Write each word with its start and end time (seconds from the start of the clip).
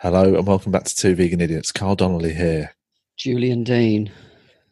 Hello 0.00 0.34
and 0.34 0.46
welcome 0.46 0.72
back 0.72 0.84
to 0.84 0.94
Two 0.94 1.14
Vegan 1.14 1.40
Idiots. 1.40 1.72
Carl 1.72 1.94
Donnelly 1.94 2.34
here. 2.34 2.74
Julian 3.16 3.64
Dean. 3.64 4.10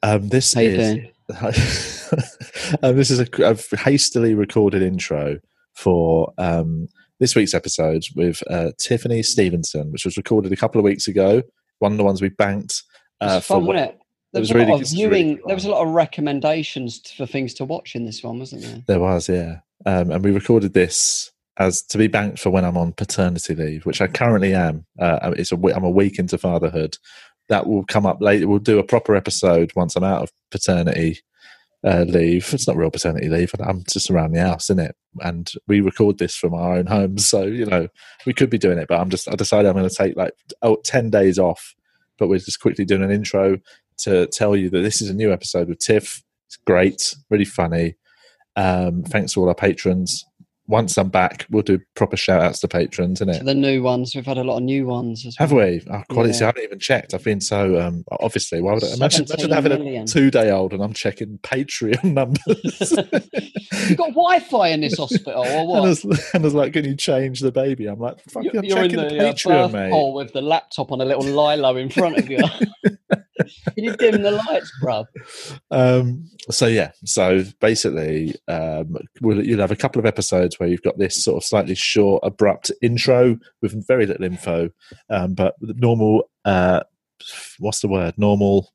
Um, 0.03 0.29
this 0.29 0.55
you 0.55 0.63
is 0.63 1.09
um, 2.83 2.97
this 2.97 3.11
is 3.11 3.21
a, 3.21 3.27
a 3.43 3.77
hastily 3.79 4.35
recorded 4.35 4.83
intro 4.83 5.39
for 5.75 6.33
um, 6.39 6.89
this 7.21 7.35
week's 7.35 7.55
episode 7.55 8.03
with 8.17 8.43
uh, 8.51 8.73
Tiffany 8.79 9.23
Stevenson, 9.23 9.91
which 9.93 10.05
was 10.05 10.17
recorded 10.17 10.53
a 10.53 10.57
couple 10.57 10.79
of 10.79 10.85
weeks 10.85 11.09
ago. 11.09 11.43
One 11.79 11.93
of 11.93 11.99
the 11.99 12.05
ones 12.05 12.21
we 12.21 12.29
banked. 12.31 12.83
It 13.21 13.25
was 13.25 13.33
Uh, 13.33 13.41
fun, 13.41 13.61
for 13.63 13.67
wasn't 13.69 13.91
it? 13.91 13.99
There 14.33 14.41
was, 14.41 14.49
was 14.49 14.57
a 14.57 14.59
really 14.59 14.73
of 14.73 14.81
it's 14.81 14.93
really 14.97 15.23
viewing. 15.23 15.41
there 15.47 15.55
was 15.57 15.65
a 15.65 15.71
lot 15.71 15.87
of 15.87 15.93
recommendations 15.93 17.01
for 17.17 17.27
things 17.27 17.55
to 17.55 17.65
watch 17.65 17.95
in 17.95 18.05
this 18.05 18.23
one, 18.23 18.39
wasn't 18.39 18.63
there? 18.63 18.83
There 18.87 19.01
was, 19.01 19.29
yeah. 19.29 19.61
Um, 19.87 20.11
and 20.11 20.25
we 20.25 20.31
recorded 20.33 20.75
this 20.75 21.31
as 21.59 21.83
to 21.83 21.99
be 21.99 22.07
banked 22.07 22.39
for 22.39 22.51
when 22.51 22.65
I'm 22.65 22.77
on 22.77 22.93
paternity 22.93 23.55
leave, 23.55 23.85
which 23.85 24.01
I 24.01 24.07
currently 24.07 24.55
am. 24.55 24.87
Uh, 24.99 25.33
it's 25.37 25.53
a, 25.53 25.57
I'm 25.57 25.85
a 25.85 25.91
week 25.91 26.19
into 26.19 26.39
fatherhood. 26.39 26.97
That 27.49 27.67
will 27.67 27.85
come 27.85 28.07
up 28.07 28.21
later. 28.21 28.49
We'll 28.49 28.59
do 28.59 28.79
a 28.79 28.85
proper 28.85 29.15
episode 29.15 29.73
once 29.77 29.97
I'm 29.97 30.05
out 30.05 30.23
of 30.23 30.33
paternity 30.51 31.21
uh, 31.85 32.05
leave. 32.09 32.53
It's 32.55 32.67
not 32.67 32.77
real 32.77 32.91
paternity 32.91 33.29
leave. 33.29 33.53
I'm 33.61 33.83
just 33.85 34.11
around 34.11 34.33
the 34.33 34.41
house, 34.41 34.71
isn't 34.71 34.81
it? 34.81 34.97
And 35.21 35.51
we 35.67 35.81
record 35.81 36.19
this 36.19 36.35
from 36.35 36.55
our 36.55 36.75
own 36.75 36.87
homes, 36.87 37.29
so 37.29 37.43
you 37.45 37.67
know 37.67 37.89
we 38.25 38.33
could 38.33 38.51
be 38.51 38.59
doing 38.59 38.79
it. 38.79 38.89
But 38.89 39.01
I'm 39.01 39.11
just 39.11 39.29
I 39.29 39.35
decided 39.35 39.69
I'm 39.69 39.77
going 39.77 39.89
to 39.89 39.95
take 39.95 40.17
like 40.17 40.33
oh, 40.63 40.77
10 40.85 41.11
days 41.11 41.39
off. 41.39 41.75
But 42.19 42.29
we're 42.29 42.39
just 42.39 42.61
quickly 42.61 42.85
doing 42.85 43.03
an 43.03 43.11
intro 43.11 43.59
to 43.99 44.27
tell 44.29 44.55
you 44.55 44.71
that 44.71 44.81
this 44.81 45.03
is 45.03 45.11
a 45.11 45.15
new 45.15 45.33
episode 45.33 45.69
with 45.69 45.81
Tiff. 45.81 46.23
It's 46.47 46.57
great, 46.57 47.15
really 47.31 47.45
funny. 47.45 47.97
Um, 48.55 49.03
thanks 49.03 49.33
to 49.33 49.41
all 49.41 49.49
our 49.49 49.55
patrons. 49.55 50.25
Once 50.69 50.97
I'm 50.97 51.09
back, 51.09 51.45
we'll 51.51 51.63
do 51.65 51.81
proper 51.97 52.17
shout 52.17 52.41
outs 52.41 52.61
to 52.61 52.69
patrons, 52.69 53.21
isn't 53.21 53.35
For 53.35 53.41
it? 53.41 53.45
the 53.45 53.55
new 53.55 53.83
ones, 53.83 54.15
we've 54.15 54.25
had 54.25 54.39
a 54.39 54.45
lot 54.45 54.59
of 54.59 54.63
new 54.63 54.87
ones 54.87 55.27
as 55.27 55.37
well. 55.39 55.49
Have 55.49 55.53
we? 55.57 55.83
Our 55.91 56.05
quality, 56.05 56.39
Yeah. 56.39 56.45
I 56.45 56.47
haven't 56.47 56.63
even 56.63 56.79
checked. 56.79 57.15
I've 57.15 57.25
been 57.25 57.41
so, 57.41 57.81
um, 57.81 58.05
obviously, 58.21 58.63
why 58.63 58.75
would 58.75 58.85
I 58.85 58.93
imagine, 58.95 59.25
imagine 59.29 59.51
having 59.51 59.73
million. 59.73 60.05
a 60.05 60.07
two 60.07 60.31
day 60.31 60.51
old 60.51 60.73
and 60.73 60.81
I'm 60.83 60.93
checking 60.93 61.39
Patreon 61.39 62.05
numbers. 62.15 62.93
You've 63.89 63.99
got 63.99 64.11
Wi-Fi 64.11 64.69
in 64.69 64.81
this 64.83 64.97
hospital, 64.97 65.43
or 65.43 65.47
and, 65.47 65.69
what? 65.69 65.85
and 66.35 66.45
it's 66.45 66.55
like, 66.55 66.73
can 66.75 66.85
you 66.85 66.95
change 66.97 67.41
the 67.41 67.51
baby? 67.53 67.87
I'm 67.87 67.99
like, 67.99 68.21
fuck, 68.31 68.45
You're, 68.45 68.59
I'm 68.59 68.65
you're 68.65 68.79
in 68.85 68.91
checking 68.91 69.03
the 69.09 69.15
the 69.17 69.29
uh, 69.29 69.33
Patreon, 69.33 69.73
birth 69.73 69.91
mate. 69.91 70.13
with 70.15 70.33
the 70.33 70.43
laptop 70.43 70.93
on 70.93 71.01
a 71.01 71.05
little 71.05 71.25
lilo 71.25 71.77
in 71.77 71.89
front 71.91 72.19
of 72.19 72.31
you. 72.31 72.39
You 73.77 73.97
dim 73.97 74.23
the 74.23 74.31
lights, 74.33 74.71
bruv? 74.83 75.07
Um, 75.71 76.29
so 76.51 76.67
yeah, 76.67 76.93
so 77.05 77.45
basically, 77.61 78.35
um, 78.49 78.97
we'll, 79.21 79.45
you'll 79.45 79.61
have 79.61 79.71
a 79.71 79.77
couple 79.77 80.01
of 80.01 80.07
episodes 80.07 80.59
where 80.61 80.69
you've 80.69 80.83
got 80.83 80.99
this 80.99 81.23
sort 81.25 81.39
of 81.39 81.45
slightly 81.45 81.75
short, 81.75 82.23
abrupt 82.25 82.71
intro 82.83 83.39
with 83.63 83.87
very 83.87 84.07
little 84.07 84.25
info, 84.25 84.71
um, 85.11 85.35
but 85.35 85.55
normal. 85.61 86.29
Uh, 86.45 86.81
what's 87.59 87.81
the 87.81 87.89
word? 87.89 88.15
Normal 88.19 88.73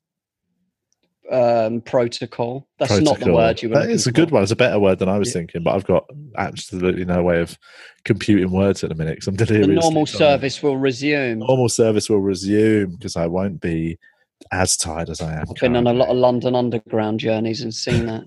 Um, 1.30 1.82
protocol. 1.82 2.66
That's 2.78 3.00
not 3.02 3.20
the 3.20 3.32
word 3.34 3.60
you 3.62 3.68
were. 3.68 3.86
It's 3.88 4.06
a 4.06 4.12
good 4.12 4.30
one. 4.30 4.42
It's 4.42 4.52
a 4.52 4.56
better 4.56 4.78
word 4.78 4.98
than 4.98 5.10
I 5.10 5.18
was 5.18 5.28
Yeah. 5.28 5.34
thinking, 5.40 5.62
but 5.62 5.74
I've 5.74 5.84
got 5.84 6.06
absolutely 6.38 7.04
no 7.04 7.22
way 7.22 7.40
of 7.40 7.58
computing 8.04 8.50
words 8.50 8.82
at 8.82 8.88
the 8.88 8.94
minute 8.96 9.16
because 9.16 9.28
I'm 9.28 9.36
delirious. 9.36 9.66
The 9.66 9.74
normal 9.74 10.06
service 10.06 10.62
will 10.62 10.78
resume. 10.78 11.40
Normal 11.40 11.68
service 11.68 12.08
will 12.08 12.20
resume 12.20 12.92
because 12.92 13.14
I 13.16 13.26
won't 13.26 13.60
be 13.60 13.98
as 14.52 14.76
tired 14.76 15.10
as 15.10 15.20
I 15.20 15.34
am. 15.34 15.44
I've 15.48 15.56
been 15.56 15.76
on 15.76 15.86
a 15.86 15.92
lot 15.92 16.08
of. 16.08 16.16
London 16.16 16.54
Underground 16.54 17.20
journeys 17.20 17.62
and 17.62 17.74
seen 17.74 18.06
that. 18.06 18.24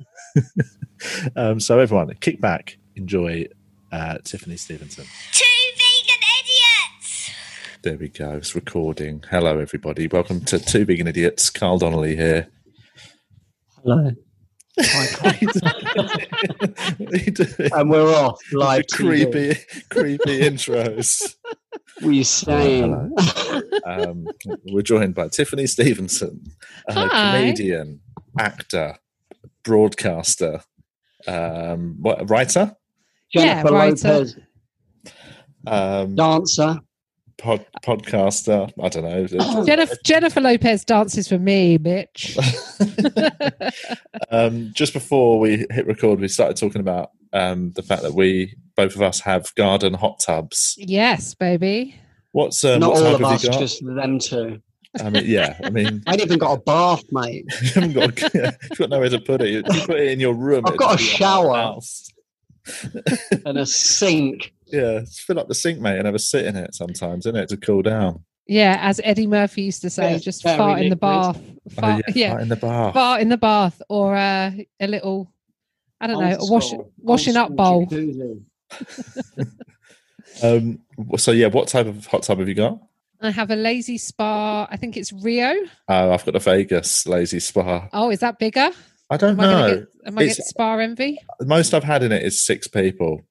um, 1.35 1.59
so 1.59 1.79
everyone, 1.79 2.13
kick 2.19 2.39
back, 2.39 2.77
enjoy 2.95 3.47
uh, 3.91 4.17
Tiffany 4.23 4.57
Stevenson. 4.57 5.05
Two 5.31 5.45
vegan 5.75 6.21
idiots! 6.39 7.31
There 7.83 7.97
we 7.97 8.09
go. 8.09 8.35
It's 8.35 8.55
recording. 8.55 9.23
Hello, 9.29 9.59
everybody. 9.59 10.07
Welcome 10.07 10.41
to 10.45 10.59
Two 10.59 10.85
Vegan 10.85 11.07
Idiots. 11.07 11.49
Carl 11.49 11.79
Donnelly 11.79 12.15
here. 12.15 12.47
Hello. 13.83 14.11
and 17.73 17.89
we're 17.89 18.15
off 18.15 18.39
live 18.53 18.85
TV. 18.87 18.95
creepy, 18.95 19.55
creepy 19.89 20.41
intros. 20.41 21.35
What 21.99 22.09
are 22.09 22.11
you 22.11 22.23
saying? 22.23 23.15
Um, 23.83 24.27
we're 24.65 24.81
joined 24.83 25.15
by 25.15 25.27
Tiffany 25.27 25.65
Stevenson, 25.65 26.43
a 26.87 26.93
Hi. 26.93 27.39
comedian, 27.39 27.99
actor, 28.39 28.95
broadcaster, 29.63 30.61
um, 31.27 31.97
what, 31.99 32.29
writer, 32.29 32.75
Yeah, 33.33 33.61
Jennifer 33.63 33.73
writer. 33.73 34.07
Lopez, 34.13 34.37
um, 35.67 36.15
dancer. 36.15 36.79
pod, 37.37 37.65
podcaster. 37.83 38.71
I 38.81 38.89
don't 38.89 39.03
know. 39.03 39.63
Jennifer, 39.65 39.95
Jennifer 40.05 40.41
Lopez 40.41 40.85
dances 40.85 41.27
for 41.27 41.39
me, 41.39 41.77
bitch. 41.77 42.37
um, 44.31 44.71
just 44.75 44.93
before 44.93 45.39
we 45.39 45.65
hit 45.71 45.87
record, 45.87 46.19
we 46.19 46.27
started 46.27 46.57
talking 46.57 46.81
about 46.81 47.11
um, 47.33 47.71
the 47.71 47.81
fact 47.83 48.03
that 48.03 48.13
we 48.13 48.55
both 48.81 48.95
of 48.95 49.01
us 49.03 49.19
have 49.19 49.53
garden 49.55 49.93
hot 49.93 50.19
tubs. 50.19 50.75
yes, 50.77 51.35
baby. 51.35 51.95
What's 52.31 52.63
um, 52.63 52.79
Not 52.79 52.93
what 52.93 53.03
all 53.03 53.15
of 53.15 53.23
us, 53.23 53.41
just 53.43 53.85
them 53.85 54.17
two. 54.17 54.59
I 54.99 55.09
mean, 55.09 55.23
yeah, 55.27 55.57
I 55.63 55.69
mean, 55.69 56.01
I 56.07 56.13
ain't 56.13 56.21
even 56.21 56.39
got 56.39 56.53
a 56.57 56.61
bath, 56.61 57.03
mate. 57.11 57.45
you 57.61 57.69
haven't 57.69 57.93
got, 57.93 58.33
you've 58.33 58.77
got 58.79 58.89
nowhere 58.89 59.09
to 59.09 59.19
put 59.19 59.41
it. 59.41 59.49
You, 59.49 59.57
you 59.71 59.81
put 59.85 59.99
it 59.99 60.11
in 60.11 60.19
your 60.19 60.33
room. 60.33 60.63
I've 60.65 60.77
got 60.77 60.95
a 60.95 60.97
just 60.97 61.19
be 61.19 61.23
your 61.23 61.29
whole 61.29 61.81
shower. 61.81 63.39
And 63.45 63.57
a 63.59 63.65
sink. 63.65 64.51
Yeah, 64.67 65.01
fill 65.09 65.39
up 65.39 65.47
the 65.47 65.55
sink, 65.55 65.79
mate, 65.79 65.97
and 65.97 66.05
have 66.07 66.15
a 66.15 66.19
sit 66.19 66.45
in 66.45 66.55
it 66.55 66.73
sometimes, 66.73 67.25
isn't 67.27 67.35
it, 67.35 67.49
to 67.49 67.57
cool 67.57 67.83
down? 67.83 68.23
Yeah, 68.47 68.77
as 68.81 68.99
Eddie 69.03 69.27
Murphy 69.27 69.63
used 69.63 69.81
to 69.83 69.89
say, 69.89 70.13
Yeah, 70.13 70.17
just 70.17 70.41
very 70.43 70.57
fart 70.57 70.81
in 70.81 70.89
the 70.89 70.95
bath. 70.95 71.39
Fart, 71.69 72.03
oh, 72.07 72.11
yeah, 72.15 72.33
right 72.33 72.41
in 72.41 72.49
the 72.49 72.55
bar. 72.55 72.91
fart 72.93 73.21
in 73.21 73.29
the 73.29 73.37
bath, 73.37 73.79
or 73.89 74.15
uh, 74.15 74.51
a 74.79 74.87
little, 74.87 75.31
I 75.99 76.07
don't 76.07 76.19
know, 76.19 76.35
a 76.39 76.51
wash, 76.51 76.73
Old-school- 76.73 76.91
washing 76.97 77.35
up 77.37 77.55
bowl. 77.55 77.85
jacuzzi. 77.85 78.41
Um, 80.43 80.79
so 81.17 81.31
yeah, 81.31 81.47
what 81.47 81.67
type 81.67 81.87
of 81.87 82.05
hot 82.07 82.23
tub 82.23 82.39
have 82.39 82.47
you 82.47 82.55
got? 82.55 82.79
I 83.21 83.29
have 83.31 83.51
a 83.51 83.55
Lay-Z-Spa. 83.55 84.67
I 84.71 84.77
think 84.77 84.95
it's 84.97 85.11
Rio. 85.11 85.53
Oh, 85.87 86.11
I've 86.11 86.25
got 86.25 86.35
a 86.35 86.39
Vegas 86.39 87.05
Lay-Z-Spa. 87.05 87.89
Oh, 87.93 88.09
is 88.09 88.19
that 88.21 88.39
bigger? 88.39 88.71
I 89.09 89.17
don't 89.17 89.31
Am 89.31 89.39
I 89.41 89.43
know. 89.45 89.75
get, 89.75 89.87
am 90.05 90.17
I 90.17 90.21
It's- 90.23 90.37
get 90.37 90.45
spa 90.47 90.77
envy? 90.77 91.19
The 91.39 91.45
most 91.45 91.73
I've 91.73 91.83
had 91.83 92.01
in 92.01 92.11
it 92.13 92.23
is 92.23 92.41
six 92.43 92.67
people. 92.67 93.21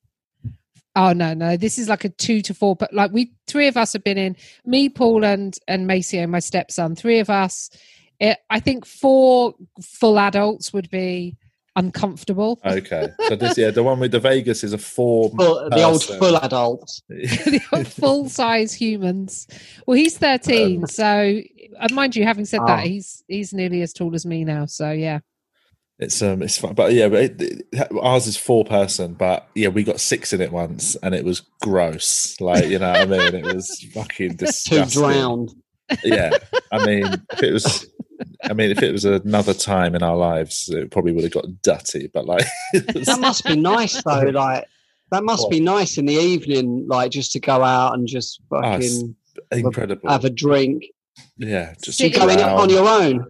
Oh 0.94 1.12
no, 1.14 1.32
no. 1.34 1.56
This 1.56 1.78
is 1.78 1.88
like 1.88 2.04
a 2.04 2.10
two 2.10 2.42
to 2.42 2.52
four, 2.54 2.76
but 2.76 2.92
like 2.92 3.12
we 3.12 3.32
three 3.46 3.66
of 3.68 3.76
us 3.78 3.92
have 3.94 4.04
been 4.04 4.18
in. 4.18 4.36
Me, 4.66 4.88
Paul, 4.90 5.24
and 5.24 5.56
and 5.68 5.86
Maceo, 5.86 6.26
my 6.26 6.40
stepson. 6.40 6.96
Three 6.96 7.18
of 7.20 7.30
us. 7.30 7.70
It, 8.18 8.36
I 8.50 8.60
think 8.60 8.84
four 8.84 9.54
full 9.82 10.18
adults 10.18 10.72
would 10.74 10.90
be 10.90 11.36
uncomfortable. 11.84 12.60
Okay, 12.64 13.08
so 13.28 13.36
this 13.36 13.56
yeah, 13.62 13.70
the 13.70 13.82
one 13.82 13.98
with 14.00 14.12
the 14.12 14.20
Vegas 14.20 14.62
is 14.64 14.72
a 14.72 14.78
four. 14.78 15.30
Full, 15.30 15.68
the 15.70 15.82
old 15.82 16.00
person. 16.00 16.18
full 16.18 16.36
adults. 16.36 17.02
full 17.98 18.28
size 18.28 18.72
humans. 18.72 19.46
Well, 19.86 19.96
he's 19.96 20.16
thirteen, 20.18 20.86
so 20.86 21.40
uh, 21.78 21.88
mind 21.92 22.16
you, 22.16 22.24
having 22.24 22.44
said 22.44 22.60
that, 22.60 22.78
Ah. 22.80 22.82
he's 22.82 23.24
he's 23.28 23.52
nearly 23.52 23.82
as 23.82 23.92
tall 23.92 24.14
as 24.14 24.24
me 24.26 24.44
now. 24.44 24.66
So 24.66 24.90
yeah, 24.90 25.20
It's 25.98 26.20
um, 26.22 26.42
it's 26.42 26.58
fun, 26.58 26.74
but 26.74 26.92
yeah, 26.92 27.08
but 27.08 27.22
it, 27.24 27.42
it- 27.42 27.66
ours 28.00 28.26
is 28.26 28.36
four 28.36 28.64
person, 28.64 29.14
but 29.14 29.48
yeah, 29.54 29.68
we 29.68 29.82
got 29.84 30.00
six 30.00 30.32
in 30.32 30.40
it 30.40 30.52
once, 30.52 30.96
and 31.02 31.14
it 31.14 31.24
was 31.24 31.42
gross. 31.60 32.40
Like 32.40 32.66
you 32.66 32.78
know, 32.78 32.90
what 32.92 33.00
I 33.00 33.30
mean, 33.30 33.34
it 33.44 33.54
was 33.54 33.68
fucking 33.94 34.30
Two 34.36 34.46
disgusting. 34.46 35.02
drowned. 35.02 35.50
Yeah, 36.04 36.30
I 36.70 36.86
mean, 36.86 37.04
if 37.32 37.42
it 37.42 37.52
was, 37.52 37.84
I 38.50 38.52
mean, 38.52 38.70
if 38.70 38.82
it 38.82 38.92
was 38.92 39.04
another 39.04 39.54
time 39.54 39.94
in 39.94 40.02
our 40.02 40.16
lives, 40.16 40.68
it 40.68 40.90
probably 40.90 41.12
would 41.12 41.24
have 41.24 41.32
got 41.32 41.46
dirty. 41.62 42.10
But 42.12 42.26
like, 42.26 42.44
That 42.72 43.18
must 43.20 43.44
be 43.44 43.56
nice 43.56 44.02
though. 44.02 44.30
Like 44.32 44.64
that 45.12 45.24
must 45.24 45.44
What? 45.44 45.50
be 45.50 45.60
nice 45.60 45.96
in 45.98 46.06
the 46.06 46.14
evening, 46.14 46.86
like 46.88 47.10
just 47.12 47.32
to 47.32 47.40
go 47.40 47.62
out 47.62 47.94
and 47.94 48.06
just 48.06 48.40
Oh, 48.52 48.60
fucking 48.60 49.14
incredible. 49.52 50.08
have 50.10 50.24
a 50.24 50.30
drink. 50.30 50.84
yeah, 51.36 51.74
just 51.82 51.98
Sit 51.98 52.12
You 52.12 52.18
go 52.20 52.28
in 52.28 52.38
around. 52.40 52.58
on 52.58 52.70
your 52.70 52.88
own. 52.88 53.26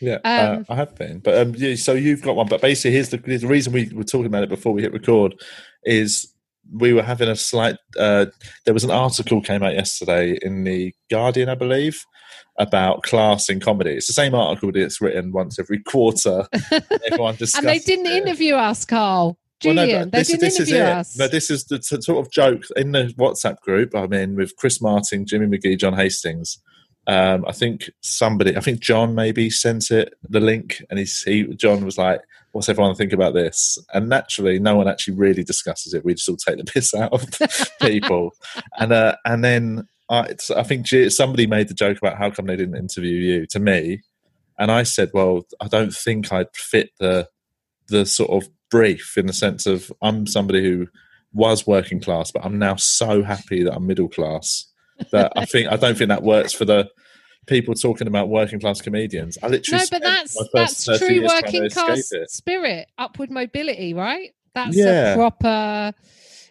Yeah, 0.00 0.18
Um, 0.24 0.64
uh, 0.68 0.72
I 0.72 0.74
have 0.76 0.96
been, 0.96 1.20
but 1.20 1.38
um, 1.38 1.54
yeah, 1.56 1.76
so 1.76 1.92
you've 1.92 2.22
got 2.22 2.34
one. 2.34 2.48
But 2.48 2.60
basically, 2.60 2.90
here's 2.92 3.10
the, 3.10 3.18
the 3.18 3.46
reason 3.46 3.72
we 3.72 3.88
were 3.94 4.02
talking 4.02 4.26
about 4.26 4.42
it 4.42 4.48
before 4.48 4.72
we 4.72 4.82
hit 4.82 4.92
record 4.92 5.34
is 5.84 6.32
we 6.76 6.92
were 6.92 7.02
having 7.04 7.28
a 7.28 7.36
slight. 7.36 7.76
Uh, 7.96 8.26
there 8.64 8.74
was 8.74 8.82
an 8.82 8.90
article 8.90 9.40
came 9.40 9.62
out 9.62 9.74
yesterday 9.74 10.36
in 10.42 10.64
the 10.64 10.92
Guardian, 11.08 11.48
I 11.48 11.54
believe, 11.54 12.02
about 12.58 13.02
class 13.02 13.48
in 13.48 13.60
comedy. 13.60 13.92
It's 13.92 14.06
the 14.06 14.12
same 14.12 14.34
article 14.34 14.72
that's 14.72 15.00
written 15.00 15.32
once 15.32 15.58
every 15.58 15.82
quarter. 15.82 16.46
Everyone 17.06 17.36
and 17.40 17.66
they 17.66 17.78
didn't 17.78 18.06
it. 18.06 18.22
interview 18.22 18.54
us, 18.54 18.84
Carl. 18.84 19.38
Well, 19.64 19.74
no, 19.74 19.86
Julian, 19.86 20.10
they 20.10 20.18
this, 20.18 20.28
didn't 20.28 20.40
this 20.40 20.60
is 20.60 20.68
interview 20.68 20.84
it. 20.84 20.88
us. 20.88 21.18
No, 21.18 21.28
this 21.28 21.50
is 21.50 21.64
the 21.64 21.78
t- 21.78 22.00
sort 22.00 22.24
of 22.26 22.32
joke 22.32 22.64
in 22.76 22.92
the 22.92 23.14
WhatsApp 23.18 23.60
group. 23.60 23.94
I'm 23.94 24.12
in 24.12 24.34
with 24.34 24.56
Chris 24.56 24.80
Martin, 24.82 25.24
Jimmy 25.26 25.46
McGhee, 25.46 25.78
John 25.78 25.94
Hastings. 25.94 26.58
Um, 27.06 27.44
I 27.46 27.52
think 27.52 27.90
somebody, 28.00 28.56
I 28.56 28.60
think 28.60 28.80
John 28.80 29.14
maybe 29.14 29.50
sent 29.50 29.90
it 29.90 30.14
the 30.28 30.40
link, 30.40 30.82
and 30.88 30.98
he's, 30.98 31.22
he 31.22 31.44
John 31.54 31.84
was 31.84 31.98
like, 31.98 32.20
"What's 32.52 32.68
everyone 32.68 32.94
think 32.94 33.12
about 33.12 33.34
this?" 33.34 33.76
And 33.92 34.08
naturally, 34.08 34.60
no 34.60 34.76
one 34.76 34.88
actually 34.88 35.14
really 35.14 35.42
discusses 35.42 35.94
it. 35.94 36.04
We 36.04 36.14
just 36.14 36.28
all 36.28 36.36
take 36.36 36.58
the 36.58 36.64
piss 36.72 36.94
out 36.94 37.12
of 37.12 37.26
people, 37.80 38.34
and 38.78 38.92
uh, 38.92 39.16
and 39.24 39.42
then 39.42 39.88
I, 40.12 40.24
it's, 40.26 40.50
I 40.50 40.62
think 40.62 40.86
G- 40.86 41.10
somebody 41.10 41.46
made 41.46 41.68
the 41.68 41.74
joke 41.74 41.98
about 41.98 42.18
how 42.18 42.30
come 42.30 42.46
they 42.46 42.56
didn't 42.56 42.76
interview 42.76 43.14
you 43.18 43.46
to 43.46 43.58
me, 43.58 44.02
and 44.58 44.70
I 44.70 44.82
said, 44.82 45.10
well, 45.14 45.46
I 45.60 45.68
don't 45.68 45.92
think 45.92 46.32
I'd 46.32 46.54
fit 46.54 46.90
the 47.00 47.28
the 47.88 48.06
sort 48.06 48.30
of 48.30 48.48
brief 48.70 49.16
in 49.16 49.26
the 49.26 49.32
sense 49.32 49.66
of 49.66 49.90
I'm 50.02 50.26
somebody 50.26 50.62
who 50.62 50.86
was 51.32 51.66
working 51.66 52.00
class, 52.00 52.30
but 52.30 52.44
I'm 52.44 52.58
now 52.58 52.76
so 52.76 53.22
happy 53.22 53.62
that 53.64 53.74
I'm 53.74 53.86
middle 53.86 54.08
class 54.08 54.66
that 55.10 55.32
I 55.34 55.46
think 55.46 55.72
I 55.72 55.76
don't 55.76 55.96
think 55.96 56.08
that 56.08 56.22
works 56.22 56.52
for 56.52 56.64
the 56.64 56.90
people 57.46 57.74
talking 57.74 58.06
about 58.06 58.28
working 58.28 58.60
class 58.60 58.80
comedians. 58.80 59.36
I 59.42 59.48
literally 59.48 59.80
No, 59.80 59.86
but 59.90 60.02
that's 60.02 60.50
that's 60.52 60.84
true 60.98 61.08
years 61.08 61.30
trying 61.30 61.42
to 61.42 61.58
working 61.60 61.70
class 61.70 62.12
spirit, 62.28 62.88
upward 62.98 63.30
mobility, 63.30 63.94
right? 63.94 64.34
That's 64.54 64.76
Yeah. 64.76 65.14
a 65.14 65.16
proper. 65.16 65.92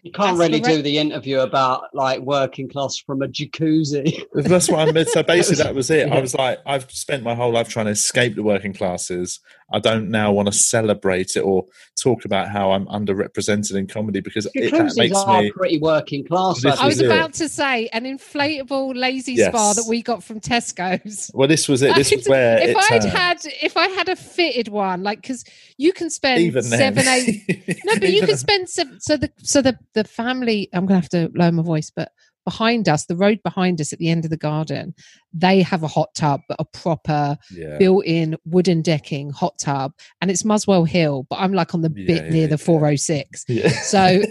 You 0.04 0.12
can't 0.12 0.38
really 0.40 0.60
do 0.60 0.82
the 0.82 0.98
interview 0.98 1.40
about 1.40 1.94
like 1.94 2.22
working 2.22 2.68
class 2.68 2.98
from 2.98 3.22
a 3.22 3.28
jacuzzi. 3.28 4.24
That's 4.34 4.68
what 4.68 4.88
I 4.88 4.92
meant. 4.92 5.10
So 5.10 5.22
basically, 5.22 5.64
that 5.64 5.76
was 5.76 5.92
it. 5.92 6.08
Yeah. 6.08 6.16
I 6.16 6.22
was 6.22 6.34
like, 6.34 6.60
I've 6.66 6.90
spent 6.92 7.22
my 7.22 7.36
whole 7.36 7.52
life 7.52 7.70
trying 7.70 7.86
to 7.86 7.92
escape 7.92 8.36
the 8.36 8.42
working 8.42 8.74
classes. 8.74 9.40
I 9.74 9.80
don't 9.80 10.10
now 10.10 10.32
want 10.32 10.48
to 10.48 10.52
celebrate 10.52 11.36
it 11.36 11.42
or 11.42 11.66
talk 12.02 12.26
about 12.26 12.50
how 12.50 12.72
I'm 12.72 12.86
underrepresented 12.88 13.76
in 13.76 13.88
comedy 13.88 14.20
because 14.20 14.48
it, 14.54 14.72
that 14.72 14.94
makes 14.98 15.16
are 15.16 15.44
me. 15.44 15.52
pretty 15.52 15.80
working 15.80 16.26
class. 16.26 16.66
I 16.66 16.86
was 16.86 16.96
is 16.96 17.02
it. 17.02 17.06
about 17.06 17.34
to 17.36 17.48
say 17.48 17.88
an 17.94 18.04
inflatable 18.04 18.96
Lay-Z-Spa 18.96 19.74
that 19.74 19.86
we 19.88 20.02
got 20.02 20.24
from 20.24 20.42
Tesco's. 20.42 21.32
Well, 21.34 21.48
this 21.48 21.70
was 21.70 21.82
it. 21.82 21.96
This 21.96 22.12
was 22.12 22.28
where 22.28 22.58
if 22.58 22.70
it 22.70 22.78
I'd 22.78 23.02
turned. 23.02 23.14
had 23.14 23.38
if 23.62 23.78
I 23.78 23.88
had 23.90 24.10
a 24.10 24.16
fitted 24.16 24.68
one, 24.68 25.04
like 25.04 25.22
because 25.22 25.46
you 25.78 25.94
can 25.94 26.10
spend 26.10 26.42
even 26.42 26.64
seven 26.64 27.08
eight 27.08 27.80
No, 27.86 27.94
but 28.00 28.12
you 28.12 28.26
can 28.26 28.38
spend 28.38 28.70
seven, 28.70 29.00
so 29.00 29.16
the 29.16 29.32
so 29.38 29.62
the 29.62 29.78
the 29.94 30.04
family. 30.04 30.70
I'm 30.74 30.86
gonna 30.86 31.00
have 31.00 31.10
to 31.10 31.30
lower 31.34 31.52
my 31.52 31.64
voice, 31.64 31.92
but 31.96 32.12
behind 32.44 32.90
us, 32.90 33.06
the 33.06 33.16
road 33.16 33.40
behind 33.44 33.80
us 33.80 33.94
at 33.94 34.00
the 34.00 34.10
end 34.10 34.24
of 34.26 34.32
the 34.32 34.38
garden, 34.38 34.96
they 35.32 35.62
have 35.62 35.84
a 35.84 35.88
hot 35.88 36.10
tub, 36.16 36.42
but 36.50 36.58
a 36.60 36.66
proper 36.66 37.38
yeah. 37.52 37.78
built-in 37.78 38.36
wooden 38.46 38.82
decking 38.82 39.30
hot 39.30 39.54
tub, 39.60 39.94
and 40.22 40.32
it's 40.32 40.44
Muswell 40.44 40.84
Hill. 40.86 41.28
But 41.30 41.36
I'm 41.38 41.54
like 41.54 41.76
on 41.76 41.82
the 41.82 41.92
Yeah, 41.96 42.08
bit 42.08 42.24
yeah, 42.26 42.30
near 42.32 42.48
the 42.48 42.58
406, 42.58 43.46
Yeah. 43.50 43.70
so 43.70 44.00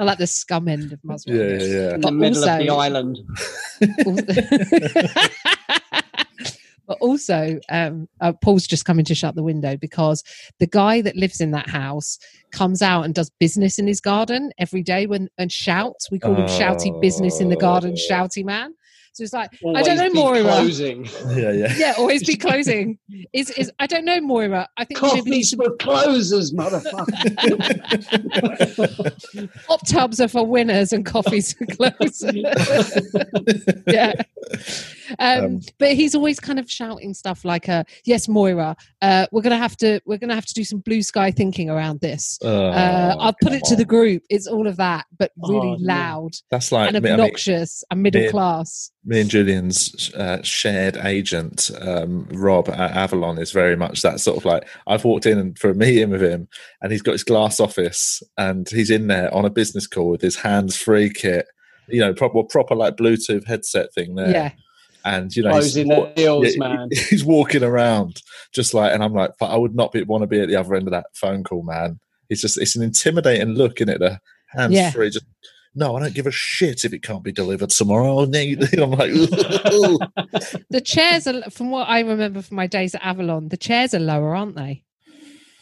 I 0.00 0.04
like 0.04 0.18
the 0.18 0.26
scum 0.26 0.66
end 0.66 0.92
of 0.92 0.98
Muswell. 1.04 1.36
yeah, 1.36 1.42
Hill. 1.44 1.68
yeah, 1.68 1.74
yeah. 1.88 1.94
in 1.94 2.00
the 2.00 2.10
middle 2.10 2.44
of 2.44 2.58
the 2.58 2.68
also- 2.68 2.80
island. 2.80 3.18
but 6.90 6.98
also, 7.00 7.60
um, 7.68 8.08
uh, 8.20 8.32
Paul's 8.32 8.66
just 8.66 8.84
coming 8.84 9.04
to 9.04 9.14
shut 9.14 9.36
the 9.36 9.44
window 9.44 9.76
because 9.76 10.24
the 10.58 10.66
guy 10.66 11.00
that 11.02 11.14
lives 11.14 11.40
in 11.40 11.52
that 11.52 11.70
house 11.70 12.18
comes 12.50 12.82
out 12.82 13.04
and 13.04 13.14
does 13.14 13.30
business 13.38 13.78
in 13.78 13.86
his 13.86 14.00
garden 14.00 14.50
every 14.58 14.82
day 14.82 15.06
when 15.06 15.28
and 15.38 15.52
shouts. 15.52 16.10
We 16.10 16.18
call 16.18 16.34
him 16.34 16.48
Shouty 16.48 17.00
Business 17.00 17.40
in 17.40 17.48
the 17.48 17.54
Garden, 17.54 17.94
Oh. 17.96 18.12
Shouty 18.12 18.44
Man. 18.44 18.74
So 19.12 19.24
it's 19.24 19.32
like 19.32 19.50
I 19.76 19.82
don't 19.82 19.96
know 19.96 20.08
be 20.10 20.14
Moira. 20.18 20.42
Closing. 20.42 21.04
yeah, 21.30 21.50
yeah. 21.52 21.74
Yeah, 21.76 21.94
always 21.98 22.24
be 22.26 22.36
closing. 22.36 22.98
Is 23.32 23.50
is 23.50 23.70
I 23.78 23.86
don't 23.86 24.04
know 24.04 24.20
Moira. 24.20 24.68
I 24.76 24.84
think 24.84 25.00
we 25.02 25.14
maybe 25.14 25.30
need 25.30 25.42
Coffees 25.42 25.54
for 25.54 25.70
closers, 25.76 26.52
motherfucker. 26.52 27.06
hot 29.68 29.86
tubs 29.86 30.20
are 30.20 30.28
for 30.28 30.46
winners 30.46 30.92
and 30.92 31.04
coffees 31.04 31.52
for 31.54 31.66
closers. 31.66 32.34
yeah. 33.86 34.12
Um, 35.18 35.40
Um, 35.40 35.60
but 35.78 35.94
he's 35.94 36.14
always 36.14 36.38
kind 36.38 36.58
of 36.58 36.70
shouting 36.70 37.14
stuff 37.14 37.44
like, 37.44 37.68
uh, 37.68 37.82
"Yes, 38.04 38.28
Moira, 38.28 38.76
uh, 39.02 39.26
we're 39.32 39.42
gonna 39.42 39.56
have 39.58 39.76
to 39.78 40.00
we're 40.06 40.18
gonna 40.18 40.34
have 40.34 40.46
to 40.46 40.54
do 40.54 40.62
some 40.64 40.78
blue 40.80 41.02
sky 41.02 41.30
thinking 41.30 41.68
around 41.70 42.00
this. 42.00 42.38
Uh, 42.42 42.48
Oh, 42.48 43.18
I'll 43.18 43.32
put 43.32 43.48
come 43.50 43.54
it 43.54 43.64
to 43.64 43.76
the 43.76 43.84
group. 43.84 44.22
It's 44.30 44.46
all 44.46 44.66
of 44.68 44.76
that, 44.76 45.06
but 45.18 45.32
really 45.48 45.70
Oh, 45.70 45.76
no. 45.80 45.86
loud 45.94 46.30
That's 46.50 46.70
like 46.72 46.92
and 46.94 47.02
me, 47.02 47.10
I 47.10 47.12
mean, 47.16 47.20
obnoxious 47.20 47.82
and 47.90 48.02
middle 48.02 48.22
me- 48.22 48.28
class. 48.28 48.90
Me 49.10 49.20
and 49.20 49.28
Julian's 49.28 50.12
uh, 50.14 50.40
shared 50.42 50.96
agent, 50.98 51.68
um, 51.80 52.26
Rob 52.30 52.68
at 52.68 52.92
Avalon, 52.92 53.38
is 53.38 53.50
very 53.50 53.74
much 53.76 54.02
that 54.02 54.20
sort 54.20 54.36
of 54.38 54.44
like 54.44 54.68
I've 54.86 55.04
walked 55.04 55.26
in 55.26 55.36
and 55.36 55.58
for 55.58 55.68
a 55.70 55.74
meeting 55.74 56.10
with 56.10 56.22
him, 56.22 56.46
and 56.80 56.92
he's 56.92 57.02
got 57.02 57.12
his 57.12 57.24
glass 57.24 57.58
office, 57.58 58.22
and 58.38 58.68
he's 58.68 58.88
in 58.88 59.08
there 59.08 59.32
on 59.34 59.44
a 59.44 59.50
business 59.50 59.88
call 59.88 60.08
with 60.10 60.20
his 60.22 60.36
hands-free 60.36 61.10
kit, 61.14 61.48
you 61.88 62.00
know, 62.00 62.14
proper 62.14 62.44
proper 62.44 62.76
like 62.76 62.96
Bluetooth 62.96 63.44
headset 63.46 63.92
thing 63.92 64.14
there, 64.14 64.30
Yeah, 64.30 64.52
and 65.04 65.34
you 65.34 65.42
know, 65.42 65.54
he's 65.56 65.74
Closing 65.74 65.88
wa- 65.88 66.12
deals, 66.14 66.46
yeah, 66.54 66.58
man. 66.58 66.88
He's 67.10 67.24
walking 67.24 67.64
around 67.64 68.22
just 68.54 68.74
like, 68.74 68.92
and 68.94 69.02
I'm 69.02 69.12
like, 69.12 69.32
"But 69.40 69.50
I 69.50 69.56
would 69.56 69.74
not 69.74 69.90
be, 69.90 70.04
want 70.04 70.22
to 70.22 70.28
be 70.28 70.40
at 70.40 70.46
the 70.48 70.56
other 70.56 70.76
end 70.76 70.86
of 70.86 70.92
that 70.92 71.06
phone 71.14 71.42
call, 71.42 71.64
man. 71.64 71.98
It's 72.28 72.42
just, 72.42 72.60
it's 72.60 72.76
an 72.76 72.82
intimidating 72.84 73.54
look 73.54 73.80
in 73.80 73.88
it. 73.88 73.98
The 73.98 74.20
hands 74.50 74.72
Yeah. 74.74 74.92
free, 74.92 75.10
just 75.10 75.26
no, 75.74 75.96
I 75.96 76.00
don't 76.00 76.14
give 76.14 76.26
a 76.26 76.32
shit 76.32 76.84
if 76.84 76.92
it 76.92 77.02
can't 77.02 77.22
be 77.22 77.32
delivered 77.32 77.70
tomorrow. 77.70 78.22
I 78.22 78.24
need. 78.26 78.62
I'm 78.78 78.90
like, 78.90 79.10
the 80.70 80.82
chairs 80.84 81.26
are 81.26 81.42
from 81.50 81.70
what 81.70 81.88
I 81.88 82.00
remember 82.00 82.42
from 82.42 82.56
my 82.56 82.66
days 82.66 82.94
at 82.94 83.04
Avalon. 83.04 83.48
The 83.48 83.56
chairs 83.56 83.94
are 83.94 84.00
lower, 84.00 84.34
aren't 84.34 84.56
they? 84.56 84.84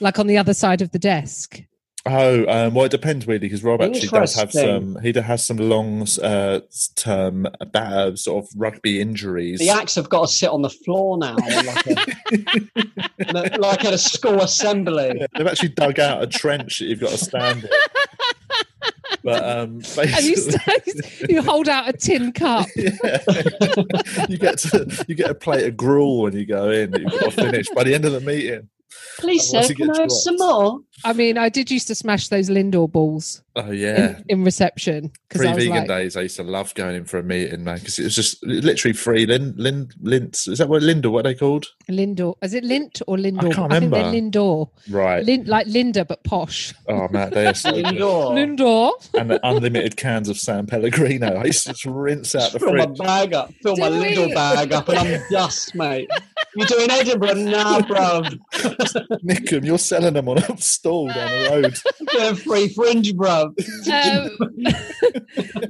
Like 0.01 0.19
on 0.19 0.27
the 0.27 0.39
other 0.39 0.55
side 0.55 0.81
of 0.81 0.93
the 0.93 0.99
desk. 0.99 1.61
oh, 2.07 2.47
um, 2.49 2.73
well, 2.73 2.87
it 2.87 2.91
depends 2.91 3.27
really 3.27 3.41
because 3.41 3.63
Rob 3.63 3.83
actually 3.83 4.09
does 4.09 4.35
have 4.35 4.51
some. 4.51 4.99
He 5.03 5.13
d- 5.13 5.21
has 5.21 5.45
some 5.45 5.59
long 5.59 6.07
uh, 6.23 6.61
term 6.95 7.47
uh, 7.75 8.15
sort 8.15 8.45
of 8.45 8.51
rugby 8.57 9.01
injuries. 9.01 9.59
The 9.59 9.69
acts 9.71 9.97
have 9.97 10.09
got 10.09 10.29
to 10.29 10.33
sit 10.33 10.49
on 10.49 10.63
the 10.63 10.71
floor 10.71 11.19
now, 11.19 11.37
like, 11.37 11.87
a, 11.87 13.59
like 13.59 13.85
at 13.85 13.93
a 13.93 13.99
school 13.99 14.41
assembly. 14.41 15.13
Yeah, 15.19 15.27
they've 15.37 15.47
actually 15.47 15.71
dug 15.71 15.99
out 15.99 16.23
a 16.23 16.27
trench 16.27 16.79
that 16.79 16.87
you've 16.87 17.01
got 17.01 17.11
to 17.11 17.19
stand 17.19 17.65
in. 17.65 17.71
But 19.23 19.43
um, 19.45 19.81
And 19.99 20.25
you 20.25 20.37
basically- 20.37 21.27
you 21.35 21.43
hold 21.43 21.69
out 21.69 21.89
a 21.89 21.93
tin 21.93 22.33
cup. 22.33 22.67
yeah. 22.77 22.93
you 24.29 24.39
get 24.39 24.59
to 24.59 25.05
you 25.09 25.15
get 25.15 25.31
a 25.31 25.35
plate 25.35 25.67
of 25.67 25.77
gruel 25.77 26.23
when 26.23 26.35
you 26.35 26.47
go 26.47 26.71
in 26.71 26.91
that 26.93 27.01
you've 27.01 27.11
got 27.13 27.33
to 27.33 27.43
finish 27.43 27.69
by 27.71 27.85
the 27.85 27.95
end 27.95 28.05
of 28.05 28.13
the 28.13 28.21
meeting. 28.21 28.69
Please, 29.19 29.49
sir, 29.49 29.63
can 29.75 29.91
I 29.91 30.01
have 30.03 30.11
some 30.11 30.37
more? 30.39 30.81
I 31.05 31.13
mean, 31.13 31.39
I 31.39 31.49
did 31.49 31.71
used 31.71 31.87
to 31.89 31.95
smash 31.95 32.29
those 32.29 32.49
Lindor 32.51 32.91
balls 32.91 33.43
Oh 33.55 33.71
yeah. 33.71 34.17
in, 34.19 34.25
in 34.29 34.45
reception 34.45 35.13
because 35.29 35.45
I 35.47 35.53
Pre-vegan 35.53 35.77
like, 35.81 35.89
days, 35.89 36.17
I 36.17 36.23
used 36.23 36.37
to 36.37 36.43
love 36.43 36.75
going 36.75 36.97
in 36.97 37.05
for 37.05 37.19
a 37.19 37.23
meeting, 37.23 37.63
man, 37.65 37.79
because 37.79 37.99
it 37.99 38.05
was 38.05 38.17
just 38.17 38.45
literally 38.45 38.95
free. 38.95 39.27
Lin, 39.27 39.55
Lin, 39.57 39.89
Lint. 40.01 40.37
Is 40.49 40.59
that 40.59 40.69
what 40.69 40.83
Linda? 40.83 41.11
What 41.11 41.27
are 41.27 41.31
they 41.31 41.35
called? 41.35 41.67
Lindor. 41.89 42.35
Is 42.43 42.55
it 42.55 42.65
Lint 42.65 43.03
or 43.07 43.17
Lindor? 43.17 43.51
I 43.51 43.55
can't 43.55 43.73
think 43.73 43.93
they're 43.93 44.05
remember. 44.07 44.39
Lindor. 44.39 44.71
Right. 44.91 45.25
Lin, 45.25 45.45
like 45.47 45.67
Linda, 45.67 46.05
but 46.05 46.25
posh. 46.25 46.75
Oh 46.89 47.09
man, 47.09 47.31
they 47.31 47.47
are 47.47 47.55
so 47.55 47.71
good. 47.73 47.87
Indoor. 47.87 48.33
Lindor. 48.33 48.93
And 49.15 49.31
the 49.31 49.41
unlimited 49.47 49.97
cans 49.97 50.29
of 50.29 50.39
San 50.39 50.67
Pellegrino. 50.67 51.35
I 51.37 51.45
used 51.45 51.67
to 51.67 51.73
just 51.73 51.85
rinse 51.87 52.35
out 52.35 52.53
the 52.53 52.59
Fill 52.61 52.75
my 52.75 52.87
bag 52.87 53.35
up, 53.35 53.53
fill 53.63 53.77
my 53.77 53.89
Do 53.89 53.95
little 53.97 54.29
bag 54.35 54.73
up, 54.73 54.89
and 54.89 54.99
I'm 54.99 55.21
dust, 55.31 55.75
mate. 55.75 56.11
You 56.57 56.67
doing 56.67 56.91
Edinburgh? 56.91 57.35
Nah, 57.35 57.81
bro. 57.87 58.23
Nick 59.23 59.53
'em, 59.53 59.65
you're 59.65 59.79
selling 59.79 60.15
them 60.15 60.29
on 60.29 60.39
a 60.39 60.57
stall 60.59 61.09
down 61.09 61.15
the 61.31 61.51
road. 61.51 61.77
Getting 62.13 62.37
free 62.37 62.69
fringe, 62.69 63.15
bro. 63.15 63.43
Um, 63.45 64.31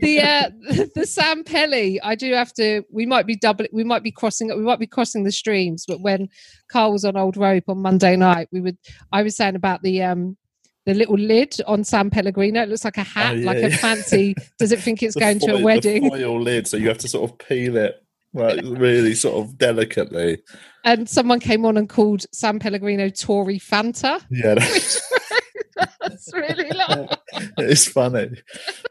the 0.01 0.21
uh, 0.23 0.51
the 0.95 1.07
Sam 1.07 1.45
Pelly, 1.45 2.01
I 2.01 2.15
do 2.15 2.33
have 2.33 2.53
to. 2.55 2.83
We 2.91 3.07
might 3.07 3.27
be 3.27 3.37
double. 3.37 3.67
We 3.73 3.85
might 3.85 4.03
be 4.03 4.13
crossing. 4.13 4.49
We 4.49 4.63
might 4.63 4.79
be 4.79 4.87
crossing 4.87 5.25
the 5.25 5.33
streams. 5.33 5.85
But 5.87 6.01
when 6.01 6.29
Carl 6.71 6.93
was 6.93 7.05
on 7.05 7.17
Old 7.17 7.37
Rope 7.37 7.65
on 7.69 7.79
Monday 7.79 8.17
night, 8.17 8.49
we 8.53 8.61
would. 8.61 8.79
I 9.13 9.23
was 9.23 9.37
saying 9.37 9.57
about 9.57 9.83
the 9.83 10.03
um 10.03 10.37
the 10.87 10.95
little 10.95 11.19
lid 11.19 11.55
on 11.67 11.85
San 11.85 12.09
Pellegrino. 12.09 12.63
It 12.63 12.69
looks 12.71 12.85
like 12.85 12.97
a 12.97 13.03
hat, 13.03 13.33
Oh, 13.33 13.35
yeah, 13.37 13.47
like 13.47 13.59
a 13.59 13.71
fancy. 13.71 14.35
Does 14.59 14.73
it 14.73 14.81
think 14.81 15.03
it's 15.03 15.15
The 15.15 15.21
going 15.21 15.39
to 15.41 15.57
a 15.57 15.63
wedding? 15.63 16.05
The 16.05 16.11
foil 16.11 16.41
lid, 16.41 16.67
so 16.67 16.77
you 16.79 16.89
have 16.89 16.99
to 16.99 17.09
sort 17.09 17.31
of 17.31 17.39
peel 17.39 17.77
it. 17.77 18.03
Like 18.35 18.61
really, 18.65 19.15
sort 19.15 19.37
of 19.45 19.57
delicately. 19.59 20.39
And 20.85 21.09
someone 21.09 21.41
came 21.41 21.65
on 21.65 21.77
and 21.77 21.89
called 21.89 22.25
San 22.33 22.59
Pellegrino 22.59 23.09
Tory 23.09 23.59
Fanta. 23.59 24.23
Yeah, 24.31 24.55
that- 24.57 25.01
That's 26.01 26.33
really 26.35 26.69
like. 26.89 27.11
it's 27.59 27.87
funny, 27.87 28.31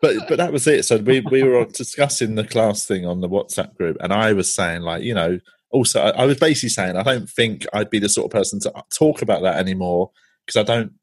but 0.01 0.15
but 0.29 0.37
that 0.37 0.53
was 0.53 0.65
it. 0.67 0.85
So 0.85 0.97
we 0.97 1.19
we 1.21 1.43
were 1.43 1.65
discussing 1.65 2.35
the 2.35 2.45
class 2.45 2.85
thing 2.85 3.05
on 3.05 3.21
the 3.21 3.27
WhatsApp 3.29 3.75
group, 3.75 3.97
and 3.99 4.13
I 4.13 4.33
was 4.33 4.53
saying 4.53 4.81
like 4.83 5.03
you 5.03 5.13
know, 5.13 5.39
also 5.71 6.01
I, 6.01 6.09
I 6.21 6.25
was 6.25 6.37
basically 6.39 6.69
saying 6.69 6.95
I 6.95 7.03
don't 7.03 7.29
think 7.29 7.65
I'd 7.73 7.89
be 7.89 7.99
the 7.99 8.07
sort 8.09 8.25
of 8.25 8.31
person 8.31 8.59
to 8.61 8.73
talk 8.97 9.21
about 9.21 9.41
that 9.43 9.57
anymore 9.57 10.11
because 10.45 10.59
I 10.59 10.63
don't 10.63 10.93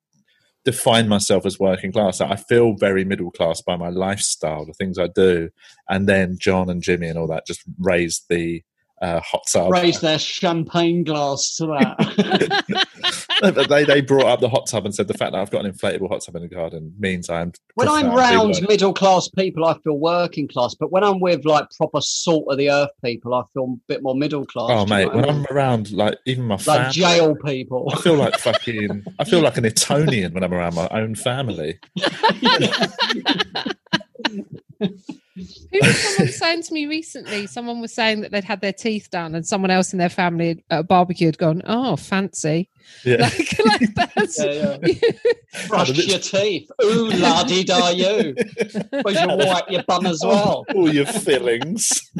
define 0.64 1.08
myself 1.08 1.44
as 1.46 1.58
working 1.58 1.92
class. 1.92 2.20
I 2.20 2.36
feel 2.36 2.74
very 2.74 3.04
middle 3.04 3.30
class 3.30 3.60
by 3.60 3.76
my 3.76 3.90
lifestyle, 3.90 4.64
the 4.64 4.72
things 4.72 4.98
I 4.98 5.08
do, 5.08 5.50
and 5.88 6.08
then 6.08 6.36
John 6.38 6.70
and 6.70 6.82
Jimmy 6.82 7.08
and 7.08 7.18
all 7.18 7.26
that 7.28 7.46
just 7.46 7.62
raised 7.78 8.24
the 8.28 8.62
uh, 9.02 9.20
hot 9.20 9.44
tub. 9.52 9.70
Raise 9.70 10.00
their 10.00 10.18
champagne 10.18 11.04
glass 11.04 11.56
to 11.56 11.66
that. 11.66 12.86
They 13.68 13.84
they 13.84 14.00
brought 14.00 14.26
up 14.26 14.40
the 14.40 14.48
hot 14.48 14.66
tub 14.66 14.84
and 14.84 14.94
said 14.94 15.08
the 15.08 15.14
fact 15.14 15.32
that 15.32 15.40
I've 15.40 15.50
got 15.50 15.64
an 15.64 15.72
inflatable 15.72 16.08
hot 16.08 16.22
tub 16.22 16.36
in 16.36 16.42
the 16.42 16.48
garden 16.48 16.94
means 16.98 17.28
I'm 17.28 17.52
when 17.74 17.88
I'm 17.88 18.14
round 18.14 18.60
middle 18.68 18.94
class 18.94 19.28
people, 19.28 19.64
I 19.64 19.78
feel 19.78 19.98
working 19.98 20.48
class. 20.48 20.74
But 20.74 20.90
when 20.90 21.04
I'm 21.04 21.20
with 21.20 21.44
like 21.44 21.66
proper 21.76 22.00
salt 22.00 22.46
of 22.48 22.58
the 22.58 22.70
earth 22.70 22.90
people, 23.04 23.34
I 23.34 23.42
feel 23.52 23.74
a 23.74 23.76
bit 23.88 24.02
more 24.02 24.14
middle 24.14 24.46
class. 24.46 24.70
Oh 24.70 24.86
do 24.86 24.94
you 24.94 25.04
know 25.04 25.06
mate, 25.06 25.12
I 25.12 25.16
when 25.16 25.24
mean? 25.24 25.46
I'm 25.46 25.56
around 25.56 25.92
like 25.92 26.18
even 26.26 26.44
my 26.44 26.54
like 26.54 26.64
family, 26.64 26.92
jail 26.92 27.36
people. 27.36 27.90
I 27.92 28.00
feel 28.00 28.14
like 28.14 28.38
fucking. 28.38 29.04
I 29.18 29.24
feel 29.24 29.40
like 29.40 29.56
an 29.56 29.66
Etonian 29.66 30.34
when 30.34 30.42
I'm 30.42 30.54
around 30.54 30.74
my 30.74 30.88
own 30.88 31.14
family. 31.14 31.78
Who 35.36 35.78
was 35.82 35.96
someone 35.98 36.32
saying 36.32 36.62
to 36.62 36.72
me 36.74 36.86
recently? 36.86 37.46
Someone 37.48 37.80
was 37.80 37.92
saying 37.92 38.20
that 38.20 38.30
they'd 38.30 38.44
had 38.44 38.60
their 38.60 38.72
teeth 38.72 39.10
done, 39.10 39.34
and 39.34 39.44
someone 39.44 39.70
else 39.72 39.92
in 39.92 39.98
their 39.98 40.08
family 40.08 40.50
at 40.70 40.80
a 40.80 40.82
barbecue 40.84 41.26
had 41.26 41.38
gone, 41.38 41.60
"Oh, 41.64 41.96
fancy!" 41.96 42.70
Yeah. 43.04 43.16
Like, 43.22 43.58
like 43.64 43.94
that's 44.14 44.38
Yeah, 44.38 44.76
Brush 45.68 45.90
your 46.06 46.18
teeth. 46.20 46.70
Ooh, 46.84 47.08
la 47.10 47.42
di 47.42 47.64
da 47.64 47.88
you. 47.88 48.34
Where's 49.02 49.20
your 49.20 49.36
wipe 49.36 49.70
your 49.70 49.82
bum 49.82 50.06
as 50.06 50.20
well? 50.24 50.64
All 50.74 50.92
your 50.92 51.06
fillings. 51.06 52.12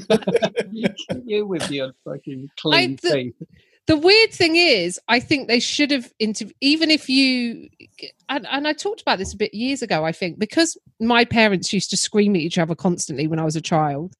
you 1.24 1.46
with 1.46 1.70
your 1.70 1.92
fucking 2.04 2.50
clean 2.58 2.74
I- 3.04 3.08
the- 3.08 3.14
teeth. 3.14 3.48
The 3.86 3.96
weird 3.96 4.32
thing 4.32 4.56
is, 4.56 4.98
I 5.08 5.20
think 5.20 5.46
they 5.46 5.60
should 5.60 5.90
have 5.90 6.10
inter- 6.18 6.46
even 6.60 6.90
if 6.90 7.08
you 7.08 7.68
and, 8.28 8.46
and 8.50 8.66
I 8.66 8.72
talked 8.72 9.02
about 9.02 9.18
this 9.18 9.34
a 9.34 9.36
bit 9.36 9.52
years 9.52 9.82
ago. 9.82 10.04
I 10.04 10.12
think 10.12 10.38
because 10.38 10.78
my 11.00 11.24
parents 11.24 11.72
used 11.72 11.90
to 11.90 11.96
scream 11.96 12.34
at 12.34 12.42
each 12.42 12.58
other 12.58 12.74
constantly 12.74 13.26
when 13.26 13.38
I 13.38 13.44
was 13.44 13.56
a 13.56 13.60
child. 13.60 14.14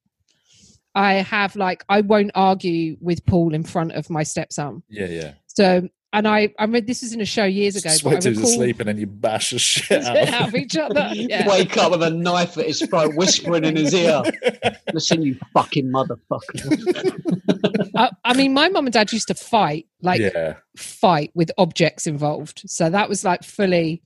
I 0.93 1.15
have 1.15 1.55
like 1.57 1.83
I 1.89 2.01
won't 2.01 2.31
argue 2.35 2.95
with 3.01 3.25
Paul 3.25 3.53
in 3.53 3.63
front 3.63 3.91
of 3.93 4.09
my 4.09 4.23
stepson. 4.23 4.81
Yeah, 4.87 5.07
yeah. 5.07 5.33
So 5.47 5.89
and 6.15 6.29
I 6.29 6.53
I 6.57 6.65
read 6.65 6.87
this 6.87 7.01
was 7.01 7.13
in 7.13 7.19
a 7.19 7.25
show 7.25 7.43
years 7.43 7.75
ago. 7.75 7.89
Just 7.89 8.05
wait 8.05 8.21
till 8.21 8.31
he's 8.31 8.39
recall- 8.39 8.53
asleep 8.53 8.79
and 8.79 8.87
then 8.87 8.97
you 8.97 9.05
bash 9.05 9.51
the 9.51 9.59
shit 9.59 10.01
out 10.05 10.17
of 10.17 10.29
out 10.29 10.47
of 10.47 10.55
each 10.55 10.77
other. 10.77 11.09
Yeah. 11.13 11.47
Wake 11.47 11.75
up 11.75 11.91
with 11.91 12.03
a 12.03 12.09
knife 12.09 12.57
at 12.57 12.67
his 12.67 12.81
throat, 12.81 13.15
whispering 13.15 13.65
in 13.65 13.75
his 13.75 13.93
ear. 13.93 14.21
Listen, 14.93 15.21
you 15.21 15.37
fucking 15.53 15.91
motherfucker. 15.91 17.91
I, 17.97 18.11
I 18.23 18.33
mean, 18.33 18.53
my 18.53 18.69
mum 18.69 18.85
and 18.85 18.93
dad 18.93 19.11
used 19.11 19.27
to 19.27 19.35
fight, 19.35 19.87
like 20.01 20.21
yeah. 20.21 20.55
fight 20.77 21.31
with 21.35 21.51
objects 21.57 22.07
involved. 22.07 22.61
So 22.65 22.89
that 22.89 23.09
was 23.09 23.25
like 23.25 23.43
fully. 23.43 24.01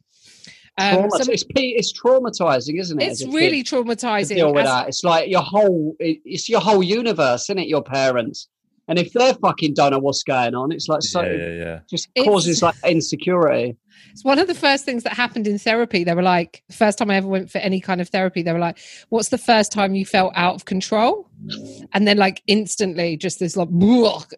Um, 0.79 1.11
so 1.11 1.31
it's, 1.31 1.43
it's 1.55 1.93
traumatizing, 1.93 2.79
isn't 2.79 3.01
it? 3.01 3.11
it's 3.11 3.25
really 3.27 3.63
kid 3.63 3.75
traumatizing. 3.75 4.35
deal 4.35 4.53
with 4.53 4.65
as- 4.65 4.71
that. 4.71 4.87
It's 4.87 5.03
like 5.03 5.29
your 5.29 5.41
whole, 5.41 5.95
it- 5.99 6.21
it's 6.25 6.49
your 6.49 6.61
whole 6.61 6.81
universe, 6.81 7.43
isn't 7.43 7.59
it? 7.59 7.67
Your 7.67 7.83
parents. 7.83 8.47
And 8.89 8.99
if 8.99 9.13
they're 9.13 9.35
fucking 9.35 9.75
don't 9.75 9.91
know 9.91 9.99
what's 9.99 10.23
going 10.23 10.55
on, 10.55 10.71
it's 10.71 10.89
like 10.89 11.03
so, 11.03 11.21
yeah, 11.21 11.31
yeah, 11.31 11.53
yeah. 11.53 11.79
just 11.89 12.09
It's- 12.15 12.27
causes 12.27 12.61
like 12.61 12.75
insecurity. 12.85 13.77
It's 14.11 14.23
one 14.23 14.39
of 14.39 14.47
the 14.47 14.55
first 14.55 14.85
things 14.85 15.03
that 15.03 15.13
happened 15.13 15.45
in 15.45 15.59
therapy. 15.59 16.03
They 16.03 16.13
were 16.15 16.23
like, 16.23 16.63
the 16.67 16.73
first 16.73 16.97
time 16.97 17.11
I 17.11 17.17
ever 17.17 17.27
went 17.27 17.51
for 17.51 17.59
any 17.59 17.79
kind 17.79 18.01
of 18.01 18.09
therapy, 18.09 18.41
they 18.41 18.51
were 18.53 18.59
like, 18.59 18.79
"What's 19.09 19.29
the 19.29 19.37
first 19.37 19.71
time 19.71 19.93
you 19.93 20.05
felt 20.05 20.33
out 20.35 20.55
of 20.55 20.65
control?" 20.65 21.29
And 21.93 22.07
then, 22.07 22.17
like, 22.17 22.41
instantly, 22.47 23.17
just 23.17 23.39
this 23.39 23.55
like 23.55 23.69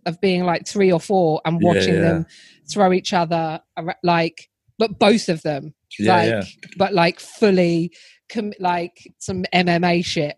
of 0.05 0.19
being 0.19 0.43
like 0.45 0.67
three 0.67 0.91
or 0.91 0.99
four 0.99 1.41
and 1.45 1.61
watching 1.61 1.95
yeah. 1.95 2.01
them 2.01 2.25
throw 2.69 2.91
each 2.91 3.13
other, 3.13 3.61
like, 4.03 4.49
but 4.77 4.99
both 4.99 5.29
of 5.29 5.41
them, 5.43 5.73
Yeah, 5.99 6.15
like, 6.15 6.29
yeah. 6.29 6.43
but 6.77 6.93
like 6.93 7.19
fully, 7.19 7.91
com- 8.31 8.53
like 8.59 9.13
some 9.19 9.43
MMA 9.53 10.03
shit. 10.03 10.37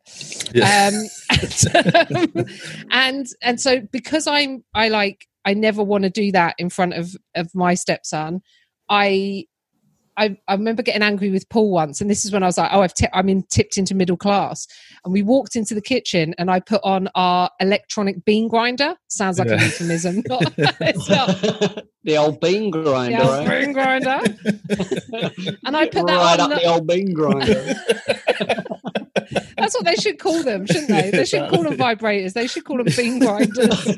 Yeah. 0.53 0.91
um, 0.91 1.09
and 2.91 3.27
and 3.41 3.59
so 3.59 3.81
because 3.81 4.27
i'm 4.27 4.63
i 4.73 4.89
like 4.89 5.27
i 5.45 5.53
never 5.53 5.83
want 5.83 6.03
to 6.03 6.09
do 6.09 6.31
that 6.31 6.55
in 6.57 6.69
front 6.69 6.93
of 6.93 7.15
of 7.35 7.53
my 7.53 7.73
stepson 7.73 8.41
i 8.89 9.45
I, 10.17 10.37
I 10.47 10.53
remember 10.53 10.83
getting 10.83 11.01
angry 11.01 11.31
with 11.31 11.47
Paul 11.49 11.71
once, 11.71 11.99
and 12.01 12.09
this 12.09 12.23
is 12.25 12.31
when 12.31 12.43
I 12.43 12.45
was 12.45 12.57
like, 12.57 12.69
"Oh, 12.71 12.81
I've 12.81 12.93
ti- 12.93 13.07
I'm 13.13 13.29
in 13.29 13.43
tipped 13.49 13.77
into 13.77 13.95
middle 13.95 14.17
class." 14.17 14.67
And 15.03 15.11
we 15.13 15.23
walked 15.23 15.55
into 15.55 15.73
the 15.73 15.81
kitchen, 15.81 16.33
and 16.37 16.51
I 16.51 16.59
put 16.59 16.81
on 16.83 17.09
our 17.15 17.49
electronic 17.59 18.23
bean 18.25 18.47
grinder. 18.47 18.95
Sounds 19.07 19.39
like 19.39 19.47
a 19.49 19.55
Yeah. 19.55 19.63
euphemism. 19.65 20.23
Not, 20.27 20.53
it's 20.57 21.09
not 21.09 21.83
the 22.03 22.17
old 22.17 22.39
bean 22.41 22.69
grinder. 22.71 23.17
the 23.17 23.23
old 23.23 23.47
eh? 23.47 23.59
bean 23.59 23.73
grinder. 23.73 24.19
And 25.65 25.77
I 25.77 25.87
put 25.87 26.05
that 26.07 26.17
right 26.17 26.39
on 26.39 26.51
up 26.51 26.59
the- 26.59 26.63
the 26.63 26.65
old 26.73 26.87
bean 26.87 27.13
grinder. 27.13 27.73
That's 29.57 29.75
what 29.75 29.85
they 29.85 29.95
should 29.95 30.19
call 30.19 30.43
them, 30.43 30.65
shouldn't 30.65 30.89
they? 30.89 31.11
They 31.11 31.25
should 31.25 31.49
call 31.49 31.63
them 31.63 31.77
vibrators. 31.77 32.33
They 32.33 32.47
should 32.47 32.65
call 32.65 32.77
them 32.77 32.87
bean 32.95 33.19
grinders. 33.19 33.97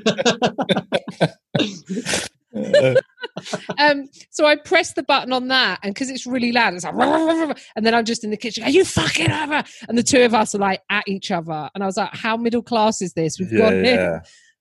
Um, 3.77 4.09
so 4.31 4.45
I 4.45 4.55
press 4.55 4.93
the 4.93 5.03
button 5.03 5.33
on 5.33 5.49
that, 5.49 5.79
and 5.83 5.93
because 5.93 6.09
it's 6.09 6.25
really 6.25 6.51
loud, 6.51 6.73
it's 6.73 6.83
like, 6.83 6.93
"Rah, 6.93 7.05
rah, 7.05 7.25
rah, 7.25 7.43
rah," 7.45 7.53
and 7.75 7.85
then 7.85 7.93
I'm 7.93 8.05
just 8.05 8.23
in 8.23 8.29
the 8.29 8.37
kitchen. 8.37 8.63
Are 8.63 8.69
you 8.69 8.85
fucking 8.85 9.31
over? 9.31 9.63
And 9.87 9.97
the 9.97 10.03
two 10.03 10.23
of 10.23 10.33
us 10.33 10.55
are 10.55 10.59
like 10.59 10.81
at 10.89 11.07
each 11.07 11.31
other, 11.31 11.69
and 11.73 11.83
I 11.83 11.87
was 11.87 11.97
like, 11.97 12.13
"How 12.13 12.37
middle 12.37 12.63
class 12.63 13.01
is 13.01 13.13
this? 13.13 13.39
We've 13.39 13.51
yeah, 13.51 13.59
gone 13.59 13.73
in 13.73 13.85
yeah. 13.85 14.19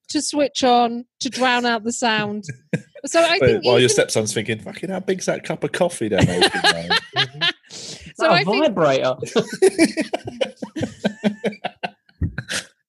to 0.08 0.22
switch 0.22 0.64
on 0.64 1.04
to 1.20 1.30
drown 1.30 1.66
out 1.66 1.84
the 1.84 1.92
sound." 1.92 2.44
So 3.06 3.20
I 3.20 3.38
But 3.38 3.46
think, 3.46 3.64
while 3.66 3.78
your 3.78 3.90
stepson's 3.90 4.32
thinking, 4.32 4.60
fucking 4.60 4.88
how 4.88 5.00
big's 5.00 5.26
that 5.26 5.44
cup 5.44 5.62
of 5.62 5.72
coffee 5.72 6.08
down 6.08 6.24
there? 6.24 6.40
so 7.68 8.28
a 8.28 8.30
I 8.30 8.44
think 8.44 8.64
vibrator. 8.64 9.14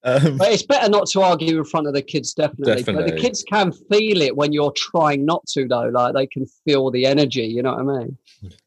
um, 0.05 0.38
But 0.38 0.51
it's 0.51 0.63
better 0.63 0.89
not 0.89 1.07
to 1.07 1.21
argue 1.21 1.57
in 1.57 1.65
front 1.65 1.88
of 1.88 1.93
the 1.93 2.01
kids, 2.01 2.33
definitely. 2.33 2.83
But 2.83 3.07
the 3.07 3.17
kids 3.17 3.43
can 3.43 3.71
feel 3.71 4.21
it 4.21 4.35
when 4.35 4.53
you're 4.53 4.74
trying 4.75 5.25
not 5.25 5.45
to, 5.47 5.67
though. 5.67 5.89
Like 5.89 6.13
they 6.13 6.27
can 6.27 6.45
feel 6.63 6.91
the 6.91 7.07
energy. 7.07 7.45
You 7.45 7.63
know 7.63 7.74
what 7.74 7.95
I 7.95 8.00
mean? 8.00 8.17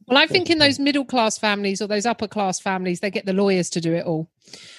Well, 0.08 0.18
I 0.18 0.26
think 0.26 0.50
in 0.50 0.58
those 0.58 0.78
middle 0.78 1.04
class 1.04 1.38
families 1.38 1.80
or 1.80 1.86
those 1.86 2.06
upper 2.06 2.26
class 2.26 2.58
families, 2.58 3.00
they 3.00 3.10
get 3.10 3.24
the 3.24 3.32
lawyers 3.32 3.70
to 3.70 3.80
do 3.80 3.94
it 3.94 4.04
all. 4.04 4.28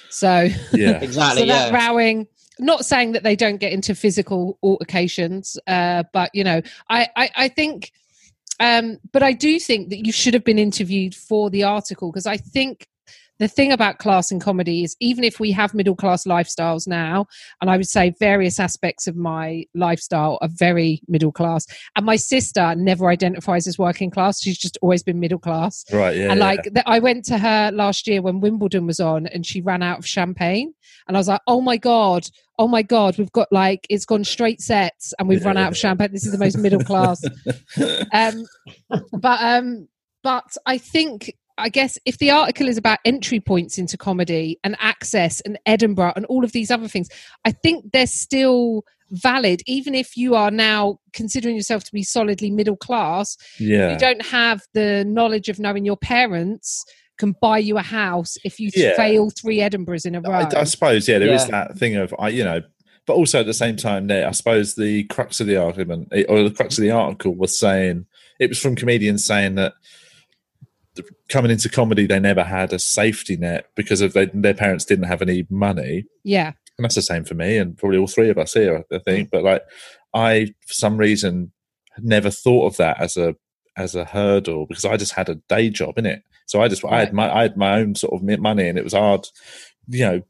So, 0.10 0.50
yeah. 0.74 1.00
Exactly. 1.02 1.42
so 1.42 1.46
that 1.48 1.72
yeah. 1.72 1.88
rowing, 1.88 2.28
not 2.60 2.86
saying 2.86 3.14
that 3.14 3.24
they 3.24 3.36
don't 3.36 3.58
get 3.58 3.72
into 3.72 3.96
physical 3.96 4.58
altercations, 4.62 5.58
uh, 5.66 6.04
but 6.12 6.30
you 6.34 6.44
know, 6.44 6.62
I, 6.90 7.08
I, 7.16 7.30
I 7.38 7.48
think, 7.48 7.92
um, 8.60 8.98
but 9.14 9.24
I 9.24 9.32
do 9.32 9.60
think 9.60 9.90
that 9.90 10.06
you 10.06 10.12
should 10.12 10.34
have 10.34 10.44
been 10.44 10.60
interviewed 10.60 11.16
for 11.16 11.50
the 11.50 11.64
article 11.64 12.12
because 12.12 12.26
I 12.26 12.36
think 12.36 12.88
the 13.40 13.48
thing 13.48 13.72
about 13.72 13.98
class 13.98 14.32
and 14.32 14.42
comedy 14.42 14.84
is 14.84 14.96
even 15.00 15.24
if 15.24 15.40
we 15.40 15.52
have 15.52 15.74
middle 15.74 15.96
class 15.96 16.26
lifestyles 16.26 16.88
now, 16.88 17.26
and 17.62 17.70
I 17.70 17.78
would 17.78 17.88
say 17.88 18.14
various 18.20 18.60
aspects 18.60 19.08
of 19.08 19.16
my 19.16 19.66
lifestyle 19.74 20.38
are 20.42 20.50
very 20.52 21.02
middle 21.08 21.32
class, 21.32 21.66
and 21.96 22.06
my 22.06 22.18
sister 22.18 22.76
never 22.76 23.10
identifies 23.10 23.66
as 23.66 23.80
working 23.80 24.12
class; 24.12 24.42
she's 24.42 24.58
just 24.58 24.78
always 24.82 25.04
been 25.04 25.20
middle 25.20 25.40
class. 25.40 25.86
Right, 25.92 26.16
yeah. 26.16 26.32
and 26.32 26.40
yeah. 26.40 26.46
like 26.46 26.64
th- 26.64 26.84
I 26.86 27.00
went 27.00 27.26
to 27.26 27.38
her 27.38 27.72
last 27.72 28.08
year 28.08 28.22
when 28.22 28.42
Wimbledon 28.42 28.86
was 28.86 29.00
on, 29.00 29.28
and 29.28 29.46
she 29.46 29.62
ran 29.62 29.82
out 29.82 30.00
of 30.00 30.08
champagne, 30.08 30.74
and 31.08 31.16
I 31.16 31.20
was 31.20 31.30
like, 31.30 31.42
"Oh 31.48 31.62
my 31.62 31.78
god, 31.78 32.28
oh 32.58 32.68
my 32.68 32.82
god, 32.82 33.18
we've 33.18 33.32
got 33.32 33.48
like 33.52 33.88
it's 33.90 34.06
gone 34.06 34.26
straight 34.26 34.62
sets, 34.62 35.14
and 35.18 35.30
we've 35.30 35.46
run 35.46 35.58
out 35.58 35.72
of 35.72 35.78
champagne. 35.78 36.12
This 36.12 36.26
is 36.26 36.34
the 36.34 36.38
most 36.38 36.58
middle 36.58 36.84
class." 36.84 37.24
um, 38.14 38.46
but 39.14 39.42
um, 39.42 39.88
but 40.24 40.58
I 40.66 40.78
think 40.78 41.34
I 41.60 41.70
guess 41.70 41.98
if 42.06 42.18
the 42.18 42.32
article 42.32 42.68
is 42.68 42.78
about 42.78 43.00
entry 43.06 43.40
points 43.40 43.78
into 43.78 43.98
comedy 43.98 44.60
and 44.64 44.76
access 44.80 45.42
and 45.42 45.60
Edinburgh 45.66 46.14
and 46.16 46.26
all 46.26 46.44
of 46.44 46.52
these 46.52 46.72
other 46.72 46.88
things, 46.88 47.10
I 47.46 47.52
think 47.52 47.92
they're 47.92 48.08
still 48.08 48.84
valid, 49.12 49.62
even 49.66 49.96
if 49.96 50.16
you 50.16 50.36
are 50.36 50.52
now 50.52 51.00
considering 51.14 51.56
yourself 51.56 51.84
to 51.84 51.92
be 51.92 52.04
solidly 52.04 52.52
middle 52.52 52.78
class 52.78 53.38
yeah. 53.60 53.92
you 53.94 53.98
don't 53.98 54.24
have 54.24 54.62
the 54.74 55.04
knowledge 55.06 55.50
of 55.50 55.60
knowing 55.60 55.84
your 55.84 55.98
parents 55.98 56.86
can 57.18 57.36
buy 57.42 57.58
you 57.58 57.78
a 57.78 57.82
house 57.82 58.38
if 58.46 58.60
you 58.60 58.70
Yeah. 58.74 58.96
fail 58.96 59.30
three 59.30 59.58
Edinburghs 59.60 60.06
in 60.06 60.16
a 60.16 60.22
row. 60.22 60.32
I, 60.32 60.62
I 60.62 60.64
suppose, 60.64 61.08
yeah, 61.08 61.18
there 61.20 61.34
is 61.34 61.46
Yeah. 61.46 61.52
that 61.52 61.78
thing 61.78 61.96
of, 61.96 62.14
I, 62.20 62.30
you 62.30 62.44
know, 62.44 62.62
but 63.06 63.14
also 63.16 63.40
at 63.40 63.48
the 63.48 63.54
same 63.54 63.76
time, 63.76 64.08
there, 64.08 64.28
I 64.28 64.32
suppose 64.32 64.76
the 64.76 65.04
crux 65.06 65.40
of 65.42 65.48
the 65.48 65.58
argument 65.58 66.10
eh, 66.14 66.24
or 66.30 66.44
the 66.44 66.52
crux 66.52 66.78
of 66.78 66.84
the 66.84 66.92
article 66.92 67.34
was 67.34 67.58
saying 67.58 68.06
it 68.40 68.50
was 68.50 68.60
from 68.60 68.76
comedians 68.76 69.26
saying 69.26 69.56
that 69.56 69.74
th- 69.74 70.09
coming 71.30 71.52
into 71.52 71.70
comedy, 71.70 72.06
they 72.06 72.20
never 72.20 72.44
had 72.44 72.74
a 72.74 72.80
safety 72.80 73.38
net 73.38 73.70
because 73.76 74.02
of 74.02 74.14
they, 74.14 74.26
their 74.34 74.54
parents 74.54 74.86
didn't 74.86 75.06
have 75.06 75.22
any 75.22 75.46
money. 75.50 76.06
yeah, 76.24 76.54
And 76.78 76.84
that's 76.84 76.96
the 76.96 77.02
same 77.02 77.24
for 77.24 77.36
me 77.36 77.58
and 77.58 77.78
probably 77.78 77.98
all 77.98 78.08
three 78.08 78.30
of 78.30 78.38
us 78.38 78.54
here, 78.54 78.84
I 78.92 79.00
think. 79.00 79.28
Mm. 79.28 79.32
But 79.32 79.44
like, 79.44 79.64
I, 80.14 80.54
for 80.68 80.74
some 80.74 80.98
reason, 80.98 81.52
had 81.96 82.06
never 82.06 82.30
thought 82.30 82.68
of 82.68 82.78
that 82.78 83.00
as 83.02 83.18
a 83.18 83.36
as 83.78 83.96
a 83.96 84.06
hurdle 84.06 84.66
because 84.68 84.86
I 84.86 84.98
just 84.98 85.14
had 85.14 85.30
a 85.30 85.36
day 85.36 85.70
job 85.70 85.98
in 85.98 86.06
it. 86.06 86.24
So 86.46 86.62
I 86.62 86.68
just 86.68 86.84
I 86.86 87.00
had 87.00 87.14
my 87.14 87.34
I 87.34 87.44
had 87.44 87.58
my 87.58 87.80
own 87.80 87.96
sort 87.96 88.14
of 88.14 88.40
money 88.40 88.68
and 88.68 88.78
it 88.78 88.84
was 88.84 88.94
hard, 88.94 89.28
you 89.88 90.06
know, 90.06 90.22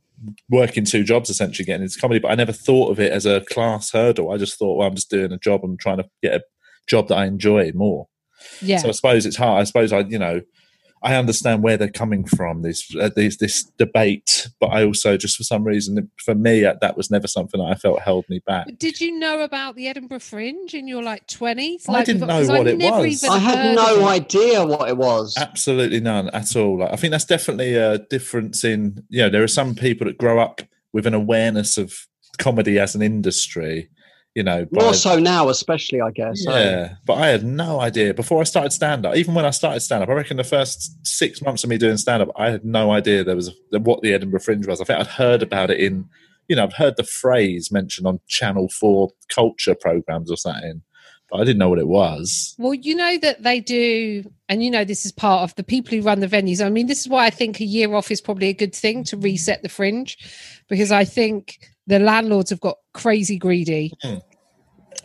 working 0.50 0.86
two 0.86 1.04
jobs 1.04 1.30
essentially 1.30 1.66
getting 1.66 1.84
into 1.84 2.00
comedy. 2.00 2.20
But 2.20 2.32
I 2.32 2.36
never 2.36 2.52
thought 2.52 2.92
of 2.92 3.00
it 3.00 3.12
as 3.12 3.26
a 3.26 3.42
class 3.42 3.92
hurdle. 3.92 4.32
I 4.32 4.38
just 4.38 4.58
thought, 4.58 4.78
well, 4.78 4.88
I'm 4.88 4.96
just 4.96 5.10
doing 5.10 5.32
a 5.32 5.38
job. 5.38 5.62
I'm 5.64 5.78
trying 5.78 5.98
to 5.98 6.10
get 6.22 6.36
a 6.36 6.44
job 6.88 7.08
that 7.08 7.18
I 7.18 7.26
enjoy 7.26 7.72
more. 7.74 8.08
yeah. 8.62 8.78
So 8.78 8.90
I 8.90 8.92
suppose 8.92 9.26
it's 9.26 9.38
hard. 9.38 9.62
I 9.62 9.64
suppose 9.64 9.94
I, 9.94 10.00
you 10.00 10.20
know, 10.20 10.42
I 11.02 11.16
understand 11.16 11.64
where 11.64 11.78
they're 11.78 11.90
coming 11.90 12.26
from. 12.26 12.62
This, 12.62 12.94
uh, 12.96 13.10
this, 13.16 13.38
this 13.38 13.64
debate, 13.78 14.50
but 14.60 14.68
I 14.68 14.84
also 14.84 15.18
just 15.18 15.38
for 15.38 15.44
some 15.44 15.64
reason, 15.64 16.10
for 16.24 16.36
me, 16.36 16.66
uh, 16.66 16.76
that 16.82 16.98
was 16.98 17.10
never 17.10 17.28
something 17.28 17.62
that 17.62 17.72
I 17.72 17.76
felt 17.76 18.02
held 18.02 18.28
me 18.30 18.42
back. 18.46 18.68
Did 18.78 19.00
you 19.00 19.18
know 19.18 19.42
about 19.42 19.76
the 19.76 19.88
Edinburgh 19.88 20.20
Fringe 20.20 20.74
in 20.74 20.88
your 20.88 21.04
like 21.04 21.28
twenties? 21.28 21.88
I 21.88 22.04
didn't 22.04 22.28
know 22.28 22.46
what 22.46 22.68
it 22.68 22.80
was. 22.80 23.24
I 23.24 23.38
had 23.38 23.76
no 23.76 24.08
idea 24.08 24.66
what 24.66 24.90
it 24.90 24.98
was. 24.98 25.36
Absolutely 25.38 26.00
none 26.00 26.30
at 26.30 26.56
all. 26.56 26.80
Like, 26.80 26.94
I 26.94 26.96
think 26.96 27.12
that's 27.12 27.26
definitely 27.26 27.76
a 27.76 28.00
difference 28.00 28.64
in, 28.64 29.04
you 29.10 29.22
know, 29.22 29.30
there 29.30 29.44
are 29.44 29.48
some 29.48 29.76
people 29.76 30.08
that 30.08 30.18
grow 30.18 30.40
up 30.40 30.62
with 30.92 31.06
an 31.06 31.14
awareness 31.14 31.78
of 31.78 32.08
comedy 32.38 32.80
as 32.80 32.96
an 32.96 33.02
industry 33.02 33.90
you 34.36 34.44
know, 34.44 34.66
by- 34.72 34.84
More 34.84 34.94
so 34.94 35.20
now, 35.20 35.50
especially, 35.50 36.02
I 36.02 36.12
guess. 36.12 36.46
eh? 36.48 36.52
yeah, 36.52 36.96
but 37.06 37.14
I 37.18 37.28
had 37.28 37.44
no 37.44 37.80
idea 37.82 38.14
before 38.14 38.40
I 38.40 38.44
started 38.44 38.72
stand 38.72 39.06
up. 39.06 39.16
Even 39.16 39.34
when 39.34 39.46
I 39.46 39.50
started 39.50 39.80
stand 39.82 40.04
up, 40.04 40.10
I 40.10 40.14
reckon 40.14 40.38
the 40.38 40.44
first 40.44 41.06
six 41.06 41.42
months 41.42 41.64
of 41.64 41.70
me 41.70 41.78
doing 41.78 41.98
stand 41.98 42.22
up, 42.22 42.30
I 42.36 42.50
had 42.52 42.64
no 42.64 42.92
idea 42.92 43.24
there 43.24 43.36
was 43.36 43.50
a, 43.74 43.80
what 43.80 44.02
the 44.02 44.14
Edinburgh 44.14 44.42
Fringe 44.42 44.68
was. 44.68 44.82
I 44.82 44.84
think 44.86 45.00
I'd 45.00 45.08
heard 45.08 45.42
about 45.42 45.72
it 45.72 45.80
in, 45.80 46.08
you 46.48 46.56
know, 46.56 46.64
I've 46.64 46.74
heard 46.74 46.96
the 46.98 47.04
phrase 47.04 47.72
mentioned 47.72 48.08
on 48.08 48.20
Channel 48.28 48.70
Four 48.70 49.10
culture 49.30 49.76
programs 49.76 50.32
or 50.32 50.38
something, 50.38 50.84
but 51.30 51.40
I 51.42 51.44
didn't 51.44 51.60
know 51.60 51.70
what 51.70 51.80
it 51.80 51.88
was. 51.88 52.56
Well, 52.58 52.74
you 52.76 52.96
know 52.96 53.18
that 53.20 53.44
they 53.44 53.60
do, 53.60 54.24
and 54.48 54.64
you 54.64 54.70
know 54.72 54.84
this 54.86 55.06
is 55.06 55.12
part 55.12 55.44
of 55.44 55.56
the 55.56 55.64
people 55.64 55.98
who 55.98 56.04
run 56.04 56.20
the 56.20 56.28
venues. 56.28 56.64
I 56.64 56.70
mean, 56.70 56.88
this 56.88 57.02
is 57.02 57.10
why 57.10 57.26
I 57.26 57.30
think 57.32 57.60
a 57.60 57.66
year 57.66 57.94
off 57.96 58.10
is 58.12 58.22
probably 58.22 58.50
a 58.50 58.54
good 58.54 58.76
thing 58.76 59.04
to 59.06 59.18
reset 59.18 59.64
the 59.64 59.70
fringe, 59.70 60.18
because 60.70 60.92
I 60.92 61.04
think 61.04 61.58
the 61.90 62.00
landlords 62.00 62.52
have 62.52 62.62
got 62.62 62.78
crazy 62.94 63.38
greedy. 63.38 63.92
Hmm. 64.02 64.18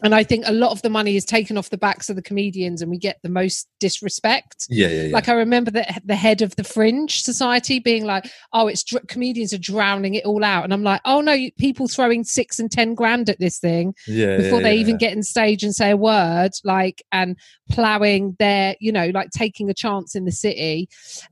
And 0.03 0.15
I 0.15 0.23
think 0.23 0.45
a 0.47 0.53
lot 0.53 0.73
of 0.73 0.83
the 0.83 0.91
money 0.91 1.17
is 1.17 1.25
taken 1.25 1.57
off 1.57 1.71
the 1.71 1.79
backs 1.79 2.11
of 2.11 2.17
the 2.17 2.23
comedians, 2.23 2.83
and 2.83 2.91
we 2.91 2.99
get 2.99 3.19
the 3.23 3.29
most 3.31 3.69
disrespect. 3.81 4.67
Yeah, 4.69 4.89
yeah, 4.89 5.03
yeah. 5.05 5.15
Like 5.15 5.29
I 5.29 5.33
remember 5.33 5.71
the 5.71 5.87
the 6.05 6.17
head 6.17 6.43
of 6.43 6.55
the 6.57 6.65
Fringe 6.65 7.23
Society 7.23 7.79
being 7.79 8.05
like, 8.05 8.27
"Oh, 8.53 8.67
it's 8.67 8.83
dr- 8.83 9.07
comedians 9.07 9.55
are 9.55 9.59
drowning 9.59 10.15
it 10.15 10.25
all 10.27 10.45
out," 10.45 10.65
and 10.65 10.75
I'm 10.75 10.83
like, 10.83 11.01
"Oh 11.07 11.21
no, 11.21 11.33
you- 11.33 11.53
people 11.53 11.89
throwing 11.89 12.25
six 12.25 12.59
and 12.59 12.71
ten 12.71 12.95
grand 12.95 13.31
at 13.31 13.39
this 13.39 13.59
thing 13.59 13.95
yeah, 14.07 14.37
before 14.37 14.61
yeah, 14.61 14.65
they 14.65 14.75
yeah. 14.75 14.81
even 14.81 14.99
get 14.99 15.13
in 15.13 15.23
stage 15.23 15.63
and 15.63 15.75
say 15.75 15.91
a 15.91 15.97
word 15.97 16.51
like 16.65 17.03
and 17.13 17.37
plowing 17.71 18.37
their 18.39 18.77
you 18.81 18.93
know 18.93 19.09
like 19.15 19.31
taking 19.31 19.71
a 19.71 19.75
chance 19.75 20.15
in 20.15 20.27
the 20.27 20.33
city 20.33 20.87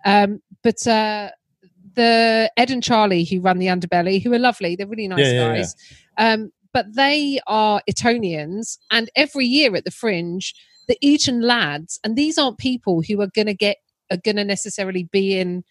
um 0.06 0.40
but 0.62 0.86
uh 0.86 1.28
the 1.94 2.50
ed 2.56 2.70
and 2.70 2.82
charlie 2.82 3.24
who 3.24 3.40
run 3.40 3.58
the 3.58 3.66
underbelly 3.66 4.22
who 4.22 4.32
are 4.32 4.38
lovely 4.38 4.76
they're 4.76 4.86
really 4.86 5.08
nice 5.08 5.20
Yeah, 5.20 5.32
yeah, 5.32 5.46
yeah. 5.46 5.56
guys 5.56 5.76
um 6.18 6.50
but 6.72 6.94
they 6.94 7.40
are 7.46 7.82
etonians 7.88 8.78
and 8.90 9.10
every 9.16 9.46
year 9.46 9.74
at 9.76 9.84
the 9.84 9.90
fringe 9.90 10.54
the 10.88 10.96
eton 11.00 11.40
lads 11.42 12.00
and 12.04 12.16
these 12.16 12.38
aren't 12.38 12.58
people 12.58 13.02
who 13.02 13.20
are 13.20 13.28
going 13.34 13.46
to 13.46 13.54
get 13.54 13.76
are 14.10 14.16
going 14.18 14.36
to 14.36 14.44
necessarily 14.44 15.04
be 15.12 15.38
in 15.38 15.64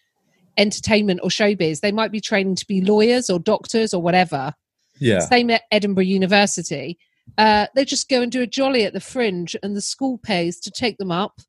entertainment 0.58 1.20
or 1.22 1.28
showbiz 1.28 1.80
they 1.80 1.92
might 1.92 2.12
be 2.12 2.20
training 2.20 2.54
to 2.54 2.66
be 2.66 2.80
lawyers 2.80 3.30
or 3.30 3.38
doctors 3.38 3.94
or 3.94 4.02
whatever 4.02 4.54
yeah. 5.02 5.20
same 5.20 5.50
at 5.50 5.62
Edinburgh 5.70 6.04
University. 6.04 6.98
Uh, 7.38 7.66
they 7.74 7.84
just 7.84 8.08
go 8.08 8.22
and 8.22 8.30
do 8.30 8.42
a 8.42 8.46
jolly 8.46 8.84
at 8.84 8.92
the 8.92 9.00
fringe, 9.00 9.56
and 9.62 9.76
the 9.76 9.80
school 9.80 10.18
pays 10.18 10.58
to 10.60 10.70
take 10.70 10.98
them 10.98 11.10
up. 11.10 11.40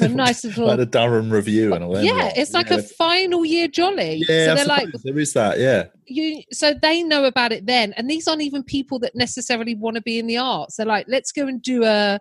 A 0.00 0.08
nice 0.08 0.44
little, 0.44 0.66
like 0.66 0.78
the 0.78 0.86
Durham 0.86 1.30
Revue 1.30 1.74
and 1.74 1.84
all 1.84 1.92
that. 1.92 2.04
yeah, 2.04 2.32
it's 2.36 2.52
like 2.52 2.70
a 2.70 2.82
final 2.82 3.44
year 3.44 3.68
jolly. 3.68 4.24
yeah. 4.28 4.46
so 4.46 4.52
I 4.52 4.54
they're 4.54 4.64
like, 4.64 4.88
there 5.04 5.18
is 5.18 5.32
that. 5.32 5.58
Yeah, 5.58 5.86
you. 6.06 6.42
So 6.52 6.74
they 6.74 7.02
know 7.02 7.24
about 7.24 7.52
it 7.52 7.66
then, 7.66 7.92
and 7.96 8.08
these 8.08 8.28
aren't 8.28 8.42
even 8.42 8.62
people 8.62 8.98
that 9.00 9.14
necessarily 9.14 9.74
want 9.74 9.96
to 9.96 10.02
be 10.02 10.18
in 10.18 10.26
the 10.26 10.38
arts. 10.38 10.76
They're 10.76 10.86
like, 10.86 11.06
let's 11.08 11.32
go 11.32 11.46
and 11.46 11.60
do 11.60 11.84
a. 11.84 12.18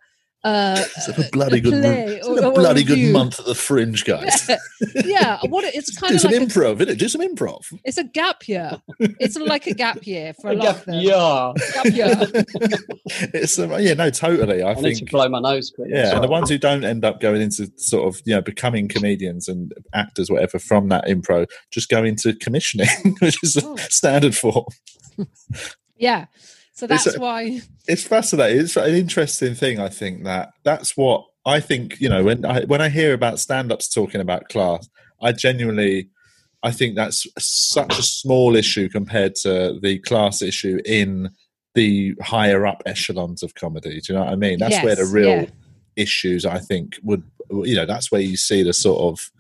Uh, 0.48 0.82
it's 0.96 1.08
a 1.10 1.30
bloody 1.32 1.60
good, 1.60 1.82
play 1.82 2.06
it's 2.18 2.28
or- 2.28 2.40
a 2.40 2.48
or 2.48 2.54
bloody 2.54 2.84
good 2.84 3.12
month 3.12 3.40
at 3.40 3.46
the 3.46 3.54
Fringe, 3.56 4.06
guys. 4.06 4.50
yeah, 5.06 5.40
what 5.50 5.66
it's 5.66 5.96
kind 6.00 6.12
Do 6.12 6.16
of 6.16 6.22
some 6.22 6.32
like 6.32 6.42
a, 6.42 6.46
improv, 6.46 6.78
innit? 6.78 6.98
Do 6.98 7.10
some 7.10 7.22
improv. 7.22 7.66
it's 7.84 7.98
a 7.98 8.04
gap 8.06 8.48
year. 8.48 8.72
It's 9.00 9.36
like 9.36 9.68
a 9.68 9.74
gap 9.74 10.06
year 10.08 10.34
for 10.34 10.52
a 10.52 10.54
lot 10.54 10.68
of 10.78 10.86
them. 10.86 10.96
yeah. 11.02 11.54
Gap 11.74 11.86
year. 11.88 12.16
it's 13.34 13.60
um, 13.60 13.72
yeah, 13.80 13.94
no, 13.94 14.10
totally. 14.10 14.62
I 14.64 14.72
I 14.72 14.74
need 14.76 14.94
to 14.94 14.98
think 15.00 15.12
blow 15.12 15.28
my 15.30 15.40
nose 15.40 15.72
quick. 15.76 15.90
Yeah, 15.92 16.16
and 16.16 16.24
the 16.24 16.28
ones 16.30 16.50
who 16.50 16.58
don't 16.58 16.84
end 16.84 17.04
up 17.04 17.20
going 17.20 17.42
into 17.42 17.70
sort 17.78 18.08
of 18.08 18.22
you 18.26 18.34
know 18.36 18.42
becoming 18.42 18.88
comedians 18.88 19.48
and 19.48 19.74
actors, 19.94 20.30
whatever, 20.32 20.60
from 20.60 20.90
that 20.90 21.06
impro, 21.08 21.46
just 21.72 21.90
go 21.90 22.04
into 22.04 22.34
commissioning, 22.36 22.88
which 23.20 23.38
is 23.44 23.58
a 23.58 23.62
Oh. 23.66 23.76
standard 23.76 24.36
form. 24.36 24.66
Yeah. 25.98 26.28
So 26.78 26.86
that's 26.86 27.16
a- 27.16 27.20
why. 27.20 27.62
It's 27.88 28.04
fascinating. 28.04 28.62
It's 28.62 28.78
an 28.78 28.94
interesting 28.94 29.56
thing. 29.56 29.80
I 29.80 29.90
think 29.90 30.26
that 30.26 30.52
that's 30.64 30.96
what 30.96 31.26
I 31.44 31.60
think. 31.60 32.00
You 32.00 32.08
know, 32.08 32.24
when 32.24 32.46
I 32.46 32.66
when 32.66 32.82
I 32.82 32.90
hear 32.90 33.16
about 33.16 33.40
stand-ups 33.40 33.92
talking 33.92 34.22
about 34.22 34.50
class, 34.50 34.88
I 35.20 35.32
genuinely, 35.32 36.10
I 36.62 36.70
think 36.70 36.96
that's 36.96 37.26
such 37.40 37.98
a 37.98 38.04
small 38.04 38.56
issue 38.56 38.90
compared 38.90 39.34
to 39.38 39.80
the 39.82 39.98
class 39.98 40.44
issue 40.44 40.80
in 40.86 41.32
the 41.74 42.14
higher 42.22 42.68
up 42.68 42.84
echelons 42.86 43.42
of 43.42 43.56
comedy. 43.56 44.00
Do 44.00 44.14
you 44.14 44.20
know 44.20 44.26
what 44.26 44.34
I 44.34 44.36
mean? 44.36 44.60
That's 44.60 44.84
where 44.84 44.96
the 44.96 45.06
real 45.06 45.30
yeah. 45.30 45.50
issues 45.96 46.46
I 46.46 46.60
think 46.60 47.00
would 47.02 47.24
you 47.50 47.76
know 47.76 47.88
that's 47.88 48.12
where 48.12 48.22
you 48.22 48.38
see 48.38 48.62
the 48.62 48.74
sort 48.74 49.00
of 49.00 49.32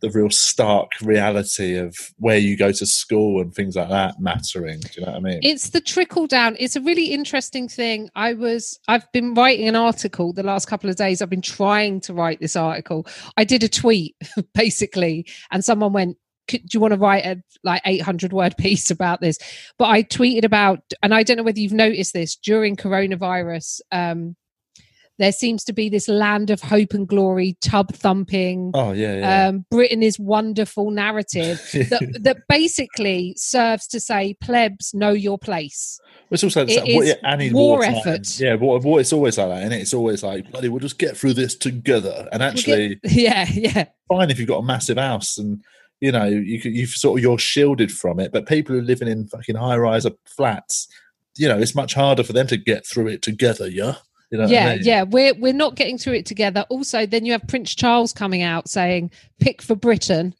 the 0.00 0.10
real 0.10 0.30
stark 0.30 0.92
reality 1.02 1.76
of 1.76 1.96
where 2.18 2.38
you 2.38 2.56
go 2.56 2.70
to 2.70 2.86
school 2.86 3.40
and 3.40 3.54
things 3.54 3.76
like 3.76 3.88
that 3.88 4.14
mattering. 4.20 4.80
Do 4.80 4.88
you 4.96 5.06
know 5.06 5.12
what 5.12 5.18
I 5.18 5.20
mean? 5.20 5.40
it's 5.42 5.70
the 5.70 5.80
trickle 5.80 6.26
down. 6.26 6.56
It's 6.58 6.76
a 6.76 6.80
really 6.80 7.06
interesting 7.06 7.68
thing. 7.68 8.08
I 8.14 8.34
was 8.34 8.78
i've 8.88 9.10
been 9.12 9.34
writing 9.34 9.68
an 9.68 9.76
article 9.76 10.32
the 10.32 10.42
last 10.42 10.66
couple 10.66 10.88
of 10.90 10.96
days. 10.96 11.20
I've 11.20 11.30
been 11.30 11.42
trying 11.42 12.00
to 12.02 12.14
write 12.14 12.40
this 12.40 12.56
article. 12.56 13.06
I 13.36 13.44
did 13.44 13.62
a 13.62 13.68
tweet 13.68 14.16
basically 14.54 15.26
and 15.50 15.64
someone 15.64 15.92
went 15.92 16.16
do 16.46 16.58
you 16.72 16.80
want 16.80 16.94
to 16.94 16.98
write 16.98 17.26
a 17.26 17.42
like 17.62 17.82
800 17.84 18.32
word 18.32 18.56
piece 18.58 18.90
about 18.90 19.20
this? 19.20 19.38
But 19.78 19.88
i 19.88 20.02
tweeted 20.02 20.44
about 20.44 20.80
and 21.02 21.14
i 21.14 21.22
don't 21.22 21.36
know 21.36 21.42
whether 21.42 21.60
you've 21.60 21.72
noticed 21.72 22.12
this 22.12 22.36
during 22.36 22.76
coronavirus 22.76 23.80
um 23.92 24.36
there 25.18 25.32
seems 25.32 25.64
to 25.64 25.72
be 25.72 25.88
this 25.88 26.08
land 26.08 26.50
of 26.50 26.60
hope 26.60 26.92
and 26.94 27.08
glory 27.08 27.56
tub 27.60 27.92
thumping 27.94 28.70
oh 28.74 28.92
yeah, 28.92 29.16
yeah. 29.18 29.46
um 29.48 29.64
britain 29.70 30.02
is 30.02 30.18
wonderful 30.18 30.90
narrative 30.90 31.58
that, 31.72 32.18
that 32.20 32.36
basically 32.48 33.34
serves 33.36 33.86
to 33.86 33.98
say 34.00 34.34
plebs 34.40 34.92
know 34.94 35.10
your 35.10 35.38
place 35.38 36.00
It's 36.30 36.44
also 36.44 36.66
It 36.66 36.80
what, 36.94 37.04
is 37.04 37.08
yeah, 37.08 37.14
and 37.24 37.42
in 37.42 37.52
war 37.54 37.78
wartime. 37.78 37.94
effort. 37.96 38.38
Yeah, 38.40 38.54
war, 38.56 38.78
war, 38.80 39.00
it's 39.00 39.12
always 39.12 39.38
like 39.38 39.48
that, 39.48 39.62
and 39.62 39.72
it's 39.72 39.94
always 39.94 40.22
like, 40.22 40.50
bloody, 40.50 40.68
we'll 40.68 40.80
just 40.80 40.98
get 40.98 41.16
through 41.16 41.34
this 41.34 41.54
together. 41.56 42.28
And 42.32 42.40
We'll 42.40 42.50
actually, 42.50 42.96
get- 42.96 43.12
yeah 43.12 43.46
yeah 43.50 43.84
fine 44.08 44.30
if 44.30 44.38
you've 44.38 44.48
got 44.48 44.58
a 44.58 44.62
massive 44.64 44.98
house 44.98 45.38
and 45.38 45.62
you 46.00 46.12
know 46.12 46.24
you 46.26 46.60
you've 46.64 46.90
sort 46.90 47.18
of 47.18 47.22
you're 47.22 47.38
shielded 47.38 47.90
from 47.90 48.20
it. 48.20 48.30
But 48.32 48.46
people 48.46 48.74
who 48.74 48.80
are 48.80 48.84
living 48.84 49.08
in 49.08 49.26
fucking 49.28 49.56
high 49.56 49.76
rise 49.76 50.06
flats, 50.26 50.86
you 51.36 51.48
know, 51.48 51.58
it's 51.58 51.74
much 51.74 51.94
harder 51.94 52.22
for 52.24 52.32
them 52.34 52.46
to 52.48 52.56
get 52.56 52.86
through 52.86 53.08
it 53.08 53.22
together. 53.22 53.68
Yeah, 53.68 53.94
you 54.30 54.38
know. 54.38 54.44
what 54.44 54.50
I 54.50 54.54
yeah 54.54 54.74
mean? 54.74 54.80
yeah 54.84 55.02
we're 55.04 55.34
we're 55.34 55.52
not 55.52 55.74
getting 55.74 55.98
through 55.98 56.14
it 56.14 56.26
together 56.26 56.64
also 56.68 57.06
then 57.06 57.24
you 57.24 57.32
have 57.32 57.46
prince 57.48 57.74
charles 57.74 58.12
coming 58.12 58.42
out 58.42 58.68
saying 58.68 59.10
pick 59.40 59.62
for 59.62 59.74
britain 59.74 60.34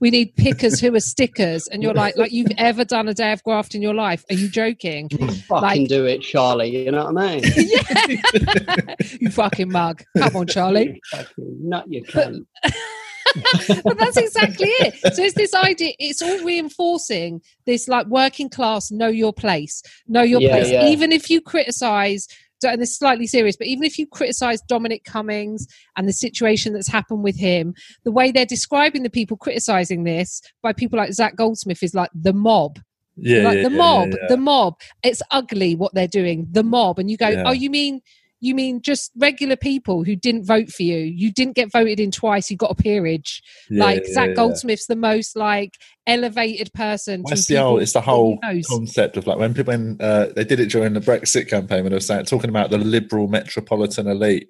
we 0.00 0.10
need 0.10 0.34
pickers 0.36 0.80
who 0.80 0.94
are 0.94 1.00
stickers 1.00 1.66
and 1.68 1.82
you're 1.82 1.92
like 1.94 2.16
like 2.16 2.32
you've 2.32 2.50
ever 2.56 2.84
done 2.86 3.06
a 3.06 3.12
day 3.14 3.32
of 3.32 3.42
graft 3.44 3.74
in 3.74 3.82
your 3.82 3.92
life 3.94 4.24
are 4.30 4.34
you 4.34 4.48
joking 4.48 5.08
Fucking 5.10 5.48
like- 5.82 5.88
do 5.88 6.06
it, 6.06 6.22
Charlie. 6.22 6.84
You 6.84 6.90
know 6.90 7.04
what 7.12 7.18
I 7.22 7.36
mean? 7.36 7.42
yeah 7.56 8.94
you 9.20 9.30
fucking 9.30 9.70
mug 9.70 10.02
come 10.16 10.34
on 10.36 10.46
charlie 10.46 10.86
You 10.94 11.00
fucking 11.18 11.68
nut 11.68 11.84
you 11.88 12.02
cunt. 12.04 12.46
but 13.84 13.96
that's 13.98 14.16
exactly 14.16 14.66
it. 14.68 14.94
So 15.14 15.22
it's 15.22 15.34
this 15.34 15.54
idea, 15.54 15.92
it's 15.98 16.20
all 16.22 16.42
reinforcing 16.44 17.40
this 17.66 17.86
like 17.86 18.06
working 18.06 18.48
class, 18.48 18.90
know 18.90 19.06
your 19.08 19.32
place, 19.32 19.82
know 20.08 20.22
your 20.22 20.40
Yeah, 20.40 20.50
place. 20.56 20.70
yeah. 20.70 20.86
Even 20.88 21.12
if 21.12 21.30
you 21.30 21.40
criticize, 21.40 22.26
and 22.68 22.80
this 22.80 22.90
is 22.90 22.98
slightly 22.98 23.26
serious, 23.26 23.56
but 23.56 23.66
even 23.66 23.84
if 23.84 23.98
you 23.98 24.06
criticize 24.06 24.60
Dominic 24.62 25.04
Cummings 25.04 25.66
and 25.96 26.08
the 26.08 26.12
situation 26.12 26.72
that's 26.72 26.88
happened 26.88 27.22
with 27.22 27.38
him, 27.38 27.74
the 28.04 28.12
way 28.12 28.30
they're 28.30 28.46
describing 28.46 29.02
the 29.02 29.10
people 29.10 29.36
criticizing 29.36 30.04
this 30.04 30.42
by 30.62 30.72
people 30.72 30.98
like 30.98 31.12
Zac 31.12 31.36
Goldsmith 31.36 31.82
is 31.82 31.94
like 31.94 32.10
the 32.14 32.32
mob. 32.32 32.78
Yeah, 33.16 33.42
like 33.42 33.56
yeah, 33.56 33.62
the 33.64 33.70
yeah, 33.70 33.76
mob 33.76 34.08
yeah, 34.10 34.28
the 34.28 34.36
mob. 34.36 34.74
It's 35.02 35.22
ugly 35.30 35.74
what 35.74 35.92
they're 35.94 36.08
doing 36.08 36.46
the 36.50 36.62
mob. 36.62 36.98
And 36.98 37.10
you 37.10 37.16
go 37.16 37.42
oh 37.44 37.52
you 37.52 37.68
mean 37.68 38.00
you 38.40 38.54
mean 38.54 38.80
just 38.80 39.10
regular 39.16 39.56
people 39.56 40.02
who 40.02 40.16
didn't 40.16 40.44
vote 40.44 40.70
for 40.70 40.82
you? 40.82 40.98
You 40.98 41.30
didn't 41.32 41.54
get 41.56 41.70
voted 41.70 42.00
in 42.00 42.10
twice 42.10 42.50
you 42.50 42.56
got 42.56 42.70
a 42.70 42.74
peerage. 42.74 43.42
Yeah, 43.68 43.84
like 43.84 44.02
yeah, 44.06 44.14
zac 44.14 44.28
yeah. 44.30 44.34
goldsmith's 44.34 44.86
the 44.86 44.96
most 44.96 45.36
like 45.36 45.78
elevated 46.06 46.72
person 46.72 47.22
Well, 47.22 47.30
to 47.30 47.34
It's 47.34 47.46
the 47.46 47.56
whole, 47.56 47.78
it's 47.78 47.92
the 47.92 48.00
whole 48.00 48.38
concept 48.68 49.16
of 49.16 49.26
like 49.26 49.38
when 49.38 49.54
people 49.54 49.72
when 49.72 49.98
uh, 50.00 50.26
they 50.34 50.44
did 50.44 50.60
it 50.60 50.70
during 50.70 50.94
the 50.94 51.00
Brexit 51.00 51.48
campaign 51.48 51.82
when 51.82 51.90
they 51.90 51.96
were 51.96 52.00
saying 52.00 52.24
talking 52.24 52.50
about 52.50 52.70
the 52.70 52.78
liberal 52.78 53.28
metropolitan 53.28 54.06
elite, 54.06 54.48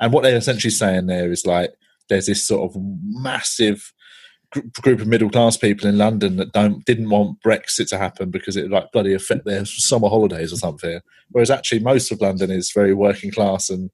and 0.00 0.12
what 0.12 0.22
they're 0.22 0.36
essentially 0.36 0.70
saying 0.70 1.06
there 1.06 1.30
is 1.30 1.46
like 1.46 1.72
there's 2.08 2.26
this 2.26 2.42
sort 2.46 2.70
of 2.70 2.80
massive 3.04 3.92
group 4.82 5.00
of 5.00 5.06
middle 5.06 5.30
class 5.30 5.56
people 5.56 5.88
in 5.88 5.98
London 5.98 6.36
that 6.36 6.52
don't 6.52 6.84
didn't 6.84 7.10
want 7.10 7.42
Brexit 7.42 7.88
to 7.88 7.98
happen 7.98 8.30
because 8.30 8.56
it 8.56 8.62
would 8.62 8.70
like 8.70 8.92
bloody 8.92 9.14
affect 9.14 9.44
their 9.44 9.64
summer 9.64 10.08
holidays 10.08 10.52
or 10.52 10.56
something. 10.56 11.00
Whereas 11.30 11.50
actually 11.50 11.80
most 11.80 12.10
of 12.10 12.20
London 12.20 12.50
is 12.50 12.72
very 12.72 12.94
working 12.94 13.30
class 13.30 13.68
and 13.68 13.90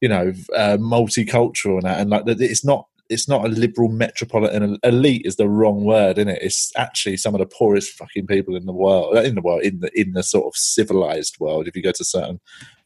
you 0.00 0.08
know 0.08 0.32
uh, 0.56 0.76
multicultural 0.78 1.78
and 1.78 1.84
that, 1.84 2.00
and 2.00 2.10
like 2.10 2.24
it's 2.26 2.64
not 2.64 2.86
it's 3.10 3.28
not 3.28 3.44
a 3.44 3.48
liberal 3.48 3.88
metropolitan 3.90 4.78
elite 4.82 5.22
is 5.24 5.36
the 5.36 5.48
wrong 5.48 5.84
word 5.84 6.18
in 6.18 6.28
it 6.28 6.38
it's 6.42 6.72
actually 6.76 7.16
some 7.16 7.34
of 7.34 7.38
the 7.38 7.46
poorest 7.46 7.92
fucking 7.92 8.26
people 8.26 8.56
in 8.56 8.66
the 8.66 8.72
world 8.72 9.16
in 9.18 9.34
the 9.34 9.42
world 9.42 9.62
in 9.62 9.80
the 9.80 9.90
in 9.98 10.12
the 10.12 10.22
sort 10.22 10.46
of 10.46 10.56
civilized 10.56 11.38
world 11.38 11.68
if 11.68 11.76
you 11.76 11.82
go 11.82 11.92
to 11.92 12.04
certain 12.04 12.40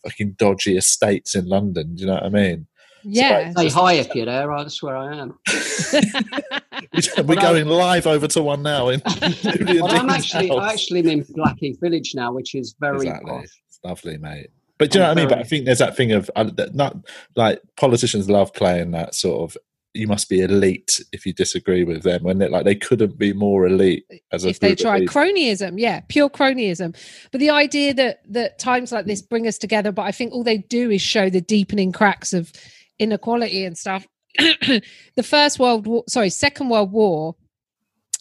fucking 0.04 0.32
dodgy 0.32 0.76
estates 0.76 1.34
in 1.34 1.46
london 1.46 1.94
do 1.94 2.02
you 2.02 2.06
know 2.06 2.14
what 2.14 2.24
i 2.24 2.28
mean 2.28 2.66
yeah 3.04 3.52
Say 3.52 3.68
hi 3.68 3.94
if 3.94 4.14
you're 4.14 4.26
there. 4.26 4.50
I 4.52 4.66
swear 4.68 4.96
I 4.96 5.16
am. 5.16 5.38
we're 5.92 7.24
Well, 7.24 7.38
I- 7.38 7.42
going 7.42 7.66
live 7.66 8.06
over 8.06 8.26
to 8.28 8.42
one 8.42 8.62
now 8.62 8.88
in 8.88 9.02
Julian 9.08 9.82
Well, 9.84 9.94
I'm 10.00 10.10
actually, 10.10 10.48
house. 10.48 10.58
I 10.60 10.72
actually 10.72 11.10
in 11.12 11.24
Blackheath 11.30 11.80
Village 11.80 12.12
now, 12.14 12.32
which 12.32 12.54
is 12.54 12.74
very 12.80 12.96
Exactly. 12.98 13.30
posh. 13.30 13.48
lovely, 13.84 14.18
mate. 14.18 14.48
But 14.78 14.90
do 14.92 14.98
you 14.98 15.02
know 15.04 15.10
I'm 15.10 15.16
what 15.16 15.18
I 15.18 15.22
mean? 15.22 15.28
But 15.30 15.38
I 15.38 15.42
think 15.42 15.64
there's 15.64 15.80
that 15.80 15.96
thing 15.96 16.12
of 16.12 16.30
uh, 16.36 16.50
not 16.72 16.96
like 17.34 17.60
politicians 17.76 18.30
love 18.30 18.52
playing 18.54 18.92
that 18.92 19.14
sort 19.14 19.50
of. 19.50 19.56
You 19.94 20.06
must 20.06 20.28
be 20.28 20.40
elite 20.42 21.00
if 21.12 21.26
you 21.26 21.32
disagree 21.32 21.82
with 21.82 22.04
them. 22.04 22.22
When 22.22 22.38
they 22.38 22.46
like 22.48 22.64
they 22.64 22.76
couldn't 22.76 23.18
be 23.18 23.32
more 23.32 23.66
elite 23.66 24.04
as 24.30 24.44
a 24.44 24.50
if 24.50 24.60
they 24.60 24.68
group 24.76 24.78
try 24.78 25.00
people. 25.00 25.14
cronyism 25.14 25.80
yeah 25.80 26.00
pure 26.08 26.28
cronyism 26.30 26.94
but 27.32 27.40
the 27.40 27.50
idea 27.50 27.92
that 27.94 28.20
that 28.30 28.58
times 28.60 28.92
like 28.92 29.06
this 29.06 29.22
bring 29.22 29.48
us 29.48 29.56
together 29.58 29.90
but 29.90 30.02
i 30.02 30.12
think 30.12 30.32
all 30.32 30.44
they 30.44 30.58
do 30.58 30.90
is 30.90 31.00
show 31.00 31.28
the 31.30 31.40
deepening 31.40 31.90
cracks 31.90 32.32
of 32.34 32.52
inequality 32.98 33.64
and 33.64 33.76
stuff. 33.76 34.06
The 34.38 35.22
first 35.22 35.58
world 35.58 35.86
war 35.86 36.04
sorry 36.08 36.30
second 36.30 36.68
world 36.68 36.92
war. 36.92 37.34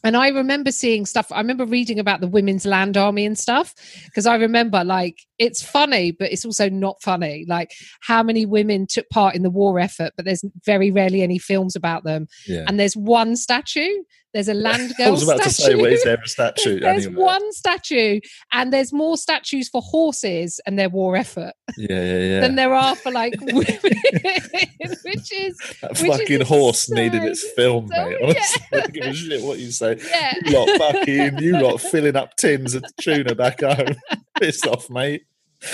And 0.04 0.16
i 0.16 0.30
remember 0.30 0.72
seeing 0.72 1.06
stuff 1.06 1.32
i 1.32 1.40
remember 1.40 1.66
reading 1.66 2.00
about 2.00 2.22
the 2.22 2.28
women's 2.28 2.66
land 2.66 2.96
army 2.96 3.26
and 3.26 3.38
stuff 3.38 3.74
because 4.06 4.28
i 4.28 4.36
remember 4.36 4.84
like 4.84 5.18
it's 5.40 5.62
funny 5.62 6.12
but 6.12 6.32
it's 6.32 6.46
also 6.46 6.70
not 6.70 7.02
funny. 7.02 7.46
Like 7.48 7.72
how 8.02 8.24
many 8.24 8.46
women 8.46 8.86
took 8.88 9.10
part 9.10 9.36
in 9.36 9.44
the 9.44 9.50
war 9.50 9.80
effort 9.80 10.14
but 10.16 10.24
there's 10.26 10.44
very 10.66 10.92
rarely 10.92 11.22
any 11.24 11.40
films 11.40 11.76
about 11.76 12.04
them. 12.04 12.28
Yeah. 12.48 12.66
and 12.68 12.80
there's 12.80 12.96
one 12.96 13.36
statue 13.36 14.04
there's 14.38 14.48
a 14.50 14.54
land 14.68 14.94
girl 14.98 15.08
I 15.08 15.10
was 15.10 15.24
about 15.24 15.40
statue 15.42 15.50
to 15.50 15.62
say, 15.62 15.76
well, 15.76 15.98
there 16.04 16.18
a 16.24 16.28
statue? 16.28 16.80
there's 16.82 17.06
anywhere? 17.08 17.26
one 17.26 17.52
statue 17.54 18.20
and 18.54 18.72
there's 18.72 18.94
more 18.94 19.18
statues 19.18 19.68
for 19.68 19.82
horses 19.82 20.60
and 20.68 20.78
their 20.78 20.90
war 20.90 21.16
effort 21.16 21.54
Yeah, 21.76 22.04
yeah, 22.04 22.18
yeah. 22.20 22.40
than 22.42 22.56
there 22.56 22.74
are 22.74 22.96
for 22.96 23.12
like 23.12 23.34
women 23.42 23.64
which 23.64 25.32
is 25.34 25.58
that 25.82 25.90
which 25.92 26.02
is 26.12 26.18
fucking 26.20 26.42
horse 26.42 26.90
needed 26.90 27.24
its 27.24 27.44
film, 27.52 27.88
So, 27.88 28.06
mate. 28.06 28.18
Honestly, 28.22 28.62
yeah. 28.72 28.88
Give 28.88 29.04
a 29.06 29.14
shit 29.14 29.44
what 29.44 29.58
you 29.60 29.72
say. 29.72 29.98
yeah 30.10 30.34
You 30.46 30.60
lot 30.60 30.70
fucking, 30.78 31.38
you 31.40 31.60
lot 31.60 31.82
filling 31.82 32.16
up 32.16 32.36
tins 32.36 32.76
of 32.76 32.84
tuna 33.02 33.34
back 33.36 33.62
home. 33.62 33.96
Piss 34.40 34.64
off, 34.66 34.90
mate. 34.90 35.24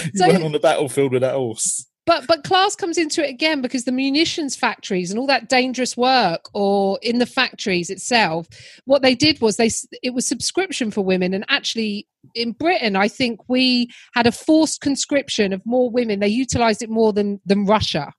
You 0.05 0.11
So- 0.15 0.27
went 0.29 0.43
on 0.43 0.51
the 0.53 0.59
battlefield 0.59 1.11
with 1.11 1.21
that 1.21 1.33
horse. 1.35 1.85
But 2.05 2.27
but 2.27 2.43
class 2.43 2.75
comes 2.75 2.97
into 2.97 3.25
it 3.25 3.29
again 3.29 3.61
because 3.61 3.85
the 3.85 3.91
munitions 3.91 4.55
factories 4.55 5.09
and 5.09 5.19
all 5.19 5.27
that 5.27 5.49
dangerous 5.49 5.95
work 5.95 6.49
or 6.53 6.99
in 7.01 7.19
the 7.19 7.25
factories 7.25 7.89
itself 7.89 8.47
what 8.85 9.01
they 9.01 9.15
did 9.15 9.39
was 9.41 9.57
they 9.57 9.69
it 10.01 10.13
was 10.13 10.27
subscription 10.27 10.91
for 10.91 11.01
women. 11.01 11.33
And 11.33 11.45
actually 11.49 12.07
in 12.35 12.53
britain 12.53 12.95
i 12.95 13.07
think 13.07 13.39
we 13.49 13.89
had 14.13 14.25
a 14.25 14.31
forced 14.31 14.81
conscription 14.81 15.51
of 15.53 15.61
more 15.65 15.89
women. 15.89 16.19
They 16.19 16.27
utilized 16.27 16.81
it 16.81 16.89
more 16.89 17.13
than 17.13 17.39
than 17.45 17.65
russia 17.65 18.13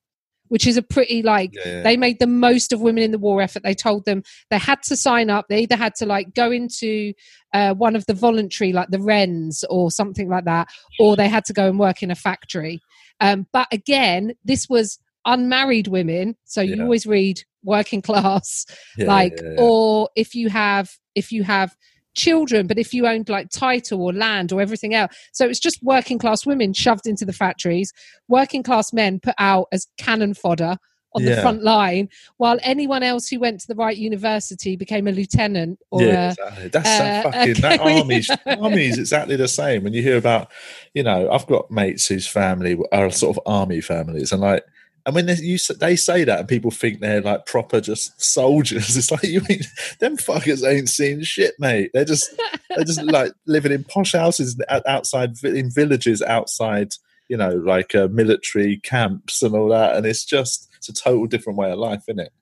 which 0.48 0.66
is 0.66 0.76
a 0.76 0.82
pretty 0.82 1.22
like 1.22 1.52
Yeah, 1.54 1.82
they 1.82 1.96
made 1.96 2.18
the 2.18 2.26
most 2.26 2.72
of 2.72 2.80
women 2.80 3.02
in 3.02 3.10
the 3.10 3.18
war 3.18 3.40
effort. 3.40 3.62
They 3.62 3.74
told 3.74 4.04
them 4.04 4.22
they 4.50 4.58
had 4.58 4.82
to 4.84 4.96
sign 4.96 5.30
up. 5.30 5.46
They 5.48 5.60
either 5.60 5.74
had 5.74 5.94
to 5.96 6.06
like 6.06 6.34
go 6.34 6.52
into 6.52 7.14
uh, 7.54 7.74
one 7.74 7.96
of 7.96 8.04
the 8.06 8.14
voluntary 8.14 8.72
like 8.72 8.90
the 8.90 9.00
wrens 9.00 9.64
or 9.70 9.90
something 9.90 10.28
like 10.28 10.44
that 10.44 10.68
or 10.98 11.16
they 11.16 11.28
had 11.28 11.44
to 11.46 11.52
go 11.52 11.68
and 11.68 11.78
work 11.78 12.02
in 12.02 12.10
a 12.10 12.14
factory 12.14 12.80
um, 13.20 13.46
but 13.52 13.66
again 13.72 14.34
this 14.44 14.68
was 14.68 14.98
unmarried 15.24 15.88
women 15.88 16.36
so 16.44 16.60
you 16.60 16.76
Yeah. 16.76 16.82
always 16.82 17.06
read 17.06 17.40
working 17.62 18.02
class 18.02 18.66
Yeah, 18.98 19.06
like 19.06 19.32
yeah, 19.42 19.56
or 19.58 20.10
if 20.16 20.34
you 20.34 20.48
have 20.50 20.90
if 21.14 21.32
you 21.32 21.42
have 21.44 21.74
children 22.14 22.66
but 22.68 22.78
if 22.78 22.94
you 22.94 23.06
owned 23.06 23.28
like 23.28 23.48
title 23.50 24.00
or 24.00 24.12
land 24.12 24.52
or 24.52 24.60
everything 24.60 24.94
else 24.94 25.16
so 25.32 25.46
it's 25.48 25.58
just 25.58 25.80
working 25.82 26.16
class 26.18 26.46
women 26.46 26.72
shoved 26.72 27.06
into 27.06 27.24
the 27.24 27.32
factories. 27.32 27.92
Working 28.28 28.62
class 28.62 28.92
men 28.92 29.18
put 29.20 29.34
out 29.38 29.66
as 29.72 29.86
cannon 29.98 30.34
fodder 30.34 30.76
on 31.14 31.24
the 31.24 31.40
front 31.40 31.62
line 31.62 32.08
while 32.38 32.58
anyone 32.62 33.02
else 33.02 33.28
who 33.28 33.38
went 33.38 33.60
to 33.60 33.68
the 33.68 33.74
right 33.74 33.96
university 33.96 34.76
became 34.76 35.06
a 35.06 35.12
lieutenant 35.12 35.78
or 35.90 36.02
yeah, 36.02 36.26
a, 36.26 36.30
exactly. 36.30 36.68
That's 36.68 36.88
uh, 36.88 36.98
that 36.98 37.22
fucking 37.24 37.62
that 37.62 37.80
okay, 37.80 37.98
army's 38.00 38.28
yeah. 38.28 38.56
army's 38.60 38.98
exactly 38.98 39.36
the 39.36 39.48
same. 39.48 39.84
When 39.84 39.92
you 39.92 40.02
hear 40.02 40.16
about, 40.16 40.50
you 40.92 41.02
know, 41.02 41.30
I've 41.30 41.46
got 41.46 41.70
mates 41.70 42.06
whose 42.06 42.26
family 42.26 42.78
are 42.92 43.10
sort 43.10 43.36
of 43.36 43.42
army 43.46 43.80
families, 43.80 44.32
and 44.32 44.40
like, 44.40 44.64
and 45.06 45.14
when 45.14 45.26
they 45.26 45.34
you 45.36 45.58
they 45.78 45.96
say 45.96 46.24
that, 46.24 46.40
and 46.40 46.48
people 46.48 46.70
think 46.70 47.00
they're 47.00 47.20
like 47.20 47.46
proper 47.46 47.80
just 47.80 48.20
soldiers. 48.20 48.96
It's 48.96 49.10
like 49.10 49.22
you 49.24 49.42
mean 49.48 49.60
them 50.00 50.16
fuckers 50.16 50.66
ain't 50.66 50.88
seen 50.88 51.22
shit, 51.22 51.54
mate. 51.58 51.90
They're 51.94 52.04
just 52.04 52.34
they're 52.70 52.84
just 52.84 53.02
like 53.02 53.32
living 53.46 53.72
in 53.72 53.84
posh 53.84 54.12
houses 54.12 54.60
outside 54.68 55.42
in 55.44 55.70
villages 55.70 56.22
outside, 56.22 56.94
you 57.28 57.36
know, 57.36 57.54
like 57.54 57.94
uh, 57.94 58.08
military 58.10 58.78
camps 58.78 59.42
and 59.42 59.54
all 59.54 59.68
that, 59.68 59.96
and 59.96 60.06
it's 60.06 60.24
just 60.24 60.68
it's 60.88 61.00
a 61.00 61.02
total 61.02 61.26
different 61.26 61.58
way 61.58 61.70
of 61.70 61.78
life, 61.78 62.02
isn't 62.08 62.20
it? 62.20 62.32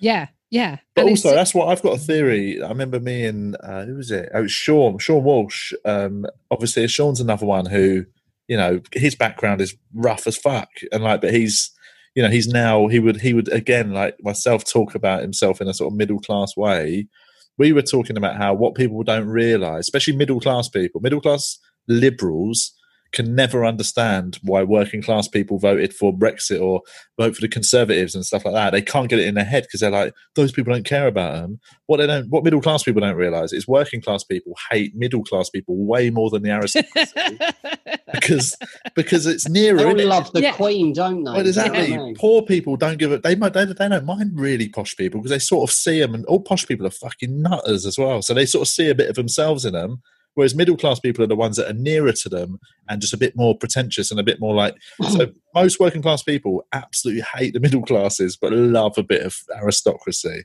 yeah 0.00 0.26
yeah 0.50 0.78
But 0.94 1.02
And 1.02 1.10
also, 1.10 1.28
it's- 1.28 1.40
that's 1.40 1.54
what 1.54 1.68
I've 1.68 1.82
got 1.82 1.96
a 1.96 2.00
theory. 2.00 2.62
I 2.62 2.68
remember 2.68 2.98
me 3.00 3.24
and 3.24 3.56
uh, 3.62 3.84
who 3.84 3.94
was 3.96 4.10
it? 4.10 4.28
Oh, 4.34 4.40
it 4.40 4.42
was 4.42 4.52
Sean, 4.52 4.98
Sean 4.98 5.22
Walsh. 5.24 5.72
Um, 5.84 6.26
obviously, 6.50 6.86
Sean's 6.88 7.20
another 7.20 7.46
one 7.46 7.66
who, 7.66 8.04
you 8.48 8.56
know, 8.56 8.80
his 8.92 9.14
background 9.14 9.60
is 9.60 9.74
rough 9.94 10.26
as 10.26 10.36
fuck, 10.36 10.68
and 10.90 11.02
like, 11.04 11.20
but 11.22 11.32
he's, 11.32 11.70
you 12.14 12.22
know, 12.22 12.28
he's 12.28 12.48
now 12.48 12.88
he 12.88 12.98
would 12.98 13.20
he 13.20 13.32
would 13.32 13.48
again 13.52 13.92
like 13.92 14.16
myself 14.22 14.64
talk 14.64 14.94
about 14.94 15.22
himself 15.22 15.60
in 15.60 15.68
a 15.68 15.74
sort 15.74 15.92
of 15.92 15.96
middle 15.96 16.18
class 16.20 16.56
way. 16.56 17.06
We 17.58 17.72
were 17.72 17.82
talking 17.82 18.16
about 18.16 18.36
how 18.36 18.52
what 18.54 18.74
people 18.74 19.02
don't 19.04 19.28
realize, 19.28 19.80
especially 19.80 20.16
middle 20.16 20.40
class 20.40 20.68
people, 20.68 21.00
middle 21.00 21.20
class 21.20 21.58
liberals 21.88 22.72
can 23.12 23.34
never 23.34 23.64
understand 23.64 24.38
why 24.42 24.62
working 24.62 25.02
class 25.02 25.28
people 25.28 25.58
voted 25.58 25.94
for 25.94 26.16
Brexit 26.16 26.60
or 26.60 26.82
vote 27.18 27.34
for 27.34 27.42
the 27.42 27.48
Conservatives 27.48 28.14
and 28.14 28.24
stuff 28.24 28.44
like 28.44 28.54
that. 28.54 28.70
They 28.70 28.82
can't 28.82 29.08
get 29.08 29.18
it 29.18 29.26
in 29.26 29.34
their 29.34 29.44
head 29.44 29.64
because 29.64 29.80
they're 29.80 29.90
like, 29.90 30.14
those 30.34 30.50
people 30.52 30.72
don't 30.72 30.86
care 30.86 31.06
about 31.06 31.34
them. 31.34 31.60
What 31.86 31.98
they 31.98 32.06
don't, 32.06 32.28
what 32.30 32.44
middle 32.44 32.60
class 32.62 32.82
people 32.82 33.00
don't 33.00 33.16
realize 33.16 33.52
is 33.52 33.68
working 33.68 34.00
class 34.00 34.24
people 34.24 34.54
hate 34.70 34.94
middle 34.94 35.22
class 35.24 35.50
people 35.50 35.76
way 35.76 36.10
more 36.10 36.30
than 36.30 36.42
the 36.42 36.50
aristocracy 36.50 37.38
because 38.12 38.56
because 38.94 39.26
it's 39.26 39.48
nearer. 39.48 39.78
They 39.78 39.84
all 39.84 39.94
innit? 39.94 40.06
love 40.06 40.32
the 40.32 40.42
Yeah. 40.42 40.52
Queen, 40.52 40.92
don't 40.92 41.24
they? 41.24 41.30
Well, 41.32 41.46
exactly. 41.46 41.82
You 41.82 41.88
know 41.88 41.96
what 41.96 42.02
I 42.02 42.06
mean? 42.06 42.14
Poor 42.16 42.42
people 42.42 42.76
don't 42.76 42.98
give 42.98 43.12
it. 43.12 43.22
They 43.22 43.34
might. 43.34 43.52
They, 43.52 43.64
they 43.64 43.88
don't 43.88 44.06
mind 44.06 44.32
really 44.38 44.68
posh 44.68 44.96
people 44.96 45.20
because 45.20 45.30
they 45.30 45.38
sort 45.38 45.68
of 45.68 45.74
see 45.74 46.00
them, 46.00 46.14
and 46.14 46.24
all 46.26 46.40
posh 46.40 46.66
people 46.66 46.86
are 46.86 46.90
fucking 46.90 47.42
nutters 47.42 47.86
as 47.86 47.98
well. 47.98 48.22
So 48.22 48.34
they 48.34 48.46
sort 48.46 48.62
of 48.62 48.68
see 48.68 48.88
a 48.88 48.94
bit 48.94 49.10
of 49.10 49.16
themselves 49.16 49.64
in 49.64 49.74
them. 49.74 50.02
Whereas 50.34 50.54
middle 50.54 50.76
class 50.76 50.98
people 50.98 51.22
are 51.22 51.28
the 51.28 51.36
ones 51.36 51.56
that 51.56 51.70
are 51.70 51.74
nearer 51.74 52.12
to 52.12 52.28
them 52.28 52.58
and 52.88 53.00
just 53.00 53.12
a 53.12 53.18
bit 53.18 53.36
more 53.36 53.56
pretentious 53.56 54.10
and 54.10 54.18
a 54.18 54.24
bit 54.24 54.40
more 54.40 54.54
like. 54.54 54.74
So 55.10 55.26
most 55.54 55.78
working 55.78 56.00
class 56.00 56.22
people 56.22 56.64
absolutely 56.72 57.24
hate 57.34 57.52
the 57.52 57.60
middle 57.60 57.82
classes, 57.82 58.36
but 58.36 58.52
love 58.52 58.96
a 58.96 59.02
bit 59.02 59.22
of 59.22 59.36
aristocracy. 59.54 60.44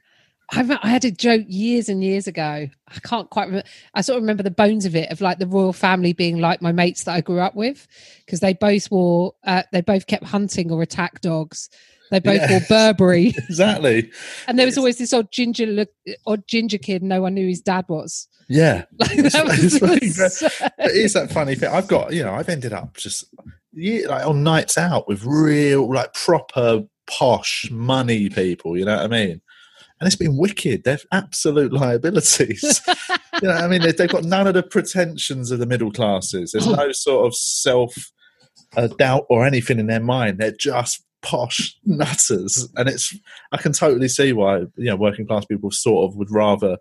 I, 0.52 0.80
I 0.82 0.88
had 0.88 1.06
a 1.06 1.12
joke 1.12 1.46
years 1.48 1.90
and 1.90 2.04
years 2.04 2.28
ago. 2.28 2.42
I 2.88 3.00
can't 3.04 3.30
quite 3.30 3.48
remember. 3.48 3.68
I 3.94 4.02
sort 4.02 4.18
of 4.18 4.24
remember 4.24 4.44
the 4.44 4.52
bones 4.52 4.86
of 4.86 4.96
it 4.96 5.12
of 5.12 5.20
like 5.20 5.40
the 5.40 5.48
royal 5.48 5.74
family 5.74 6.14
being 6.14 6.40
like 6.40 6.62
my 6.62 6.72
mates 6.72 7.04
that 7.04 7.16
I 7.16 7.22
grew 7.22 7.40
up 7.40 7.56
with 7.56 7.88
because 8.26 8.40
they 8.40 8.54
both 8.54 8.90
wore, 8.90 9.34
uh, 9.44 9.64
they 9.72 9.82
both 9.82 10.08
kept 10.08 10.24
hunting 10.26 10.72
or 10.72 10.82
attack 10.82 11.22
dogs. 11.22 11.70
They 12.12 12.20
both 12.20 12.50
wore 12.50 12.62
Burberry, 12.70 13.28
Exactly. 13.50 14.12
and 14.48 14.58
there 14.58 14.66
was 14.66 14.78
always 14.78 14.98
this 14.98 15.14
odd 15.14 15.32
ginger 15.32 15.66
look, 15.66 15.90
odd 16.26 16.48
ginger 16.48 16.78
kid. 16.78 17.04
No 17.04 17.22
one 17.22 17.34
knew 17.34 17.48
his 17.48 17.62
dad 17.62 17.86
was. 17.90 18.28
Yeah. 18.50 18.86
Like 19.00 19.18
It's- 19.18 19.34
that 19.34 19.46
was 19.46 19.64
it's 19.64 19.78
fucking 19.80 20.00
great. 20.14 20.32
so- 20.32 20.48
But 20.78 20.92
it 20.92 20.96
is 20.96 21.14
that 21.14 21.32
funny 21.32 21.56
thing. 21.56 21.70
I've 21.70 21.88
got, 21.88 22.14
you 22.14 22.24
know, 22.24 22.34
I've 22.34 22.50
ended 22.50 22.72
up 22.74 22.96
just 22.96 23.26
yeah, 23.74 24.08
like 24.08 24.26
on 24.26 24.42
nights 24.44 24.78
out 24.78 25.08
with 25.08 25.24
real, 25.26 25.92
like 25.94 26.14
proper 26.14 26.84
posh 27.08 27.70
money 27.72 28.30
people. 28.30 28.78
You 28.78 28.86
know 28.86 28.96
what 28.96 29.06
I 29.06 29.08
mean? 29.08 29.42
And 30.00 30.06
it's 30.08 30.16
been 30.16 30.38
wicked. 30.38 30.84
They're 30.84 31.00
absolute 31.12 31.74
liabilities. 31.74 32.82
you 33.42 33.48
know, 33.50 33.54
what 33.56 33.64
I 33.64 33.68
mean, 33.68 33.82
They- 33.82 33.92
they've 33.92 34.10
got 34.10 34.24
none 34.24 34.48
of 34.48 34.54
the 34.54 34.64
pretensions 34.64 35.52
of 35.52 35.60
the 35.60 35.66
middle 35.66 35.92
classes. 35.92 36.52
There's 36.54 36.68
no 36.68 36.92
sort 36.94 37.28
of 37.28 37.36
self 37.36 37.94
uh, 38.76 38.88
doubt 38.88 39.26
or 39.30 39.46
anything 39.46 39.80
in 39.80 39.88
their 39.88 40.00
mind. 40.00 40.38
They're 40.38 40.52
just 40.52 41.04
posh 41.22 41.76
nutters, 41.86 42.68
and 42.76 42.88
it's. 42.90 43.16
I 43.52 43.58
can 43.58 43.74
totally 43.74 44.08
see 44.08 44.34
why 44.34 44.60
you 44.76 44.86
know 44.86 44.96
working 44.96 45.26
class 45.28 45.46
people 45.46 45.72
sort 45.72 46.10
of 46.10 46.18
would 46.18 46.32
rather 46.32 46.78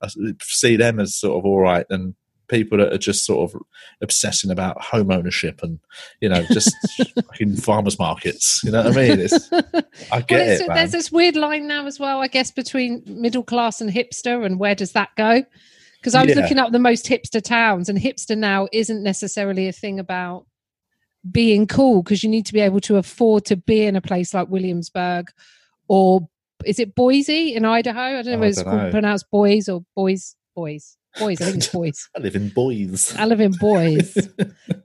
uh, 0.00 0.08
see 0.42 0.76
them 0.76 1.00
as 1.00 1.14
sort 1.14 1.38
of 1.38 1.44
all 1.44 1.60
right 1.60 1.86
than 1.88 2.14
people 2.48 2.76
that 2.78 2.92
are 2.92 2.98
just 2.98 3.24
sort 3.24 3.48
of 3.54 3.60
obsessing 4.02 4.50
about 4.50 4.80
home 4.82 5.12
ownership 5.12 5.60
and 5.62 5.78
you 6.20 6.28
know 6.28 6.42
just 6.50 6.74
fucking 7.14 7.56
farmers 7.56 7.98
markets. 7.98 8.62
You 8.64 8.72
know 8.72 8.82
what 8.82 8.96
I 8.98 9.08
mean? 9.08 9.20
It's, 9.20 9.50
I 10.12 10.20
get 10.22 10.40
Well, 10.40 10.50
it, 10.60 10.68
man. 10.68 10.76
there's 10.76 10.92
this 10.92 11.12
weird 11.12 11.36
line 11.36 11.68
now 11.68 11.86
as 11.86 12.00
well, 12.00 12.20
I 12.20 12.26
guess, 12.26 12.50
between 12.50 13.02
middle 13.06 13.44
class 13.44 13.80
and 13.80 13.90
hipster, 13.90 14.44
and 14.44 14.58
where 14.58 14.74
does 14.74 14.92
that 14.92 15.10
go? 15.16 15.44
Because 16.00 16.14
I 16.14 16.24
was 16.24 16.34
Yeah. 16.34 16.42
looking 16.42 16.58
up 16.58 16.72
the 16.72 16.78
most 16.78 17.06
hipster 17.06 17.42
towns, 17.42 17.88
and 17.88 17.98
hipster 17.98 18.36
now 18.36 18.66
isn't 18.72 19.02
necessarily 19.02 19.68
a 19.68 19.72
thing 19.72 20.00
about 20.00 20.46
being 21.30 21.66
cool 21.66 22.02
because 22.02 22.22
you 22.22 22.30
need 22.30 22.46
to 22.46 22.52
be 22.52 22.60
able 22.60 22.80
to 22.80 22.96
afford 22.96 23.44
to 23.46 23.56
be 23.56 23.82
in 23.84 23.96
a 23.96 24.00
place 24.00 24.32
like 24.32 24.48
Williamsburg 24.48 25.28
or 25.88 26.28
is 26.64 26.78
it 26.78 26.94
Boise 26.94 27.54
in 27.54 27.64
Idaho? 27.64 27.98
I 28.00 28.22
don't 28.22 28.26
know 28.26 28.32
Oh, 28.32 28.36
I 28.36 28.38
whether 28.40 28.48
it's 28.86 28.92
pronounced 28.92 29.30
boys 29.30 29.68
or 29.68 29.82
boys, 29.96 30.36
boys, 30.54 30.96
boys. 31.18 31.40
I 31.40 31.44
think 31.46 31.56
it's 31.58 31.68
boys. 31.72 32.08
I 32.16 32.20
live 32.20 32.36
in 32.36 32.48
Boys. 32.50 33.16
I 33.16 33.24
live 33.26 33.40
in 33.40 33.52
boys. 33.52 34.16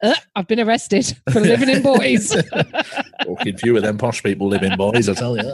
Uh, 0.04 0.14
I've 0.36 0.48
been 0.48 0.60
arrested 0.60 1.06
for 1.32 1.40
living 1.40 1.70
in 1.70 1.82
boys. 1.82 2.34
Fucking 3.26 3.58
few 3.58 3.76
of 3.78 3.82
them 3.84 3.98
posh 3.98 4.22
people 4.22 4.48
live 4.48 4.62
in 4.62 4.76
Boys, 4.78 5.08
I 5.10 5.14
tell 5.14 5.36
you. 5.38 5.50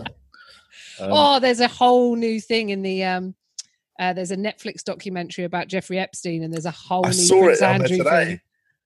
Um, 0.99 1.09
oh, 1.11 1.39
there's 1.39 1.59
a 1.59 1.67
whole 1.67 2.15
new 2.15 2.41
thing 2.41 2.69
in 2.69 2.81
the 2.81 3.03
um 3.03 3.35
uh, 3.99 4.13
there's 4.13 4.31
a 4.31 4.35
Netflix 4.35 4.83
documentary 4.83 5.43
about 5.45 5.67
Jeffrey 5.67 5.99
Epstein, 5.99 6.43
and 6.43 6.51
there's 6.51 6.65
a 6.65 6.71
whole 6.71 7.05
I 7.05 7.09
new 7.09 7.13
saw 7.15 7.43
Prince 7.45 7.61
it 7.61 7.65
Andrew 7.65 7.97
today. 7.97 8.25
thing. 8.25 8.39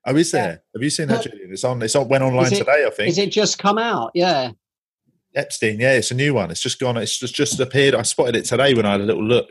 Oh, 0.06 0.15
is 0.15 0.32
Yeah. 0.34 0.41
there? 0.48 0.63
Have 0.76 0.84
you 0.84 0.89
seen 0.89 1.08
that, 1.08 1.24
Julian? 1.24 1.52
It's 1.52 1.63
on. 1.63 1.82
It's 1.82 1.96
on. 1.96 2.08
Went 2.08 2.24
online 2.24 2.54
it- 2.54 2.58
today, 2.58 2.86
I 2.86 2.89
think. 2.91 3.10
Is 3.10 3.18
it 3.18 3.32
just 3.32 3.58
come 3.60 3.78
out? 3.78 4.12
Yeah. 4.13 4.52
Epstein. 5.36 5.80
Yeah, 5.80 5.94
it's 5.94 6.12
a 6.12 6.15
new 6.15 6.34
one. 6.34 6.52
It's 6.52 6.62
just 6.62 6.80
gone. 6.80 6.98
It's 6.98 7.18
just 7.18 7.36
just 7.36 7.60
appeared. 7.60 7.94
I 7.96 8.04
spotted 8.04 8.36
it 8.36 8.46
today 8.46 8.74
when 8.74 8.86
I 8.86 8.91
had 8.94 9.02
a 9.02 9.06
little 9.06 9.24
look. 9.24 9.50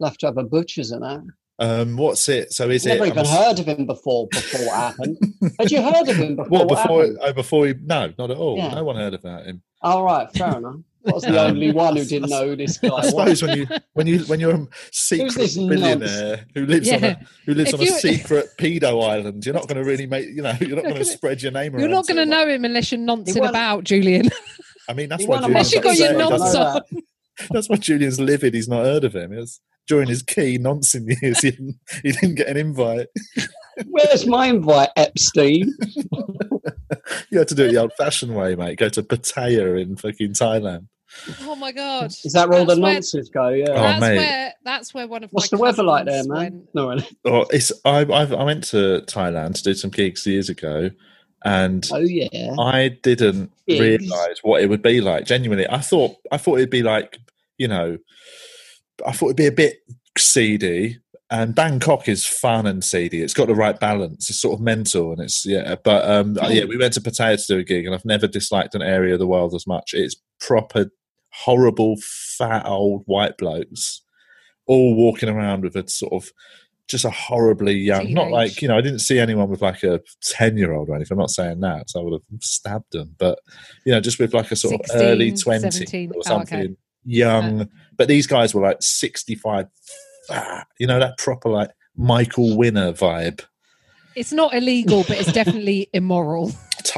Left 0.00 0.24
over 0.24 0.42
butchers 0.42 0.90
and 0.90 1.02
that. 1.02 1.22
Um, 1.58 1.96
what's 1.96 2.28
it? 2.28 2.52
So 2.52 2.68
is 2.68 2.84
Never 2.84 3.04
it? 3.04 3.08
even 3.08 3.18
I'm 3.20 3.26
heard 3.26 3.58
of 3.58 3.66
him 3.66 3.86
before. 3.86 4.28
Before 4.30 4.60
it 4.60 4.68
happened. 4.70 5.18
Had 5.58 5.70
you 5.70 5.80
heard 5.82 6.06
of 6.08 6.16
him 6.16 6.36
before? 6.36 6.50
What 6.50 6.68
before? 6.68 7.08
Oh, 7.22 7.32
before 7.32 7.66
he? 7.66 7.74
No, 7.82 8.12
not 8.18 8.30
at 8.30 8.36
all. 8.36 8.58
Yeah. 8.58 8.74
No 8.74 8.84
one 8.84 8.96
heard 8.96 9.14
about 9.14 9.46
him. 9.46 9.62
All 9.82 10.04
right, 10.04 10.30
fair 10.32 10.56
enough. 10.58 10.76
I 11.06 11.12
was 11.12 11.22
the 11.22 11.40
Um, 11.40 11.50
only 11.52 11.72
one 11.72 11.96
who 11.96 12.04
didn't 12.04 12.30
know 12.30 12.48
who 12.48 12.56
this 12.56 12.78
guy 12.78 12.88
I 12.88 12.92
was. 12.92 13.08
suppose 13.10 13.42
when 13.42 13.58
you 13.58 13.66
when 13.94 14.06
you 14.06 14.18
when 14.20 14.40
you're 14.40 14.54
a 14.54 14.66
secret 14.92 15.34
this 15.34 15.56
billionaire 15.56 16.44
who 16.54 16.66
lives 16.66 16.90
on 16.92 17.04
a 17.04 17.20
who 17.44 17.54
lives 17.54 17.72
If 17.72 17.80
on 17.80 17.86
a 17.86 17.90
secret 17.90 18.46
pedo 18.58 19.02
island, 19.08 19.44
you're 19.46 19.54
not 19.54 19.68
going 19.68 19.82
to 19.82 19.88
really 19.88 20.06
make 20.06 20.26
you 20.28 20.42
know 20.42 20.52
you're 20.60 20.76
not 20.76 20.84
going 20.84 20.96
to 20.96 21.04
spread 21.04 21.42
your 21.42 21.52
name. 21.52 21.72
Around. 21.74 21.80
You're 21.80 21.90
not 21.90 22.06
going 22.06 22.16
to 22.16 22.24
too 22.24 22.30
know 22.30 22.46
him 22.48 22.64
unless 22.64 22.90
you're 22.92 23.00
noncing 23.00 23.40
weren't- 23.42 23.50
about, 23.50 23.84
Julian. 23.84 24.28
I 24.88 24.92
mean, 24.92 25.08
that's 25.08 25.24
why 25.26 25.38
Julian's 25.40 25.72
Unless 25.72 25.72
you 25.72 25.80
got 25.80 25.96
your 25.98 26.12
he 26.12 26.18
nonce 26.18 26.54
on. 26.54 26.82
That's 27.50 27.68
why 27.68 27.76
Julian's 27.76 28.18
livid. 28.18 28.54
He's 28.54 28.66
not 28.68 28.84
heard 28.86 29.04
of 29.04 29.14
him. 29.14 29.30
It's 29.32 29.60
during 29.86 30.08
his 30.08 30.22
key 30.22 30.56
nonsense 30.56 31.20
years. 31.20 31.40
He 31.40 31.50
didn't, 31.50 31.76
he 32.02 32.12
didn't 32.12 32.36
get 32.36 32.46
an 32.48 32.56
invite. 32.56 33.08
Where's 33.88 34.26
my 34.26 34.46
invite, 34.46 34.88
Epstein? 34.96 35.74
You 37.30 37.38
had 37.38 37.48
to 37.48 37.54
do 37.54 37.66
it 37.66 37.72
the 37.72 37.76
old-fashioned 37.78 38.34
way, 38.34 38.54
mate. 38.54 38.78
Go 38.78 38.88
to 38.88 39.02
Pattaya 39.02 39.80
in 39.80 39.96
fucking 39.96 40.32
Thailand. 40.32 40.86
Oh 41.42 41.56
my 41.56 41.72
god! 41.72 42.06
Is 42.24 42.32
that 42.34 42.48
where 42.48 42.58
all 42.58 42.64
the 42.64 42.74
That's 42.74 42.80
where- 42.82 42.92
nonsense 42.94 43.28
go? 43.28 43.48
Yeah. 43.48 43.66
Oh, 43.70 43.74
that's 43.74 44.00
mate. 44.00 44.16
where 44.16 44.52
that's 44.64 44.94
where 44.94 45.06
one 45.08 45.24
of 45.24 45.30
What's 45.30 45.50
my 45.52 45.56
the 45.56 45.62
weather 45.62 45.82
like 45.82 46.06
there, 46.06 46.24
man? 46.24 46.36
went- 46.36 46.74
No, 46.74 46.88
really. 46.90 47.08
Oh, 47.24 47.46
it's 47.50 47.72
I 47.84 48.00
I've, 48.00 48.32
I 48.32 48.44
went 48.44 48.64
to 48.68 49.02
Thailand 49.06 49.54
to 49.56 49.62
do 49.62 49.74
some 49.74 49.90
gigs 49.90 50.26
years 50.26 50.48
ago, 50.48 50.90
and 51.44 51.88
Oh 51.92 51.98
yeah. 51.98 52.54
I 52.58 52.96
didn't 53.02 53.50
Gigs. 53.66 53.80
realize 53.80 54.38
what 54.42 54.62
it 54.62 54.68
would 54.68 54.82
be 54.82 55.00
like. 55.00 55.24
Genuinely, 55.26 55.68
I 55.68 55.78
thought 55.80 56.16
I 56.30 56.36
thought 56.38 56.56
it'd 56.58 56.70
be 56.70 56.82
like 56.82 57.18
you 57.58 57.68
know, 57.68 57.96
I 59.06 59.12
thought 59.12 59.26
it'd 59.26 59.36
be 59.36 59.46
a 59.46 59.52
bit 59.52 59.78
seedy. 60.18 60.98
And 61.28 61.56
Bangkok 61.56 62.08
is 62.08 62.24
fun 62.24 62.66
and 62.68 62.84
seedy. 62.84 63.20
It's 63.20 63.34
got 63.34 63.48
the 63.48 63.54
right 63.56 63.80
balance. 63.80 64.30
It's 64.30 64.40
sort 64.40 64.54
of 64.54 64.60
mental, 64.60 65.10
and 65.10 65.20
it's 65.20 65.44
yeah. 65.44 65.74
But 65.82 66.08
um, 66.08 66.36
yeah, 66.50 66.66
we 66.66 66.76
went 66.76 66.92
to 66.92 67.00
Pattaya 67.00 67.36
to 67.36 67.54
do 67.54 67.58
a 67.58 67.64
gig, 67.64 67.84
and 67.84 67.92
I've 67.96 68.04
never 68.04 68.28
disliked 68.28 68.76
an 68.76 68.82
area 68.82 69.14
of 69.14 69.18
the 69.18 69.26
world 69.26 69.52
as 69.52 69.66
much. 69.66 69.90
It's 69.92 70.14
proper 70.38 70.88
horrible, 71.44 71.96
fat 72.38 72.66
old 72.66 73.02
white 73.06 73.36
blokes, 73.38 74.02
all 74.66 74.94
walking 74.94 75.28
around 75.28 75.62
with 75.62 75.76
a 75.76 75.88
sort 75.88 76.12
of 76.12 76.30
just 76.88 77.04
a 77.04 77.10
horribly 77.10 77.74
young. 77.74 78.12
Not 78.12 78.30
like 78.30 78.62
you 78.62 78.68
know, 78.68 78.76
I 78.76 78.80
didn't 78.80 79.00
see 79.00 79.18
anyone 79.18 79.48
with 79.48 79.62
like 79.62 79.82
a 79.82 80.00
ten 80.22 80.56
year 80.56 80.72
old 80.72 80.88
or 80.88 80.94
anything. 80.94 81.16
I'm 81.16 81.18
not 81.20 81.30
saying 81.30 81.60
that, 81.60 81.90
so 81.90 82.00
I 82.00 82.02
would 82.04 82.12
have 82.12 82.42
stabbed 82.42 82.92
them. 82.92 83.14
But 83.18 83.38
you 83.84 83.92
know, 83.92 84.00
just 84.00 84.18
with 84.18 84.32
like 84.34 84.50
a 84.52 84.56
sort 84.56 84.74
of 84.74 84.80
early 84.94 85.32
twenty 85.32 85.70
17. 85.70 86.10
or 86.12 86.18
Oh, 86.18 86.22
something, 86.22 86.58
okay. 86.60 86.74
young. 87.04 87.62
Uh. 87.62 87.66
But 87.96 88.08
these 88.08 88.26
guys 88.26 88.54
were 88.54 88.62
like 88.62 88.78
sixty 88.80 89.34
five. 89.34 89.66
Fat, 90.28 90.66
you 90.78 90.86
know 90.86 90.98
that 91.00 91.18
proper 91.18 91.48
like 91.48 91.70
Michael 91.96 92.56
Winner 92.56 92.92
vibe. 92.92 93.44
It's 94.14 94.32
not 94.32 94.54
illegal, 94.54 95.04
but 95.06 95.18
it's 95.18 95.32
definitely 95.32 95.88
immoral. 95.92 96.52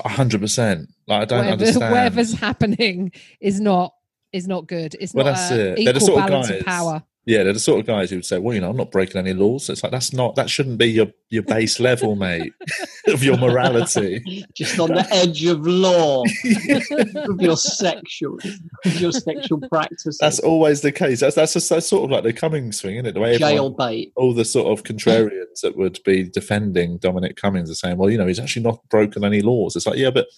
hundred 0.04 0.40
percent. 0.40 0.88
Like 1.06 1.22
I 1.22 1.24
don't 1.24 1.38
Whatever, 1.40 1.52
understand. 1.64 1.92
whatever's 1.92 2.32
happening 2.34 3.12
is 3.40 3.60
not 3.60 3.92
is 4.32 4.46
not 4.46 4.66
good. 4.66 4.96
It's 5.00 5.14
Well, 5.14 5.24
not 5.26 5.36
that's 5.36 5.50
a 5.50 5.54
it. 5.72 5.84
They're 5.84 5.92
the 5.92 5.98
equal 6.00 6.06
sort 6.06 6.20
of 6.22 6.28
balance 6.28 6.48
guys- 6.50 6.60
of 6.60 6.66
power. 6.66 7.02
Yeah, 7.26 7.42
they're 7.42 7.52
the 7.52 7.58
sort 7.60 7.78
of 7.80 7.86
guys 7.86 8.08
who 8.08 8.16
would 8.16 8.24
say, 8.24 8.38
"Well, 8.38 8.54
you 8.54 8.62
know, 8.62 8.70
I'm 8.70 8.76
not 8.78 8.90
breaking 8.90 9.18
any 9.18 9.34
laws." 9.34 9.68
It's 9.68 9.82
like 9.82 9.92
that's 9.92 10.14
not 10.14 10.34
that 10.36 10.48
shouldn't 10.48 10.78
be 10.78 10.86
your 10.86 11.08
your 11.28 11.42
base 11.42 11.78
level, 11.78 12.16
mate, 12.16 12.54
of 13.08 13.22
your 13.22 13.36
morality. 13.36 14.46
Just 14.54 14.80
on 14.80 14.94
the 14.94 15.06
edge 15.12 15.44
of 15.44 15.66
law 15.66 16.22
of 17.28 17.38
your 17.42 17.58
sexual, 17.58 18.38
with 18.82 18.98
your 18.98 19.12
sexual 19.12 19.60
practices. 19.68 20.16
That's 20.18 20.38
always 20.38 20.80
the 20.80 20.90
case. 20.90 21.20
That's 21.20 21.36
that's, 21.36 21.52
just, 21.52 21.68
that's 21.68 21.86
sort 21.86 22.04
of 22.04 22.10
like 22.10 22.22
the 22.24 22.32
Cummings 22.32 22.80
thing, 22.80 22.94
isn't 22.94 23.04
it? 23.06 23.12
The 23.12 23.20
way 23.20 23.34
everyone, 23.34 23.52
jail 23.52 23.70
bait. 23.70 24.12
all 24.16 24.32
the 24.32 24.46
sort 24.46 24.68
of 24.78 24.84
contrarians 24.84 25.60
that 25.62 25.76
would 25.76 25.98
be 26.06 26.22
defending 26.30 26.96
Dominic 26.96 27.36
Cummings 27.36 27.70
are 27.70 27.74
saying, 27.74 27.98
"Well, 27.98 28.08
you 28.08 28.16
know, 28.16 28.26
he's 28.26 28.40
actually 28.40 28.62
not 28.62 28.80
broken 28.88 29.22
any 29.22 29.42
laws." 29.42 29.76
It's 29.76 29.86
like, 29.86 29.98
yeah, 29.98 30.10
but 30.10 30.28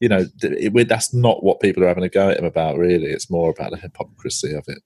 you 0.00 0.08
know, 0.08 0.26
it, 0.42 0.74
it, 0.74 0.88
that's 0.88 1.14
not 1.14 1.42
what 1.42 1.60
people 1.60 1.84
are 1.84 1.88
having 1.88 2.04
a 2.04 2.08
go 2.08 2.30
at 2.30 2.38
him 2.38 2.44
about. 2.44 2.78
Really, 2.78 3.06
it's 3.06 3.30
more 3.30 3.50
about 3.50 3.70
the 3.70 3.78
hypocrisy 3.78 4.54
of 4.54 4.64
it. 4.68 4.82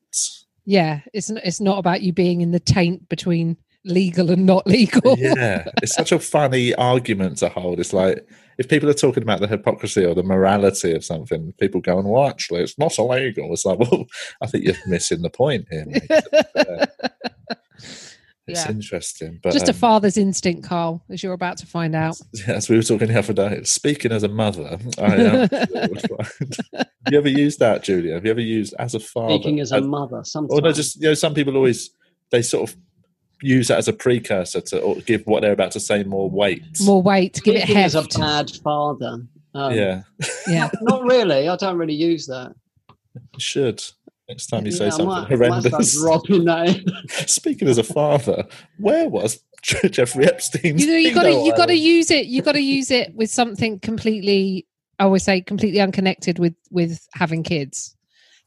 Yeah, 0.65 1.01
it's 1.13 1.31
it's 1.31 1.61
not 1.61 1.79
about 1.79 2.03
you 2.03 2.13
being 2.13 2.41
in 2.41 2.51
the 2.51 2.61
taint 2.61 3.09
between 3.09 3.57
legal 3.85 4.31
and 4.31 4.45
not 4.47 4.67
legal. 4.67 5.19
yeah, 5.19 5.65
it's 5.83 5.95
such 5.95 6.13
a 6.13 6.19
funny 6.19 6.75
argument 6.75 7.39
to 7.39 7.49
hold. 7.49 7.81
It's 7.81 7.93
like 7.93 8.27
if 8.59 8.69
people 8.69 8.91
are 8.91 8.95
talking 8.95 9.23
about 9.23 9.41
the 9.41 9.47
hypocrisy 9.47 10.05
or 10.05 10.15
the 10.15 10.23
morality 10.23 10.93
of 10.93 11.05
something, 11.05 11.53
people 11.59 11.81
go 11.81 11.99
and 11.99 12.09
well, 12.09 12.29
actually, 12.29 12.61
it's 12.61 12.79
not 12.79 12.99
illegal. 12.99 13.53
It's 13.53 13.65
like, 13.65 13.79
well, 13.91 14.07
I 14.43 14.47
think 14.47 14.65
you're 14.65 14.75
missing 14.87 15.23
the 15.23 15.31
point 15.31 15.67
here. 15.71 15.87
Uh, 16.59 16.87
Mate. 18.49 18.55
Yeah. 18.55 18.61
It's 18.61 18.69
Yeah. 18.69 18.75
interesting, 18.75 19.41
but 19.43 19.53
Just 19.53 19.69
a 19.69 19.73
um, 19.73 19.77
father's 19.79 20.17
instinct, 20.17 20.65
Carl, 20.67 21.05
as 21.11 21.23
you're 21.23 21.33
about 21.35 21.59
to 21.59 21.67
find 21.67 21.95
out. 21.95 22.19
as 22.49 22.69
we 22.69 22.77
were 22.77 22.83
talking 22.83 23.09
the 23.09 23.19
other 23.19 23.33
day, 23.33 23.63
speaking 23.65 24.11
as 24.13 24.23
a 24.23 24.29
mother, 24.29 24.79
I 24.99 25.15
am. 25.17 25.49
Have 25.51 27.13
you 27.13 27.19
ever 27.19 27.29
used 27.29 27.59
that, 27.61 27.83
Julia? 27.85 28.15
Have 28.15 28.25
you 28.25 28.31
ever 28.31 28.41
used 28.41 28.75
as 28.79 28.95
a 28.95 29.01
father? 29.01 29.35
Speaking 29.35 29.61
as 29.61 29.73
a 29.73 29.81
mother, 29.81 30.23
sometimes. 30.25 30.59
or 30.59 30.63
no, 30.63 30.73
just 30.73 30.97
you 30.97 31.09
know, 31.09 31.15
some 31.15 31.35
people 31.35 31.57
always 31.57 31.91
they 32.31 32.43
sort 32.43 32.69
of 32.71 32.77
use 33.43 33.69
that 33.69 33.79
as 33.79 33.89
a 33.89 33.93
precursor 33.93 34.61
to 34.61 34.81
or 34.81 34.97
give 34.97 35.23
what 35.27 35.41
they're 35.43 35.53
about 35.53 35.71
to 35.73 35.81
say 35.81 36.03
more 36.05 36.29
weight. 36.29 36.63
More 36.85 37.01
weight, 37.03 37.41
give 37.45 37.55
it 37.55 37.63
Speaking 37.63 37.77
as 37.83 37.95
a 37.95 38.01
heft. 38.03 38.19
bad 38.19 38.51
father. 38.65 39.21
Um, 39.55 39.73
yeah, 39.75 40.03
Yeah, 40.47 40.69
Not 40.83 41.05
really. 41.05 41.49
I 41.49 41.57
don't 41.57 41.79
really 41.79 41.95
use 41.95 42.27
that. 42.27 42.53
you 43.15 43.41
should. 43.41 43.83
Next 44.29 44.47
time 44.49 44.67
you 44.67 44.73
say 44.73 44.87
Yeah, 44.87 44.87
I 44.87 44.91
something 44.91 45.07
might, 45.07 45.33
I 45.33 45.49
might 45.49 45.61
start 45.61 45.73
horrendous. 45.73 46.01
dropping 46.01 46.45
that 46.47 46.69
in. 46.69 47.29
Speaking 47.29 47.69
as 47.69 47.79
a 47.79 47.83
father, 47.85 48.47
where 48.79 49.09
was 49.09 49.43
Jeffrey 49.63 50.27
Epstein's? 50.27 50.85
you 50.85 50.91
know, 50.93 50.99
you 50.99 51.15
got 51.15 51.23
to 51.23 51.31
pedo 51.31 51.47
you 51.47 51.57
got 51.57 51.67
to 51.67 51.75
use 51.75 52.11
it. 52.11 52.27
You 52.27 52.43
got 52.43 52.53
to 52.53 52.61
use 52.61 52.91
it 52.91 53.15
with 53.15 53.31
something 53.31 53.81
completely. 53.81 54.67
I 54.99 55.05
always 55.05 55.23
say 55.23 55.41
completely 55.41 55.81
unconnected 55.81 56.39
with 56.39 56.55
with 56.71 57.07
having 57.15 57.43
kids. 57.43 57.97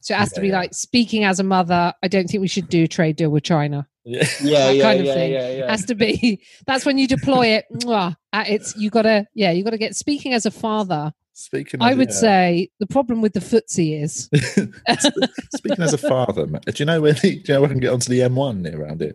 So 0.00 0.14
it 0.14 0.18
has 0.18 0.32
to 0.32 0.40
be 0.40 0.48
yeah. 0.48 0.58
like 0.58 0.74
speaking 0.74 1.24
as 1.24 1.38
a 1.40 1.44
mother. 1.44 1.94
I 2.02 2.08
don't 2.08 2.28
think 2.28 2.40
we 2.40 2.48
should 2.48 2.68
do 2.68 2.84
a 2.84 2.88
trade 2.88 3.16
deal 3.16 3.30
with 3.30 3.44
China. 3.44 3.86
Yeah. 4.04 4.26
Yeah, 4.42 4.66
That 4.66 4.76
yeah, 4.76 4.82
kind 4.82 5.00
of 5.00 5.06
yeah, 5.06 5.14
thing. 5.14 5.32
yeah, 5.32 5.50
yeah. 5.50 5.70
Has 5.70 5.84
to 5.86 5.94
be. 5.94 6.40
That's 6.66 6.84
when 6.84 6.98
you 6.98 7.06
deploy 7.06 7.46
it. 7.48 7.66
mwah, 7.72 8.16
its 8.34 8.74
you 8.76 8.90
got 8.90 9.02
to 9.02 9.26
yeah. 9.34 9.52
You 9.52 9.62
got 9.64 9.70
to 9.70 9.78
get 9.78 9.94
speaking 9.94 10.32
as 10.34 10.44
a 10.46 10.50
father. 10.50 11.12
Speaking, 11.34 11.80
I 11.80 11.92
of- 11.92 11.98
would 11.98 12.08
yeah. 12.10 12.14
say 12.14 12.70
the 12.78 12.86
problem 12.86 13.22
with 13.22 13.32
the 13.32 13.40
footsie 13.40 14.02
is 14.02 14.28
Speaking 15.56 15.82
as 15.82 15.94
a 15.94 15.98
father, 15.98 16.46
ma- 16.46 16.58
do 16.66 16.72
you 16.76 16.84
know 16.84 17.00
where? 17.00 17.14
The, 17.14 17.20
do 17.40 17.52
you 17.52 17.54
know 17.54 17.60
where 17.62 17.70
I 17.70 17.72
can 17.72 17.80
get 17.80 17.92
onto 17.92 18.10
the 18.10 18.20
M1 18.20 18.60
near 18.60 18.82
around 18.82 19.00
here? 19.00 19.14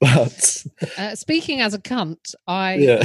But 0.00 0.64
uh, 0.98 1.14
speaking 1.14 1.60
as 1.60 1.74
a 1.74 1.78
cunt. 1.78 2.34
I 2.46 2.74
yeah. 2.76 3.02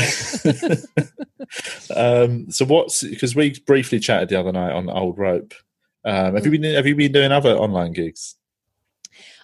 um, 1.96 2.50
so 2.52 2.66
what's 2.66 3.04
because 3.04 3.36
we 3.36 3.60
briefly 3.66 4.00
chatted 4.00 4.30
the 4.30 4.40
other 4.40 4.52
night 4.52 4.72
on 4.72 4.90
Old 4.90 5.18
Rope. 5.18 5.54
Um, 6.06 6.36
have 6.36 6.46
you 6.46 6.52
been 6.52 6.64
Have 6.76 6.88
you 6.88 6.96
been 6.96 7.12
doing 7.12 7.32
other 7.32 7.56
online 7.56 7.92
gigs? 7.94 8.36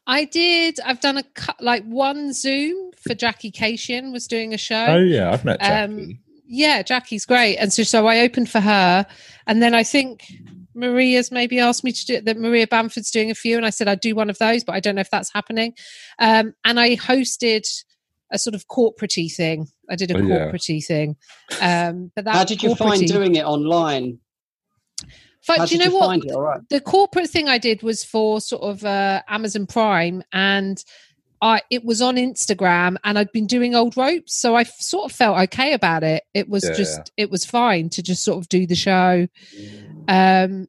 I 0.07 0.25
did. 0.25 0.79
I've 0.85 0.99
done 0.99 1.17
a 1.17 1.23
cut 1.23 1.61
like 1.61 1.83
one 1.85 2.31
Zoom 2.33 2.91
for 3.01 3.13
Jackie 3.15 3.51
Kashian 3.51 4.11
was 4.11 4.27
doing 4.27 4.53
a 4.53 4.57
show. 4.57 4.85
Oh 4.87 4.97
yeah, 4.99 5.31
I've 5.31 5.45
met 5.45 5.57
Um, 5.61 5.97
Jackie. 5.97 6.19
yeah, 6.47 6.81
Jackie's 6.83 7.25
great. 7.25 7.57
And 7.57 7.71
so, 7.73 7.83
so 7.83 8.07
I 8.07 8.19
opened 8.19 8.49
for 8.49 8.59
her, 8.59 9.05
and 9.47 9.61
then 9.63 9.73
I 9.73 9.83
think 9.83 10.25
Maria's 10.75 11.31
maybe 11.31 11.59
asked 11.59 11.83
me 11.83 11.91
to 11.91 12.05
do 12.05 12.21
that. 12.21 12.37
Maria 12.37 12.67
Bamford's 12.67 13.09
doing 13.11 13.31
a 13.31 13.35
few, 13.35 13.57
and 13.57 13.65
I 13.65 13.69
said 13.71 13.87
I'd 13.87 13.99
do 14.01 14.13
one 14.15 14.29
of 14.29 14.37
those, 14.37 14.63
but 14.63 14.75
I 14.75 14.79
don't 14.79 14.95
know 14.95 15.01
if 15.01 15.09
that's 15.09 15.31
happening. 15.33 15.73
Um, 16.19 16.53
and 16.63 16.79
I 16.79 16.95
hosted 16.97 17.65
a 18.31 18.37
sort 18.39 18.55
of 18.55 18.67
corporatey 18.67 19.31
thing. 19.33 19.67
I 19.89 19.95
did 19.95 20.11
a 20.11 20.17
Oh, 20.17 20.21
yeah. 20.21 20.51
corporatey 20.51 20.83
thing. 20.83 21.15
Um, 21.61 22.11
but 22.15 22.25
that 22.25 22.33
How 22.35 22.43
did 22.43 22.61
you 22.63 22.75
find 22.75 23.07
doing 23.07 23.35
it 23.35 23.45
online? 23.45 24.19
How 25.47 25.65
do 25.65 25.75
you 25.75 25.79
know 25.79 25.91
you 25.91 25.95
what? 25.95 26.07
find 26.07 26.25
it? 26.25 26.31
All 26.31 26.41
right. 26.41 26.61
the 26.69 26.81
corporate 26.81 27.29
thing 27.29 27.47
I 27.47 27.57
did 27.57 27.83
was 27.83 28.03
for 28.03 28.41
sort 28.41 28.63
of 28.63 28.83
uh, 28.83 29.21
Amazon 29.27 29.65
Prime, 29.67 30.23
and 30.33 30.83
I 31.41 31.61
it 31.69 31.83
was 31.85 32.01
on 32.01 32.15
Instagram, 32.15 32.95
and 33.03 33.19
I'd 33.19 33.31
been 33.31 33.45
doing 33.47 33.75
old 33.75 33.95
ropes, 33.97 34.33
so 34.39 34.55
I 34.55 34.61
f- 34.61 34.79
sort 34.79 35.11
of 35.11 35.15
felt 35.15 35.37
okay 35.49 35.73
about 35.73 36.03
it. 36.03 36.23
It 36.33 36.49
was 36.49 36.63
Yeah, 36.63 36.73
just 36.73 37.11
it 37.17 37.29
was 37.29 37.45
fine 37.45 37.89
to 37.89 38.01
just 38.01 38.23
sort 38.23 38.37
of 38.39 38.49
do 38.49 38.65
the 38.65 38.75
show. 38.75 39.27
Um, 40.07 40.67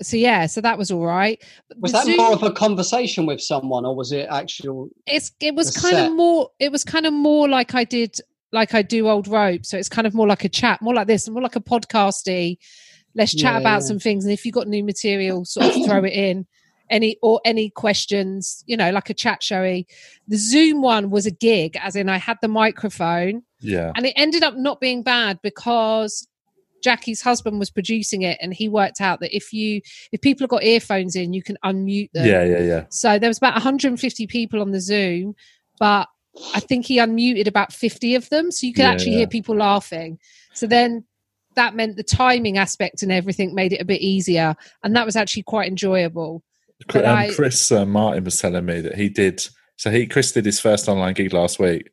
so 0.00 0.16
yeah, 0.16 0.46
so 0.46 0.60
that 0.60 0.78
was 0.78 0.90
all 0.90 1.04
right. 1.04 1.42
Was 1.78 1.92
the 1.92 1.98
that 1.98 2.04
Zoom- 2.06 2.16
more 2.16 2.32
of 2.32 2.42
a 2.42 2.50
conversation 2.52 3.26
with 3.26 3.40
someone, 3.40 3.84
or 3.84 3.94
was 3.94 4.12
it 4.12 4.26
actual? 4.30 4.88
it's 5.06 5.32
it 5.40 5.54
was 5.54 5.76
kind 5.76 5.96
set? 5.96 6.06
of 6.08 6.16
more 6.16 6.50
it 6.58 6.72
was 6.72 6.84
kind 6.84 7.06
of 7.06 7.12
more 7.12 7.48
like 7.48 7.74
I 7.74 7.84
did 7.84 8.16
like 8.52 8.74
I 8.74 8.82
do 8.82 9.08
old 9.08 9.28
rope. 9.28 9.64
So 9.64 9.78
it's 9.78 9.88
kind 9.88 10.06
of 10.06 10.14
more 10.14 10.26
like 10.26 10.44
a 10.44 10.48
chat, 10.48 10.82
more 10.82 10.94
like 10.94 11.06
this, 11.06 11.28
more 11.28 11.42
like 11.42 11.56
a 11.56 11.60
podcasty. 11.60 12.58
Let's 13.14 13.34
chat 13.34 13.54
Yeah, 13.54 13.58
about 13.60 13.82
yeah. 13.82 13.86
some 13.88 13.98
things, 13.98 14.24
and 14.24 14.32
if 14.32 14.44
you've 14.44 14.54
got 14.54 14.68
new 14.68 14.82
material, 14.84 15.44
sort 15.44 15.66
of 15.66 15.84
throw 15.84 16.04
it 16.04 16.12
in. 16.12 16.46
any 16.90 17.16
or 17.22 17.40
any 17.46 17.70
questions, 17.70 18.62
you 18.66 18.76
know, 18.76 18.90
like 18.90 19.08
a 19.08 19.14
chat 19.14 19.42
showy. 19.42 19.86
The 20.28 20.36
Zoom 20.36 20.82
one 20.82 21.08
was 21.08 21.24
a 21.24 21.30
gig, 21.30 21.74
as 21.80 21.96
in 21.96 22.10
I 22.10 22.18
had 22.18 22.36
the 22.42 22.48
microphone, 22.48 23.44
Yeah. 23.60 23.92
and 23.96 24.04
it 24.04 24.12
ended 24.14 24.42
up 24.42 24.56
not 24.56 24.78
being 24.78 25.02
bad 25.02 25.38
because 25.42 26.28
Jackie's 26.84 27.22
husband 27.22 27.58
was 27.58 27.70
producing 27.70 28.22
it, 28.22 28.36
and 28.42 28.52
he 28.52 28.68
worked 28.68 29.00
out 29.00 29.20
that 29.20 29.34
if 29.34 29.54
you 29.54 29.80
if 30.10 30.20
people 30.20 30.44
have 30.44 30.50
got 30.50 30.64
earphones 30.64 31.16
in, 31.16 31.32
you 31.32 31.42
can 31.42 31.56
unmute 31.64 32.10
them. 32.12 32.26
Yeah, 32.26 32.44
yeah, 32.44 32.60
yeah. 32.62 32.84
So 32.90 33.18
there 33.18 33.30
was 33.30 33.38
about 33.38 33.54
150 33.54 34.26
people 34.26 34.60
on 34.60 34.72
the 34.72 34.80
Zoom, 34.80 35.34
but 35.78 36.08
I 36.54 36.60
think 36.60 36.84
he 36.84 36.98
unmuted 36.98 37.46
about 37.46 37.72
50 37.72 38.16
of 38.16 38.28
them, 38.28 38.50
so 38.50 38.66
you 38.66 38.74
could 38.74 38.82
Yeah, 38.82 38.90
actually 38.90 39.12
hear 39.12 39.26
people 39.28 39.56
laughing. 39.56 40.18
So 40.52 40.66
then 40.66 41.04
that 41.54 41.74
meant 41.74 41.96
the 41.96 42.02
timing 42.02 42.58
aspect 42.58 43.02
and 43.02 43.12
everything 43.12 43.54
made 43.54 43.72
it 43.72 43.80
a 43.80 43.84
bit 43.84 44.00
easier, 44.00 44.54
and 44.82 44.94
that 44.96 45.06
was 45.06 45.16
actually 45.16 45.44
quite 45.44 45.68
enjoyable. 45.68 46.42
But 46.88 47.04
um, 47.04 47.18
I- 47.18 47.32
Chris 47.34 47.70
uh, 47.70 47.86
Martin 47.86 48.24
was 48.24 48.40
telling 48.40 48.64
me 48.64 48.80
that 48.80 48.94
he 48.94 49.08
did. 49.08 49.44
So 49.76 49.90
he 49.90 50.06
Chris 50.06 50.32
did 50.32 50.44
his 50.44 50.60
first 50.60 50.88
online 50.88 51.14
gig 51.14 51.32
last 51.32 51.58
week. 51.58 51.90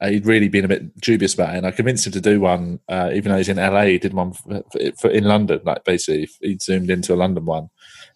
Uh, 0.00 0.08
he'd 0.08 0.26
really 0.26 0.48
been 0.48 0.64
a 0.64 0.68
bit 0.68 0.98
dubious 1.00 1.34
about 1.34 1.54
it, 1.54 1.58
and 1.58 1.66
I 1.66 1.70
convinced 1.72 2.06
him 2.06 2.12
to 2.14 2.20
do 2.20 2.40
one. 2.40 2.80
Uh, 2.88 3.10
even 3.12 3.30
though 3.30 3.38
he's 3.38 3.50
in 3.50 3.58
LA, 3.58 3.82
he 3.84 3.98
did 3.98 4.14
one 4.14 4.32
for, 4.32 4.62
for, 4.98 5.10
in 5.10 5.24
London. 5.24 5.60
Like 5.62 5.84
basically, 5.84 6.28
he 6.40 6.58
zoomed 6.58 6.90
into 6.90 7.12
a 7.12 7.16
London 7.16 7.44
one, 7.44 7.68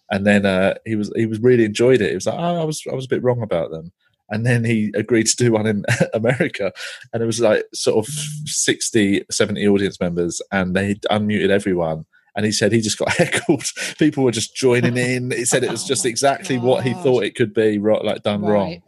and 0.09 0.25
then 0.25 0.45
uh, 0.45 0.75
he 0.85 0.95
was 0.95 1.11
he 1.15 1.27
was 1.27 1.39
really 1.39 1.63
enjoyed 1.63 2.01
it. 2.01 2.09
He 2.09 2.15
was 2.15 2.25
like, 2.25 2.39
"Oh, 2.39 2.61
I 2.61 2.63
was 2.63 2.83
I 2.91 2.95
was 2.95 3.05
a 3.05 3.09
bit 3.09 3.23
wrong 3.23 3.43
about 3.43 3.69
them." 3.69 3.91
And 4.29 4.45
then 4.45 4.63
he 4.63 4.91
agreed 4.95 5.27
to 5.27 5.35
do 5.35 5.51
one 5.51 5.67
in 5.67 5.85
America, 6.13 6.71
and 7.13 7.21
it 7.21 7.25
was 7.25 7.39
like 7.39 7.63
sort 7.73 7.97
of 8.05 8.11
60, 8.45 9.25
70 9.29 9.67
audience 9.67 9.99
members, 9.99 10.41
and 10.51 10.75
they 10.75 10.95
unmuted 11.11 11.49
everyone 11.49 12.05
and 12.35 12.45
he 12.45 12.51
said 12.51 12.71
he 12.73 12.81
just 12.81 12.97
got 12.97 13.13
heckled. 13.17 13.63
People 13.97 14.23
were 14.23 14.31
just 14.31 14.55
joining 14.55 14.97
in. 14.97 15.31
He 15.31 15.45
said 15.45 15.63
it 15.63 15.71
was 15.71 15.83
oh 15.85 15.87
just 15.87 16.05
exactly 16.05 16.57
what 16.57 16.83
he 16.83 16.93
thought 16.95 17.23
it 17.23 17.35
could 17.35 17.53
be, 17.53 17.77
ro- 17.77 18.01
like 18.03 18.23
done 18.23 18.41
wrong. 18.41 18.81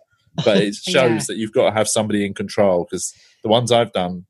But 0.44 0.58
it 0.58 0.76
shows 0.76 0.94
Yeah. 1.12 1.20
that 1.30 1.38
you've 1.38 1.54
got 1.54 1.70
to 1.70 1.72
have 1.76 1.88
somebody 1.88 2.26
in 2.26 2.34
control 2.34 2.86
because 2.90 3.14
the 3.44 3.50
ones 3.50 3.72
I've 3.72 3.94
done, 3.94 4.26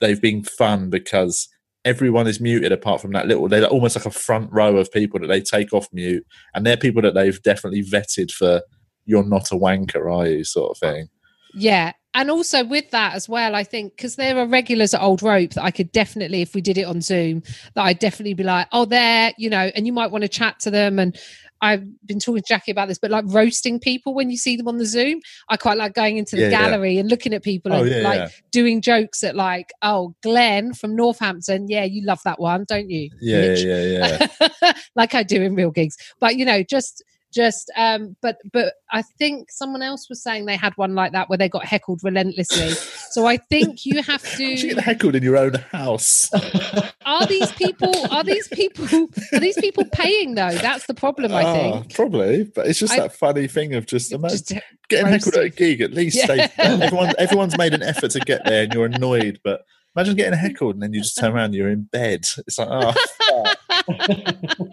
they've 0.00 0.22
been 0.22 0.44
fun 0.44 0.88
because 0.88 1.48
everyone 1.84 2.26
is 2.28 2.40
muted 2.40 2.70
apart 2.70 3.00
from 3.00 3.10
that 3.12 3.26
little. 3.26 3.48
They're 3.48 3.66
almost 3.66 3.96
like 3.96 4.06
a 4.06 4.10
front 4.10 4.52
row 4.52 4.76
of 4.76 4.92
people 4.92 5.18
that 5.20 5.26
they 5.26 5.40
take 5.40 5.72
off 5.72 5.88
mute, 5.92 6.24
and 6.54 6.64
they're 6.64 6.76
people 6.76 7.02
that 7.02 7.14
they've 7.14 7.42
definitely 7.42 7.82
vetted 7.82 8.30
for. 8.30 8.62
You're 9.06 9.24
not 9.24 9.50
a 9.52 9.54
wanker, 9.56 10.10
are 10.12 10.26
you? 10.26 10.44
Sort 10.44 10.70
of 10.72 10.78
thing. 10.78 11.08
Yeah. 11.54 11.92
And 12.16 12.30
also 12.30 12.64
with 12.64 12.90
that 12.92 13.14
as 13.14 13.28
well, 13.28 13.56
I 13.56 13.64
think 13.64 13.96
because 13.96 14.14
there 14.16 14.38
are 14.38 14.46
regulars 14.46 14.94
at 14.94 15.02
Old 15.02 15.20
Rope 15.22 15.50
that 15.54 15.64
I 15.64 15.72
could 15.72 15.90
definitely, 15.90 16.42
if 16.42 16.54
we 16.54 16.60
did 16.60 16.78
it 16.78 16.84
on 16.84 17.00
Zoom, 17.00 17.42
that 17.74 17.82
I'd 17.82 17.98
definitely 17.98 18.34
be 18.34 18.44
like, 18.44 18.68
oh, 18.72 18.84
there, 18.84 19.32
you 19.36 19.50
know, 19.50 19.70
and 19.74 19.84
you 19.84 19.92
might 19.92 20.12
want 20.12 20.22
to 20.22 20.28
chat 20.28 20.60
to 20.60 20.70
them. 20.70 21.00
And 21.00 21.18
I've 21.60 21.84
been 22.06 22.20
talking 22.20 22.42
to 22.42 22.46
Jackie 22.48 22.70
about 22.70 22.86
this, 22.86 22.98
but 22.98 23.10
like 23.10 23.24
roasting 23.28 23.80
people 23.80 24.14
when 24.14 24.30
you 24.30 24.36
see 24.36 24.54
them 24.56 24.68
on 24.68 24.78
the 24.78 24.86
Zoom, 24.86 25.20
I 25.48 25.56
quite 25.56 25.76
like 25.76 25.94
going 25.94 26.16
into 26.18 26.36
the 26.36 26.42
Yeah, 26.42 26.50
yeah. 26.50 26.60
gallery 26.70 26.98
and 26.98 27.08
looking 27.10 27.34
at 27.34 27.42
people 27.42 27.72
Oh 27.72 27.80
and 27.82 27.90
yeah, 27.90 27.96
like 27.98 28.18
yeah, 28.18 28.28
doing 28.52 28.80
jokes 28.80 29.24
at 29.24 29.34
like, 29.34 29.72
oh, 29.82 30.14
Glenn 30.22 30.72
from 30.72 30.94
Northampton. 30.94 31.66
Yeah, 31.68 31.82
you 31.84 32.04
love 32.04 32.20
that 32.24 32.38
one, 32.38 32.64
don't 32.68 32.90
you? 32.90 33.10
yeah, 33.20 33.38
yeah, 33.40 33.46
bitch?" 33.48 34.28
yeah, 34.38 34.48
yeah. 34.62 34.72
like 34.94 35.14
I 35.16 35.24
do 35.24 35.42
in 35.42 35.56
real 35.56 35.70
gigs. 35.72 35.96
But 36.20 36.36
you 36.36 36.44
know, 36.44 36.62
just 36.62 37.02
just 37.34 37.70
um 37.76 38.16
but 38.22 38.38
but 38.52 38.74
I 38.92 39.02
think 39.02 39.50
someone 39.50 39.82
else 39.82 40.08
was 40.08 40.22
saying 40.22 40.46
they 40.46 40.56
had 40.56 40.72
one 40.76 40.94
like 40.94 41.12
that 41.12 41.28
where 41.28 41.36
they 41.38 41.48
got 41.48 41.64
heckled 41.64 42.00
relentlessly. 42.04 42.70
so 43.10 43.26
I 43.26 43.36
think 43.36 43.84
you 43.84 44.02
have 44.02 44.24
How'd 44.24 44.38
you 44.40 44.74
get 44.74 44.84
heckled 44.84 45.14
in 45.16 45.22
your 45.22 45.36
own 45.36 45.54
house? 45.72 46.30
are 47.04 47.26
these 47.26 47.50
people 47.52 47.92
are 48.12 48.22
these 48.24 48.48
people 48.48 48.86
are 49.32 49.40
these 49.40 49.56
people 49.60 49.84
paying 49.92 50.34
though? 50.36 50.52
That's 50.54 50.86
the 50.86 50.94
problem, 50.94 51.34
I 51.34 51.42
Ah, 51.44 51.52
think. 51.54 51.94
probably, 51.94 52.44
but 52.44 52.66
it's 52.66 52.78
just 52.78 52.92
I- 52.94 53.00
that 53.00 53.14
funny 53.14 53.48
thing 53.48 53.74
of 53.74 53.86
just, 53.86 54.12
imagine 54.12 54.38
Just 54.38 54.52
getting 54.88 55.06
heckled 55.06 55.34
at 55.34 55.44
a 55.44 55.48
gig. 55.48 55.80
At 55.80 55.92
least 55.92 56.16
Yeah. 56.16 56.26
they, 56.26 56.48
everyone, 56.58 57.12
everyone's 57.18 57.58
made 57.58 57.74
an 57.74 57.82
effort 57.82 58.10
to 58.12 58.20
get 58.20 58.44
there, 58.44 58.62
and 58.64 58.72
you're 58.72 58.86
annoyed. 58.86 59.40
But 59.42 59.62
imagine 59.96 60.14
getting 60.16 60.38
heckled, 60.38 60.74
and 60.76 60.82
then 60.82 60.92
you 60.92 61.00
just 61.00 61.18
turn 61.18 61.32
around, 61.32 61.46
and 61.46 61.54
you're 61.54 61.68
in 61.70 61.82
bed. 61.82 62.24
It's 62.46 62.58
like, 62.58 62.68
oh, 62.70 62.92
fuck. 63.18 64.64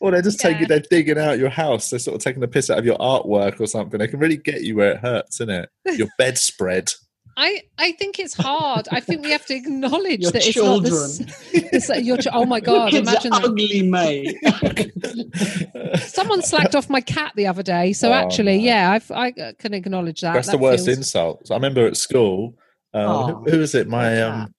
Or 0.00 0.10
they're 0.10 0.22
just 0.22 0.40
taking, 0.40 0.68
they're 0.68 0.82
digging 0.90 1.18
out 1.18 1.38
your 1.38 1.50
house. 1.50 1.90
They're 1.90 1.98
sort 1.98 2.16
of 2.16 2.22
taking 2.22 2.40
the 2.40 2.48
piss 2.48 2.70
out 2.70 2.78
of 2.78 2.84
your 2.84 2.98
artwork 2.98 3.60
or 3.60 3.66
something. 3.66 3.98
They 3.98 4.08
can 4.08 4.18
really 4.18 4.36
get 4.36 4.62
you 4.62 4.76
where 4.76 4.92
it 4.92 4.98
hurts, 4.98 5.40
isn't 5.40 5.50
it? 5.50 5.68
Your 5.96 6.08
bedspread. 6.18 6.90
I, 7.34 7.62
I 7.78 7.92
think 7.92 8.18
it's 8.18 8.34
hard. 8.34 8.88
I 8.92 9.00
think 9.00 9.22
we 9.24 9.30
have 9.30 9.46
to 9.46 9.54
acknowledge 9.54 10.20
Your 10.20 10.32
that 10.32 10.44
it's 10.46 10.52
children. 10.52 10.92
not 10.92 10.92
this. 10.92 11.20
It's 11.54 11.88
like 11.88 12.04
your 12.04 12.18
ch- 12.18 12.26
oh 12.30 12.44
my 12.44 12.60
god! 12.68 12.90
kids 12.90 13.08
Imagine 13.08 13.32
are 13.32 13.40
that. 13.40 13.48
ugly, 13.48 13.82
mate. 13.82 14.36
Someone 16.00 16.42
slacked 16.42 16.74
off 16.74 16.90
my 16.90 17.00
cat 17.00 17.32
the 17.34 17.46
other 17.46 17.62
day, 17.62 17.94
so 17.94 18.10
Oh, 18.10 18.12
actually, 18.12 18.58
no. 18.58 18.64
yeah, 18.64 18.90
I've, 18.92 19.10
I 19.10 19.32
can 19.58 19.72
acknowledge 19.74 20.20
that. 20.20 20.34
That's 20.34 20.48
That 20.48 20.52
the 20.52 20.62
worst 20.62 20.84
feels- 20.86 20.98
insult. 20.98 21.46
So 21.46 21.54
I 21.54 21.56
remember 21.56 21.86
at 21.86 21.96
school, 21.96 22.54
um, 22.92 23.06
Oh, 23.06 23.26
who, 23.46 23.50
who 23.52 23.58
was 23.60 23.74
it? 23.74 23.88
My 23.88 24.14
poor 24.14 24.24
um, 24.24 24.54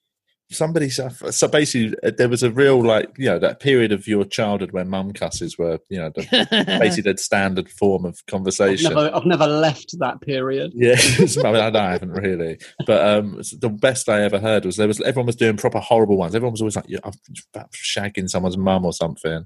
somebody. 0.51 0.89
So 0.89 1.09
so 1.09 1.47
basically, 1.47 1.97
uh, 2.03 2.11
there 2.17 2.29
was 2.29 2.43
a 2.43 2.51
real 2.51 2.83
like 2.83 3.09
you 3.17 3.25
know 3.25 3.39
that 3.39 3.59
period 3.59 3.91
of 3.91 4.07
your 4.07 4.25
childhood 4.25 4.71
where 4.71 4.85
mum 4.85 5.13
cusses 5.13 5.57
were 5.57 5.79
you 5.89 5.99
know 5.99 6.09
the, 6.09 6.77
basically 6.79 7.11
the 7.11 7.17
standard 7.17 7.69
form 7.69 8.05
of 8.05 8.15
I've 8.19 8.25
conversation. 8.25 8.93
never, 8.93 9.15
I've 9.15 9.25
never 9.25 9.47
left 9.47 9.97
that 9.99 10.21
period. 10.21 10.73
Yeah, 10.83 10.95
I, 11.19 11.51
mean, 11.51 11.75
I 11.75 11.91
haven't 11.91 12.11
really, 12.11 12.57
but 12.85 13.07
um, 13.07 13.41
the 13.59 13.69
best 13.69 14.09
I 14.09 14.23
ever 14.23 14.39
heard 14.39 14.65
was 14.65 14.75
there 14.75 14.87
was 14.87 14.99
everyone 15.01 15.27
was 15.27 15.35
doing 15.35 15.55
proper 15.55 15.79
horrible 15.79 16.17
ones. 16.17 16.35
Everyone 16.35 16.51
was 16.51 16.61
always 16.61 16.75
like, 16.75 16.89
"Yeah, 16.89 16.99
I'm 17.05 17.69
shagging 17.71 18.29
someone's 18.29 18.57
mum 18.57 18.85
or 18.85 18.91
something," 18.91 19.45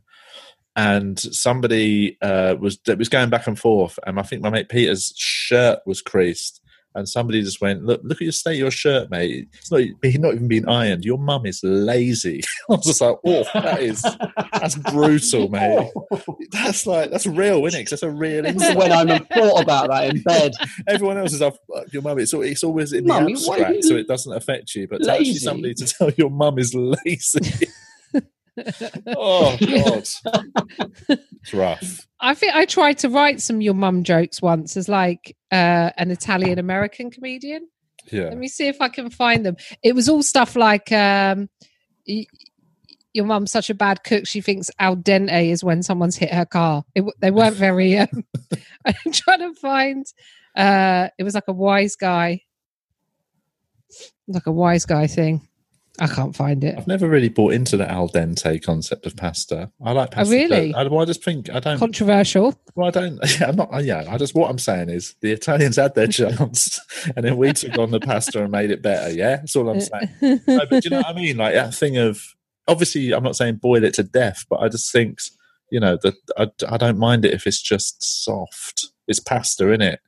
and 0.75 1.19
somebody 1.19 2.17
uh, 2.21 2.55
was 2.60 2.79
that 2.86 2.97
was 2.97 3.10
going 3.10 3.29
back 3.29 3.45
and 3.45 3.60
forth, 3.60 3.99
and 4.07 4.19
I 4.19 4.23
think 4.23 4.41
my 4.41 4.49
mate 4.49 4.69
Peter's 4.69 5.13
shirt 5.15 5.79
was 5.86 6.01
creased, 6.01 6.62
and 6.97 7.07
somebody 7.07 7.41
just 7.41 7.62
went, 7.62 7.83
"Look, 7.86 8.01
look 8.03 8.17
at 8.17 8.21
your 8.25 8.31
state 8.31 8.53
of 8.53 8.60
your 8.60 8.71
shirt, 8.71 9.10
mate. 9.10 9.47
It's 9.53 9.71
not, 9.71 9.81
not 10.03 10.33
even 10.33 10.47
been 10.47 10.67
ironed. 10.67 11.05
Your 11.05 11.17
mum 11.17 11.45
is 11.45 11.62
lazy." 11.63 12.41
I 12.69 12.73
was 12.73 12.86
just 12.86 13.01
like, 13.01 13.17
"Oh, 13.25 13.45
that 13.53 13.81
is 13.81 14.01
that's 14.53 14.75
brutal, 14.75 15.47
mate. 15.49 15.91
That's 16.51 16.86
like 16.86 17.12
that's 17.12 17.27
real, 17.27 17.65
isn't 17.65 17.79
it? 17.79 17.83
'Cause 17.86 18.01
that's 18.01 18.03
a 18.03 18.10
real 18.12 18.45
insult." 18.45 18.77
when 18.77 18.91
I'm 18.91 19.25
thought 19.25 19.62
about 19.62 19.89
that 19.89 20.10
in 20.10 20.21
bed. 20.21 20.53
Everyone 20.88 21.17
else 21.17 21.33
is 21.33 21.41
off 21.41 21.57
your 21.91 22.01
mum. 22.01 22.19
It's, 22.19 22.33
it's 22.33 22.63
always 22.63 22.93
in 22.93 23.05
the 23.05 23.13
are 23.13 23.29
abstract, 23.29 23.83
so 23.83 23.95
it 23.95 24.07
doesn't 24.07 24.33
affect 24.33 24.75
you. 24.75 24.88
But 24.88 25.03
to 25.03 25.12
actually 25.12 25.36
somebody 25.36 25.73
to 25.75 25.86
tell 25.86 26.10
your 26.12 26.29
mum 26.29 26.60
is 26.60 26.73
lazy. 26.73 27.67
Oh 29.08 29.58
god, 29.60 30.08
it's 31.10 31.54
rough. 31.54 32.08
I 32.20 32.34
think 32.34 32.56
I 32.56 32.65
tried 32.65 32.98
to 33.00 33.10
write 33.10 33.41
some 33.41 33.62
your 33.62 33.74
mum 33.74 34.04
jokes 34.04 34.41
once 34.41 34.76
as 34.78 34.89
like 34.89 35.36
uh, 35.52 35.91
an 35.98 36.12
Italian 36.12 36.60
American 36.60 37.12
comedian. 37.12 37.67
Yeah, 38.12 38.30
Let 38.30 38.38
me 38.38 38.48
see 38.48 38.67
if 38.67 38.82
I 38.82 38.89
can 38.89 39.10
find 39.10 39.46
them. 39.46 39.58
It 39.84 39.93
was 39.93 40.08
all 40.08 40.24
stuff 40.24 40.56
like 40.56 40.91
um, 40.91 41.50
your 43.13 43.26
mum's 43.26 43.52
such 43.52 43.70
a 43.70 43.76
bad 43.76 44.04
cook. 44.04 44.28
She 44.28 44.41
thinks 44.41 44.72
al 44.80 44.96
dente 44.96 45.50
is 45.52 45.63
when 45.63 45.84
someone's 45.84 46.15
hit 46.15 46.34
her 46.34 46.46
car. 46.46 46.84
It, 46.96 47.04
they 47.20 47.32
weren't 47.32 47.56
very. 47.56 47.98
Um, 48.08 48.24
I'm 48.86 49.12
trying 49.12 49.39
to 49.39 49.54
find. 49.56 50.06
Uh, 50.56 51.10
it 51.17 51.24
was 51.24 51.34
like 51.36 51.48
a 51.50 51.54
wise 51.54 51.98
guy, 51.98 52.41
like 54.28 54.48
a 54.48 54.52
wise 54.52 54.86
guy 54.86 55.08
thing. 55.08 55.48
I 55.99 56.07
can't 56.07 56.36
find 56.36 56.63
it. 56.63 56.77
I've 56.77 56.88
never 56.88 57.07
really 57.07 57.29
bought 57.29 57.53
into 57.53 57.77
the 57.77 57.89
al 57.89 58.10
dente 58.10 58.62
concept 58.63 59.05
of 59.05 59.15
pasta. 59.15 59.71
I 59.83 59.91
like 59.93 60.12
pasta. 60.12 60.33
Oh, 60.33 60.38
really? 60.38 60.73
I, 60.73 60.81
uh, 60.81 60.89
well, 60.89 61.01
I 61.01 61.05
just 61.05 61.23
think 61.23 61.49
I 61.49 61.60
don't. 61.60 61.79
Controversial. 61.79 62.55
Well, 62.75 62.88
I 62.88 62.91
don't. 62.91 63.19
Yeah, 63.39 63.49
I'm 63.49 63.55
not. 63.55 63.83
Yeah, 63.83 64.05
I 64.10 64.17
just 64.17 64.36
what 64.36 64.49
I'm 64.49 64.60
saying 64.60 64.89
is 64.89 65.15
the 65.21 65.31
Italians 65.31 65.75
had 65.75 65.95
their 65.95 66.07
chance, 66.19 66.79
and 67.15 67.25
then 67.25 67.38
we 67.38 67.53
took 67.53 67.77
on 67.77 67.91
the 67.91 67.99
pasta 67.99 68.41
and 68.41 68.51
made 68.51 68.71
it 68.71 68.81
better. 68.81 69.12
Yeah, 69.12 69.38
that's 69.38 69.55
all 69.55 69.69
I'm 69.69 69.81
saying. 69.81 70.10
no, 70.47 70.65
but 70.69 70.69
do 70.69 70.79
you 70.83 70.89
know 70.89 70.97
what 70.97 71.07
I 71.07 71.13
mean? 71.13 71.38
Like 71.38 71.53
that 71.53 71.73
thing 71.73 71.97
of 71.97 72.21
obviously, 72.67 73.13
I'm 73.13 73.23
not 73.23 73.36
saying 73.36 73.55
boil 73.55 73.83
it 73.83 73.93
to 73.95 74.03
death, 74.03 74.45
but 74.49 74.60
I 74.60 74.69
just 74.69 74.91
think 74.91 75.19
you 75.71 75.79
know 75.79 75.97
that 76.03 76.15
I, 76.38 76.49
I 76.69 76.77
don't 76.77 76.97
mind 76.97 77.25
it 77.25 77.33
if 77.33 77.47
it's 77.47 77.62
just 77.62 78.23
soft. 78.23 78.88
It's 79.07 79.19
pasta, 79.19 79.69
in 79.71 79.81
it? 79.81 80.01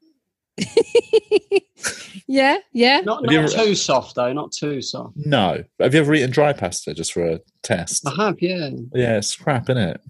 yeah, 2.27 2.57
yeah. 2.73 3.01
Not, 3.01 3.23
not 3.23 3.33
ever- 3.33 3.47
too 3.47 3.75
soft 3.75 4.15
though. 4.15 4.33
Not 4.33 4.51
too 4.51 4.81
soft. 4.81 5.15
No. 5.17 5.63
Have 5.79 5.93
you 5.93 5.99
ever 6.01 6.13
eaten 6.13 6.31
dry 6.31 6.53
pasta 6.53 6.93
just 6.93 7.13
for 7.13 7.25
a 7.25 7.39
test? 7.63 8.07
I 8.07 8.25
have, 8.25 8.41
yeah. 8.41 8.69
Yeah, 8.93 9.17
it's 9.17 9.35
crap, 9.35 9.69
isn't 9.69 9.77
it? 9.77 10.01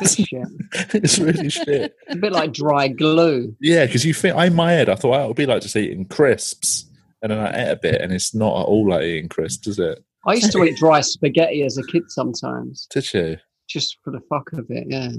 It's 0.00 0.14
shit. 0.16 0.48
it's 0.94 1.18
really 1.18 1.50
shit. 1.50 1.68
It's 1.68 1.94
a 2.14 2.18
bit 2.18 2.32
like 2.32 2.52
dry 2.52 2.88
glue. 2.88 3.54
Yeah, 3.60 3.86
because 3.86 4.04
you 4.04 4.14
think 4.14 4.36
in 4.36 4.54
my 4.54 4.72
head, 4.72 4.88
I 4.88 4.94
thought 4.94 5.20
oh, 5.20 5.24
it 5.24 5.28
would 5.28 5.36
be 5.36 5.46
like 5.46 5.62
just 5.62 5.76
eating 5.76 6.06
crisps, 6.06 6.86
and 7.22 7.30
then 7.30 7.38
I 7.38 7.64
ate 7.64 7.72
a 7.72 7.76
bit, 7.76 8.00
and 8.00 8.12
it's 8.12 8.34
not 8.34 8.58
at 8.60 8.66
all 8.66 8.88
like 8.88 9.02
eating 9.02 9.28
crisps, 9.28 9.66
is 9.66 9.78
it? 9.78 10.02
I 10.26 10.34
used 10.34 10.52
to 10.52 10.64
eat 10.64 10.76
dry 10.76 11.00
spaghetti 11.00 11.62
as 11.62 11.78
a 11.78 11.82
kid 11.84 12.04
sometimes, 12.08 12.86
Did 12.90 13.12
you? 13.12 13.36
just 13.68 13.98
for 14.02 14.10
the 14.10 14.20
fuck 14.28 14.52
of 14.52 14.66
it. 14.70 14.86
Yeah, 14.88 15.10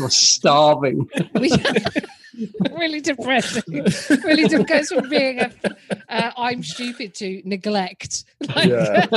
I 0.00 0.02
was 0.02 0.16
starving. 0.16 1.08
We- 2.38 2.50
really 2.72 3.00
depressing. 3.00 3.62
Really 4.24 4.48
de- 4.48 4.64
goes 4.64 4.88
from 4.88 5.08
being 5.08 5.40
a, 5.40 5.50
uh, 6.08 6.30
I'm 6.36 6.62
stupid 6.62 7.14
to 7.16 7.42
neglect. 7.44 8.24
Like, 8.54 8.66
Yeah. 8.68 9.06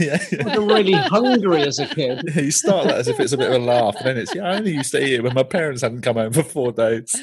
yeah, 0.00 0.24
yeah. 0.32 0.56
Really 0.56 0.92
hungry 0.92 1.62
as 1.62 1.78
a 1.78 1.86
kid. 1.86 2.22
You 2.36 2.50
start 2.50 2.86
that 2.88 2.96
as 2.98 3.08
if 3.08 3.18
it's 3.20 3.32
a 3.32 3.36
bit 3.38 3.48
of 3.50 3.60
a 3.60 3.64
laugh, 3.64 3.96
and 3.96 4.06
then 4.06 4.16
it's 4.18 4.34
yeah. 4.34 4.44
I 4.48 4.56
only 4.56 4.72
used 4.74 4.92
to 4.92 5.04
eat 5.04 5.14
it 5.14 5.22
when 5.22 5.34
my 5.34 5.42
parents 5.42 5.82
hadn't 5.82 6.02
come 6.02 6.16
home 6.16 6.32
for 6.32 6.42
four 6.42 6.72
days. 6.72 7.14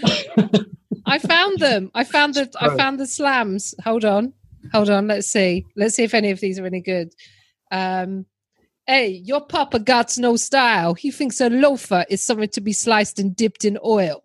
I 1.06 1.20
found 1.20 1.60
them. 1.60 1.92
I 1.94 2.04
found 2.04 2.34
the 2.36 2.50
I 2.60 2.76
found 2.76 3.00
the 3.00 3.08
slams. 3.08 3.76
Hold 3.84 4.06
on. 4.06 4.34
Hold 4.72 4.90
on. 4.90 5.08
Let's 5.08 5.28
see. 5.28 5.66
Let's 5.76 5.96
see 5.96 6.04
if 6.04 6.14
any 6.14 6.32
of 6.32 6.40
these 6.40 6.60
are 6.60 6.66
any 6.66 6.82
good. 6.82 7.14
Um 7.72 8.26
Hey, 8.86 9.08
your 9.08 9.40
papa 9.40 9.80
got 9.80 10.18
no 10.18 10.36
style. 10.36 10.94
He 10.94 11.10
thinks 11.10 11.40
a 11.40 11.50
loafer 11.50 12.04
is 12.10 12.22
something 12.22 12.50
to 12.50 12.60
be 12.60 12.74
sliced 12.74 13.18
and 13.18 13.34
dipped 13.34 13.64
in 13.64 13.78
oil. 13.86 14.24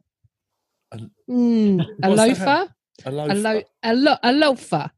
A- 1.28 1.30
Mm, 1.30 1.86
a 2.02 2.08
loafer? 2.10 2.68
A 3.04 3.10
loafer. 3.10 3.32
A, 3.32 3.34
lo- 3.34 3.62
a, 3.82 3.94
lo- 3.94 4.16
a 4.22 4.32
loafer. 4.32 4.90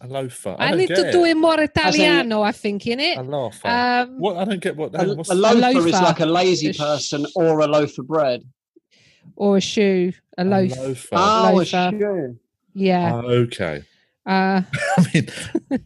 a 0.00 0.06
loafer. 0.06 0.56
I, 0.58 0.70
don't 0.70 0.78
need 0.78 0.88
to 0.88 1.08
it. 1.08 1.12
do 1.12 1.24
it 1.26 1.36
more 1.36 1.54
in- 1.54 1.60
Italiano, 1.64 2.40
I 2.42 2.52
think, 2.52 2.86
in 2.86 2.98
it. 3.00 3.18
A 3.18 3.22
loafer. 3.22 3.68
Um, 3.68 4.18
what? 4.18 4.36
I 4.38 4.44
don't 4.46 4.60
get 4.60 4.76
what. 4.76 4.94
A, 4.94 5.14
what's, 5.14 5.30
a 5.30 5.34
loafer 5.34 5.86
is 5.86 5.92
like 5.92 6.20
a 6.20 6.26
lazy 6.26 6.68
A 6.68 6.72
sh- 6.72 6.78
person 6.78 7.26
or 7.36 7.60
a 7.60 7.66
loaf 7.66 7.98
of 7.98 8.06
bread. 8.06 8.42
or 9.36 9.58
a 9.58 9.60
shoe, 9.60 10.12
a 10.38 10.42
a 10.42 10.44
loafer. 10.44 11.08
Oh, 11.12 11.60
a 11.60 11.64
shoe. 11.66 12.38
Yeah. 12.72 13.12
Oh, 13.22 13.28
okay. 13.28 13.82
Uh, 14.30 14.62
I 14.96 15.06
mean, 15.12 15.28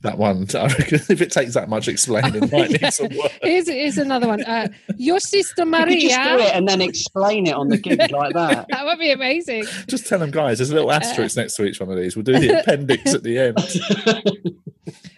that 0.03 0.18
one. 0.18 0.47
I 0.55 0.66
reckon 0.66 1.01
if 1.09 1.22
it 1.22 1.32
takes 1.32 1.55
that 1.55 1.70
much 1.70 1.88
explaining, 1.88 2.34
it 2.42 2.53
might 2.53 2.70
need 2.72 2.92
some 2.92 3.09
work. 3.16 3.32
here's, 3.42 3.66
here's 3.66 3.97
another 3.97 4.28
one. 4.28 4.42
Uh, 4.45 4.68
your 4.99 5.18
sister 5.18 5.64
You 5.64 5.70
just 5.72 6.14
do 6.14 6.30
Maria. 6.30 6.38
it 6.49 6.55
and 6.55 6.68
then 6.68 6.82
explain 6.82 7.47
it 7.47 7.55
on 7.55 7.68
the 7.68 7.78
gig 7.78 8.11
like 8.11 8.34
that. 8.34 8.66
That 8.74 8.84
would 8.84 8.99
be 8.99 9.12
amazing. 9.12 9.64
Just 9.88 10.07
tell 10.09 10.18
them, 10.18 10.30
guys. 10.30 10.59
There's 10.59 10.70
a 10.70 10.74
little 10.74 10.92
asterisk 10.92 11.38
next 11.38 11.55
to 11.55 11.64
each 11.64 11.80
one 11.80 11.90
of 11.90 11.97
these. 11.97 12.16
We'll 12.16 12.22
do 12.24 12.38
the 12.38 12.61
appendix 12.61 13.14
at 13.14 13.22
the 13.22 13.38
end. 13.38 13.59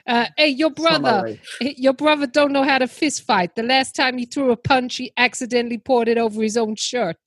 Uh, 0.07 0.27
hey, 0.37 0.47
your 0.49 0.71
brother, 0.71 1.37
Summary. 1.61 1.75
your 1.77 1.95
brother 1.95 2.29
don't 2.29 2.53
know 2.53 2.63
how 2.63 2.79
to 2.79 2.87
fist 2.87 3.23
fight. 3.25 3.57
The 3.57 3.65
last 3.65 3.97
time 3.97 4.19
he 4.19 4.25
threw 4.25 4.53
a 4.53 4.57
punch, 4.57 4.97
he 4.97 5.13
accidentally 5.17 5.79
poured 5.79 6.07
it 6.07 6.17
over 6.17 6.41
his 6.43 6.57
own 6.57 6.77
shirt. 6.77 7.19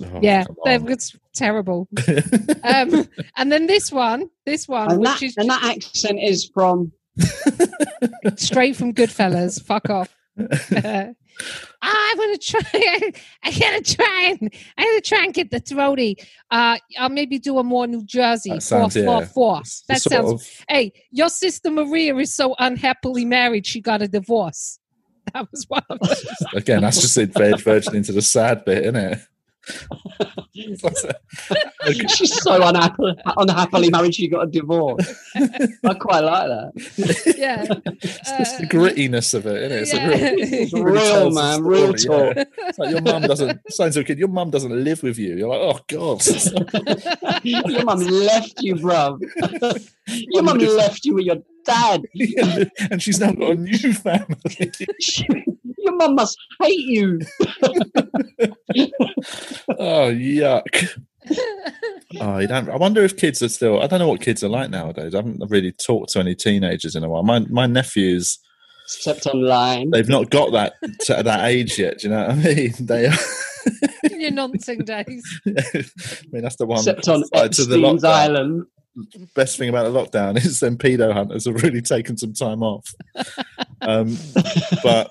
Oh, 0.00 0.20
yeah, 0.22 0.44
come 0.44 0.56
that 0.64 0.80
on. 0.80 0.86
was 0.86 1.16
terrible. 1.34 1.88
um, 2.64 3.08
and 3.36 3.52
then 3.52 3.66
this 3.66 3.92
one, 3.92 4.30
this 4.46 4.66
one, 4.68 4.90
And 4.90 5.00
which 5.00 5.08
that, 5.08 5.22
is 5.22 5.36
and 5.36 5.50
that 5.50 5.62
accent 5.64 6.18
is 6.20 6.50
from 6.52 6.92
straight 8.36 8.76
from 8.76 8.92
Goodfellas. 8.94 9.62
Fuck 9.62 9.90
off. 9.90 10.14
I'm 10.38 12.16
gonna 12.16 12.38
try. 12.38 13.12
I 13.42 13.50
gotta 13.50 13.82
try 13.82 14.36
and 14.40 14.54
I 14.78 14.82
gotta 14.84 15.00
try 15.02 15.24
and 15.24 15.34
get 15.34 15.50
the 15.50 15.60
throaty. 15.60 16.16
Uh, 16.50 16.78
I'll 16.98 17.08
maybe 17.08 17.38
do 17.38 17.58
a 17.58 17.64
more 17.64 17.86
New 17.86 18.04
Jersey. 18.04 18.50
That 18.50 18.62
Four, 18.62 18.90
sounds, 18.90 18.94
four, 18.94 19.20
yeah. 19.20 19.24
four. 19.26 19.60
It's 19.60 19.82
That 19.88 20.00
sort 20.02 20.12
sounds. 20.26 20.32
of- 20.42 20.64
Hey, 20.68 20.92
your 21.10 21.28
sister 21.28 21.70
Maria 21.70 22.14
is 22.16 22.32
so 22.34 22.54
unhappily 22.58 23.24
married. 23.24 23.66
She 23.66 23.80
got 23.80 24.02
a 24.02 24.08
divorce. 24.08 24.78
That 25.34 25.48
was 25.50 25.64
one 25.68 25.82
of 25.88 25.98
them. 26.00 26.16
again. 26.54 26.82
That's 26.82 27.00
just 27.00 27.16
it 27.16 27.32
vir- 27.32 27.56
verging 27.56 27.94
into 27.94 28.12
the 28.12 28.22
sad 28.22 28.64
bit, 28.64 28.82
isn't 28.84 28.96
it? 28.96 29.18
she's 32.14 32.42
so 32.42 32.66
unhappy, 32.66 33.14
unhappily 33.36 33.90
married 33.90 34.14
she 34.14 34.28
got 34.28 34.48
a 34.48 34.50
divorce. 34.50 35.14
I 35.34 35.94
quite 35.94 36.20
like 36.20 36.48
that. 36.48 37.34
yeah. 37.38 37.64
It's 38.02 38.30
just 38.38 38.58
the 38.58 38.64
Uh, 38.64 38.68
grittiness 38.68 39.34
of 39.34 39.46
it, 39.46 39.72
isn't 39.72 39.78
it? 39.78 39.82
It's 39.82 39.92
a 39.92 39.96
yeah. 39.96 40.08
real, 40.08 40.34
It's 40.38 40.72
real, 40.72 41.30
man, 41.30 41.62
real 41.62 41.96
story, 41.96 42.28
yeah. 42.28 42.34
talk. 42.34 42.48
It's 42.58 42.78
like 42.78 42.90
your 42.90 43.02
mum 43.02 43.22
doesn't. 43.22 43.72
Sounds 43.72 43.96
kid. 43.96 44.18
Your 44.18 44.28
mum 44.28 44.50
doesn't 44.50 44.84
live 44.84 45.02
with 45.02 45.18
you. 45.18 45.36
You're 45.36 45.48
like, 45.48 45.60
oh 45.60 45.80
god. 45.88 46.24
Your 47.44 47.84
mum 47.84 48.00
left 48.00 48.60
you, 48.62 48.74
bruv. 48.76 49.20
Your 50.06 50.42
mum 50.42 50.58
left 50.58 51.04
you 51.04 51.14
with 51.14 51.24
your 51.26 51.36
dad. 51.64 52.02
and 52.90 53.02
she's 53.02 53.20
now 53.20 53.32
got 53.32 53.50
a 53.52 53.54
new 53.54 53.92
family. 53.94 54.72
Your 55.82 55.96
mum 55.96 56.14
must 56.14 56.38
hate 56.60 56.78
you. 56.78 57.20
oh 59.78 60.10
yuck. 60.10 60.88
Oh, 62.20 62.38
you 62.38 62.46
don't. 62.46 62.68
I 62.68 62.76
wonder 62.76 63.02
if 63.02 63.16
kids 63.16 63.42
are 63.42 63.48
still. 63.48 63.80
I 63.82 63.86
don't 63.86 63.98
know 63.98 64.08
what 64.08 64.20
kids 64.20 64.42
are 64.44 64.48
like 64.48 64.70
nowadays. 64.70 65.14
I 65.14 65.18
haven't 65.18 65.42
really 65.48 65.72
talked 65.72 66.12
to 66.12 66.20
any 66.20 66.34
teenagers 66.34 66.94
in 66.94 67.04
a 67.04 67.08
while. 67.08 67.22
My 67.22 67.40
my 67.40 67.66
nephews, 67.66 68.38
Except 68.84 69.26
online. 69.26 69.90
they've 69.90 70.08
not 70.08 70.30
got 70.30 70.52
that 70.52 70.74
to 71.06 71.22
that 71.22 71.46
age 71.46 71.78
yet. 71.78 71.98
Do 71.98 72.08
you 72.08 72.14
know 72.14 72.22
what 72.22 72.30
I 72.30 72.34
mean? 72.34 72.74
They. 72.80 73.06
Are, 73.06 73.14
In 74.10 74.20
your 74.20 74.32
nonsense 74.32 74.84
days. 74.84 75.40
I 75.46 75.52
mean, 76.32 76.42
that's 76.42 76.56
the 76.56 76.66
one. 76.66 76.78
Except 76.78 77.08
on 77.08 77.22
to 77.22 77.28
the 77.28 77.38
Epstein's 77.38 78.02
lockdown. 78.02 78.04
Island. 78.04 78.66
Best 79.34 79.56
thing 79.56 79.68
about 79.70 79.84
the 79.84 79.90
lockdown 79.90 80.36
is 80.36 80.60
them 80.60 80.76
pedo 80.76 81.12
hunters 81.14 81.46
have 81.46 81.62
really 81.62 81.80
taken 81.80 82.18
some 82.18 82.34
time 82.34 82.62
off. 82.62 82.92
Um, 83.80 84.18
but 84.82 85.10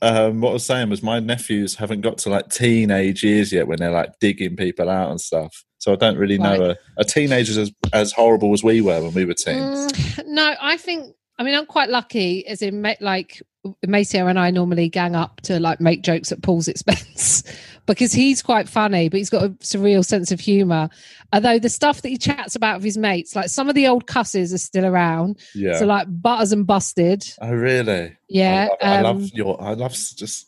um, 0.00 0.40
what 0.40 0.50
I 0.50 0.52
was 0.54 0.66
saying 0.66 0.90
was 0.90 1.02
my 1.02 1.18
nephews 1.20 1.74
haven't 1.74 2.02
got 2.02 2.18
to 2.18 2.30
like 2.30 2.48
teenage 2.50 3.24
years 3.24 3.52
yet 3.52 3.66
when 3.66 3.78
they're 3.78 3.90
like 3.90 4.18
digging 4.20 4.56
people 4.56 4.88
out 4.88 5.10
and 5.10 5.20
stuff. 5.20 5.64
So 5.78 5.92
I 5.92 5.96
don't 5.96 6.18
really 6.18 6.38
know 6.38 6.70
a, 6.70 6.76
a 6.98 7.04
teenager's 7.04 7.56
as, 7.56 7.72
as 7.92 8.12
horrible 8.12 8.52
as 8.52 8.64
we 8.64 8.80
were 8.80 9.00
when 9.02 9.14
we 9.14 9.24
were 9.24 9.34
teens. 9.34 9.92
Mm, 9.92 10.26
no, 10.26 10.54
I 10.60 10.76
think. 10.76 11.14
I 11.38 11.44
mean, 11.44 11.54
I'm 11.54 11.66
quite 11.66 11.88
lucky, 11.88 12.46
as 12.46 12.62
in, 12.62 12.82
like 13.00 13.42
Maceo 13.86 14.26
and 14.26 14.38
I 14.38 14.50
normally 14.50 14.88
gang 14.88 15.14
up 15.14 15.40
to 15.42 15.60
like 15.60 15.80
make 15.80 16.02
jokes 16.02 16.32
at 16.32 16.42
Paul's 16.42 16.68
expense 16.68 17.42
because 17.86 18.12
he's 18.12 18.42
quite 18.42 18.68
funny, 18.68 19.08
but 19.08 19.18
he's 19.18 19.30
got 19.30 19.44
a 19.44 19.50
surreal 19.50 20.04
sense 20.04 20.30
of 20.30 20.40
humour. 20.40 20.88
Although 21.32 21.58
the 21.58 21.68
stuff 21.68 22.02
that 22.02 22.08
he 22.08 22.16
chats 22.16 22.54
about 22.54 22.76
with 22.76 22.84
his 22.84 22.98
mates, 22.98 23.36
like 23.36 23.48
some 23.48 23.68
of 23.68 23.74
the 23.74 23.86
old 23.86 24.06
cusses 24.06 24.52
are 24.52 24.58
still 24.58 24.84
around. 24.84 25.38
Yeah. 25.54 25.78
So 25.78 25.86
like 25.86 26.06
Butters 26.08 26.52
and 26.52 26.66
Busted, 26.66 27.24
oh 27.40 27.52
really? 27.52 28.16
yeah. 28.28 28.68
I 28.80 29.00
love, 29.00 29.06
I 29.06 29.08
um, 29.08 29.18
love 29.18 29.30
your. 29.32 29.62
I 29.62 29.72
love 29.74 29.92
just 29.92 30.46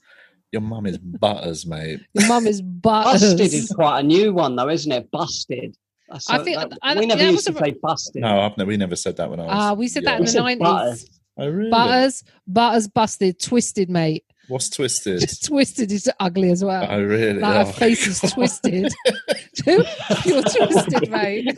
your 0.53 0.62
mum 0.62 0.86
is 0.86 0.99
butters, 0.99 1.66
mate. 1.66 2.01
your 2.14 2.28
mum 2.28 2.47
is 2.47 2.61
Butters. 2.61 3.22
Busted 3.22 3.41
is 3.53 3.72
quite 3.74 4.01
a 4.01 4.03
new 4.03 4.34
one, 4.34 4.57
though, 4.57 4.68
isn't 4.68 4.91
it? 4.91 5.11
Busted. 5.11 5.76
That's 6.11 6.29
I 6.31 6.37
a- 6.39 6.45
think- 6.45 6.57
that- 6.59 6.79
I- 6.83 6.95
we 6.99 7.07
never 7.07 7.23
used 7.23 7.35
was 7.37 7.45
to 7.45 7.53
a- 7.63 7.67
say 7.67 7.75
busted. 7.83 8.23
No, 8.23 8.41
I've 8.41 8.57
never, 8.57 8.69
we 8.69 8.77
never 8.77 8.97
said 8.97 9.17
that 9.19 9.31
when 9.31 9.41
I 9.41 9.45
was. 9.45 9.53
Ah, 9.55 9.73
we 9.75 9.89
said 9.89 10.05
that 10.05 10.19
in 10.19 10.25
We 10.27 10.31
the 10.33 10.39
nineties. 10.41 10.59
Butters. 10.63 11.11
Oh 11.39 11.49
really? 11.49 11.71
Butters, 11.71 12.25
Butters, 12.47 12.89
Busted, 12.89 13.39
Twisted, 13.41 13.89
mate. 13.89 14.25
What's 14.49 14.69
twisted? 14.69 15.23
Twisted 15.45 15.93
is 15.93 16.11
ugly 16.19 16.51
as 16.51 16.65
well. 16.65 16.85
oh 16.91 17.01
really? 17.03 17.39
Like 17.39 17.55
Oh, 17.55 17.65
her 17.67 17.73
face 17.73 18.07
is 18.09 18.33
twisted. 18.33 18.93
You're 19.67 20.43
twisted, 20.43 21.09
mate. 21.09 21.57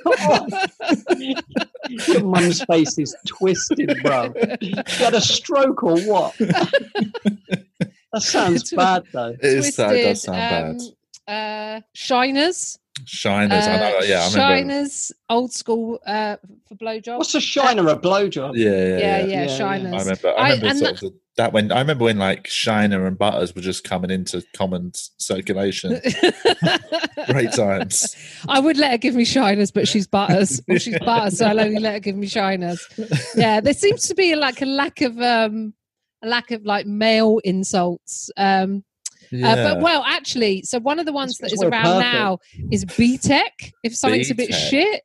Your 2.08 2.22
mum's 2.24 2.62
face 2.64 2.98
is 2.98 3.16
twisted, 3.26 3.96
bro. 4.02 4.34
She 4.60 5.02
had 5.02 5.14
a 5.14 5.20
stroke 5.22 5.82
or 5.82 5.98
what? 6.02 6.36
that 6.38 7.64
sounds 8.18 8.70
bad, 8.72 9.04
though. 9.12 9.28
It 9.30 9.44
is 9.44 9.76
that 9.76 9.96
it 9.96 10.02
does 10.04 10.22
sound 10.22 10.36
bad. 10.36 10.78
bad. 11.26 11.78
Uh, 11.78 11.80
Shiners. 11.96 12.78
Shiners. 13.06 13.64
I 13.66 13.76
know. 13.76 13.98
uh, 13.98 14.02
Yeah, 14.04 14.20
I 14.22 14.28
remember. 14.28 14.38
Shiners, 14.74 15.12
old 15.28 15.52
school 15.52 15.98
uh, 16.06 16.36
for 16.68 16.74
blowjobs. 16.76 17.18
What's 17.18 17.34
a 17.34 17.40
shiner? 17.40 17.86
A 17.88 17.96
blowjob? 17.96 18.52
Yeah, 18.56 18.70
yeah, 18.70 18.76
yeah, 18.76 18.86
yeah. 18.86 18.98
yeah, 18.98 19.26
Yeah, 19.26 19.42
yeah. 19.46 19.58
Shiners. 19.58 19.94
I 19.94 19.98
remember. 19.98 20.28
I 20.28 20.32
I- 20.32 20.44
remember 20.50 20.66
and 20.66 20.78
sort 20.78 20.92
of 20.92 21.00
the, 21.00 21.14
that 21.38 21.52
when 21.54 21.72
I 21.72 21.78
remember 21.80 22.04
when 22.04 22.18
like 22.18 22.46
Shiner 22.46 23.06
and 23.06 23.16
Butters 23.16 23.54
were 23.54 23.62
just 23.62 23.84
coming 23.84 24.10
into 24.10 24.42
common 24.54 24.92
circulation. 25.16 25.98
Great 27.30 27.52
times. 27.52 28.14
I 28.48 28.60
would 28.60 28.76
let 28.76 28.90
her 28.90 28.98
give 28.98 29.14
me 29.14 29.24
shiners, 29.24 29.70
but 29.72 29.88
she's 29.88 30.06
butters. 30.06 30.60
Well, 30.68 30.78
she's 30.78 30.98
butters, 31.04 31.38
so 31.38 31.46
I'll 31.46 31.60
only 31.60 31.78
let 31.80 31.94
her 31.94 32.00
give 32.00 32.16
me 32.16 32.26
shiners. 32.26 32.80
Yeah, 33.34 33.60
there 33.60 33.72
seems 33.74 34.08
to 34.08 34.14
be 34.14 34.34
like 34.36 34.60
a 34.60 34.66
lack 34.66 35.00
of 35.00 35.18
um 35.20 35.72
a 36.22 36.28
lack 36.28 36.50
of 36.50 36.64
like 36.64 36.86
male 36.86 37.40
insults. 37.44 38.30
Um 38.36 38.84
Yeah. 39.32 39.48
uh, 39.52 39.74
but 39.74 39.82
well 39.82 40.04
actually, 40.06 40.62
so 40.62 40.78
one 40.78 40.98
of 40.98 41.06
the 41.06 41.12
ones 41.12 41.38
that 41.38 41.44
That's 41.50 41.54
is 41.54 41.62
around 41.62 41.84
perfect. 41.84 42.12
now 42.12 42.38
is 42.70 42.84
BTEC. 42.84 43.72
If 43.82 43.96
something's 43.96 44.30
a 44.30 44.34
bit 44.34 44.52
shit, 44.54 45.02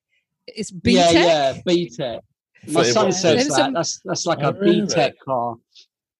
it's 0.48 0.70
B 0.72 0.96
Yeah, 0.96 1.12
Tech. 1.12 1.16
yeah, 1.26 1.62
BTEC. 1.68 2.20
My 2.70 2.84
So 2.84 2.92
son 2.92 3.12
says 3.12 3.48
that. 3.48 3.54
some- 3.56 3.74
That's 3.74 4.00
that's 4.04 4.26
like 4.26 4.40
Oh, 4.42 4.50
a 4.50 4.54
really? 4.54 4.82
BTEC 4.82 5.14
car. 5.24 5.56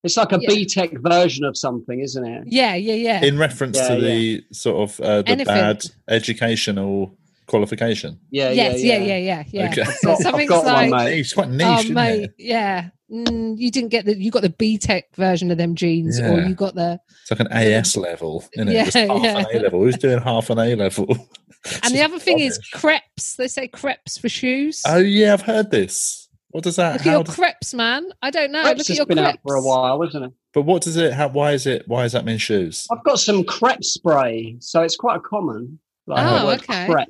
It's 0.04 0.16
like 0.16 0.32
a 0.32 0.40
Yeah. 0.42 0.50
BTEC 0.50 1.02
version 1.02 1.44
of 1.44 1.58
something, 1.58 2.00
isn't 2.00 2.24
it? 2.26 2.44
Yeah, 2.48 2.76
yeah, 2.76 2.94
yeah. 2.94 3.26
in 3.26 3.38
reference 3.38 3.78
Yeah, 3.78 3.88
to 3.90 3.94
yeah. 3.96 4.00
the 4.08 4.44
sort 4.54 4.90
of 4.90 5.00
uh, 5.02 5.22
the 5.24 5.30
Anything. 5.32 5.46
bad 5.54 5.84
educational 6.08 7.18
qualification. 7.48 8.20
Yeah, 8.30 8.52
yes, 8.52 8.82
yeah, 8.84 8.98
yeah, 8.98 9.04
yeah, 9.04 9.18
yeah, 9.18 9.44
yeah. 9.52 9.70
Okay. 9.72 9.84
So 10.02 10.12
I've 10.12 10.18
something's 10.20 10.50
got 10.50 10.66
one, 10.66 10.90
like, 10.92 11.06
mate. 11.06 11.20
It's 11.20 11.34
quite 11.34 11.50
niche, 11.50 11.68
oh 11.68 11.80
isn't 11.80 11.94
mate, 11.94 12.24
it? 12.24 12.34
yeah. 12.38 12.90
Mm, 13.12 13.58
you 13.58 13.72
didn't 13.72 13.90
get 13.90 14.06
the 14.06 14.18
you 14.18 14.32
got 14.32 14.42
the 14.42 14.50
BTEC 14.50 15.04
version 15.16 15.50
of 15.52 15.58
them 15.58 15.76
jeans, 15.76 16.20
or 16.20 16.42
you 16.42 16.54
got 16.54 16.76
the 16.76 17.00
It's 17.22 17.32
like 17.32 17.40
an 17.40 17.48
AS 17.52 17.96
level, 17.96 18.44
isn't 18.54 18.68
it? 18.68 18.74
Yeah, 18.74 18.84
Just 18.86 18.98
half 18.98 19.24
yeah. 19.24 19.38
an 19.40 19.46
A 19.54 19.60
level. 19.60 19.82
Who's 19.82 19.98
doing 19.98 20.20
half 20.22 20.50
an 20.50 20.60
A 20.60 20.76
level? 20.76 21.08
And 21.84 21.94
the 21.94 22.02
other 22.02 22.20
thing 22.20 22.40
is 22.40 22.60
crepes. 22.74 23.36
They 23.36 23.48
say 23.50 23.68
crepes 23.68 24.18
for 24.18 24.30
shoes. 24.30 24.84
oh 24.88 24.98
yeah, 25.00 25.34
I've 25.34 25.42
heard 25.42 25.70
this. 25.72 26.30
What 26.52 26.64
does 26.64 26.78
that? 26.78 26.94
Look 26.94 27.02
at 27.02 27.06
How 27.08 27.12
your 27.14 27.24
does- 27.24 27.36
crepes, 27.36 27.74
man. 27.74 28.10
I 28.22 28.30
don't 28.30 28.52
know. 28.54 28.62
Crepes 28.64 28.78
Look 28.80 28.90
at 28.92 28.96
your 28.98 29.06
been 29.06 29.18
crepes. 29.18 29.34
out 29.34 29.40
for 29.44 29.56
a 29.56 29.62
while, 29.62 30.02
isn't 30.04 30.24
it? 30.24 30.32
but 30.54 30.62
what 30.62 30.82
does 30.84 30.96
it? 30.96 31.14
How, 31.14 31.28
why 31.28 31.52
is 31.54 31.66
it? 31.68 31.84
Why 31.88 32.04
does 32.04 32.14
that 32.14 32.24
mean 32.26 32.38
shoes? 32.38 32.88
I've 32.92 33.04
got 33.04 33.20
some 33.20 33.44
crepe 33.44 33.84
spray, 33.84 34.56
so 34.60 34.82
it's 34.82 34.96
quite 34.96 35.18
a 35.18 35.20
common. 35.20 35.80
Like 36.06 36.26
Oh, 36.26 36.50
okay. 36.52 36.86
crepe. 36.86 37.10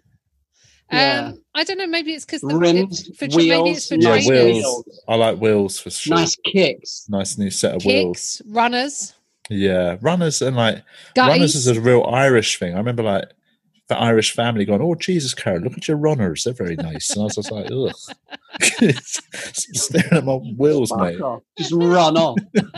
Yeah. 0.91 1.31
Um, 1.33 1.41
I 1.53 1.63
don't 1.63 1.77
know. 1.77 1.87
Maybe 1.87 2.13
it's 2.13 2.23
because 2.25 2.43
Rims, 2.43 3.07
for 3.17 3.27
tra- 3.27 3.37
maybe 3.37 3.71
it's 3.71 3.89
wheels, 3.89 3.89
for 3.89 3.95
Yeah, 3.95 4.09
trainers. 4.21 4.27
wheels. 4.55 4.99
I 5.07 5.15
like 5.15 5.39
wheels 5.39 5.79
for 5.79 5.89
sure. 5.89 6.15
nice 6.15 6.37
kicks. 6.45 7.05
Nice 7.09 7.37
new 7.37 7.49
set 7.49 7.75
of 7.75 7.83
wheels. 7.85 8.41
Runners, 8.47 9.13
Yeah, 9.49 9.97
runners 10.01 10.41
and 10.41 10.55
like 10.55 10.83
runners 11.17 11.55
is 11.55 11.67
a 11.67 11.79
real 11.81 12.03
Irish 12.03 12.57
thing. 12.59 12.73
I 12.73 12.77
remember 12.77 13.03
like 13.03 13.25
the 13.89 13.97
Irish 13.97 14.31
family 14.33 14.65
going, 14.65 14.81
"Oh 14.81 14.95
Jesus, 14.95 15.33
Carol, 15.33 15.61
look 15.61 15.77
at 15.77 15.87
your 15.87 15.97
runners; 15.97 16.43
they're 16.43 16.53
very 16.53 16.75
nice." 16.75 17.09
And 17.11 17.21
I 17.21 17.23
was 17.25 17.35
just 17.35 17.51
like, 17.51 17.69
"Ugh," 17.71 17.93
staring 19.53 20.13
at 20.13 20.25
my 20.25 20.33
wheels, 20.35 20.89
Fuck 20.89 20.99
mate. 20.99 21.21
off. 21.21 21.43
Just 21.57 21.71
run 21.73 22.17
off. 22.17 22.37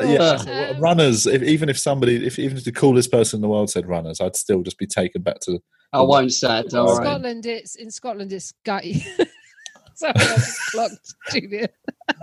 Yeah, 0.00 0.18
Ugh. 0.20 0.40
so 0.40 0.52
what- 0.72 0.80
runners. 0.80 1.26
If, 1.26 1.42
even 1.42 1.68
if 1.68 1.78
somebody, 1.78 2.26
if 2.26 2.38
even 2.38 2.56
if 2.56 2.64
the 2.64 2.72
coolest 2.72 3.12
person 3.12 3.36
in 3.38 3.42
the 3.42 3.48
world 3.48 3.70
said 3.70 3.86
runners, 3.86 4.20
I'd 4.20 4.34
still 4.36 4.62
just 4.62 4.78
be 4.78 4.86
taken 4.86 5.22
back 5.22 5.38
to. 5.40 5.62
I 5.92 6.00
won't 6.02 6.32
say 6.32 6.58
it. 6.60 6.64
In 6.64 6.70
Don't 6.70 6.86
worry. 6.86 6.96
Scotland, 6.96 7.46
it's 7.46 7.76
in 7.76 7.90
Scotland, 7.90 8.32
it's 8.32 8.52
gutty. 8.64 8.94
Sorry, 9.94 10.12
I 10.16 10.18
just 10.34 10.60
clocked 10.72 11.14
Julia. 11.30 11.68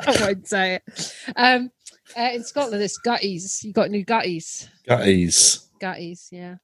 I 0.05 0.17
won't 0.19 0.47
say 0.47 0.75
it. 0.86 1.15
Um, 1.38 1.71
uh, 2.17 2.29
in 2.34 2.43
Scotland, 2.43 2.84
it's 2.84 2.99
gutties. 2.99 3.63
You 3.63 3.71
got 3.71 3.89
new 3.89 4.03
gutties. 4.03 4.67
Gutties. 4.89 5.67
Gutties, 5.79 6.27
yeah. 6.32 6.55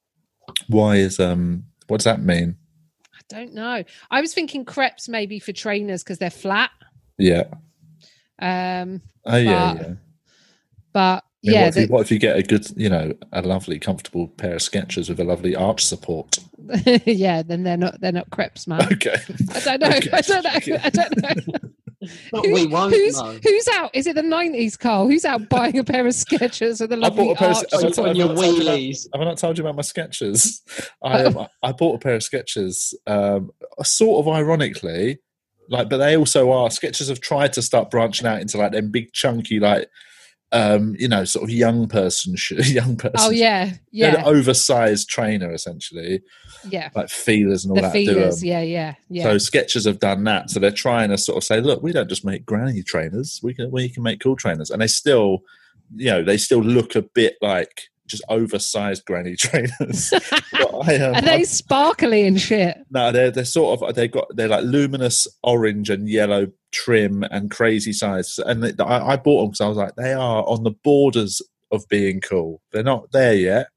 Why 0.68 0.96
is 0.98 1.20
um? 1.20 1.66
What 1.88 1.98
does 1.98 2.06
that 2.06 2.22
mean? 2.22 2.56
I 3.14 3.20
don't 3.30 3.54
know. 3.54 3.84
I 4.12 4.22
was 4.22 4.34
thinking 4.34 4.66
crepes 4.66 5.08
maybe 5.10 5.40
for 5.40 5.52
trainers 5.54 6.04
because 6.04 6.18
they're 6.18 6.30
flat. 6.30 6.72
Yeah. 7.18 7.44
Um, 8.40 9.02
Oh 9.26 9.36
yeah, 9.38 9.74
But- 9.74 9.82
yeah. 9.88 9.94
but 10.94 11.24
I 11.46 11.50
mean, 11.50 11.54
yeah, 11.56 11.64
what, 11.66 11.68
if 11.68 11.76
you, 11.82 11.88
what 11.94 12.02
if 12.02 12.12
you 12.12 12.20
get 12.20 12.36
a 12.38 12.44
good, 12.44 12.68
you 12.78 12.90
know, 12.90 13.14
a 13.32 13.42
lovely, 13.42 13.78
comfortable 13.80 14.28
pair 14.28 14.56
of 14.56 14.62
Skechers 14.62 15.08
with 15.10 15.20
a 15.20 15.24
lovely 15.24 15.56
arch 15.56 15.86
support? 15.86 16.40
yeah, 17.06 17.42
then 17.44 17.64
they're 17.64 17.78
not 17.78 18.00
they're 18.02 18.12
not 18.12 18.30
crepes, 18.32 18.68
man. 18.68 18.82
Okay. 18.94 19.16
I 19.54 19.60
don't 19.60 19.82
know. 19.82 19.88
Okay. 19.98 20.10
I 20.12 20.22
don't 20.22 20.44
know. 20.44 20.78
I 20.84 20.90
don't 20.90 21.18
know. 21.64 21.70
But 22.32 22.46
Who- 22.46 22.54
we 22.54 22.68
won't 22.68 22.94
who's 22.94 23.18
know. 23.20 23.40
who's 23.44 23.68
out? 23.70 23.90
Is 23.94 24.06
it 24.08 24.16
the 24.16 24.22
nineties, 24.22 24.78
Carl? 24.78 25.08
Who's 25.08 25.26
out 25.26 25.50
buying 25.50 25.78
a 25.80 25.84
pair 25.84 26.06
of 26.06 26.14
Skechers 26.14 26.80
with 26.82 26.92
a 26.92 26.96
I 26.96 27.00
lovely 27.00 27.26
bought 27.26 27.32
a 27.32 27.40
pair 27.40 27.50
of- 27.52 27.58
arch? 27.58 27.66
I 27.74 27.82
Put 27.82 27.94
told- 27.96 28.08
on 28.10 28.16
your 28.16 28.30
I've 28.30 28.36
not 28.36 28.42
told 28.44 28.56
you 28.58 28.62
about- 28.62 28.78
wheelies. 28.80 29.08
Have 29.14 29.22
I 29.22 29.26
not 29.26 29.38
told 29.38 29.58
you 29.58 29.64
about 29.64 29.76
my 29.76 29.82
Skechers? 29.82 30.62
I 31.04 31.24
um, 31.26 31.48
I 31.64 31.72
bought 31.72 31.96
a 31.96 32.00
pair 32.00 32.16
of 32.16 32.22
Skechers, 32.22 32.94
um, 33.08 33.50
sort 33.84 34.26
of 34.26 34.32
ironically, 34.34 35.20
like, 35.70 35.90
but 35.90 35.98
they 35.98 36.16
also 36.16 36.52
are 36.52 36.70
Skechers 36.70 37.10
have 37.10 37.20
tried 37.22 37.54
to 37.54 37.62
start 37.62 37.90
branching 37.90 38.28
out 38.28 38.42
into 38.42 38.58
like 38.58 38.74
them 38.74 38.92
big 38.92 39.12
chunky, 39.14 39.60
like, 39.60 39.90
um, 40.52 40.96
you 40.98 41.08
know, 41.10 41.26
sort 41.26 41.44
of 41.44 41.50
young 41.50 41.88
person, 41.88 42.36
sh- 42.36 42.52
young 42.70 42.96
person. 42.96 43.16
Oh 43.18 43.32
yeah, 43.32 43.66
They're 43.66 43.78
yeah, 44.14 44.20
an 44.20 44.26
oversized 44.26 45.10
trainer 45.10 45.52
essentially, 45.52 46.22
yeah. 46.70 46.90
like 46.96 47.10
feelers 47.10 47.64
and 47.66 47.72
all 47.72 47.76
The 47.76 47.82
that. 47.84 47.92
feelers, 47.92 48.44
yeah, 48.44 48.62
yeah, 48.62 48.96
yeah. 49.10 49.24
So 49.24 49.36
Skechers 49.36 49.86
have 49.86 50.00
done 50.00 50.24
that. 50.26 50.50
So 50.50 50.60
they're 50.60 50.72
trying 50.72 51.10
to 51.10 51.18
sort 51.18 51.38
of 51.38 51.44
say, 51.44 51.62
look, 51.62 51.82
we 51.84 51.92
don't 51.92 52.10
just 52.10 52.26
make 52.26 52.46
granny 52.46 52.84
trainers. 52.84 53.40
We 53.44 53.54
can 53.54 53.72
we 53.72 53.90
can 53.90 54.04
make 54.04 54.20
cool 54.20 54.36
trainers, 54.36 54.70
and 54.70 54.82
they 54.82 54.88
still, 54.88 55.40
you 55.96 56.12
know, 56.12 56.24
they 56.24 56.38
still 56.38 56.62
look 56.62 56.96
a 56.96 57.02
bit 57.02 57.38
like 57.42 57.84
just 58.08 58.24
oversized 58.30 59.04
granny 59.06 59.36
trainers. 59.40 60.14
I, 60.54 60.96
um, 60.98 61.16
Are 61.16 61.22
they 61.22 61.44
sparkly 61.44 62.26
and 62.26 62.40
shit? 62.40 62.78
no, 62.92 63.12
they're 63.12 63.32
they're 63.32 63.46
sort 63.46 63.82
of 63.82 63.96
they've 63.96 64.12
got 64.12 64.28
they're 64.36 64.48
like 64.48 64.64
luminous 64.64 65.28
orange 65.44 65.90
and 65.90 66.08
yellow 66.08 66.48
trim 66.72 67.24
and 67.32 67.52
crazy 67.52 67.92
size. 67.94 68.40
And 68.46 68.64
they, 68.64 68.84
I, 68.84 69.14
I 69.14 69.16
bought 69.18 69.42
them 69.42 69.50
because 69.50 69.62
I 69.62 69.68
was 69.68 69.78
like, 69.78 69.96
they 69.96 70.14
are 70.14 70.44
on 70.48 70.64
the 70.64 70.72
borders 70.84 71.42
of 71.72 71.88
being 71.90 72.22
cool. 72.22 72.62
They're 72.72 72.84
not 72.84 73.12
there 73.12 73.34
yet. 73.34 73.68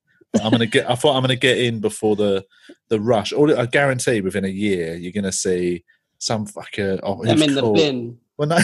I'm 0.42 0.50
gonna 0.50 0.66
get. 0.66 0.88
I 0.88 0.94
thought 0.94 1.16
I'm 1.16 1.22
gonna 1.22 1.36
get 1.36 1.58
in 1.58 1.80
before 1.80 2.16
the 2.16 2.44
the 2.88 3.00
rush. 3.00 3.32
All 3.32 3.58
I 3.58 3.66
guarantee 3.66 4.20
within 4.20 4.44
a 4.44 4.48
year 4.48 4.94
you're 4.94 5.12
gonna 5.12 5.32
see 5.32 5.84
some 6.18 6.46
fucker. 6.46 7.00
Oh, 7.02 7.24
Them 7.24 7.42
in 7.42 7.54
the 7.54 7.70
bin. 7.72 8.18
When 8.36 8.52
I, 8.52 8.62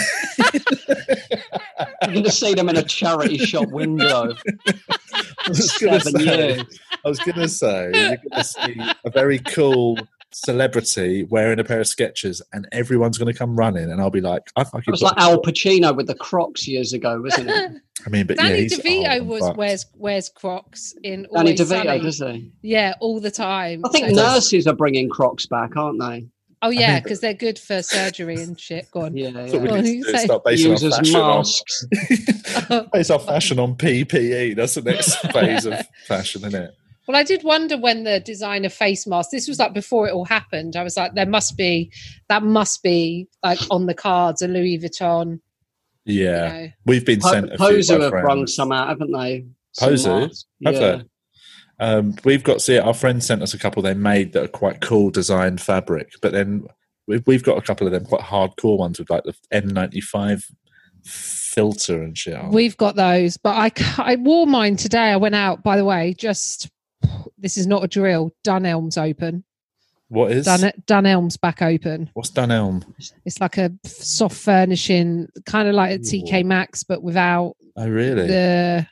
You're 2.06 2.12
going 2.12 2.24
to 2.24 2.30
see 2.30 2.54
them 2.54 2.68
in 2.68 2.76
a 2.76 2.82
charity 2.82 3.38
shop 3.38 3.68
window. 3.68 4.34
I 4.66 5.48
was 5.48 5.70
gonna 5.78 6.00
Seven 6.00 6.20
say, 6.20 6.48
years. 6.48 6.80
I 7.04 7.08
was 7.08 7.18
gonna 7.20 7.48
say 7.48 7.90
you're 7.94 8.16
gonna 8.30 8.44
see 8.44 8.80
a 9.04 9.10
very 9.10 9.38
cool 9.38 9.98
celebrity 10.44 11.24
wearing 11.24 11.58
a 11.58 11.64
pair 11.64 11.80
of 11.80 11.86
Skechers, 11.86 12.40
and 12.52 12.68
everyone's 12.72 13.18
gonna 13.18 13.32
come 13.34 13.56
running, 13.56 13.90
and 13.90 14.00
I'll 14.00 14.10
be 14.10 14.20
like, 14.20 14.42
I 14.56 14.64
fucking. 14.64 14.84
It 14.86 14.90
was 14.90 15.02
like 15.02 15.16
Al 15.16 15.40
Pacino 15.42 15.96
with 15.96 16.06
the 16.06 16.14
Crocs 16.14 16.68
years 16.68 16.92
ago, 16.92 17.20
wasn't 17.22 17.50
it? 17.50 17.72
I 18.06 18.10
mean, 18.10 18.26
but 18.26 18.36
Danny 18.36 18.62
he's 18.62 18.78
DeVito 18.78 19.20
old 19.20 19.28
was 19.28 19.40
fucked. 19.40 19.56
wears 19.56 19.86
wears 19.94 20.28
Crocs 20.28 20.94
in 21.02 21.22
Danny 21.34 21.52
Always 21.52 21.60
DeVito, 21.60 21.84
Sunny. 21.84 22.00
does 22.00 22.18
he? 22.18 22.52
Yeah, 22.62 22.94
all 23.00 23.20
the 23.20 23.30
time. 23.30 23.82
I 23.84 23.88
think 23.88 24.08
So- 24.10 24.14
nurses 24.14 24.66
are 24.66 24.74
bringing 24.76 25.08
Crocs 25.08 25.46
back, 25.46 25.76
aren't 25.76 26.00
they? 26.00 26.26
Oh 26.62 26.70
yeah, 26.70 26.94
think- 26.94 27.04
because 27.04 27.20
they're 27.20 27.34
good 27.34 27.58
for 27.58 27.82
surgery 27.82 28.36
and 28.42 28.58
shit. 28.58 28.90
Go 28.90 29.02
on. 29.02 29.16
Yeah, 29.16 29.30
That's 29.30 29.52
what 29.52 29.62
we 29.62 29.68
yeah. 29.68 29.72
Well, 29.74 29.82
need 29.82 29.96
you 29.98 30.04
to 30.04 30.10
say- 30.18 30.24
start 30.24 30.44
basing 30.44 30.66
our 30.66 30.72
Use 30.72 30.84
as 30.84 31.14
on 31.14 31.36
masks. 31.36 31.86
base 32.92 33.10
our 33.10 33.18
fashion 33.18 33.58
on 33.58 33.74
PPE. 33.76 34.56
That's 34.56 34.74
the 34.74 34.82
next 34.82 35.16
phase 35.32 35.66
of 35.66 35.74
fashion, 36.06 36.44
isn't 36.46 36.62
it? 36.62 36.74
Well, 37.06 37.16
I 37.16 37.22
did 37.22 37.44
wonder 37.44 37.78
when 37.78 38.04
the 38.04 38.18
designer 38.20 38.68
face 38.68 39.06
mask. 39.06 39.30
This 39.30 39.46
was 39.46 39.58
like 39.58 39.72
before 39.72 40.08
it 40.08 40.12
all 40.12 40.24
happened. 40.24 40.74
I 40.74 40.82
was 40.82 40.96
like, 40.96 41.14
there 41.14 41.26
must 41.26 41.56
be 41.56 41.92
that 42.28 42.42
must 42.42 42.82
be 42.82 43.28
like 43.44 43.60
on 43.70 43.86
the 43.86 43.94
cards, 43.94 44.42
a 44.42 44.48
Louis 44.48 44.78
Vuitton. 44.78 45.40
Yeah, 46.04 46.46
You 46.46 46.62
know. 46.66 46.72
we've 46.84 47.04
been 47.06 47.20
Po- 47.20 47.30
sent. 47.30 47.52
A 47.52 47.58
few 47.58 47.66
Poser 47.66 48.00
have 48.00 48.12
rung 48.12 48.38
friends. 48.38 48.54
some 48.54 48.72
out, 48.72 48.88
haven't 48.88 49.12
they? 49.12 49.46
Some 49.72 49.88
Poser? 49.90 50.20
Have 50.20 50.74
yeah. 50.74 50.80
they? 50.80 51.02
Um, 51.78 52.14
we've 52.24 52.42
got 52.42 52.62
see 52.62 52.78
our 52.78 52.94
friends 52.94 53.26
sent 53.26 53.42
us 53.42 53.54
a 53.54 53.58
couple 53.58 53.82
they 53.82 53.94
made 53.94 54.32
that 54.32 54.44
are 54.44 54.48
quite 54.48 54.80
cool 54.80 55.10
design 55.10 55.58
fabric, 55.58 56.12
but 56.22 56.32
then 56.32 56.66
we've, 57.06 57.22
we've 57.26 57.42
got 57.42 57.58
a 57.58 57.62
couple 57.62 57.86
of 57.86 57.92
them 57.92 58.04
quite 58.06 58.22
hardcore 58.22 58.78
ones 58.78 58.98
with 58.98 59.10
like 59.10 59.24
the 59.24 59.34
N95 59.52 60.44
filter 61.04 62.02
and 62.02 62.16
shit. 62.16 62.42
We've 62.48 62.76
got 62.76 62.96
those, 62.96 63.36
but 63.36 63.56
I 63.56 63.70
I 64.02 64.16
wore 64.16 64.46
mine 64.46 64.76
today. 64.76 65.12
I 65.12 65.16
went 65.16 65.34
out. 65.34 65.62
By 65.62 65.76
the 65.76 65.84
way, 65.84 66.14
just 66.16 66.70
this 67.38 67.56
is 67.56 67.66
not 67.66 67.84
a 67.84 67.88
drill. 67.88 68.32
Dunelm's 68.46 68.96
open. 68.98 69.44
what 70.08 70.30
is 70.32 70.46
Dun 70.46 70.72
Dunelm's 70.86 71.36
back 71.36 71.62
open. 71.62 72.10
what's 72.14 72.30
Dunelm? 72.30 72.84
It's 73.24 73.40
like 73.40 73.58
a 73.58 73.72
soft 73.84 74.36
furnishing, 74.36 75.28
kind 75.46 75.68
of 75.68 75.74
like 75.74 75.92
a 75.96 75.98
TK 75.98 76.44
Maxx, 76.44 76.82
but 76.84 77.02
without 77.02 77.54
Oh, 77.76 77.88
really? 77.88 78.26
the 78.26 78.86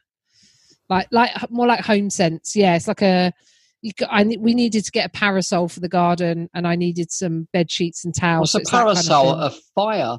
like 0.91 1.09
like 1.11 1.31
more 1.51 1.67
like 1.67 1.81
home 1.81 2.11
sense 2.11 2.55
yeah 2.55 2.77
it's 2.77 2.87
like 2.87 3.01
a 3.01 3.33
you 3.81 3.91
I 4.11 4.23
we 4.39 4.53
needed 4.53 4.85
to 4.85 4.91
get 4.91 5.07
a 5.07 5.09
parasol 5.09 5.69
for 5.69 5.81
the 5.81 5.89
garden 5.89 6.51
and 6.53 6.67
I 6.67 6.77
needed 6.77 7.11
some 7.11 7.49
bed 7.55 7.71
sheets 7.71 8.05
and 8.05 8.15
towels 8.15 8.53
What's 8.55 8.55
a 8.55 8.55
so 8.55 8.59
it's 8.61 8.71
that 8.71 8.77
kind 8.77 8.89
of 8.91 8.95
parasol? 8.95 9.31
a 9.41 9.51
fire? 9.75 10.19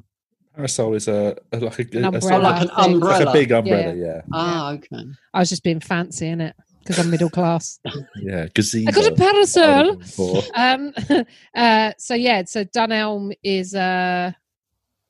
Parasol 0.56 0.94
is 0.96 1.08
a, 1.08 1.36
a 1.52 1.58
like 1.60 1.80
a, 1.80 1.98
An 1.98 2.04
a 2.06 2.08
umbrella. 2.08 2.22
sort 2.22 2.34
Oh, 2.34 2.38
like 2.40 2.62
an 2.62 2.70
thing. 2.92 3.00
like 3.00 3.28
a 3.28 3.32
big 3.34 3.52
umbrella. 3.52 3.94
Yeah, 3.96 4.22
Ah, 4.34 4.72
okay. 4.74 5.04
I 5.34 5.40
was 5.40 5.50
just 5.50 5.64
being 5.64 5.80
fancy 5.82 6.28
in 6.28 6.42
it 6.42 6.56
because 6.86 7.04
I'm 7.04 7.10
middle 7.10 7.30
class 7.30 7.80
yeah. 8.22 8.48
Gazebo. 8.54 8.90
I 8.90 8.92
got 8.92 9.12
a 9.12 9.16
parasol 9.16 10.44
um 10.56 10.94
uh 11.56 11.92
so 11.98 12.14
yeah 12.14 12.44
so 12.46 12.64
Dunelm 12.64 13.34
is 13.44 13.74
uh 13.74 14.32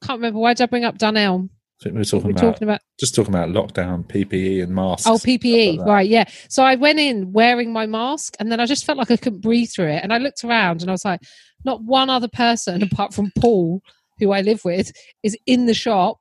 can't 0.03 0.19
remember 0.19 0.39
why 0.39 0.53
did 0.53 0.63
I 0.63 0.67
bring 0.67 0.85
up 0.85 0.97
Dunelm 0.97 1.49
I 1.81 1.83
think 1.83 1.95
we 1.95 1.99
were 1.99 2.05
talking 2.05 2.25
we're 2.25 2.31
about 2.31 2.41
talking 2.41 2.67
about 2.67 2.81
just 2.99 3.15
talking 3.15 3.35
about 3.35 3.49
lockdown 3.49 4.07
PPE 4.07 4.63
and 4.63 4.73
masks. 4.73 5.05
Oh, 5.05 5.17
stuff 5.17 5.27
like 5.27 5.41
PPE, 5.41 5.85
right? 5.85 6.07
Yeah. 6.07 6.23
So 6.47 6.63
I 6.63 6.75
went 6.75 6.99
in 6.99 7.33
wearing 7.33 7.73
my 7.73 7.85
mask, 7.85 8.35
and 8.39 8.49
then 8.49 8.61
I 8.61 8.65
just 8.65 8.85
felt 8.85 8.97
like 8.97 9.11
I 9.11 9.17
couldn't 9.17 9.41
breathe 9.41 9.69
through 9.69 9.89
it. 9.89 10.01
And 10.01 10.13
I 10.13 10.17
looked 10.17 10.45
around, 10.45 10.81
and 10.81 10.89
I 10.89 10.93
was 10.93 11.03
like, 11.03 11.19
not 11.65 11.83
one 11.83 12.09
other 12.09 12.29
person 12.29 12.81
apart 12.91 13.13
from 13.13 13.29
Paul, 13.37 13.81
who 14.19 14.31
I 14.31 14.39
live 14.39 14.63
with, 14.63 14.91
is 15.21 15.37
in 15.45 15.65
the 15.65 15.73
shop 15.73 16.19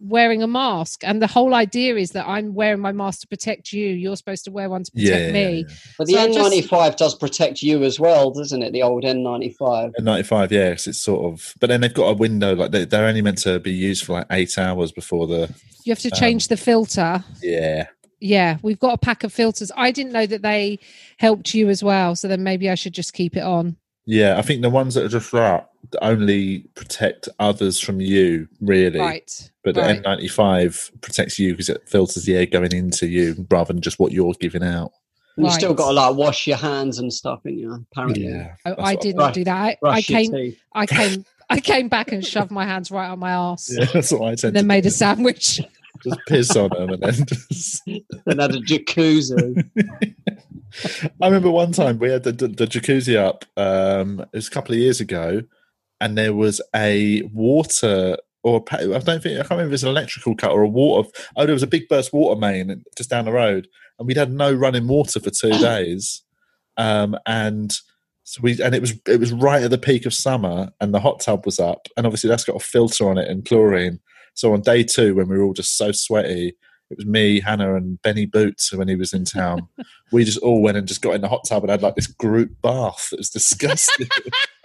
wearing 0.00 0.42
a 0.42 0.46
mask. 0.46 1.02
And 1.04 1.20
the 1.20 1.26
whole 1.26 1.54
idea 1.54 1.96
is 1.96 2.12
that 2.12 2.26
I'm 2.26 2.54
wearing 2.54 2.80
my 2.80 2.92
mask 2.92 3.20
to 3.22 3.26
protect 3.28 3.72
you. 3.72 3.88
You're 3.88 4.16
supposed 4.16 4.44
to 4.44 4.50
wear 4.50 4.70
one 4.70 4.84
to 4.84 4.92
protect 4.92 5.08
Yeah, 5.10 5.26
yeah, 5.26 5.32
me. 5.32 5.64
yeah. 5.68 5.74
But 5.98 6.06
the 6.06 6.12
So 6.14 6.28
N95 6.28 6.96
does 6.96 7.14
protect 7.14 7.62
you 7.62 7.82
as 7.84 7.98
well, 7.98 8.30
doesn't 8.30 8.62
it? 8.62 8.72
The 8.72 8.82
old 8.82 9.04
N95. 9.04 9.92
At 9.98 10.04
95, 10.04 10.52
yeah, 10.52 10.70
'cause 10.70 10.86
it's 10.86 10.98
sort 11.02 11.32
of, 11.32 11.54
but 11.60 11.68
then 11.68 11.80
they've 11.80 11.92
got 11.94 12.08
a 12.08 12.14
window, 12.14 12.54
like 12.54 12.70
they, 12.70 12.84
they're 12.84 13.06
only 13.06 13.22
meant 13.22 13.38
to 13.38 13.58
be 13.60 13.72
used 13.72 14.04
for 14.04 14.14
like 14.14 14.26
eight 14.30 14.56
hours 14.58 14.92
before 14.92 15.26
the, 15.26 15.52
You 15.84 15.92
have 15.92 16.00
to 16.00 16.10
Um, 16.12 16.18
change 16.18 16.48
the 16.48 16.56
filter. 16.56 17.24
yeah. 17.42 17.86
Yeah, 18.20 18.58
we've 18.62 18.80
got 18.80 18.94
a 18.94 18.98
pack 18.98 19.22
of 19.22 19.32
filters. 19.32 19.70
I 19.76 19.92
didn't 19.92 20.12
know 20.12 20.26
that 20.26 20.42
they 20.42 20.80
helped 21.18 21.54
you 21.54 21.68
as 21.68 21.84
well. 21.84 22.16
So 22.16 22.26
then 22.26 22.42
maybe 22.42 22.68
I 22.68 22.74
should 22.74 22.92
just 22.92 23.12
keep 23.12 23.36
it 23.36 23.44
on. 23.44 23.76
Yeah, 24.06 24.38
I 24.38 24.42
think 24.42 24.62
the 24.62 24.70
ones 24.70 24.94
that 24.94 25.04
are 25.04 25.08
just 25.08 25.30
that 25.32 25.68
only 26.02 26.60
protect 26.74 27.28
others 27.38 27.80
from 27.80 28.00
you, 28.00 28.48
really. 28.60 28.98
Right. 28.98 29.50
But 29.64 29.74
the 29.74 29.82
right. 29.82 30.02
N95 30.02 31.00
protects 31.00 31.38
you 31.38 31.52
because 31.52 31.68
it 31.68 31.88
filters 31.88 32.24
the 32.24 32.36
air 32.36 32.46
going 32.46 32.72
into 32.72 33.06
you 33.06 33.46
rather 33.50 33.72
than 33.72 33.82
just 33.82 33.98
what 33.98 34.12
you're 34.12 34.34
giving 34.40 34.62
out. 34.62 34.92
And 35.36 35.46
you 35.46 35.52
still 35.52 35.74
got 35.74 35.88
to 35.88 35.94
like 35.94 36.16
wash 36.16 36.46
your 36.48 36.56
hands 36.56 36.98
and 36.98 37.12
stuff, 37.12 37.46
in 37.46 37.58
you? 37.58 37.86
Apparently. 37.92 38.26
Yeah. 38.26 38.54
I, 38.64 38.74
I 38.78 38.94
did 38.96 39.14
not 39.14 39.34
do 39.34 39.44
that. 39.44 39.78
I, 39.84 39.88
I 39.88 40.02
came. 40.02 40.32
teeth. 40.32 40.60
I 40.72 40.86
came 40.86 41.24
I 41.50 41.60
came 41.60 41.88
back 41.88 42.12
and 42.12 42.24
shoved 42.24 42.50
my 42.50 42.66
hands 42.66 42.90
right 42.90 43.08
on 43.08 43.20
my 43.20 43.30
ass. 43.30 43.70
Yeah, 43.72 43.86
that's 43.86 44.12
what 44.12 44.22
I 44.22 44.34
tend 44.34 44.44
And 44.44 44.56
then 44.56 44.64
to 44.64 44.68
made 44.68 44.82
do. 44.82 44.88
a 44.88 44.90
sandwich. 44.90 45.60
just 46.04 46.20
piss 46.28 46.54
on 46.56 46.70
them 46.70 46.90
and 46.90 47.02
then 47.02 47.14
just 47.50 47.82
And 48.26 48.40
had 48.40 48.54
a 48.54 48.60
jacuzzi. 48.60 49.64
I 51.20 51.26
remember 51.26 51.50
one 51.50 51.72
time 51.72 51.98
we 51.98 52.10
had 52.10 52.24
the, 52.24 52.32
the, 52.32 52.48
the 52.48 52.66
jacuzzi 52.66 53.16
up. 53.16 53.44
Um, 53.56 54.20
it 54.20 54.36
was 54.36 54.48
a 54.48 54.50
couple 54.50 54.74
of 54.74 54.80
years 54.80 55.00
ago, 55.00 55.42
and 56.00 56.16
there 56.16 56.34
was 56.34 56.60
a 56.74 57.22
water 57.32 58.16
or 58.42 58.64
I 58.70 58.84
don't 58.84 59.22
think 59.22 59.38
I 59.38 59.42
can't 59.42 59.50
remember 59.50 59.66
if 59.66 59.68
it 59.68 59.72
was 59.72 59.82
an 59.84 59.90
electrical 59.90 60.34
cut 60.34 60.52
or 60.52 60.62
a 60.62 60.68
water. 60.68 61.08
Oh, 61.36 61.44
there 61.44 61.54
was 61.54 61.62
a 61.62 61.68
big 61.68 61.88
burst 61.88 62.12
water 62.12 62.38
main 62.38 62.84
just 62.96 63.10
down 63.10 63.24
the 63.24 63.32
road, 63.32 63.68
and 63.98 64.06
we'd 64.06 64.16
had 64.16 64.32
no 64.32 64.52
running 64.52 64.86
water 64.86 65.20
for 65.20 65.30
two 65.30 65.50
days. 65.58 66.22
Um, 66.76 67.16
and 67.26 67.72
so 68.22 68.40
we 68.42 68.62
and 68.62 68.74
it 68.74 68.80
was 68.80 68.94
it 69.06 69.20
was 69.20 69.32
right 69.32 69.62
at 69.62 69.70
the 69.70 69.78
peak 69.78 70.06
of 70.06 70.14
summer, 70.14 70.70
and 70.80 70.94
the 70.94 71.00
hot 71.00 71.20
tub 71.20 71.46
was 71.46 71.58
up, 71.58 71.88
and 71.96 72.06
obviously 72.06 72.28
that's 72.28 72.44
got 72.44 72.56
a 72.56 72.60
filter 72.60 73.08
on 73.08 73.18
it 73.18 73.28
and 73.28 73.44
chlorine. 73.44 74.00
So 74.34 74.52
on 74.52 74.60
day 74.60 74.84
two, 74.84 75.16
when 75.16 75.28
we 75.28 75.36
were 75.36 75.42
all 75.42 75.52
just 75.52 75.76
so 75.76 75.90
sweaty, 75.90 76.54
it 76.90 76.96
was 76.96 77.06
me, 77.06 77.40
Hannah, 77.40 77.74
and 77.74 78.00
Benny 78.02 78.24
Boots 78.24 78.72
when 78.72 78.86
he 78.88 78.94
was 78.94 79.12
in 79.12 79.24
town. 79.24 79.68
we 80.12 80.24
just 80.24 80.38
all 80.38 80.62
went 80.62 80.76
and 80.76 80.86
just 80.86 81.02
got 81.02 81.14
in 81.14 81.20
the 81.20 81.28
hot 81.28 81.44
tub 81.46 81.64
and 81.64 81.70
had 81.70 81.82
like 81.82 81.96
this 81.96 82.06
group 82.06 82.52
bath. 82.62 83.08
It 83.12 83.18
was 83.18 83.30
disgusting. 83.30 84.08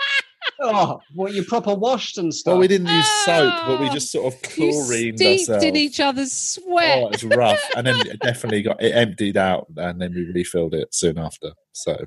Oh, 0.62 1.00
well, 1.16 1.34
you 1.34 1.44
proper 1.44 1.74
washed 1.74 2.18
and 2.18 2.34
stuff. 2.34 2.52
well, 2.54 2.60
we 2.60 2.68
didn't 2.68 2.88
use 2.88 3.08
soap, 3.26 3.54
but 3.68 3.80
we 3.80 3.90
Oh, 3.90 3.94
just 3.94 4.12
sort 4.12 4.34
of 4.34 4.40
You 4.58 4.72
chlorined 4.72 5.18
steeped 5.20 5.50
ourselves. 5.50 5.64
in 5.66 5.76
each 5.76 6.00
other's 6.00 6.32
sweat. 6.32 7.00
Oh, 7.04 7.08
it 7.08 7.12
was 7.12 7.24
rough, 7.24 7.62
and 7.76 7.88
then 7.88 8.00
it 8.08 8.20
definitely 8.20 8.62
got 8.62 8.82
it 8.82 8.92
emptied 8.92 9.38
out, 9.38 9.68
and 9.78 10.00
then 10.02 10.14
we 10.14 10.24
refilled 10.34 10.74
it 10.74 10.94
soon 10.94 11.18
after. 11.18 11.52
So, 11.74 11.98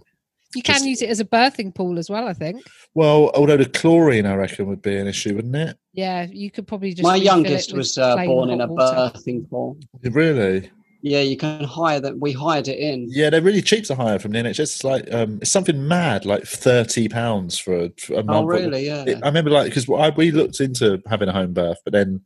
you 0.55 0.63
can 0.63 0.77
just- 0.77 0.87
use 0.87 1.03
it 1.03 1.11
as 1.11 1.21
a 1.21 1.25
birthing 1.25 1.75
pool 1.75 1.99
as 1.99 2.09
well, 2.09 2.27
I 2.29 2.33
think. 2.33 2.63
well, 2.95 3.31
although 3.35 3.57
the 3.59 3.67
chlorine, 3.69 4.27
I 4.27 4.35
reckon, 4.37 4.67
would 4.69 4.81
be 4.83 4.97
an 4.97 5.07
issue, 5.07 5.35
wouldn't 5.35 5.57
it? 5.57 5.77
Yeah, 5.93 6.27
you 6.31 6.51
could 6.51 6.67
probably 6.67 6.93
just. 6.95 7.03
My 7.03 7.17
youngest 7.17 7.73
it 7.73 7.77
was 7.77 7.99
uh, 7.99 8.15
plain 8.15 8.29
born 8.29 8.51
in 8.51 8.61
a 8.61 8.67
water. 8.67 8.95
birthing 9.19 9.49
pool. 9.51 9.77
Really? 10.03 10.71
Yeah, 11.07 11.21
you 11.21 11.37
can 11.37 11.63
hire 11.63 12.01
that. 12.01 12.19
We 12.19 12.33
hired 12.33 12.67
it 12.67 12.81
in. 12.81 13.07
Yeah, 13.09 13.31
they're 13.31 13.41
really 13.41 13.63
cheap 13.63 13.85
to 13.85 13.95
hire 13.95 14.19
from 14.19 14.33
the 14.33 14.41
NHS. 14.41 14.59
It's 14.59 14.83
like 14.83 15.15
um, 15.15 15.39
it's 15.41 15.53
something 15.53 15.87
mad, 15.87 16.27
like 16.27 16.43
thirty 16.43 17.09
pounds 17.09 17.61
for 17.61 17.77
a, 17.77 17.91
for 18.01 18.15
a 18.15 18.25
month. 18.25 18.29
Oh, 18.29 18.45
really? 18.45 18.87
Yeah. 18.87 19.05
It- 19.07 19.23
I 19.23 19.27
remember, 19.29 19.53
like, 19.53 19.73
because 19.73 19.87
we 20.17 20.33
looked 20.33 20.59
into 20.61 21.01
having 21.07 21.29
a 21.29 21.33
home 21.33 21.53
birth, 21.53 21.79
but 21.85 21.93
then 21.93 22.23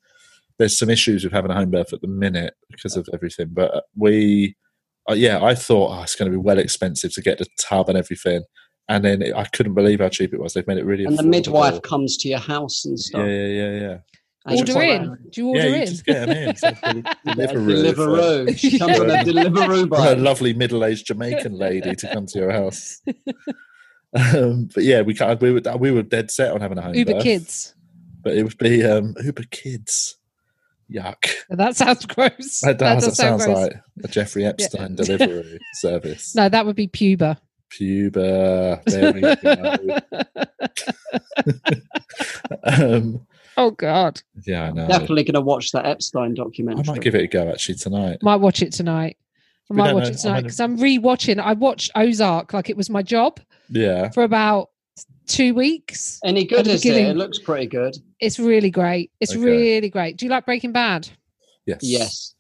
there's 0.58 0.78
some 0.78 0.88
issues 0.88 1.24
with 1.24 1.32
having 1.34 1.50
a 1.50 1.54
home 1.54 1.70
birth 1.70 1.92
at 1.92 2.00
the 2.00 2.08
minute 2.08 2.54
because 2.70 2.96
of 2.96 3.06
everything. 3.12 3.48
But 3.50 3.84
we, 3.98 4.56
uh, 5.10 5.12
yeah, 5.12 5.44
I 5.44 5.54
thought 5.54 5.98
oh, 5.98 6.02
it's 6.02 6.16
going 6.16 6.32
to 6.32 6.38
be 6.38 6.42
well 6.42 6.58
expensive 6.58 7.12
to 7.12 7.20
get 7.20 7.36
the 7.36 7.48
tub 7.58 7.90
and 7.90 7.98
everything, 7.98 8.44
and 8.88 9.04
then 9.04 9.20
it, 9.20 9.34
I 9.36 9.44
couldn't 9.44 9.74
believe 9.74 10.00
how 10.00 10.08
cheap 10.08 10.32
it 10.32 10.40
was. 10.40 10.54
They've 10.54 10.66
made 10.66 10.78
it 10.78 10.86
really. 10.86 11.04
and 11.04 11.18
the 11.18 11.22
midwife 11.22 11.82
comes 11.82 12.16
to 12.16 12.30
your 12.30 12.38
house 12.38 12.86
and 12.86 12.98
stuff. 12.98 13.26
Yeah, 13.26 13.46
yeah, 13.46 13.46
yeah, 13.46 13.80
yeah. 13.80 13.98
And 14.46 14.58
Order 14.58 14.82
in. 14.82 15.18
Do 15.30 15.40
you 15.40 15.48
order 15.48 15.60
yeah, 15.60 15.66
you 15.66 15.74
in? 15.74 15.86
just 15.86 16.06
get 16.06 16.26
them 16.26 16.36
in. 16.36 16.48
It's 16.48 16.62
a 16.62 16.72
Deliveroo 16.72 17.92
Deliveroo. 17.94 18.54
She 18.58 18.78
comes 18.78 18.98
on 18.98 19.10
a 19.10 19.24
Deliveroo 19.24 19.88
for 19.88 20.12
a 20.12 20.16
lovely 20.16 20.54
middle-aged 20.54 21.06
Jamaican 21.06 21.52
lady 21.52 21.94
to 21.94 22.08
come 22.08 22.24
to 22.26 22.38
your 22.38 22.50
house. 22.50 23.02
um, 24.14 24.70
but 24.74 24.84
yeah, 24.84 25.02
we 25.02 25.12
can't, 25.12 25.38
we 25.42 25.52
were 25.52 25.60
we 25.76 25.90
were 25.90 26.02
dead 26.02 26.30
set 26.30 26.52
on 26.52 26.62
having 26.62 26.78
a 26.78 26.82
home 26.82 26.94
Uber 26.94 27.12
birth, 27.14 27.22
Kids. 27.22 27.74
but 28.22 28.34
it 28.34 28.44
would 28.44 28.56
be 28.56 28.82
um, 28.84 29.14
Uber 29.22 29.44
Kids. 29.50 30.16
Yuck! 30.90 31.26
That 31.50 31.76
sounds 31.76 32.06
gross. 32.06 32.60
That, 32.60 32.78
does, 32.78 33.04
that 33.04 33.14
sound 33.14 33.42
sounds 33.42 33.44
gross. 33.44 33.58
like 33.58 33.76
a 34.04 34.08
Jeffrey 34.08 34.46
Epstein 34.46 34.94
delivery 34.96 35.58
service. 35.74 36.34
No, 36.34 36.48
that 36.48 36.64
would 36.64 36.76
be 36.76 36.88
puber. 36.88 37.36
Puber. 37.70 38.82
There 38.86 39.12
we 39.12 39.20
go. 39.20 39.36
um, 42.64 43.26
oh 43.60 43.70
God, 43.72 44.20
yeah, 44.46 44.64
I 44.64 44.70
know. 44.70 44.88
Definitely 44.88 45.24
going 45.24 45.34
to 45.34 45.40
watch 45.40 45.72
that 45.72 45.86
Epstein 45.86 46.34
documentary. 46.34 46.84
I 46.88 46.92
might 46.92 47.00
give 47.02 47.14
it 47.14 47.22
a 47.22 47.26
go 47.26 47.48
actually 47.50 47.76
tonight. 47.76 48.18
might 48.22 48.36
watch 48.36 48.62
it 48.62 48.72
tonight. 48.72 49.16
I 49.70 49.74
We 49.74 49.76
might 49.76 49.92
watch 49.94 50.04
know. 50.04 50.10
it 50.10 50.14
I 50.14 50.16
tonight 50.22 50.34
mean- 50.34 50.42
because 50.44 50.60
I'm 50.60 50.78
rewatching. 50.78 51.38
I 51.38 51.52
watched 51.52 51.90
Ozark 51.94 52.52
like 52.52 52.70
it 52.70 52.76
was 52.76 52.90
my 52.90 53.02
job 53.02 53.40
Yeah. 53.68 54.08
for 54.10 54.22
about 54.24 54.70
two 55.26 55.54
weeks. 55.54 56.18
Any 56.24 56.42
At 56.42 56.48
good 56.48 56.66
is 56.66 56.84
it? 56.84 56.94
It 56.96 57.16
looks 57.16 57.38
pretty 57.38 57.66
good. 57.66 57.96
It's 58.18 58.38
really 58.40 58.70
great. 58.70 59.12
It's 59.20 59.32
Okay. 59.32 59.40
really 59.40 59.88
great. 59.88 60.16
Do 60.16 60.26
you 60.26 60.30
like 60.30 60.44
Breaking 60.44 60.72
Bad? 60.72 61.08
Yes. 61.66 61.78
Yes. 61.82 62.34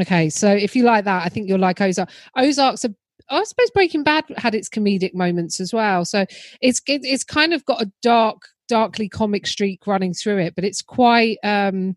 Okay, 0.00 0.28
so 0.30 0.50
if 0.50 0.74
you 0.76 0.82
like 0.84 1.04
that, 1.04 1.24
I 1.24 1.28
think 1.28 1.48
you'll 1.48 1.58
like 1.60 1.80
Ozark. 1.80 2.08
Ozark's 2.36 2.84
a 2.84 2.94
I 3.30 3.42
suppose 3.44 3.70
Breaking 3.70 4.02
Bad 4.02 4.24
had 4.36 4.54
its 4.54 4.68
comedic 4.68 5.14
moments 5.14 5.58
as 5.58 5.72
well. 5.72 6.04
So 6.04 6.26
it's 6.60 6.82
it- 6.86 7.04
it's 7.04 7.24
kind 7.24 7.54
of 7.54 7.64
got 7.64 7.80
a 7.80 7.90
dark, 8.02 8.42
darkly 8.68 9.08
comic 9.08 9.46
streak 9.46 9.86
running 9.86 10.14
through 10.14 10.38
it, 10.38 10.54
but 10.54 10.64
it's 10.64 10.82
quite 10.82 11.38
um 11.44 11.96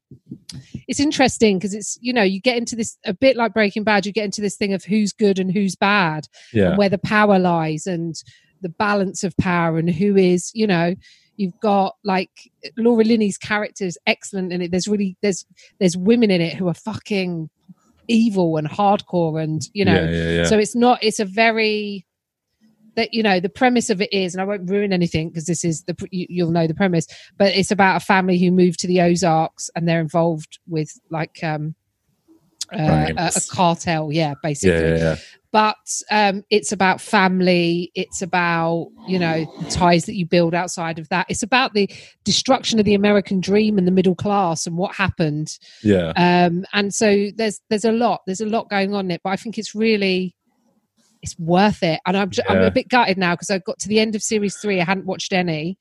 it's 0.87 0.99
interesting 0.99 1.57
because 1.57 1.73
it's 1.73 1.97
you 2.01 2.13
know 2.13 2.23
you 2.23 2.39
get 2.41 2.57
into 2.57 2.75
this 2.75 2.97
a 3.05 3.13
bit 3.13 3.35
like 3.37 3.53
Breaking 3.53 3.83
Bad. 3.83 4.05
You 4.05 4.11
get 4.11 4.25
into 4.25 4.41
this 4.41 4.55
thing 4.55 4.73
of 4.73 4.83
who's 4.83 5.13
good 5.13 5.39
and 5.39 5.51
who's 5.51 5.75
bad, 5.75 6.27
Yeah. 6.53 6.69
and 6.69 6.77
where 6.77 6.89
the 6.89 6.97
power 6.97 7.39
lies, 7.39 7.87
and 7.87 8.15
the 8.61 8.69
balance 8.69 9.23
of 9.23 9.35
power, 9.37 9.77
and 9.77 9.89
who 9.89 10.15
is 10.15 10.51
you 10.53 10.65
know 10.67 10.95
you've 11.35 11.59
got 11.59 11.95
like 12.03 12.31
Laura 12.77 13.03
Linney's 13.03 13.37
character 13.37 13.85
is 13.85 13.97
excellent 14.07 14.51
in 14.51 14.61
it. 14.63 14.71
There's 14.71 14.87
really 14.87 15.15
there's 15.21 15.45
there's 15.79 15.95
women 15.95 16.31
in 16.31 16.41
it 16.41 16.55
who 16.55 16.67
are 16.67 16.73
fucking 16.73 17.49
evil 18.07 18.57
and 18.57 18.67
hardcore, 18.67 19.41
and 19.43 19.61
you 19.73 19.85
know 19.85 20.03
yeah, 20.09 20.29
yeah, 20.31 20.43
so 20.45 20.57
it's 20.57 20.75
not 20.75 21.03
it's 21.03 21.19
a 21.19 21.25
very 21.25 22.06
that 22.97 23.13
you 23.13 23.23
know 23.23 23.39
the 23.39 23.47
premise 23.47 23.89
of 23.89 24.01
it 24.01 24.11
is 24.11 24.35
and 24.35 24.41
i 24.41 24.45
won't 24.45 24.69
ruin 24.69 24.91
anything 24.91 25.29
because 25.29 25.45
this 25.45 25.63
is 25.63 25.83
the 25.83 25.95
you, 26.11 26.27
you'll 26.29 26.51
know 26.51 26.67
the 26.67 26.73
premise 26.73 27.07
but 27.37 27.55
it's 27.55 27.71
about 27.71 28.01
a 28.01 28.05
family 28.05 28.37
who 28.37 28.51
moved 28.51 28.79
to 28.79 28.87
the 28.87 28.99
ozarks 28.99 29.69
and 29.75 29.87
they're 29.87 30.01
involved 30.01 30.59
with 30.67 30.91
like 31.09 31.41
um 31.43 31.73
uh, 32.73 33.07
a, 33.17 33.31
a 33.35 33.41
cartel. 33.49 34.11
Yeah 34.11 34.33
basically. 34.43 34.75
Yeah, 34.75 34.87
yeah, 34.87 34.97
yeah. 34.97 35.15
but 35.51 36.01
um, 36.11 36.43
it's 36.49 36.71
about 36.71 36.99
family. 36.99 37.91
It's 37.95 38.21
about 38.21 38.89
you 39.07 39.19
know 39.19 39.45
ties 39.69 40.05
that 40.05 40.15
you 40.15 40.25
build 40.25 40.53
outside 40.53 40.99
of 40.99 41.07
that. 41.09 41.27
It's 41.29 41.43
about 41.43 41.73
the 41.73 41.89
destruction 42.23 42.79
of 42.79 42.85
the 42.85 42.93
american 42.93 43.39
dream 43.39 43.77
and 43.77 43.87
the 43.87 43.91
middle 43.91 44.15
class 44.15 44.67
and 44.67 44.77
what 44.77 44.95
happened. 44.95 45.57
Yeah. 45.83 46.11
um, 46.15 46.65
and 46.73 46.93
so 46.93 47.29
there's 47.35 47.61
there's 47.69 47.85
a 47.85 47.91
lot 47.91 48.21
there's 48.25 48.41
a 48.41 48.45
lot 48.45 48.69
going 48.69 48.93
on 48.93 49.05
in 49.05 49.11
it 49.11 49.21
but 49.23 49.29
i 49.29 49.35
think 49.35 49.57
it's 49.57 49.73
really 49.73 50.35
it's 51.21 51.37
worth 51.39 51.83
it 51.83 51.99
and 52.05 52.17
i'm, 52.17 52.29
ju- 52.29 52.43
I'm 52.47 52.61
a 52.61 52.71
bit 52.71 52.89
gutted 52.89 53.17
now 53.17 53.33
because 53.33 53.49
i 53.49 53.59
got 53.59 53.79
to 53.79 53.87
the 53.87 53.99
end 53.99 54.15
of 54.15 54.21
series 54.21 54.57
three 54.57 54.81
i 54.81 54.83
hadn't 54.83 55.05
watched 55.05 55.33
any 55.33 55.77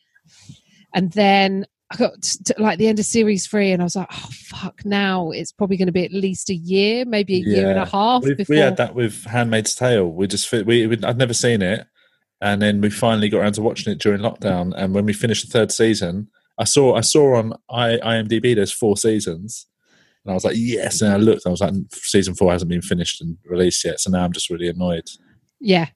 and 0.95 1.13
then 1.13 1.67
i 1.93 1.97
got 1.97 2.23
to, 2.23 2.55
like 2.59 2.79
the 2.79 2.89
end 2.89 2.99
of 2.99 3.05
series 3.05 3.47
three 3.47 3.73
and 3.73 3.83
i 3.83 3.85
was 3.85 3.97
like 3.97 4.09
oh 4.11 4.29
fuck 4.33 4.85
now 4.85 5.31
it's 5.31 5.53
probably 5.53 5.77
going 5.77 5.87
to 5.87 5.93
be 5.93 6.05
at 6.05 6.13
least 6.13 6.51
a 6.51 6.55
year 6.55 7.05
maybe 7.05 7.37
a 7.37 7.41
year 7.41 7.71
and 7.71 7.79
a 7.79 7.85
half 7.85 8.23
we 8.25 8.35
before 8.35 8.55
we 8.55 8.61
had 8.61 8.77
that 8.77 8.95
with 8.95 9.25
Handmaid's 9.25 9.75
Tale. 9.75 10.09
We 10.11 10.27
just 10.27 10.51
we, 10.51 10.87
we 10.87 10.99
I'd 11.03 11.19
never 11.19 11.35
seen 11.35 11.63
it, 11.63 11.87
and 12.41 12.61
then 12.61 12.81
we 12.81 12.91
finally 12.91 13.29
got 13.29 13.39
around 13.39 13.55
to 13.55 13.63
watching 13.63 13.93
it 13.93 13.99
during 14.01 14.21
lockdown. 14.21 14.73
And 14.77 14.95
when 14.95 15.07
we 15.07 15.13
finished 15.13 15.47
the 15.47 15.53
third 15.53 15.73
season, 15.73 16.29
I 16.59 16.65
saw 16.65 16.95
I 16.95 17.03
saw 17.03 17.37
on 17.37 17.55
IMDb 17.71 18.55
there's 18.55 18.73
four 18.73 18.97
seasons, 18.97 19.67
and 20.25 20.33
I 20.33 20.35
was 20.35 20.45
like 20.45 20.57
yes. 20.57 21.03
And 21.03 21.13
I 21.13 21.17
looked, 21.17 21.47
I 21.47 21.51
was 21.51 21.61
like 21.61 21.75
season 21.93 22.35
four 22.35 22.53
hasn't 22.53 22.71
been 22.71 22.83
finished 22.83 23.21
and 23.21 23.37
released 23.45 23.85
yet, 23.85 24.01
so 24.01 24.11
now 24.11 24.25
I'm 24.25 24.33
just 24.33 24.51
really 24.51 24.69
annoyed. 24.69 25.05
Yeah 25.61 25.89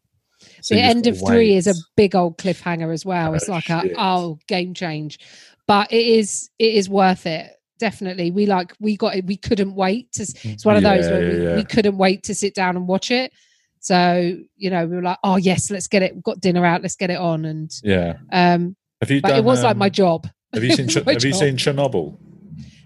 So 0.60 0.74
the 0.74 0.80
end 0.80 1.06
of 1.06 1.20
gotta 1.20 1.32
three 1.32 1.54
is 1.54 1.66
a 1.66 1.74
big 1.96 2.14
old 2.14 2.38
cliffhanger 2.38 2.92
as 2.92 3.04
well. 3.04 3.30
Oh, 3.32 3.34
it's 3.34 3.48
like 3.48 3.64
shit. 3.64 3.92
a 3.92 3.94
oh 3.98 4.38
game 4.48 4.74
change, 4.74 5.18
but 5.66 5.92
it 5.92 6.06
is 6.06 6.50
it 6.58 6.74
is 6.74 6.88
worth 6.88 7.26
it. 7.26 7.52
Definitely, 7.78 8.30
we 8.30 8.46
like 8.46 8.74
we 8.80 8.96
got 8.96 9.14
it. 9.16 9.26
We 9.26 9.36
couldn't 9.36 9.74
wait 9.74 10.12
to. 10.12 10.22
It's 10.22 10.64
one 10.64 10.76
of 10.76 10.82
those 10.82 11.06
where 11.08 11.22
yeah, 11.22 11.32
we, 11.38 11.44
yeah. 11.44 11.56
we 11.56 11.64
couldn't 11.64 11.96
wait 11.96 12.24
to 12.24 12.34
sit 12.34 12.54
down 12.54 12.76
and 12.76 12.86
watch 12.86 13.10
it. 13.10 13.32
So 13.80 14.36
you 14.56 14.70
know, 14.70 14.86
we 14.86 14.96
were 14.96 15.02
like, 15.02 15.18
oh 15.24 15.36
yes, 15.36 15.70
let's 15.70 15.88
get 15.88 16.02
it. 16.02 16.14
We've 16.14 16.22
got 16.22 16.40
dinner 16.40 16.64
out. 16.64 16.82
Let's 16.82 16.96
get 16.96 17.10
it 17.10 17.16
on. 17.18 17.46
And 17.46 17.70
yeah. 17.82 18.18
um, 18.32 18.76
Have 19.00 19.10
you 19.10 19.22
but 19.22 19.28
done? 19.28 19.38
it 19.38 19.44
was 19.44 19.62
like 19.62 19.76
my 19.78 19.86
um, 19.86 19.92
job. 19.92 20.28
Have 20.52 20.62
you 20.62 20.74
seen? 20.74 20.86
was 20.86 20.94
Ch- 20.94 21.04
have 21.06 21.24
you 21.24 21.32
seen 21.32 21.56
Chernobyl? 21.56 22.18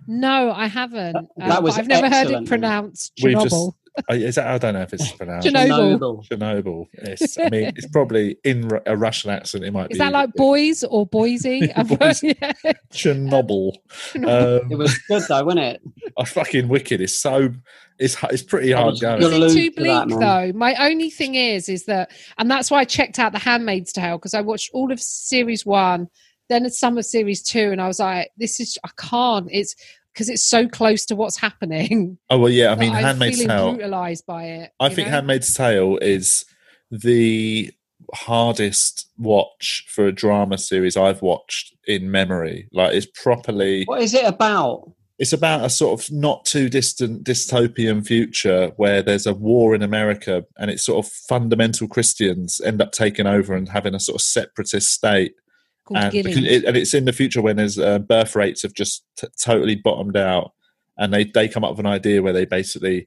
No, 0.07 0.53
I 0.53 0.67
haven't. 0.67 1.15
That- 1.37 1.57
Um, 1.59 1.65
was 1.65 1.79
I've 1.79 1.89
never 1.89 2.09
heard 2.09 2.27
it 2.27 2.31
excellent. 2.31 2.49
pronounced 2.49 3.13
We've 3.23 3.35
just- 3.35 3.47
Chernobyl. 3.53 3.73
Is 4.11 4.35
that? 4.35 4.49
I 4.49 4.59
don't 4.59 4.75
know 4.75 4.83
if 4.83 4.93
it's 4.93 5.13
pronounced. 5.13 5.47
Chernobyl. 5.47 5.99
Chernobyl. 5.99 6.29
Chernobyl. 6.29 6.87
It's, 6.95 7.39
I 7.39 7.49
mean, 7.49 7.73
it's 7.77 7.87
probably 7.89 8.37
in 8.45 8.69
a 8.87 8.97
Russian 8.97 9.31
accent. 9.31 9.65
It 9.65 9.73
might 9.73 9.89
be. 9.89 9.93
Is 9.95 9.99
that 9.99 10.13
like 10.13 10.33
boys 10.35 10.83
or 10.85 11.07
Boise? 11.07 11.73
I've 11.77 11.89
heard- 11.91 11.99
Boise. 12.01 12.37
yeah. 12.43 12.53
Chernobyl? 12.93 13.73
It 14.15 14.25
Um, 14.25 14.69
was 14.79 14.99
good 15.09 15.23
though, 15.29 15.45
wasn't 15.45 15.61
it? 15.65 15.83
a 16.19 16.27
fucking 16.27 16.69
wicked. 16.69 17.01
It's 17.01 17.21
so. 17.21 17.51
It's 17.99 18.17
it's 18.25 18.43
pretty 18.43 18.73
hard 18.73 18.99
going. 19.01 19.21
good. 19.21 19.43
Is 19.45 19.55
it 19.55 19.57
too 19.57 19.71
to 19.71 19.83
that, 19.85 20.09
bleak 20.09 20.19
though? 20.21 20.53
My 20.59 20.75
only 20.91 21.11
thing 21.11 21.37
is, 21.37 21.69
is 21.69 21.85
that, 21.85 22.11
and 22.39 22.51
that's 22.51 22.71
why 22.71 22.81
I 22.81 22.85
checked 22.85 23.21
out 23.21 23.31
The 23.33 23.39
Handmaid's 23.39 23.93
Tale 23.93 24.19
because 24.19 24.35
I 24.35 24.41
watched 24.41 24.71
all 24.75 24.91
of 24.91 25.01
series 25.01 25.65
one, 25.65 26.09
then 26.49 26.69
some 26.71 26.99
of 26.99 27.05
series 27.05 27.41
two, 27.43 27.71
and 27.71 27.81
I 27.81 27.87
was 27.87 28.01
like, 28.01 28.33
this 28.37 28.59
is 28.59 28.77
I 28.85 28.91
can't. 28.99 29.47
It's 29.53 29.77
because 30.15 30.29
it's 30.29 30.45
so 30.45 30.69
close 30.69 31.05
to 31.07 31.17
what's 31.17 31.37
happening. 31.37 32.19
Oh 32.31 32.39
well, 32.39 32.51
yeah. 32.51 32.73
I 32.73 32.77
mean, 32.77 32.93
I'm 32.93 33.05
Handmaid's 33.05 33.45
Tale. 33.45 33.75
brutalized 33.75 34.27
by 34.27 34.45
it. 34.45 34.73
I 34.81 34.89
think 34.89 35.09
know? 35.09 35.15
Handmaid's 35.15 35.55
Tale 35.55 35.99
is 35.99 36.45
the 36.91 37.71
hardest 38.13 39.09
watch 39.19 39.85
for 39.89 40.07
a 40.07 40.13
drama 40.13 40.59
series 40.59 40.97
I've 40.97 41.23
watched 41.23 41.75
in 41.87 42.11
memory. 42.11 42.69
Like, 42.73 42.95
it's 42.95 43.07
properly. 43.07 43.85
What 43.85 44.03
is 44.03 44.15
it 44.15 44.25
about? 44.25 44.95
it's 45.19 45.33
about 45.33 45.65
a 45.65 45.71
sort 45.71 46.01
of 46.01 46.11
not 46.11 46.45
too 46.45 46.69
distant 46.69 47.25
dystopian 47.25 48.05
future 48.05 48.73
where 48.77 49.01
there's 49.01 49.27
a 49.27 49.35
war 49.35 49.75
in 49.75 49.83
America 49.83 50.45
and 50.59 50.71
it's 50.71 50.85
sort 50.85 51.05
of 51.05 51.13
fundamental 51.13 51.87
Christians 51.87 52.61
end 52.65 52.83
up 52.83 52.91
taking 52.93 53.27
over 53.27 53.55
and 53.55 53.69
having 53.69 53.95
a 53.95 54.01
sort 54.01 54.17
of 54.17 54.23
separatist 54.23 54.93
state. 54.93 55.35
Called 55.85 55.99
And, 55.99 56.13
Guinea. 56.13 56.47
it, 56.47 56.65
and 56.65 56.77
it's 56.77 56.95
in 56.95 57.05
the 57.05 57.13
future 57.13 57.43
when 57.43 57.57
there's 57.57 57.79
uh, 57.79 57.99
birth 57.99 58.35
rates 58.35 58.63
have 58.63 58.73
just 58.75 59.05
t- 59.17 59.27
totally 59.39 59.75
bottomed 59.77 60.17
out, 60.17 60.53
and 60.97 61.13
they 61.13 61.25
they 61.25 61.49
come 61.49 61.63
up 61.65 61.71
with 61.73 61.81
an 61.81 61.87
idea 61.87 62.23
where 62.23 62.33
they 62.33 62.45
basically 62.47 63.07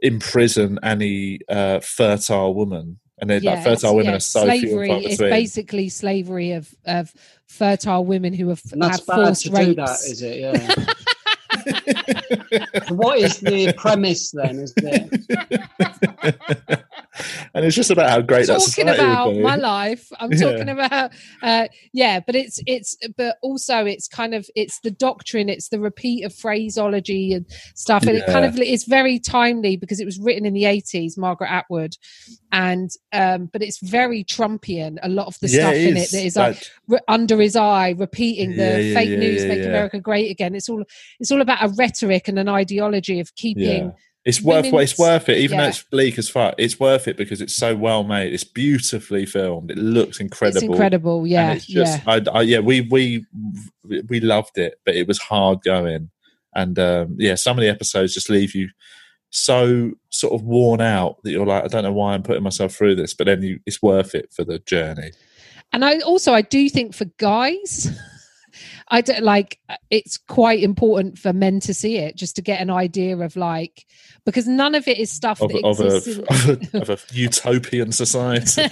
imprison 0.00 0.78
any 0.82 1.40
uh, 1.48 1.80
fertile 1.80 2.52
woman, 2.54 2.98
and 3.18 3.30
they're 3.30 3.40
like 3.40 3.64
fertile 3.64 3.96
women 3.96 4.10
yeah, 4.10 4.16
are 4.16 4.20
so 4.20 4.42
few 4.42 4.50
and 4.50 4.60
slavery 4.60 4.88
far 4.88 4.98
is 4.98 5.04
between. 5.16 5.30
basically 5.30 5.88
slavery 5.88 6.52
of 6.52 6.74
of 6.84 7.14
fertile 7.46 8.04
women 8.04 8.34
who 8.34 8.48
have 8.50 8.60
And 8.72 8.82
that's 8.82 8.98
had 8.98 9.06
bad 9.06 9.14
forced 9.26 9.46
to 9.46 9.52
rapes. 9.52 9.66
do 9.68 9.74
that, 9.76 9.98
is 10.04 10.22
it? 10.22 10.40
Yeah. 10.40 12.12
So 12.30 12.94
what 12.94 13.18
is 13.18 13.38
the 13.40 13.72
premise 13.76 14.30
then? 14.32 14.58
Is 14.58 14.74
it? 14.82 15.12
and 17.54 17.64
it's 17.64 17.74
just 17.76 17.90
about 17.90 18.10
how 18.10 18.20
great 18.20 18.46
that 18.46 18.54
talking 18.58 18.86
society 18.86 19.02
about 19.04 19.26
would 19.28 19.36
be. 19.36 19.42
my 19.42 19.56
life 19.56 20.08
i'm 20.20 20.32
Yeah. 20.32 20.38
talking 20.50 20.68
about 20.68 21.12
uh 21.42 21.66
yeah 21.92 22.20
but 22.20 22.34
it's 22.34 22.60
it's 22.66 22.96
but 23.16 23.36
also 23.42 23.84
it's 23.86 24.06
kind 24.08 24.34
of 24.34 24.46
it's 24.54 24.80
the 24.80 24.90
doctrine 24.90 25.48
it's 25.48 25.68
the 25.70 25.80
repeat 25.80 26.24
of 26.24 26.34
phraseology 26.34 27.32
and 27.32 27.46
stuff 27.74 28.02
and 28.06 28.16
it 28.18 28.26
kind 28.26 28.44
of 28.44 28.58
it's 28.58 28.84
very 28.84 29.18
timely 29.18 29.76
because 29.76 29.98
it 30.00 30.04
was 30.04 30.18
written 30.18 30.44
in 30.44 30.52
the 30.52 30.64
80s 30.64 31.16
margaret 31.16 31.50
atwood 31.50 31.94
and 32.52 32.90
um 33.12 33.46
but 33.52 33.62
it's 33.62 33.78
very 33.78 34.22
trumpian 34.22 34.98
a 35.02 35.08
lot 35.08 35.26
of 35.26 35.38
the 35.40 35.48
Yeah, 35.48 35.60
stuff 35.72 35.74
in 35.74 35.96
it 35.96 36.10
that 36.12 36.24
is 36.24 36.36
like 36.36 36.56
Like, 36.56 36.70
re- 36.88 36.98
under 37.08 37.40
his 37.40 37.56
eye 37.56 37.94
repeating 37.96 38.50
the 38.56 38.62
Yeah, 38.62 38.78
yeah, 38.78 38.94
fake 38.94 39.10
yeah, 39.10 39.16
news 39.16 39.42
yeah, 39.42 39.48
make 39.48 39.60
yeah. 39.60 39.66
america 39.68 39.98
great 40.00 40.30
again 40.30 40.54
it's 40.54 40.68
all 40.68 40.84
it's 41.18 41.30
all 41.32 41.40
about 41.40 41.62
a 41.64 41.68
rhetoric 41.76 42.15
and 42.28 42.38
an 42.38 42.48
ideology 42.48 43.20
of 43.20 43.34
keeping 43.34 43.86
yeah. 43.86 43.90
It's 44.26 44.42
worth 44.42 44.66
it's 44.66 44.98
worth 44.98 45.28
it, 45.28 45.38
even 45.38 45.56
though 45.56 45.68
it's 45.68 45.84
bleak 45.84 46.18
as 46.18 46.28
fuck. 46.28 46.56
It's 46.58 46.80
worth 46.80 47.06
it 47.06 47.16
because 47.16 47.40
it's 47.40 47.54
so 47.54 47.76
well 47.76 48.02
made. 48.02 48.32
It's 48.32 48.42
beautifully 48.42 49.24
filmed. 49.24 49.70
It 49.70 49.78
looks 49.78 50.18
incredible. 50.18 50.56
it's 50.56 50.64
incredible 50.64 51.26
yeah 51.28 51.52
it's 51.52 51.66
just, 51.66 52.04
yeah 52.04 52.12
I, 52.12 52.38
I, 52.38 52.42
yeah, 52.42 52.58
we 52.58 52.80
we 52.80 53.24
we 54.08 54.18
loved 54.18 54.58
it, 54.58 54.80
but 54.84 54.96
it 54.96 55.06
was 55.06 55.20
hard 55.20 55.62
going, 55.62 56.10
and 56.56 56.76
um, 56.76 57.14
yeah, 57.18 57.36
some 57.36 57.56
of 57.56 57.62
the 57.62 57.68
episodes 57.68 58.14
just 58.14 58.28
leave 58.28 58.52
you 58.52 58.68
so 59.30 59.92
sort 60.10 60.34
of 60.34 60.42
worn 60.42 60.80
out 60.80 61.22
that 61.22 61.30
you're 61.30 61.46
like, 61.46 61.62
I 61.62 61.68
don't 61.68 61.84
know 61.84 61.92
why 61.92 62.14
I'm 62.14 62.24
putting 62.24 62.42
myself 62.42 62.74
through 62.74 62.96
this, 62.96 63.14
but 63.14 63.26
then 63.26 63.42
you, 63.42 63.60
it's 63.64 63.80
worth 63.80 64.12
it 64.14 64.32
for 64.32 64.42
the 64.42 64.58
journey. 64.58 65.12
and 65.72 65.84
I 65.84 66.00
also 66.00 66.34
I 66.34 66.42
do 66.42 66.68
think 66.68 66.96
for 66.96 67.04
guys, 67.18 67.96
I 68.88 69.00
don't 69.00 69.24
like 69.24 69.58
it's 69.90 70.16
quite 70.16 70.62
important 70.62 71.18
for 71.18 71.32
men 71.32 71.58
to 71.60 71.74
see 71.74 71.96
it 71.96 72.16
just 72.16 72.36
to 72.36 72.42
get 72.42 72.60
an 72.60 72.70
idea 72.70 73.16
of 73.16 73.34
like 73.34 73.84
because 74.24 74.46
none 74.46 74.74
of 74.74 74.86
it 74.86 74.98
is 74.98 75.10
stuff 75.10 75.40
Of, 75.40 75.50
that 75.52 75.64
of, 75.64 75.80
a, 75.80 75.96
exists. 75.96 76.18
of, 76.72 76.74
a, 76.74 76.78
of 76.82 76.90
a 76.90 76.98
utopian 77.12 77.90
society 77.92 78.62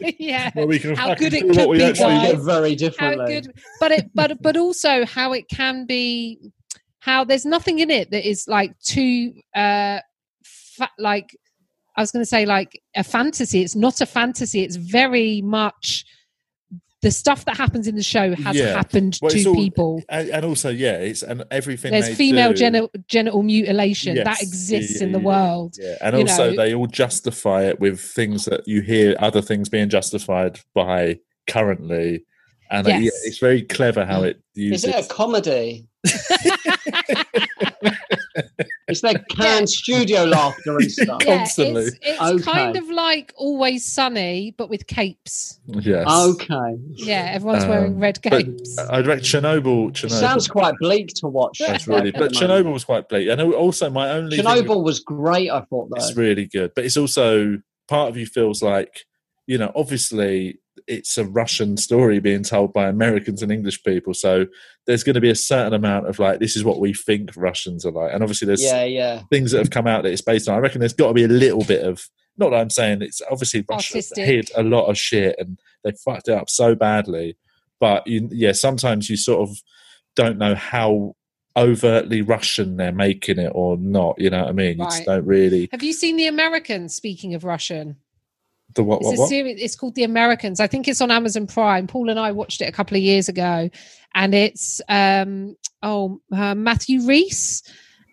yeah, 0.18 0.50
where 0.54 0.66
we 0.66 0.78
can 0.78 0.94
How 0.94 1.14
good 1.14 1.32
it 1.32 1.42
could 1.48 1.70
be, 1.72 1.82
actually 1.82 2.04
guys. 2.04 2.22
Yeah, 2.22 2.32
want. 2.32 2.44
very 2.44 2.70
how 2.70 2.76
differently. 2.76 3.40
good, 3.40 3.52
but 3.80 3.92
it 3.92 4.10
but 4.14 4.42
but 4.42 4.56
also 4.56 5.06
how 5.06 5.32
it 5.32 5.48
can 5.48 5.86
be 5.86 6.38
how 7.00 7.24
there's 7.24 7.46
nothing 7.46 7.78
in 7.78 7.90
it 7.90 8.10
that 8.10 8.28
is 8.28 8.46
like 8.48 8.78
too 8.80 9.32
uh 9.54 10.00
fa- 10.44 10.90
like 10.98 11.36
I 11.96 12.00
was 12.00 12.10
going 12.10 12.22
to 12.22 12.28
say 12.28 12.46
like 12.46 12.80
a 12.96 13.04
fantasy. 13.04 13.62
It's 13.62 13.76
not 13.76 14.00
a 14.00 14.06
fantasy. 14.06 14.62
It's 14.62 14.76
very 14.76 15.42
much 15.42 16.04
the 17.02 17.10
stuff 17.10 17.44
that 17.44 17.56
happens 17.56 17.86
in 17.88 17.96
the 17.96 18.02
show 18.02 18.34
has 18.36 18.56
Yeah. 18.56 18.74
happened 18.74 19.18
Well, 19.20 19.30
to 19.32 19.44
all- 19.48 19.54
people. 19.54 20.02
And, 20.08 20.28
and 20.30 20.44
also, 20.44 20.70
yeah, 20.70 20.92
it's 20.98 21.22
and 21.22 21.44
everything 21.50 21.90
There's 21.90 22.06
they 22.06 22.14
female 22.14 22.50
do, 22.52 22.58
genital, 22.58 22.90
genital 23.08 23.42
mutilation 23.42 24.16
Yes. 24.16 24.24
that 24.24 24.40
exists 24.42 25.00
Yeah, 25.00 25.06
in 25.06 25.12
the 25.12 25.18
yeah, 25.18 25.24
world. 25.24 25.74
Yeah, 25.78 25.96
and 26.00 26.14
you 26.16 26.22
also 26.22 26.50
know. 26.50 26.56
they 26.56 26.74
all 26.74 26.86
justify 26.86 27.64
it 27.64 27.80
with 27.80 28.00
things 28.00 28.44
that 28.46 28.66
you 28.66 28.82
hear 28.82 29.16
other 29.18 29.42
things 29.42 29.68
being 29.68 29.88
justified 29.88 30.60
by 30.74 31.18
currently, 31.48 32.24
and 32.70 32.86
uh, 32.86 32.90
yeah, 32.90 33.10
it's 33.24 33.38
very 33.38 33.62
clever 33.62 34.04
how 34.04 34.22
it 34.22 34.36
Is 34.54 34.62
uses. 34.62 34.84
Is 34.84 34.94
it 34.94 35.04
a 35.04 35.08
comedy? 35.08 35.86
Is 38.88 39.00
there 39.00 39.14
canned 39.30 39.68
studio 39.68 40.24
laughter 40.24 40.76
and 40.78 40.90
stuff? 40.90 41.22
Yeah, 41.24 41.38
Constantly. 41.38 41.82
it's, 41.84 41.98
it's 42.02 42.20
Okay. 42.20 42.42
kind 42.42 42.76
of 42.76 42.88
like 42.88 43.32
Always 43.36 43.84
Sunny, 43.84 44.54
but 44.56 44.68
with 44.70 44.86
capes. 44.86 45.60
yes. 45.66 46.06
Okay. 46.08 46.76
Yeah, 46.94 47.30
everyone's 47.34 47.64
Um, 47.64 47.70
wearing 47.70 47.98
red 47.98 48.20
capes. 48.22 48.78
I'd 48.78 49.06
reckon 49.06 49.24
Chernobyl. 49.24 49.88
It 49.90 49.94
Chernobyl. 49.94 50.10
sounds 50.20 50.48
quite 50.48 50.74
bleak 50.80 51.08
to 51.16 51.28
watch. 51.28 51.58
That's 51.58 51.86
really, 51.86 52.10
but. 52.10 52.32
Chernobyl 52.32 52.72
was 52.72 52.84
quite 52.84 53.08
bleak, 53.08 53.28
and 53.28 53.40
also 53.40 53.90
my 53.90 54.10
only 54.10 54.38
Chernobyl 54.38 54.82
was 54.82 55.00
great. 55.00 55.50
I 55.50 55.60
thought 55.62 55.90
though. 55.90 55.96
it's 55.96 56.16
really 56.16 56.46
good, 56.46 56.72
but 56.74 56.84
it's 56.84 56.96
also 56.96 57.60
part 57.88 58.08
of 58.08 58.16
you 58.16 58.26
feels 58.26 58.62
like 58.62 59.04
you 59.46 59.58
know, 59.58 59.72
obviously 59.74 60.58
it's 60.86 61.18
a 61.18 61.24
Russian 61.24 61.76
story 61.76 62.18
being 62.20 62.42
told 62.42 62.72
by 62.72 62.88
Americans 62.88 63.42
and 63.42 63.52
English 63.52 63.82
people, 63.82 64.14
so 64.14 64.46
there's 64.86 65.04
going 65.04 65.14
to 65.14 65.20
be 65.20 65.30
a 65.30 65.34
certain 65.34 65.74
amount 65.74 66.08
of 66.08 66.18
like 66.18 66.40
this 66.40 66.56
is 66.56 66.64
what 66.64 66.80
we 66.80 66.92
think 66.92 67.30
Russians 67.36 67.84
are 67.84 67.92
like, 67.92 68.12
and 68.12 68.22
obviously 68.22 68.46
there's 68.46 68.62
yeah, 68.62 68.84
yeah. 68.84 69.22
things 69.30 69.52
that 69.52 69.58
have 69.58 69.70
come 69.70 69.86
out 69.86 70.02
that 70.02 70.12
it's 70.12 70.22
based 70.22 70.48
on. 70.48 70.54
I 70.54 70.58
reckon 70.58 70.80
there's 70.80 70.92
got 70.92 71.08
to 71.08 71.14
be 71.14 71.24
a 71.24 71.28
little 71.28 71.64
bit 71.64 71.84
of 71.84 72.08
not 72.36 72.50
that 72.50 72.56
I'm 72.56 72.70
saying 72.70 73.02
it's 73.02 73.20
obviously 73.30 73.64
Russia 73.68 73.94
Artistic. 73.94 74.24
hid 74.24 74.50
a 74.56 74.62
lot 74.62 74.86
of 74.86 74.96
shit 74.96 75.36
and 75.38 75.58
they 75.84 75.92
fucked 76.04 76.28
it 76.28 76.34
up 76.34 76.48
so 76.48 76.74
badly, 76.74 77.36
but 77.80 78.06
you, 78.06 78.28
yeah, 78.32 78.52
sometimes 78.52 79.10
you 79.10 79.16
sort 79.16 79.48
of 79.48 79.56
don't 80.16 80.38
know 80.38 80.54
how 80.54 81.14
overtly 81.56 82.22
Russian 82.22 82.76
they're 82.76 82.92
making 82.92 83.38
it 83.38 83.52
or 83.54 83.76
not. 83.76 84.18
You 84.18 84.30
know 84.30 84.40
what 84.40 84.48
I 84.48 84.52
mean? 84.52 84.78
You 84.78 84.84
just 84.84 85.04
don't 85.04 85.26
really 85.26 85.68
Have 85.72 85.82
you 85.82 85.92
seen 85.92 86.16
The 86.16 86.26
Americans? 86.26 86.94
Speaking 86.94 87.34
of 87.34 87.44
Russian, 87.44 87.96
the 88.74 88.82
what 88.84 88.98
it's 89.00 89.06
what 89.06 89.16
a 89.16 89.20
what. 89.20 89.28
series. 89.28 89.60
It's 89.60 89.76
called 89.76 89.94
The 89.94 90.04
Americans. 90.04 90.60
I 90.60 90.66
think 90.66 90.88
it's 90.88 91.00
on 91.00 91.10
Amazon 91.10 91.46
Prime. 91.46 91.86
Paul 91.86 92.08
and 92.10 92.18
I 92.18 92.32
watched 92.32 92.60
it 92.60 92.66
a 92.68 92.72
couple 92.72 92.96
of 92.96 93.02
years 93.02 93.28
ago, 93.28 93.68
and 94.14 94.34
it's 94.34 94.80
um 94.88 95.56
oh 95.82 96.20
uh, 96.32 96.54
Matthew 96.54 97.06
Rhys 97.06 97.62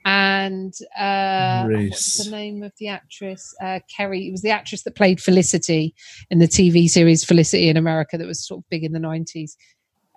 and 0.06 0.74
uh 0.98 1.68
what's 1.68 2.24
the 2.26 2.32
name 2.32 2.64
of 2.64 2.72
the 2.80 2.88
actress? 2.88 3.54
Uh, 3.62 3.80
Keri. 3.96 4.28
It 4.28 4.32
was 4.32 4.42
the 4.42 4.50
actress 4.52 4.84
that 4.84 4.96
played 4.96 5.22
Felicity 5.22 5.94
in 6.30 6.40
the 6.40 6.48
TV 6.48 6.90
series 6.90 7.24
Felicity 7.26 7.70
in 7.70 7.78
America 7.78 8.18
that 8.18 8.26
was 8.28 8.46
sort 8.46 8.60
of 8.60 8.70
big 8.70 8.84
in 8.84 8.92
the 8.94 9.00
nineties. 9.00 9.58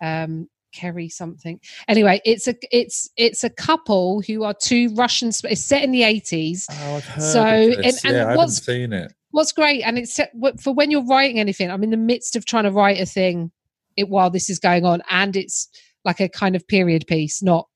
Um, 0.01 0.49
Keri 0.73 1.11
something. 1.11 1.61
Anyway, 1.87 2.21
it's 2.25 2.49
a 2.49 2.55
it's 2.71 3.11
it's 3.19 3.45
a 3.45 3.51
couple 3.51 4.23
who 4.23 4.43
are 4.45 4.55
two 4.55 4.89
Russian. 4.95 5.29
It's 5.45 5.63
set 5.63 5.83
in 5.83 5.91
the 5.91 6.03
eighties. 6.03 6.67
Oh, 6.71 6.97
I've 6.97 7.05
heard 7.05 7.23
So, 7.23 7.41
of 7.43 7.77
this. 7.77 8.05
and- 8.05 8.15
and 8.15 8.17
yeah, 8.17 8.27
I 8.29 8.31
haven't 8.31 8.49
seen 8.51 8.93
it. 8.95 9.13
What's 9.33 9.53
great, 9.53 9.83
and 9.83 9.99
it's 9.99 10.19
wh- 10.19 10.61
for 10.61 10.73
when 10.73 10.91
you're 10.91 11.05
writing 11.05 11.39
anything. 11.41 11.71
I'm 11.71 11.83
in 11.83 11.91
the 11.91 11.97
midst 11.97 12.37
of 12.37 12.45
trying 12.45 12.65
to 12.65 12.71
write 12.71 13.01
a 13.01 13.07
thing 13.07 13.51
it, 13.97 14.09
while 14.09 14.31
this 14.31 14.49
is 14.49 14.59
going 14.59 14.85
on, 14.85 15.03
and 15.11 15.35
it's 15.37 15.69
like 16.05 16.21
a 16.21 16.29
kind 16.29 16.55
of 16.57 16.67
period 16.69 17.07
piece, 17.07 17.43
not 17.43 17.69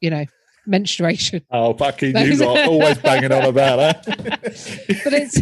you 0.00 0.10
know 0.10 0.24
menstruation. 0.66 1.42
Oh, 1.50 1.72
fucking 1.74 2.12
That 2.12 2.26
you 2.26 2.32
is- 2.32 2.40
lot 2.40 2.58
always 2.68 2.98
banging 2.98 3.32
on 3.32 3.44
about 3.46 3.76
that. 3.76 4.04
But 5.04 5.12
it's 5.14 5.36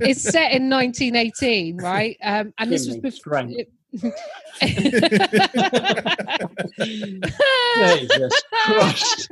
it's 0.00 0.22
set 0.22 0.52
in 0.52 0.70
1918, 0.70 1.78
right? 1.78 2.16
Um, 2.22 2.52
and 2.58 2.70
this 2.72 2.86
was 2.86 2.96
Jimmy, 2.96 3.00
before. 3.00 3.16
strength. 3.16 3.68
Jesus 7.98 8.42
Christ. 8.64 9.28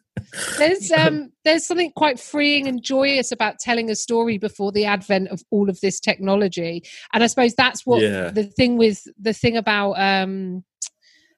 there's 0.58 0.90
um 0.96 1.30
there's 1.44 1.66
something 1.66 1.90
quite 1.96 2.18
freeing 2.18 2.66
and 2.66 2.82
joyous 2.82 3.32
about 3.32 3.58
telling 3.58 3.90
a 3.90 3.94
story 3.96 4.38
before 4.38 4.72
the 4.72 4.84
advent 4.84 5.28
of 5.28 5.42
all 5.50 5.68
of 5.68 5.80
this 5.80 6.00
technology 6.00 6.82
and 7.12 7.22
i 7.22 7.26
suppose 7.26 7.54
that's 7.54 7.86
what 7.86 8.02
Yeah. 8.02 8.30
the 8.30 8.44
thing 8.44 8.76
with 8.76 9.02
the 9.18 9.32
thing 9.32 9.56
about 9.56 9.92
um 9.92 10.64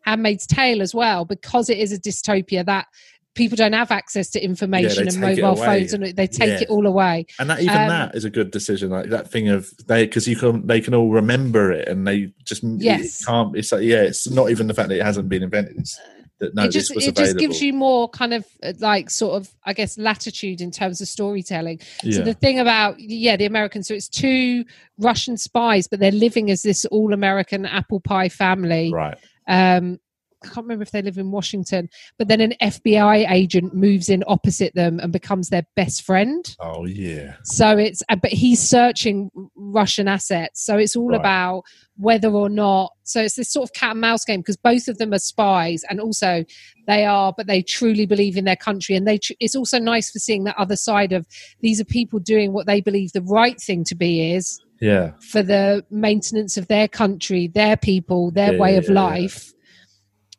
handmaid's 0.05 0.47
tale 0.47 0.83
as 0.83 0.95
well 0.95 1.25
because 1.25 1.71
it 1.71 1.79
is 1.79 1.93
a 1.93 2.01
dystopia 2.01 2.65
that 2.67 2.87
people 3.35 3.57
don't 3.57 3.73
have 3.73 3.91
access 3.91 4.29
to 4.29 4.45
information 4.45 5.09
and 5.09 5.19
mobile 5.19 5.57
phones 5.57 5.95
and 5.95 6.05
they 6.05 6.27
take 6.27 6.49
Yeah. 6.51 6.63
it 6.63 6.69
all 6.69 6.87
away 6.87 7.25
And 7.39 7.49
that 7.49 7.61
even 7.61 7.83
Um, 7.83 7.89
that 7.89 8.15
is 8.15 8.27
a 8.27 8.31
good 8.31 8.51
decision. 8.51 8.91
Like 8.91 9.09
that 9.09 9.31
thing 9.31 9.49
of 9.49 9.71
they 9.87 10.05
because 10.05 10.29
you 10.29 10.37
can 10.37 10.67
they 10.67 10.83
can 10.83 10.93
all 10.93 11.11
remember 11.11 11.73
it 11.73 11.89
and 11.89 12.07
they 12.07 12.33
just 12.45 12.63
Yes. 12.63 13.23
it 13.23 13.27
can't. 13.27 13.57
It's 13.57 13.73
like 13.73 13.85
yeah, 13.85 14.03
it's 14.03 14.29
not 14.29 14.51
even 14.51 14.67
the 14.67 14.75
fact 14.75 14.91
that 14.91 14.99
it 14.99 15.03
hasn't 15.05 15.31
been 15.31 15.43
invented. 15.43 15.77
It's 15.79 15.99
that 16.43 16.55
no, 16.55 16.65
it 16.65 16.71
just 16.71 16.91
it 16.95 17.17
just 17.17 17.39
gives 17.39 17.63
you 17.63 17.73
more 17.73 18.09
kind 18.09 18.35
of 18.35 18.45
uh, 18.63 18.73
like 18.81 19.09
sort 19.09 19.35
of 19.35 19.49
i 19.65 19.73
guess 19.73 19.97
latitude 19.97 20.61
in 20.61 20.71
terms 20.71 21.01
of 21.01 21.09
storytelling 21.09 21.79
yeah. 22.03 22.19
So 22.19 22.23
the 22.23 22.35
thing 22.35 22.59
about 22.59 22.99
yeah, 22.99 23.37
the 23.37 23.47
Americans. 23.47 23.89
So 23.89 23.95
it's 23.95 24.09
two 24.09 24.65
Russian 24.99 25.37
spies, 25.37 25.87
but 25.87 26.01
they're 26.01 26.11
living 26.11 26.51
as 26.51 26.63
this 26.63 26.85
all-American 26.87 27.67
apple 27.67 28.01
pie 28.01 28.29
family. 28.29 28.93
right. 28.93 29.19
Um, 29.47 29.99
I 30.45 30.49
can't 30.49 30.65
remember 30.65 30.83
if 30.83 30.91
they 30.91 31.03
live 31.03 31.19
in 31.19 31.31
Washington, 31.31 31.89
but 32.19 32.29
then 32.29 32.41
an 32.41 32.55
FBI 32.61 33.31
agent 33.31 33.75
moves 33.75 34.09
in 34.09 34.23
opposite 34.27 34.75
them 34.75 34.99
and 35.01 35.13
becomes 35.13 35.49
their 35.49 35.65
best 35.77 36.03
friend. 36.03 36.55
Oh 36.61 36.85
yeah. 36.87 37.35
So 37.45 37.77
it's, 37.79 38.03
uh, 38.09 38.17
but 38.17 38.33
he's 38.33 38.61
searching 38.61 39.31
Russian 39.57 40.09
assets. 40.09 40.65
So 40.65 40.77
it's 40.79 40.97
all 40.97 41.09
Right. 41.11 41.21
about 41.21 41.63
whether 41.97 42.29
or 42.31 42.49
not. 42.49 42.93
So 43.05 43.21
it's 43.21 43.35
this 43.37 43.51
sort 43.53 43.69
of 43.69 43.73
cat 43.75 43.93
and 43.93 44.01
mouse 44.01 44.25
game 44.25 44.41
because 44.41 44.57
both 44.57 44.89
of 44.89 44.99
them 44.99 45.13
are 45.13 45.19
spies, 45.19 45.83
and 45.91 46.01
also 46.01 46.45
they 46.87 47.05
are, 47.05 47.33
but 47.37 47.47
they 47.47 47.63
truly 47.63 48.07
believe 48.07 48.37
in 48.37 48.45
their 48.45 48.57
country. 48.57 48.97
And 48.97 49.07
they, 49.07 49.19
tr- 49.19 49.33
it's 49.41 49.55
also 49.55 49.79
nice 49.79 50.11
for 50.11 50.19
seeing 50.19 50.45
that 50.45 50.57
other 50.59 50.77
side 50.77 51.13
of 51.13 51.27
these 51.61 51.81
are 51.81 51.85
people 51.85 52.19
doing 52.19 52.53
what 52.53 52.67
they 52.67 52.81
believe 52.81 53.13
the 53.13 53.23
right 53.23 53.61
thing 53.61 53.85
to 53.85 53.95
be 53.95 54.33
is 54.33 54.59
Yeah. 54.81 55.13
for 55.21 55.43
the 55.43 55.85
maintenance 55.91 56.57
of 56.57 56.67
their 56.69 56.89
country, 56.89 57.47
their 57.49 57.77
people, 57.77 58.31
their 58.33 58.55
Yeah, 58.55 58.59
way 58.59 58.77
of 58.77 58.85
yeah, 58.85 58.91
yeah. 58.91 58.95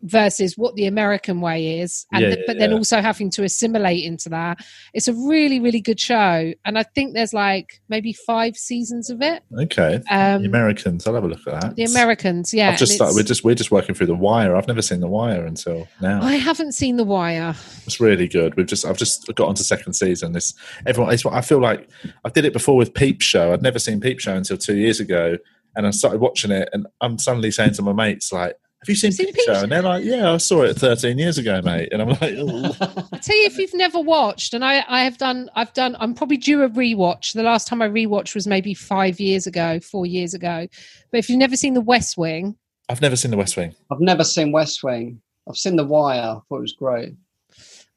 Versus 0.03 0.57
what 0.57 0.75
the 0.75 0.85
American 0.85 1.41
way 1.41 1.79
is. 1.79 2.05
And 2.11 2.21
Yeah, 2.21 2.27
th- 2.29 2.39
yeah, 2.39 2.43
but 2.47 2.59
then 2.59 2.71
yeah. 2.71 2.77
also 2.77 3.01
having 3.01 3.29
to 3.31 3.43
assimilate 3.43 4.03
into 4.03 4.29
that. 4.29 4.59
It's 4.93 5.07
a 5.07 5.13
really, 5.13 5.59
really 5.59 5.81
good 5.81 5.99
show. 5.99 6.53
And 6.65 6.77
I 6.77 6.83
think 6.83 7.13
there's 7.13 7.33
like 7.33 7.81
maybe 7.89 8.13
five 8.13 8.55
seasons 8.55 9.09
of 9.09 9.21
it. 9.21 9.43
Okay. 9.57 10.01
Um, 10.11 10.41
the 10.41 10.47
Americans. 10.47 11.07
I'll 11.07 11.15
have 11.15 11.23
a 11.23 11.27
look 11.27 11.47
at 11.47 11.61
that. 11.61 11.75
the 11.75 11.85
Americans, 11.85 12.53
yeah. 12.53 12.69
I've 12.69 12.77
just 12.77 12.93
started, 12.93 13.15
we're 13.15 13.23
just 13.23 13.43
we're 13.43 13.55
just 13.55 13.71
working 13.71 13.95
through 13.95 14.07
the 14.07 14.15
wire. 14.15 14.55
I've 14.55 14.67
never 14.67 14.81
seen 14.81 14.99
the 14.99 15.07
wire 15.07 15.45
until 15.45 15.87
now. 16.01 16.21
I 16.21 16.35
haven't 16.35 16.73
seen 16.73 16.97
The 16.97 17.03
Wire. 17.03 17.55
It's 17.85 17.99
really 17.99 18.27
good. 18.27 18.55
We've 18.55 18.65
just 18.65 18.85
I've 18.85 18.97
just 18.97 19.33
got 19.35 19.47
onto 19.47 19.63
second 19.63 19.93
season. 19.93 20.33
This 20.33 20.53
everyone. 20.85 21.13
It's 21.13 21.23
what 21.23 21.33
I 21.33 21.41
feel 21.41 21.61
like. 21.61 21.89
I 22.25 22.29
did 22.29 22.45
it 22.45 22.53
before 22.53 22.75
with 22.75 22.93
Peep 22.93 23.21
Show. 23.21 23.53
I'd 23.53 23.61
never 23.61 23.79
seen 23.79 23.99
Peep 23.99 24.19
Show 24.19 24.35
until 24.35 24.57
two 24.57 24.75
years 24.75 24.99
ago, 24.99 25.37
and 25.75 25.87
I 25.87 25.91
started 25.91 26.19
watching 26.19 26.51
it, 26.51 26.69
and 26.73 26.87
I'm 27.01 27.17
suddenly 27.17 27.51
saying 27.51 27.73
to 27.73 27.81
my 27.81 27.93
mates 27.93 28.33
like. 28.33 28.55
Have 28.83 28.89
you 28.89 28.95
seen, 28.95 29.13
Seen 29.13 29.27
Peep, 29.27 29.35
Peep 29.35 29.45
Show? 29.45 29.53
Show? 29.53 29.59
And 29.61 29.71
they're 29.71 29.81
like, 29.81 30.03
"Yeah, 30.03 30.33
I 30.33 30.37
saw 30.37 30.63
it 30.63 30.73
13 30.73 31.17
years 31.17 31.37
ago, 31.37 31.61
mate." 31.61 31.87
And 31.93 32.01
I'm 32.01 32.09
like, 32.09 32.33
"Ooh." 32.33 32.65
I 33.13 33.17
tell 33.17 33.37
you, 33.37 33.45
if 33.45 33.57
you've 33.57 33.73
never 33.73 34.01
watched, 34.01 34.53
and 34.53 34.65
I, 34.65 34.83
I 34.89 35.05
have 35.05 35.17
done, 35.17 35.49
I've 35.55 35.71
done, 35.71 35.95
I'm 36.01 36.13
probably 36.13 36.35
due 36.35 36.63
a 36.63 36.69
rewatch. 36.69 37.31
The 37.31 37.43
last 37.43 37.65
time 37.65 37.81
I 37.81 37.87
rewatched 37.87 38.35
was 38.35 38.45
maybe 38.45 38.73
five 38.73 39.21
years 39.21 39.47
ago, 39.47 39.79
four 39.79 40.05
years 40.05 40.33
ago. 40.33 40.67
But 41.11 41.17
if 41.17 41.29
you've 41.29 41.39
never 41.39 41.55
seen 41.55 41.75
The 41.75 41.81
West 41.81 42.17
Wing, 42.17 42.57
"I've 42.89 43.01
never 43.01 43.15
seen 43.15 43.31
The 43.31 43.37
West 43.37 43.55
Wing." 43.55 43.73
I've 43.89 44.01
never 44.01 44.25
seen 44.25 44.51
West 44.51 44.83
Wing. 44.83 45.21
I've 45.47 45.55
seen 45.55 45.77
The 45.77 45.85
Wire. 45.85 46.19
I 46.19 46.39
thought 46.49 46.57
it 46.57 46.59
was 46.59 46.73
great. 46.73 47.13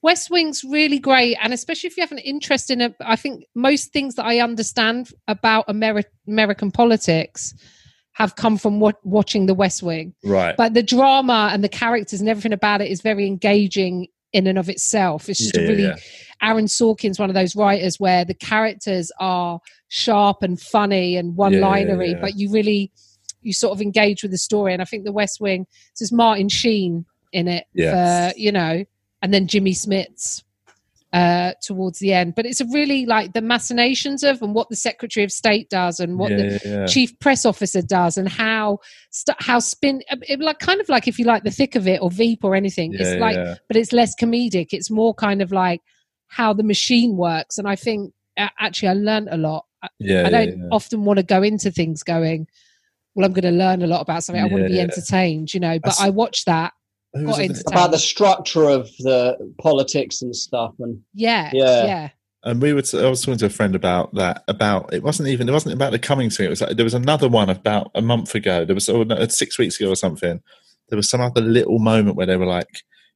West 0.03 0.30
Wing's 0.30 0.62
really 0.62 1.01
great, 1.01 1.37
and 1.43 1.53
especially 1.53 1.89
if 1.89 1.97
you 1.97 2.03
have 2.03 2.12
an 2.12 2.18
interest 2.18 2.70
in 2.70 2.80
it, 2.80 2.95
I 3.01 3.16
think 3.16 3.45
most 3.57 3.93
things 3.93 4.14
that 4.14 4.24
I 4.24 4.39
understand 4.39 5.11
about 5.26 5.66
Ameri- 5.66 6.05
American 6.28 6.70
politics 6.70 7.55
have 8.16 8.34
come 8.34 8.56
from 8.56 8.80
what, 8.80 8.96
watching 9.04 9.44
The 9.44 9.52
West 9.52 9.82
Wing. 9.82 10.14
Right. 10.24 10.56
But 10.56 10.72
the 10.72 10.82
drama 10.82 11.50
and 11.52 11.62
the 11.62 11.68
characters 11.68 12.18
and 12.18 12.30
everything 12.30 12.54
about 12.54 12.80
it 12.80 12.90
is 12.90 13.02
very 13.02 13.26
engaging 13.26 14.08
in 14.32 14.46
and 14.46 14.58
of 14.58 14.70
itself. 14.70 15.28
It's 15.28 15.38
just 15.38 15.54
Yeah, 15.54 15.62
a 15.62 15.68
really 15.68 15.82
yeah. 15.82 15.96
Aaron 16.40 16.64
Sorkin's 16.64 17.18
one 17.18 17.28
of 17.28 17.34
those 17.34 17.54
writers 17.54 18.00
where 18.00 18.24
the 18.24 18.32
characters 18.32 19.12
are 19.20 19.60
sharp 19.88 20.42
and 20.42 20.58
funny 20.58 21.16
and 21.18 21.36
one-linery, 21.36 22.12
yeah. 22.12 22.20
but 22.20 22.36
you 22.36 22.50
really 22.50 22.90
you 23.42 23.52
sort 23.52 23.72
of 23.74 23.82
engage 23.82 24.22
with 24.22 24.32
the 24.32 24.38
story. 24.38 24.72
And 24.72 24.80
I 24.80 24.86
think 24.86 25.04
The 25.04 25.12
West 25.12 25.38
Wing 25.38 25.66
there's 25.98 26.10
Martin 26.10 26.48
Sheen 26.48 27.04
in 27.32 27.48
it 27.48 27.66
Yes. 27.74 28.32
for 28.32 28.38
you 28.38 28.50
know, 28.50 28.82
and 29.20 29.34
then 29.34 29.46
Jimmy 29.46 29.72
Smits 29.72 30.42
uh 31.12 31.52
towards 31.62 31.98
the 31.98 32.12
end. 32.12 32.34
But 32.34 32.46
it's 32.46 32.61
a 32.61 32.66
really 32.72 33.07
like 33.07 33.32
the 33.32 33.40
machinations 33.40 34.22
of 34.22 34.42
and 34.42 34.54
what 34.54 34.68
the 34.68 34.76
Secretary 34.76 35.22
of 35.24 35.30
State 35.32 35.70
does 35.70 36.00
and 36.00 36.18
what 36.18 36.30
yeah, 36.30 36.36
the 36.36 36.61
yeah, 36.64 36.78
yeah. 36.80 36.86
chief 36.86 37.18
press 37.20 37.46
officer 37.46 37.80
does 37.82 38.16
and 38.18 38.28
how 38.28 38.78
st- 39.11 39.40
how 39.40 39.59
spin 39.61 40.02
it, 40.09 40.40
like 40.40 40.59
kind 40.59 40.80
of 40.80 40.88
like 40.88 41.07
if 41.07 41.18
you 41.18 41.24
like 41.24 41.44
the 41.44 41.50
thick 41.50 41.76
of 41.76 41.86
it 41.86 42.00
or 42.02 42.11
veep 42.11 42.44
or 42.44 42.54
anything 42.54 42.92
it's 42.94 43.18
like 43.20 43.36
but 43.68 43.76
it's 43.76 43.92
less 43.92 44.14
comedic. 44.20 44.68
It's 44.72 44.90
more 44.90 45.14
kind 45.14 45.40
of 45.42 45.52
like 45.52 45.80
how 46.28 46.52
the 46.52 46.64
machine 46.64 47.16
works 47.16 47.57
and 47.57 47.68
i 47.68 47.76
think 47.76 48.12
uh, 48.36 48.48
actually 48.59 48.88
i 48.88 48.92
learned 48.94 49.28
a 49.30 49.36
lot. 49.36 49.64
Yeah, 50.00 50.26
i 50.26 50.30
don't 50.30 50.68
often 50.72 51.04
want 51.04 51.18
to 51.18 51.22
go 51.22 51.42
into 51.44 51.70
things 51.70 52.02
going 52.02 52.48
well 53.14 53.24
i'm 53.24 53.32
going 53.32 53.44
to 53.44 53.52
learn 53.52 53.82
a 53.82 53.86
lot 53.86 54.00
about 54.00 54.24
something. 54.24 54.42
I 54.42 54.48
want 54.48 54.64
to 54.64 54.68
be 54.68 54.80
entertained 54.80 55.54
you 55.54 55.61
know 55.61 55.74
but 55.78 55.90
That's- 55.90 56.00
i 56.00 56.11
watched 56.11 56.46
that 56.46 56.72
Who 57.16 57.26
got 57.26 57.40
it 57.40 57.50
into 57.50 57.62
About 57.66 57.90
the 57.90 57.98
structure 57.98 58.68
of 58.68 58.88
the 58.98 59.54
politics 59.60 60.22
and 60.22 60.34
stuff. 60.34 60.74
And 60.78 61.02
yeah 61.14 61.50
Yeah. 61.52 61.84
yeah 61.84 62.08
and 62.46 62.62
we 62.62 62.72
were. 62.72 62.82
T- 62.82 62.98
I 62.98 63.10
was 63.10 63.22
talking 63.22 63.38
to 63.38 63.46
a 63.46 63.50
friend 63.50 63.74
about 63.74 64.14
that. 64.14 64.44
About 64.46 64.94
it 64.94 65.02
wasn't 65.02 65.28
even. 65.28 65.48
It 65.48 65.52
wasn't 65.52 65.74
about 65.74 65.90
the 65.90 65.98
coming 65.98 66.30
thing. 66.30 66.46
It 66.46 66.50
was. 66.50 66.60
Like, 66.60 66.76
there 66.76 66.84
was 66.84 66.94
another 66.94 67.28
one 67.28 67.50
about 67.50 67.90
a 67.94 68.00
month 68.00 68.36
ago. 68.36 68.64
There 68.64 68.74
was 68.74 68.88
or 68.88 69.04
no, 69.04 69.26
six 69.26 69.58
weeks 69.58 69.80
ago 69.80 69.90
or 69.90 69.96
something. 69.96 70.40
There 70.88 70.96
was 70.96 71.08
some 71.08 71.20
other 71.20 71.40
little 71.40 71.80
moment 71.80 72.16
where 72.16 72.26
they 72.26 72.36
were 72.36 72.46
like, 72.46 72.68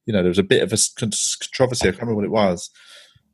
you 0.05 0.13
know, 0.13 0.21
there 0.21 0.29
was 0.29 0.37
a 0.37 0.43
bit 0.43 0.61
of 0.61 0.73
a 0.73 0.77
controversy. 0.99 1.87
I 1.87 1.91
can't 1.91 2.01
remember 2.01 2.15
what 2.15 2.25
it 2.25 2.31
was. 2.31 2.69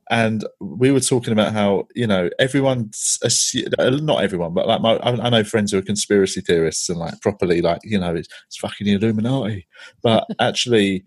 And 0.09 0.45
we 0.61 0.91
were 0.91 0.99
talking 0.99 1.33
about 1.33 1.53
how 1.53 1.87
you 1.95 2.07
know 2.07 2.29
everyone, 2.39 2.91
uh, 3.23 3.89
not 3.89 4.23
everyone, 4.23 4.53
but 4.53 4.67
like 4.67 4.81
my, 4.81 4.97
I 4.99 5.29
know 5.29 5.43
friends 5.43 5.71
who 5.71 5.79
are 5.79 5.83
conspiracy 5.83 6.41
theorists 6.41 6.89
and 6.89 6.99
like 6.99 7.19
properly 7.21 7.61
like 7.61 7.81
you 7.83 7.99
know 7.99 8.15
it's, 8.15 8.29
it's 8.47 8.57
fucking 8.57 8.85
the 8.85 8.93
Illuminati, 8.93 9.67
but 10.01 10.25
actually 10.39 11.05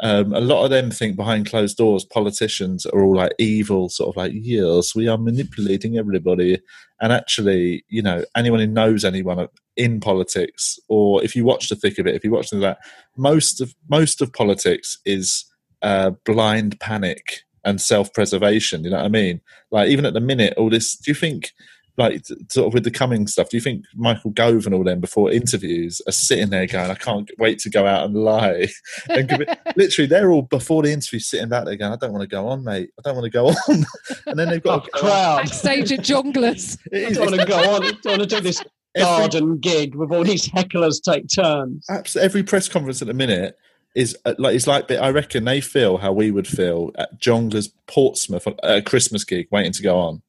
um, 0.00 0.32
a 0.32 0.40
lot 0.40 0.64
of 0.64 0.70
them 0.70 0.90
think 0.90 1.16
behind 1.16 1.50
closed 1.50 1.76
doors 1.76 2.04
politicians 2.04 2.86
are 2.86 3.02
all 3.02 3.16
like 3.16 3.32
evil 3.38 3.88
sort 3.88 4.10
of 4.10 4.16
like 4.16 4.32
yes 4.32 4.94
we 4.94 5.08
are 5.08 5.18
manipulating 5.18 5.98
everybody. 5.98 6.58
And 7.00 7.12
actually 7.12 7.84
you 7.88 8.02
know 8.02 8.24
anyone 8.34 8.60
who 8.60 8.66
knows 8.66 9.04
anyone 9.04 9.46
in 9.76 10.00
politics 10.00 10.78
or 10.88 11.22
if 11.22 11.36
you 11.36 11.44
watch 11.44 11.68
the 11.68 11.76
thick 11.76 11.98
of 11.98 12.06
it 12.06 12.14
if 12.14 12.24
you 12.24 12.30
watch 12.30 12.50
that 12.50 12.78
most 13.16 13.60
of 13.60 13.74
most 13.88 14.20
of 14.20 14.32
politics 14.32 14.98
is 15.04 15.44
uh, 15.82 16.10
blind 16.24 16.80
panic 16.80 17.44
and 17.68 17.80
self-preservation 17.80 18.82
you 18.84 18.90
know 18.90 18.96
what 18.96 19.04
i 19.04 19.08
mean 19.08 19.40
like 19.70 19.88
even 19.88 20.06
at 20.06 20.14
the 20.14 20.20
minute 20.20 20.54
all 20.56 20.70
this 20.70 20.96
do 20.96 21.10
you 21.10 21.14
think 21.14 21.52
like 21.96 22.22
t- 22.22 22.34
sort 22.48 22.68
of 22.68 22.72
with 22.74 22.84
the 22.84 22.90
coming 22.90 23.26
stuff 23.26 23.48
do 23.50 23.56
you 23.56 23.60
think 23.60 23.84
michael 23.94 24.30
gove 24.30 24.64
and 24.66 24.74
all 24.74 24.84
them 24.84 25.00
before 25.00 25.30
interviews 25.30 26.00
are 26.06 26.12
sitting 26.12 26.50
there 26.50 26.66
going 26.66 26.90
i 26.90 26.94
can't 26.94 27.30
wait 27.38 27.58
to 27.58 27.68
go 27.68 27.86
out 27.86 28.04
and 28.06 28.14
lie 28.14 28.66
and 29.10 29.28
give 29.28 29.40
literally 29.76 30.06
they're 30.06 30.30
all 30.30 30.42
before 30.42 30.82
the 30.82 30.92
interview 30.92 31.18
sitting 31.18 31.48
back 31.48 31.64
there 31.64 31.76
going, 31.76 31.92
I 31.92 31.96
don't 31.96 32.12
want 32.12 32.22
to 32.22 32.28
go 32.28 32.48
on, 32.48 32.64
mate. 32.64 32.90
I 32.98 33.02
don't 33.04 33.16
want 33.16 33.24
to 33.24 33.30
go 33.30 33.48
on. 33.68 33.84
and 34.26 34.38
then 34.38 34.48
they've 34.48 34.62
oh, 34.64 34.78
got 34.78 34.84
to 34.84 34.90
crowd. 34.90 35.36
backstage 35.42 35.92
at 35.92 36.00
Jongleurs 36.00 36.78
It 36.92 37.04
I 37.04 37.10
is, 37.10 37.18
don't 37.18 37.30
want 37.30 37.40
to 37.40 37.46
go 37.46 37.58
on. 37.58 37.84
I 37.84 37.90
don't 38.02 38.18
want 38.18 38.30
to 38.30 38.36
do 38.36 38.40
this 38.40 38.62
every, 38.94 39.06
garden 39.06 39.58
gig 39.58 39.94
with 39.94 40.12
all 40.12 40.24
these 40.24 40.48
hecklers 40.48 41.00
take 41.02 41.26
turns. 41.28 41.84
abs- 41.90 42.16
every 42.16 42.42
press 42.42 42.68
conference 42.68 43.02
at 43.02 43.08
the 43.08 43.14
minute 43.14 43.56
is 43.94 44.16
uh, 44.24 44.34
like 44.38 44.54
it's 44.54 44.66
like 44.66 44.90
I 44.90 45.10
reckon 45.10 45.44
they 45.44 45.60
feel 45.60 45.96
how 45.98 46.12
we 46.12 46.30
would 46.30 46.46
feel 46.46 46.92
at 46.96 47.18
Jongleurs 47.20 47.70
Portsmouth 47.86 48.46
at 48.46 48.58
a 48.62 48.82
Christmas 48.82 49.24
gig 49.24 49.48
waiting 49.50 49.72
to 49.72 49.82
go 49.82 49.98
on. 49.98 50.22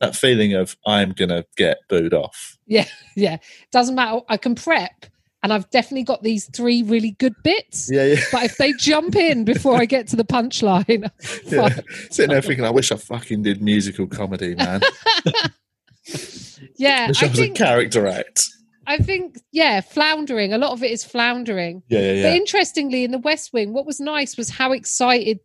That 0.00 0.16
feeling 0.16 0.54
of 0.54 0.76
I'm 0.86 1.12
gonna 1.12 1.44
get 1.56 1.78
booed 1.88 2.12
off. 2.14 2.58
yeah 2.66 2.86
yeah. 3.16 3.36
doesn't 3.70 3.94
matter 3.94 4.20
i 4.28 4.36
can 4.36 4.54
prep 4.56 5.06
and 5.44 5.52
i've 5.52 5.68
definitely 5.70 6.02
got 6.02 6.22
these 6.24 6.46
three 6.54 6.82
really 6.82 7.12
good 7.20 7.34
bits 7.44 7.88
Yeah, 7.92 8.04
yeah. 8.06 8.20
But 8.32 8.44
if 8.44 8.56
they 8.56 8.72
jump 8.72 9.14
in 9.14 9.44
before 9.44 9.76
I 9.76 9.84
get 9.84 10.08
to 10.08 10.16
the 10.16 10.24
punchline, 10.24 11.08
yeah. 11.44 11.68
Sitting 12.10 12.30
there 12.30 12.42
thinking, 12.42 12.64
I 12.64 12.70
wish 12.70 12.90
I 12.90 12.96
fucking 12.96 13.42
did 13.44 13.62
musical 13.62 14.06
comedy, 14.08 14.54
man. 14.56 14.80
yeah, 16.76 17.02
I 17.02 17.04
I 17.04 17.08
was 17.08 17.22
a 17.22 17.28
think 17.28 17.56
character 17.56 18.06
act. 18.06 18.48
I 18.86 18.98
think 18.98 19.38
yeah, 19.52 19.80
floundering. 19.80 20.52
A 20.52 20.58
lot 20.58 20.72
of 20.72 20.82
it 20.82 20.90
is 20.90 21.04
floundering. 21.04 21.82
Yeah, 21.88 22.12
yeah, 22.12 22.22
But 22.22 22.36
interestingly, 22.36 23.04
in 23.04 23.10
the 23.10 23.18
West 23.18 23.52
Wing, 23.52 23.72
what 23.72 23.86
was 23.86 24.00
nice 24.00 24.36
was 24.36 24.50
how 24.50 24.72
excited, 24.72 25.38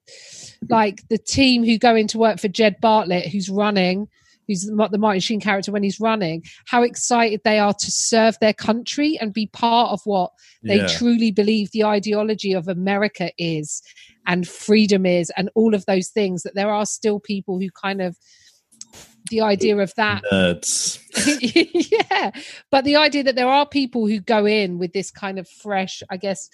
like 0.70 1.08
the 1.10 1.18
team 1.18 1.64
who 1.64 1.78
go 1.78 1.96
into 1.96 2.18
work 2.18 2.40
for 2.40 2.48
Jed 2.48 2.78
Bartlet, 2.82 3.30
who's 3.30 3.50
running, 3.50 4.08
who's 4.48 4.62
the 4.62 4.88
the 4.92 4.98
Martin 4.98 5.20
Sheen 5.20 5.40
character 5.40 5.72
when 5.72 5.84
he's 5.84 6.00
running, 6.00 6.44
how 6.66 6.84
excited 6.84 7.42
they 7.44 7.60
are 7.60 7.74
to 7.74 7.92
serve 7.92 8.38
their 8.40 8.54
country 8.54 9.18
and 9.20 9.34
be 9.34 9.48
part 9.48 9.92
of 9.92 10.02
what 10.06 10.32
they 10.64 10.78
yeah. 10.78 10.88
truly 10.88 11.32
believe 11.32 11.72
the 11.72 11.84
ideology 11.84 12.54
of 12.54 12.68
America 12.68 13.32
is 13.38 13.82
and 14.26 14.48
freedom 14.48 15.06
is 15.06 15.32
and 15.38 15.50
all 15.56 15.76
of 15.76 15.86
those 15.86 16.10
things 16.10 16.44
that 16.44 16.56
there 16.56 16.72
are 16.72 16.86
still 16.86 17.20
people 17.20 17.60
who 17.60 17.70
kind 17.72 18.02
of 18.02 18.18
the 19.30 19.42
idea 19.42 19.78
of 19.78 19.94
that 19.96 20.24
Nerds. 20.32 21.00
yeah 22.10 22.32
but 22.72 22.84
the 22.86 22.96
idea 22.96 23.24
that 23.24 23.36
there 23.36 23.48
are 23.48 23.66
people 23.68 24.08
who 24.08 24.20
go 24.20 24.46
in 24.46 24.78
with 24.78 24.94
this 24.94 25.12
kind 25.12 25.40
of 25.40 25.48
fresh 25.48 26.04
i 26.10 26.18
guess 26.18 26.50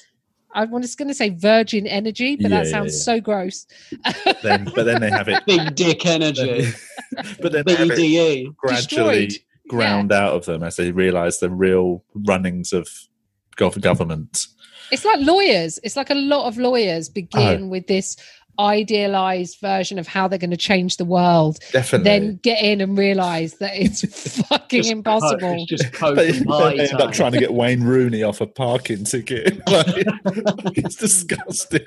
i 0.53 0.63
was 0.65 0.95
going 0.95 1.07
to 1.07 1.13
say 1.13 1.30
virgin 1.30 1.86
energy 1.88 2.36
but 2.36 2.49
Yeah, 2.51 2.63
that 2.63 2.67
sounds 2.67 2.93
yeah. 2.95 3.03
so 3.15 3.19
gross 3.21 3.65
Then, 4.43 4.65
but 4.76 4.84
then 4.86 5.01
they 5.01 5.09
have 5.09 5.28
it. 5.28 5.45
Big 5.47 5.76
dick 5.76 6.05
energy. 6.05 6.71
but 7.41 7.51
then 7.51 7.63
they 7.65 7.76
have 7.76 7.91
it 7.91 8.55
gradually 8.57 9.28
Destroyed. 9.28 9.43
ground 9.67 10.11
out 10.11 10.34
of 10.34 10.45
them 10.45 10.63
as 10.63 10.76
they 10.76 10.91
realise 10.91 11.38
the 11.39 11.49
real 11.49 12.03
runnings 12.13 12.74
of 12.74 12.88
government. 13.55 14.47
It's 14.91 15.05
like 15.05 15.19
lawyers. 15.21 15.80
It's 15.84 15.95
like 15.95 16.09
a 16.09 16.15
lot 16.15 16.47
of 16.47 16.57
lawyers 16.57 17.09
begin 17.09 17.63
Oh. 17.63 17.67
with 17.67 17.88
this 17.88 18.15
idealized 18.60 19.60
version 19.60 19.99
of 19.99 20.08
how 20.08 20.28
they're 20.28 20.39
going 20.39 20.51
to 20.51 20.58
change 20.58 20.97
the 20.97 21.06
world, 21.06 21.60
Definitely. 21.72 22.04
then 22.04 22.39
get 22.43 22.64
in 22.64 22.82
and 22.82 22.97
realize 22.97 23.56
that 23.56 23.72
it's 23.76 24.41
fucking 24.47 24.84
Just 24.84 24.91
impossible. 24.97 25.39
Coke, 25.39 25.60
it's 25.60 25.84
just 25.84 25.93
coke 25.93 26.16
they, 26.16 26.32
they 26.32 26.89
end 26.89 27.01
up 27.01 27.12
trying 27.12 27.32
to 27.34 27.39
get 27.39 27.54
Wayne 27.54 27.84
Rooney 27.84 28.24
off 28.24 28.41
a 28.41 28.47
parking 28.47 29.04
ticket. 29.04 29.62
Like, 29.74 30.06
it's 30.78 30.95
disgusting. 30.95 31.86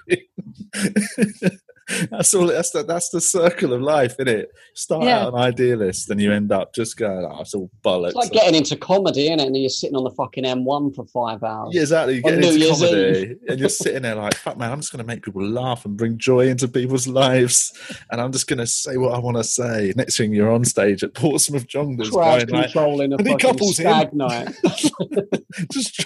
that's 2.11 2.35
all. 2.35 2.47
That's 2.49 2.71
the, 2.71 2.83
that's 2.83 3.11
the 3.11 3.21
circle 3.21 3.73
of 3.73 3.81
life, 3.81 4.15
isn't 4.19 4.29
it? 4.29 4.53
Start 4.75 5.05
Yeah. 5.05 5.21
out 5.27 5.35
an 5.35 5.41
idealist, 5.41 6.11
and 6.11 6.21
you 6.21 6.33
end 6.33 6.51
up 6.51 6.75
just 6.75 6.97
going, 6.97 7.25
"Oh, 7.25 7.41
it's 7.41 7.55
all 7.55 7.71
bollocks." 7.85 8.09
It's 8.09 8.17
like 8.17 8.33
getting 8.33 8.55
into 8.57 8.77
comedy, 8.77 9.29
innit? 9.29 9.47
And 9.47 9.57
you're 9.57 9.69
sitting 9.69 9.95
on 9.97 10.03
the 10.05 10.11
fucking 10.11 10.45
M1 10.45 10.95
for 10.97 11.05
five 11.07 11.43
hours. 11.45 11.71
yeah, 11.75 11.83
exactly. 11.83 12.17
You 12.17 12.23
get 12.23 12.35
on 12.35 12.41
New 12.41 12.47
into 12.49 12.59
Year's 12.59 12.81
comedy, 12.81 13.37
and 13.49 13.61
you're 13.61 13.69
sitting 13.69 14.03
there 14.03 14.17
like, 14.17 14.35
"Fuck, 14.35 14.59
man! 14.59 14.73
I'm 14.73 14.81
just 14.81 14.91
going 14.93 15.05
to 15.05 15.07
make 15.07 15.23
people 15.23 15.47
laugh 15.47 15.85
and 15.85 15.97
bring 15.97 16.19
joy 16.19 16.49
into 16.49 16.67
people's 16.67 17.07
lives, 17.07 17.73
and 18.11 18.21
I'm 18.21 18.33
just 18.33 18.49
going 18.49 18.59
to 18.59 18.67
say 18.67 18.97
what 18.97 19.15
I 19.15 19.19
want 19.19 19.37
to 19.37 19.45
say." 19.45 19.93
Next 19.97 20.17
thing, 20.17 20.33
you're 20.33 20.51
on 20.51 20.65
stage 20.65 21.05
at 21.05 21.15
Portsmouth 21.15 21.67
Jongleurs, 21.69 22.11
Crowd 22.11 22.49
going 22.49 22.63
like, 22.63 22.75
a 22.75 23.19
fucking 23.23 23.39
couples 23.39 23.77
here?" 23.79 23.87
stag 23.91 24.13
night. 24.13 24.49
"Just 25.71 26.05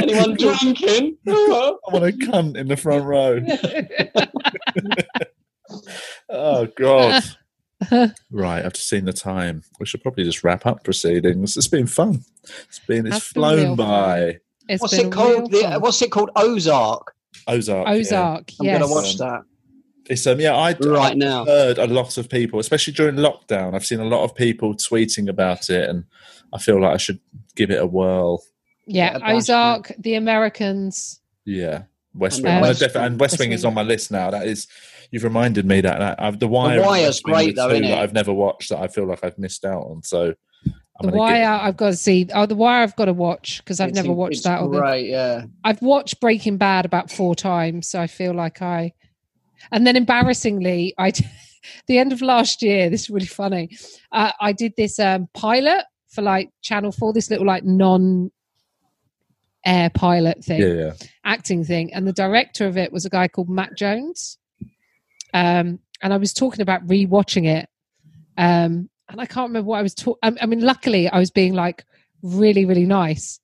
Anyone 0.00 0.34
drinking? 0.38 1.16
I 1.26 1.76
want 1.92 2.04
a 2.04 2.12
cunt 2.12 2.56
in 2.56 2.68
the 2.68 2.76
front 2.76 3.04
row." 3.04 3.40
Oh 6.28 6.66
God. 6.76 7.22
right, 8.30 8.64
I've 8.64 8.72
just 8.74 8.88
seen 8.88 9.04
the 9.06 9.12
time. 9.12 9.62
We 9.78 9.86
should 9.86 10.02
probably 10.02 10.24
just 10.24 10.44
wrap 10.44 10.66
up 10.66 10.84
proceedings. 10.84 11.56
It's 11.56 11.68
been 11.68 11.86
fun. 11.86 12.24
It's 12.68 12.78
been 12.80 13.06
it's 13.06 13.14
That's 13.16 13.32
been 13.32 13.42
real 13.42 13.76
flown 13.76 13.76
by. 13.76 14.38
It's 14.68 14.82
What's 14.82 14.94
it 14.94 15.10
called? 15.10 15.50
The, 15.50 15.78
what's 15.80 16.00
it 16.02 16.10
called? 16.10 16.30
Ozark. 16.36 17.14
Ozark. 17.48 17.88
Ozark. 17.88 17.88
yeah. 17.88 17.96
Ozark. 17.96 18.52
I'm 18.60 18.66
yes. 18.66 18.80
gonna 18.80 18.92
watch 18.92 19.16
that 19.18 19.42
It's 20.08 20.26
um 20.26 20.40
yeah, 20.40 20.54
I 20.54 20.72
right 20.78 21.12
I've 21.12 21.16
now. 21.16 21.44
heard 21.44 21.78
a 21.78 21.86
lot 21.86 22.18
of 22.18 22.28
people, 22.28 22.60
especially 22.60 22.92
during 22.92 23.16
lockdown. 23.16 23.74
I've 23.74 23.86
seen 23.86 24.00
a 24.00 24.04
lot 24.04 24.24
of 24.24 24.34
people 24.34 24.74
tweeting 24.74 25.28
about 25.28 25.70
it, 25.70 25.88
and 25.88 26.04
I 26.52 26.58
feel 26.58 26.80
like 26.80 26.94
I 26.94 26.98
should 26.98 27.20
give 27.56 27.70
it 27.70 27.80
a 27.80 27.86
whirl. 27.86 28.42
Yeah, 28.86 29.18
Yeah, 29.18 29.32
Ozark, 29.32 29.92
The 29.98 30.14
Americans. 30.14 31.20
Yeah, 31.44 31.84
West 32.14 32.42
Wing. 32.42 32.44
then 32.44 32.56
I'm 32.56 32.62
gonna 32.62 32.68
West 32.68 32.96
and 32.96 33.20
West 33.20 33.32
West 33.32 33.38
Wing 33.38 33.52
is 33.52 33.64
on 33.64 33.74
my 33.74 33.82
list 33.82 34.10
now. 34.10 34.30
That 34.30 34.46
is, 34.46 34.66
you've 35.10 35.24
reminded 35.24 35.66
me 35.66 35.80
that, 35.80 35.98
that 35.98 36.22
I've, 36.22 36.38
the 36.38 36.48
Wire. 36.48 36.78
and 36.78 36.86
Wire's 36.86 37.20
great 37.20 37.58
are 37.58 37.68
though, 37.68 37.74
two 37.74 37.82
innit? 37.84 37.88
that 37.88 37.98
I've 37.98 38.12
never 38.12 38.32
watched 38.32 38.70
that 38.70 38.78
I 38.80 38.88
feel 38.88 39.06
like 39.06 39.24
I've 39.24 39.38
missed 39.38 39.64
out 39.64 39.82
on. 39.82 40.02
So, 40.02 40.34
I'm 41.00 41.10
The 41.10 41.16
Wire, 41.16 41.38
get- 41.40 41.62
I've 41.62 41.76
got 41.76 41.86
to 41.88 41.96
see. 41.96 42.28
Oh, 42.34 42.46
The 42.46 42.54
Wire, 42.54 42.82
I've 42.82 42.96
got 42.96 43.06
to 43.06 43.12
watch 43.12 43.58
because 43.58 43.80
I've 43.80 43.90
It's 43.90 43.96
never 43.96 44.12
watched 44.12 44.36
it's 44.36 44.44
that. 44.44 44.60
Right, 44.62 45.06
yeah. 45.06 45.44
I've 45.64 45.80
watched 45.82 46.20
Breaking 46.20 46.56
Bad 46.56 46.84
about 46.84 47.10
four 47.10 47.34
times, 47.34 47.88
so 47.88 48.00
I 48.00 48.06
feel 48.06 48.34
like 48.34 48.62
I. 48.62 48.92
And 49.72 49.86
then 49.86 49.96
embarrassingly, 49.96 50.94
I, 50.98 51.12
the 51.86 51.98
end 51.98 52.12
of 52.12 52.22
last 52.22 52.62
year. 52.62 52.90
This 52.90 53.02
is 53.02 53.10
really 53.10 53.26
funny. 53.26 53.70
Uh, 54.12 54.32
I 54.40 54.52
did 54.52 54.74
this 54.76 54.98
um, 54.98 55.28
pilot 55.34 55.84
for 56.08 56.22
like 56.22 56.50
Channel 56.62 56.92
Four. 56.92 57.12
This 57.12 57.30
little 57.30 57.46
like 57.46 57.64
non 57.64 58.30
air 59.64 59.90
pilot 59.90 60.42
thing. 60.44 60.60
yeah, 60.60 60.72
yeah. 60.72 60.92
acting 61.24 61.64
thing, 61.64 61.92
and 61.92 62.06
the 62.06 62.12
director 62.12 62.66
of 62.66 62.76
it 62.76 62.92
was 62.92 63.04
a 63.04 63.10
guy 63.10 63.28
called 63.28 63.48
Matt 63.48 63.76
Jones. 63.76 64.38
Um, 65.32 65.78
and 66.02 66.12
I 66.12 66.16
was 66.16 66.32
talking 66.32 66.62
about 66.62 66.86
rewatching 66.86 67.46
it, 67.46 67.68
um, 68.36 68.88
and 69.08 69.20
I 69.20 69.26
can't 69.26 69.48
remember 69.48 69.68
what 69.68 69.78
I 69.78 69.82
was 69.82 69.94
talking. 69.94 70.18
I, 70.22 70.32
I 70.42 70.46
mean, 70.46 70.60
luckily, 70.60 71.08
I 71.08 71.18
was 71.18 71.30
being 71.30 71.54
like 71.54 71.84
really, 72.22 72.64
really 72.64 72.86
nice, 72.86 73.40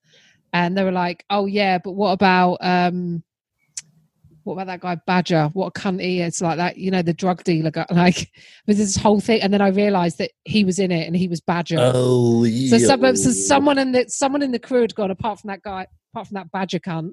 and 0.52 0.76
they 0.76 0.84
were 0.84 0.92
like, 0.92 1.24
"Oh 1.30 1.46
yeah, 1.46 1.78
but 1.78 1.92
what 1.92 2.12
about 2.12 2.58
um, 2.60 3.22
what 4.44 4.54
about 4.54 4.66
that 4.68 4.80
guy 4.80 4.96
Badger? 5.06 5.50
What 5.52 5.66
a 5.66 5.70
cunt 5.72 6.00
he 6.00 6.20
is!" 6.22 6.40
Like 6.40 6.56
that, 6.56 6.78
you 6.78 6.90
know, 6.90 7.02
the 7.02 7.12
drug 7.12 7.44
dealer 7.44 7.70
guy. 7.70 7.86
Like 7.90 8.30
with 8.66 8.78
this 8.78 8.96
whole 8.96 9.20
thing, 9.20 9.42
and 9.42 9.52
then 9.52 9.60
I 9.60 9.68
realised 9.68 10.18
that 10.18 10.30
he 10.44 10.64
was 10.64 10.78
in 10.78 10.90
it, 10.92 11.06
and 11.06 11.16
he 11.16 11.28
was 11.28 11.40
Badger. 11.40 11.78
Oh, 11.80 12.44
So, 12.44 12.76
yeah. 12.76 12.86
some, 12.86 13.16
so 13.16 13.30
someone 13.32 13.78
in 13.78 13.92
the 13.92 14.06
someone 14.08 14.42
in 14.42 14.52
the 14.52 14.58
crew 14.58 14.82
had 14.82 14.94
gone 14.94 15.10
apart 15.10 15.40
from 15.40 15.48
that 15.48 15.62
guy, 15.62 15.86
apart 16.12 16.28
from 16.28 16.36
that 16.36 16.50
badger 16.50 16.78
cunt. 16.78 17.12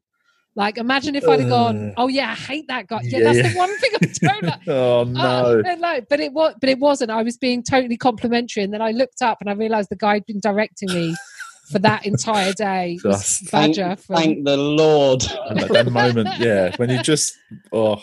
Like, 0.55 0.77
imagine 0.77 1.15
if 1.15 1.27
I'd 1.27 1.39
have 1.39 1.49
gone, 1.49 1.89
Uh, 1.89 1.93
"Oh 1.97 2.07
yeah, 2.07 2.29
I 2.31 2.35
hate 2.35 2.67
that 2.67 2.87
guy." 2.87 2.99
Yeah, 3.03 3.17
yeah, 3.17 3.23
that's 3.23 3.37
yeah. 3.37 3.49
the 3.53 3.57
one 3.57 3.77
thing 3.79 3.91
I 3.95 4.05
don't 4.27 4.43
like. 4.43 4.67
Oh 4.67 5.03
no! 5.03 5.61
no, 5.65 5.75
no, 5.75 6.01
but 6.07 6.19
it 6.19 6.31
was, 6.31 6.53
but 6.61 6.69
it 6.69 6.77
wasn't. 6.77 7.09
I 7.09 7.23
was 7.23 7.37
being 7.37 7.63
totally 7.63 7.97
complimentary, 7.97 8.61
and 8.63 8.71
then 8.71 8.81
I 8.81 8.91
looked 8.91 9.23
up 9.23 9.39
and 9.41 9.49
I 9.49 9.53
realised 9.53 9.89
the 9.89 9.95
guy 9.95 10.13
had 10.13 10.25
been 10.27 10.39
directing 10.39 10.93
me 10.93 11.15
for 11.71 11.79
that 11.79 12.05
entire 12.05 12.53
day. 12.53 12.99
was 13.03 13.19
Just- 13.19 13.47
Thank, 13.47 13.77
Badger 13.77 13.95
from 13.95 14.15
thank 14.17 14.45
the 14.45 14.57
Lord. 14.57 15.23
And 15.49 15.59
that, 15.59 15.69
that 15.69 15.91
moment, 15.91 16.29
yeah, 16.39 16.75
when 16.75 16.91
you 16.91 17.01
just 17.01 17.35
oh, 17.71 17.95
I 17.95 18.01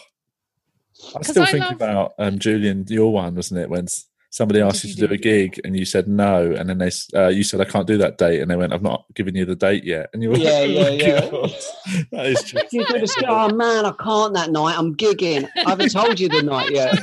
'Cause 1.18 1.28
still 1.28 1.44
I 1.44 1.52
think 1.52 1.64
love- 1.64 1.72
about 1.74 2.14
um, 2.18 2.40
Julian, 2.40 2.84
your 2.88 3.12
one, 3.12 3.36
wasn't 3.36 3.60
it? 3.60 3.70
When 3.70 3.84
s- 3.84 4.06
somebody 4.30 4.62
What 4.62 4.74
asked 4.74 4.84
you 4.84 4.90
you 4.90 4.96
to 4.96 5.08
do 5.08 5.14
a 5.14 5.16
gig 5.16 5.60
and 5.64 5.76
you 5.76 5.84
said 5.84 6.08
no, 6.08 6.52
and 6.52 6.68
then 6.68 6.78
they 6.78 6.90
uh, 7.14 7.28
you 7.28 7.42
said 7.42 7.60
I 7.60 7.64
can't 7.64 7.86
do 7.86 7.98
that 7.98 8.16
date, 8.16 8.40
and 8.40 8.50
they 8.50 8.56
went, 8.56 8.72
I've 8.72 8.82
not 8.82 9.04
given 9.14 9.34
you 9.34 9.44
the 9.44 9.56
date 9.56 9.84
yet, 9.84 10.10
and 10.12 10.22
you 10.22 10.30
were 10.30 10.38
Yeah, 10.38 10.50
like, 10.60 10.70
yeah, 10.70 10.84
oh, 10.84 10.90
yeah. 10.90 11.30
God. 11.30 11.50
that 12.12 12.26
is 12.26 12.42
just 12.42 12.72
You 12.72 12.84
could 12.84 13.00
have 13.00 13.10
said, 13.10 13.24
oh 13.28 13.54
man, 13.54 13.84
I 13.84 13.92
can't 13.92 14.34
that 14.34 14.50
night. 14.50 14.78
I'm 14.78 14.94
gigging. 14.96 15.48
I 15.66 15.70
haven't 15.70 15.90
told 15.90 16.18
you 16.18 16.28
the 16.28 16.42
night 16.42 16.70
yet. 16.70 16.94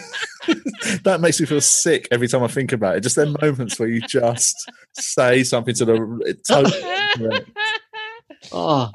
that 1.03 1.19
makes 1.21 1.39
me 1.39 1.45
feel 1.45 1.61
sick 1.61 2.07
every 2.11 2.27
time 2.27 2.43
I 2.43 2.47
think 2.47 2.71
about 2.71 2.95
it. 2.95 3.01
Just 3.01 3.17
them 3.17 3.35
moments 3.41 3.79
where 3.79 3.89
you 3.89 4.01
just 4.01 4.71
say 4.93 5.43
something 5.43 5.75
to 5.75 5.85
the 5.85 6.19
it 6.25 6.45
totally 6.45 6.81
incorrect. 6.81 7.49
Oh, 8.51 8.89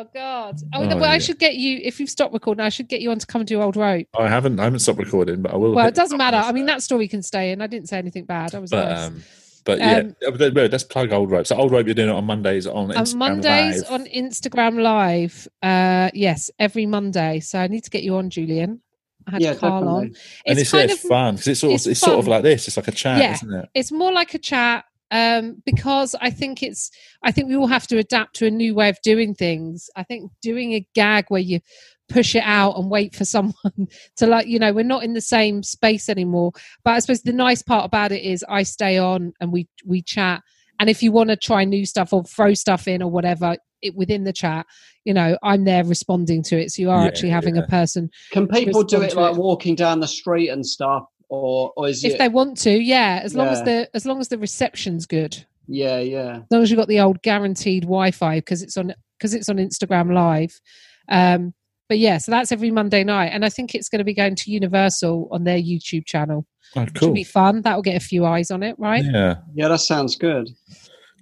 oh 0.00 0.08
God! 0.14 0.60
Oh, 0.72 0.82
Oh, 0.84 0.96
well, 0.96 1.04
I 1.04 1.18
should 1.18 1.38
get 1.38 1.54
you 1.56 1.80
if 1.82 2.00
you've 2.00 2.10
stopped 2.10 2.32
recording. 2.32 2.64
I 2.64 2.68
should 2.68 2.88
get 2.88 3.00
you 3.00 3.10
on 3.10 3.18
to 3.18 3.26
come 3.26 3.40
and 3.42 3.48
do 3.48 3.60
old 3.62 3.76
rope. 3.76 4.06
I 4.18 4.28
haven't 4.28 4.58
I 4.60 4.64
haven't 4.64 4.80
stopped 4.80 4.98
recording, 4.98 5.42
but 5.42 5.52
I 5.52 5.56
will. 5.56 5.74
Well, 5.74 5.86
it 5.86 5.94
doesn't 5.94 6.18
matter. 6.18 6.36
I 6.36 6.52
mean, 6.52 6.66
that 6.66 6.82
story 6.82 7.08
can 7.08 7.22
stay 7.22 7.52
in. 7.52 7.60
I 7.60 7.66
didn't 7.66 7.88
say 7.88 7.98
anything 7.98 8.24
bad. 8.24 8.54
I 8.54 8.58
was 8.58 8.70
but 8.70 8.88
nice. 8.88 9.06
um, 9.06 9.22
but 9.64 9.78
yeah, 9.78 9.98
Um, 9.98 10.16
uh, 10.26 10.48
let's 10.70 10.84
plug 10.84 11.12
old 11.12 11.30
rope. 11.30 11.46
So 11.46 11.56
old 11.56 11.72
rope, 11.72 11.86
you're 11.86 11.94
doing 11.94 12.08
it 12.08 12.14
on 12.14 12.24
Mondays 12.24 12.66
on 12.66 12.90
on 12.96 13.04
Instagram 13.04 13.16
Mondays 13.18 13.82
Live. 13.82 13.90
on 13.90 14.06
Instagram 14.06 14.80
Live. 14.82 15.48
Uh, 15.62 16.10
yes, 16.14 16.50
every 16.58 16.86
Monday. 16.86 17.40
So 17.40 17.58
I 17.58 17.66
need 17.66 17.84
to 17.84 17.90
get 17.90 18.02
you 18.02 18.16
on, 18.16 18.30
Julian. 18.30 18.80
I 19.26 19.32
had 19.32 19.42
yeah, 19.42 19.54
Carl 19.56 19.86
on. 19.88 20.04
definitely. 20.04 20.18
and 20.46 20.58
It's 20.58 20.60
it's, 20.62 20.70
kind 20.70 20.90
it's 20.90 21.04
of 21.04 21.08
fun 21.10 21.34
because 21.34 21.48
it's 21.48 21.60
sort 21.60 21.70
of 21.72 21.74
it's 21.74 21.86
it's, 21.86 22.00
sort 22.00 22.18
of 22.18 22.26
like 22.28 22.42
this. 22.44 22.66
It's 22.66 22.78
like 22.78 22.88
a 22.88 22.92
chat, 22.92 23.18
Yeah. 23.18 23.34
isn't 23.34 23.52
it? 23.52 23.68
it's 23.74 23.92
more 23.92 24.10
like 24.10 24.32
a 24.32 24.38
chat 24.38 24.86
um, 25.10 25.62
because 25.64 26.14
I 26.20 26.30
think 26.30 26.62
it's. 26.62 26.90
I 27.22 27.32
think 27.32 27.48
we 27.48 27.56
all 27.56 27.66
have 27.66 27.86
to 27.88 27.98
adapt 27.98 28.36
to 28.36 28.46
a 28.46 28.50
new 28.50 28.74
way 28.74 28.88
of 28.88 28.98
doing 29.02 29.34
things. 29.34 29.88
I 29.96 30.02
think 30.02 30.30
doing 30.42 30.72
a 30.74 30.86
gag 30.94 31.26
where 31.28 31.40
you 31.40 31.60
push 32.08 32.34
it 32.34 32.42
out 32.44 32.76
and 32.78 32.90
wait 32.90 33.14
for 33.14 33.24
someone 33.26 33.88
to 34.16 34.26
like 34.26 34.46
you 34.46 34.58
know 34.58 34.72
we're 34.72 34.82
not 34.82 35.04
in 35.04 35.12
the 35.12 35.20
same 35.20 35.62
space 35.62 36.08
anymore 36.08 36.52
but 36.82 36.92
i 36.92 36.98
suppose 36.98 37.20
the 37.20 37.32
nice 37.34 37.60
part 37.60 37.84
about 37.84 38.12
it 38.12 38.22
is 38.22 38.42
i 38.48 38.62
stay 38.62 38.96
on 38.96 39.30
and 39.40 39.52
we 39.52 39.68
we 39.84 40.00
chat 40.00 40.42
and 40.80 40.88
if 40.88 41.02
you 41.02 41.12
want 41.12 41.28
to 41.28 41.36
try 41.36 41.64
new 41.64 41.84
stuff 41.84 42.14
or 42.14 42.24
throw 42.24 42.54
stuff 42.54 42.88
in 42.88 43.02
or 43.02 43.10
whatever 43.10 43.56
it 43.82 43.94
within 43.94 44.24
the 44.24 44.32
chat 44.32 44.64
you 45.04 45.12
know 45.12 45.36
i'm 45.42 45.64
there 45.64 45.84
responding 45.84 46.42
to 46.42 46.58
it 46.58 46.70
so 46.70 46.80
you 46.80 46.90
are 46.90 47.02
Yeah, 47.02 47.08
actually 47.08 47.28
having 47.30 47.56
yeah. 47.56 47.64
a 47.64 47.66
person 47.68 48.08
Can 48.32 48.48
people 48.48 48.82
do 48.84 49.02
it 49.02 49.14
like 49.14 49.34
it. 49.34 49.38
walking 49.38 49.74
down 49.74 50.00
the 50.00 50.08
street 50.08 50.48
and 50.48 50.64
stuff, 50.64 51.04
or 51.28 51.72
or 51.76 51.88
is 51.88 52.04
if 52.04 52.14
it? 52.14 52.18
they 52.18 52.28
want 52.28 52.56
to 52.58 52.70
yeah 52.70 53.20
as 53.22 53.34
long 53.34 53.48
as 53.48 53.62
the 53.64 53.88
as 53.94 54.06
long 54.06 54.20
as 54.20 54.28
the 54.28 54.38
reception's 54.38 55.06
good 55.06 55.44
Yeah, 55.66 55.98
yeah. 55.98 56.36
as 56.38 56.42
long 56.50 56.62
as 56.62 56.70
you've 56.70 56.78
got 56.78 56.88
the 56.88 57.00
old 57.00 57.20
guaranteed 57.22 57.82
Wi-Fi 57.84 58.38
because 58.38 58.62
it's 58.62 58.76
on 58.76 58.94
because 59.18 59.34
it's 59.34 59.48
on 59.48 59.56
Instagram 59.56 60.14
Live. 60.14 60.60
Um, 61.08 61.54
but 61.88 61.98
yeah, 61.98 62.18
so 62.18 62.30
that's 62.30 62.52
every 62.52 62.70
Monday 62.70 63.02
night, 63.02 63.28
and 63.32 63.44
I 63.44 63.48
think 63.48 63.74
it's 63.74 63.88
going 63.88 63.98
to 63.98 64.04
be 64.04 64.12
going 64.14 64.34
to 64.36 64.50
Universal 64.50 65.28
on 65.32 65.44
their 65.44 65.58
YouTube 65.58 66.04
channel, 66.06 66.46
Oh, 66.76 66.84
which 66.84 67.00
will 67.00 67.12
be 67.12 67.24
fun. 67.24 67.62
That 67.62 67.74
will 67.76 67.82
get 67.82 67.96
a 67.96 68.04
few 68.04 68.26
eyes 68.26 68.50
on 68.50 68.62
it, 68.62 68.76
right? 68.78 69.02
Yeah, 69.02 69.36
Yeah, 69.54 69.68
that 69.68 69.80
sounds 69.80 70.14
good. 70.16 70.50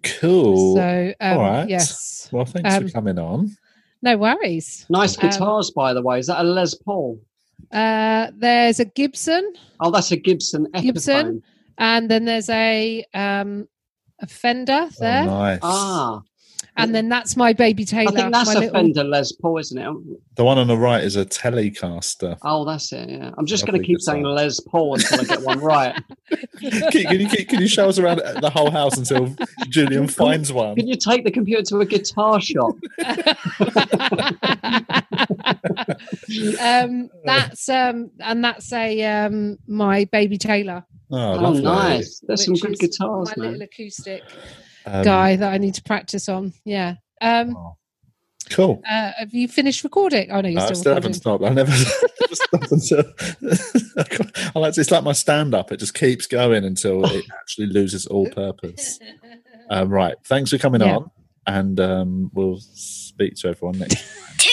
cool. 0.02 0.76
So 0.76 1.14
um, 1.20 1.38
All 1.38 1.42
right. 1.44 1.68
yes, 1.68 2.28
well, 2.32 2.44
thanks 2.44 2.74
um, 2.74 2.86
for 2.86 2.92
coming 2.92 3.18
on. 3.18 3.56
no 4.02 4.16
worries. 4.16 4.86
Nice 4.90 5.16
Um, 5.22 5.28
guitars, 5.30 5.70
by 5.70 5.94
the 5.94 6.02
way. 6.02 6.18
Is 6.18 6.26
that 6.26 6.40
a 6.40 6.42
Les 6.44 6.74
Paul? 6.74 7.20
Uh, 7.72 8.30
there's 8.36 8.80
a 8.80 8.84
Gibson, 8.84 9.52
Oh, 9.80 9.90
that's 9.90 10.10
a 10.12 10.16
Gibson 10.16 10.66
Epiphone. 10.74 10.82
Gibson. 10.82 11.42
and 11.78 12.10
then 12.10 12.24
there's 12.24 12.48
a 12.48 13.04
um, 13.14 13.68
a 14.20 14.26
Fender 14.26 14.88
there, 14.98 15.22
Oh, 15.24 15.26
nice. 15.26 15.58
Ah, 15.62 16.22
and 16.78 16.94
then 16.94 17.08
that's 17.08 17.36
my 17.36 17.52
baby 17.54 17.84
Taylor. 17.84 18.12
I 18.12 18.14
think 18.14 18.32
that's 18.32 18.48
my 18.48 18.54
a 18.54 18.58
little- 18.60 18.74
Fender 18.74 19.04
Les 19.04 19.32
Paul, 19.32 19.58
isn't 19.58 19.78
it? 19.78 19.96
The 20.36 20.44
one 20.44 20.58
on 20.58 20.66
the 20.66 20.76
right 20.76 21.02
is 21.02 21.16
a 21.16 21.24
Telecaster. 21.24 22.36
Oh, 22.42 22.64
that's 22.66 22.92
it. 22.92 23.08
Yeah, 23.08 23.30
I'm 23.38 23.46
just 23.46 23.66
going 23.66 23.80
to 23.80 23.86
keep 23.86 24.00
saying 24.00 24.22
guitar. 24.22 24.34
Les 24.34 24.60
Paul 24.60 24.94
until 24.94 25.20
I 25.20 25.24
get 25.24 25.42
one 25.42 25.60
right. 25.60 25.98
can, 26.60 26.90
can 26.90 27.20
you, 27.20 27.28
can 27.46 27.60
you 27.62 27.68
show 27.68 27.88
us 27.88 27.98
around 27.98 28.18
the 28.18 28.50
whole 28.50 28.70
house 28.70 28.96
until 28.98 29.34
Julian 29.68 30.06
finds 30.06 30.52
one? 30.52 30.76
Can 30.76 30.86
you 30.86 30.96
take 30.96 31.24
the 31.24 31.30
computer 31.30 31.62
to 31.62 31.80
a 31.80 31.86
guitar 31.86 32.40
shop? 32.40 32.74
um, 36.60 37.08
that's 37.24 37.68
um, 37.68 38.10
and 38.20 38.44
that's 38.44 38.72
a 38.72 39.02
um, 39.04 39.58
my 39.66 40.04
baby 40.12 40.38
Taylor. 40.38 40.84
Oh, 41.10 41.16
Oh, 41.34 41.34
lovely. 41.40 41.62
nice. 41.62 42.20
There's 42.26 42.44
some 42.44 42.54
good 42.54 42.78
guitars, 42.78 43.32
My 43.36 43.42
man. 43.44 43.52
little 43.52 43.62
acoustic 43.62 44.22
Um, 44.86 45.04
guy 45.04 45.36
that 45.36 45.52
I 45.52 45.58
need 45.58 45.74
to 45.74 45.82
practice 45.82 46.28
on. 46.28 46.52
Yeah. 46.64 46.94
Um, 47.20 47.56
oh, 47.56 47.76
Cool. 48.50 48.80
Uh, 48.88 49.10
have 49.18 49.34
you 49.34 49.48
finished 49.48 49.82
recording? 49.82 50.30
Oh 50.30 50.40
no, 50.40 50.48
you're 50.48 50.60
No, 50.60 50.66
still 50.66 50.76
still 50.76 50.94
haven't 50.94 51.14
stopped. 51.14 51.42
I 51.44 51.48
never 51.48 51.72
stop 52.32 52.62
until 52.70 53.02
I 54.54 54.58
like 54.60 54.78
it's 54.78 54.90
like 54.92 55.02
my 55.02 55.12
stand 55.12 55.52
up. 55.54 55.72
It 55.72 55.78
just 55.78 55.94
keeps 55.94 56.26
going 56.28 56.64
until 56.64 57.04
it 57.04 57.24
actually 57.40 57.66
loses 57.68 58.06
all 58.06 58.28
purpose. 58.30 59.00
Um, 59.68 59.88
right. 59.88 60.14
Thanks 60.26 60.50
for 60.50 60.58
coming 60.58 60.80
Yeah. 60.80 60.96
on, 60.98 61.10
and 61.48 61.80
um, 61.80 62.30
we'll 62.34 62.58
speak 62.60 63.34
to 63.36 63.48
everyone 63.48 63.78
next. 63.80 63.98
Two 64.38 64.50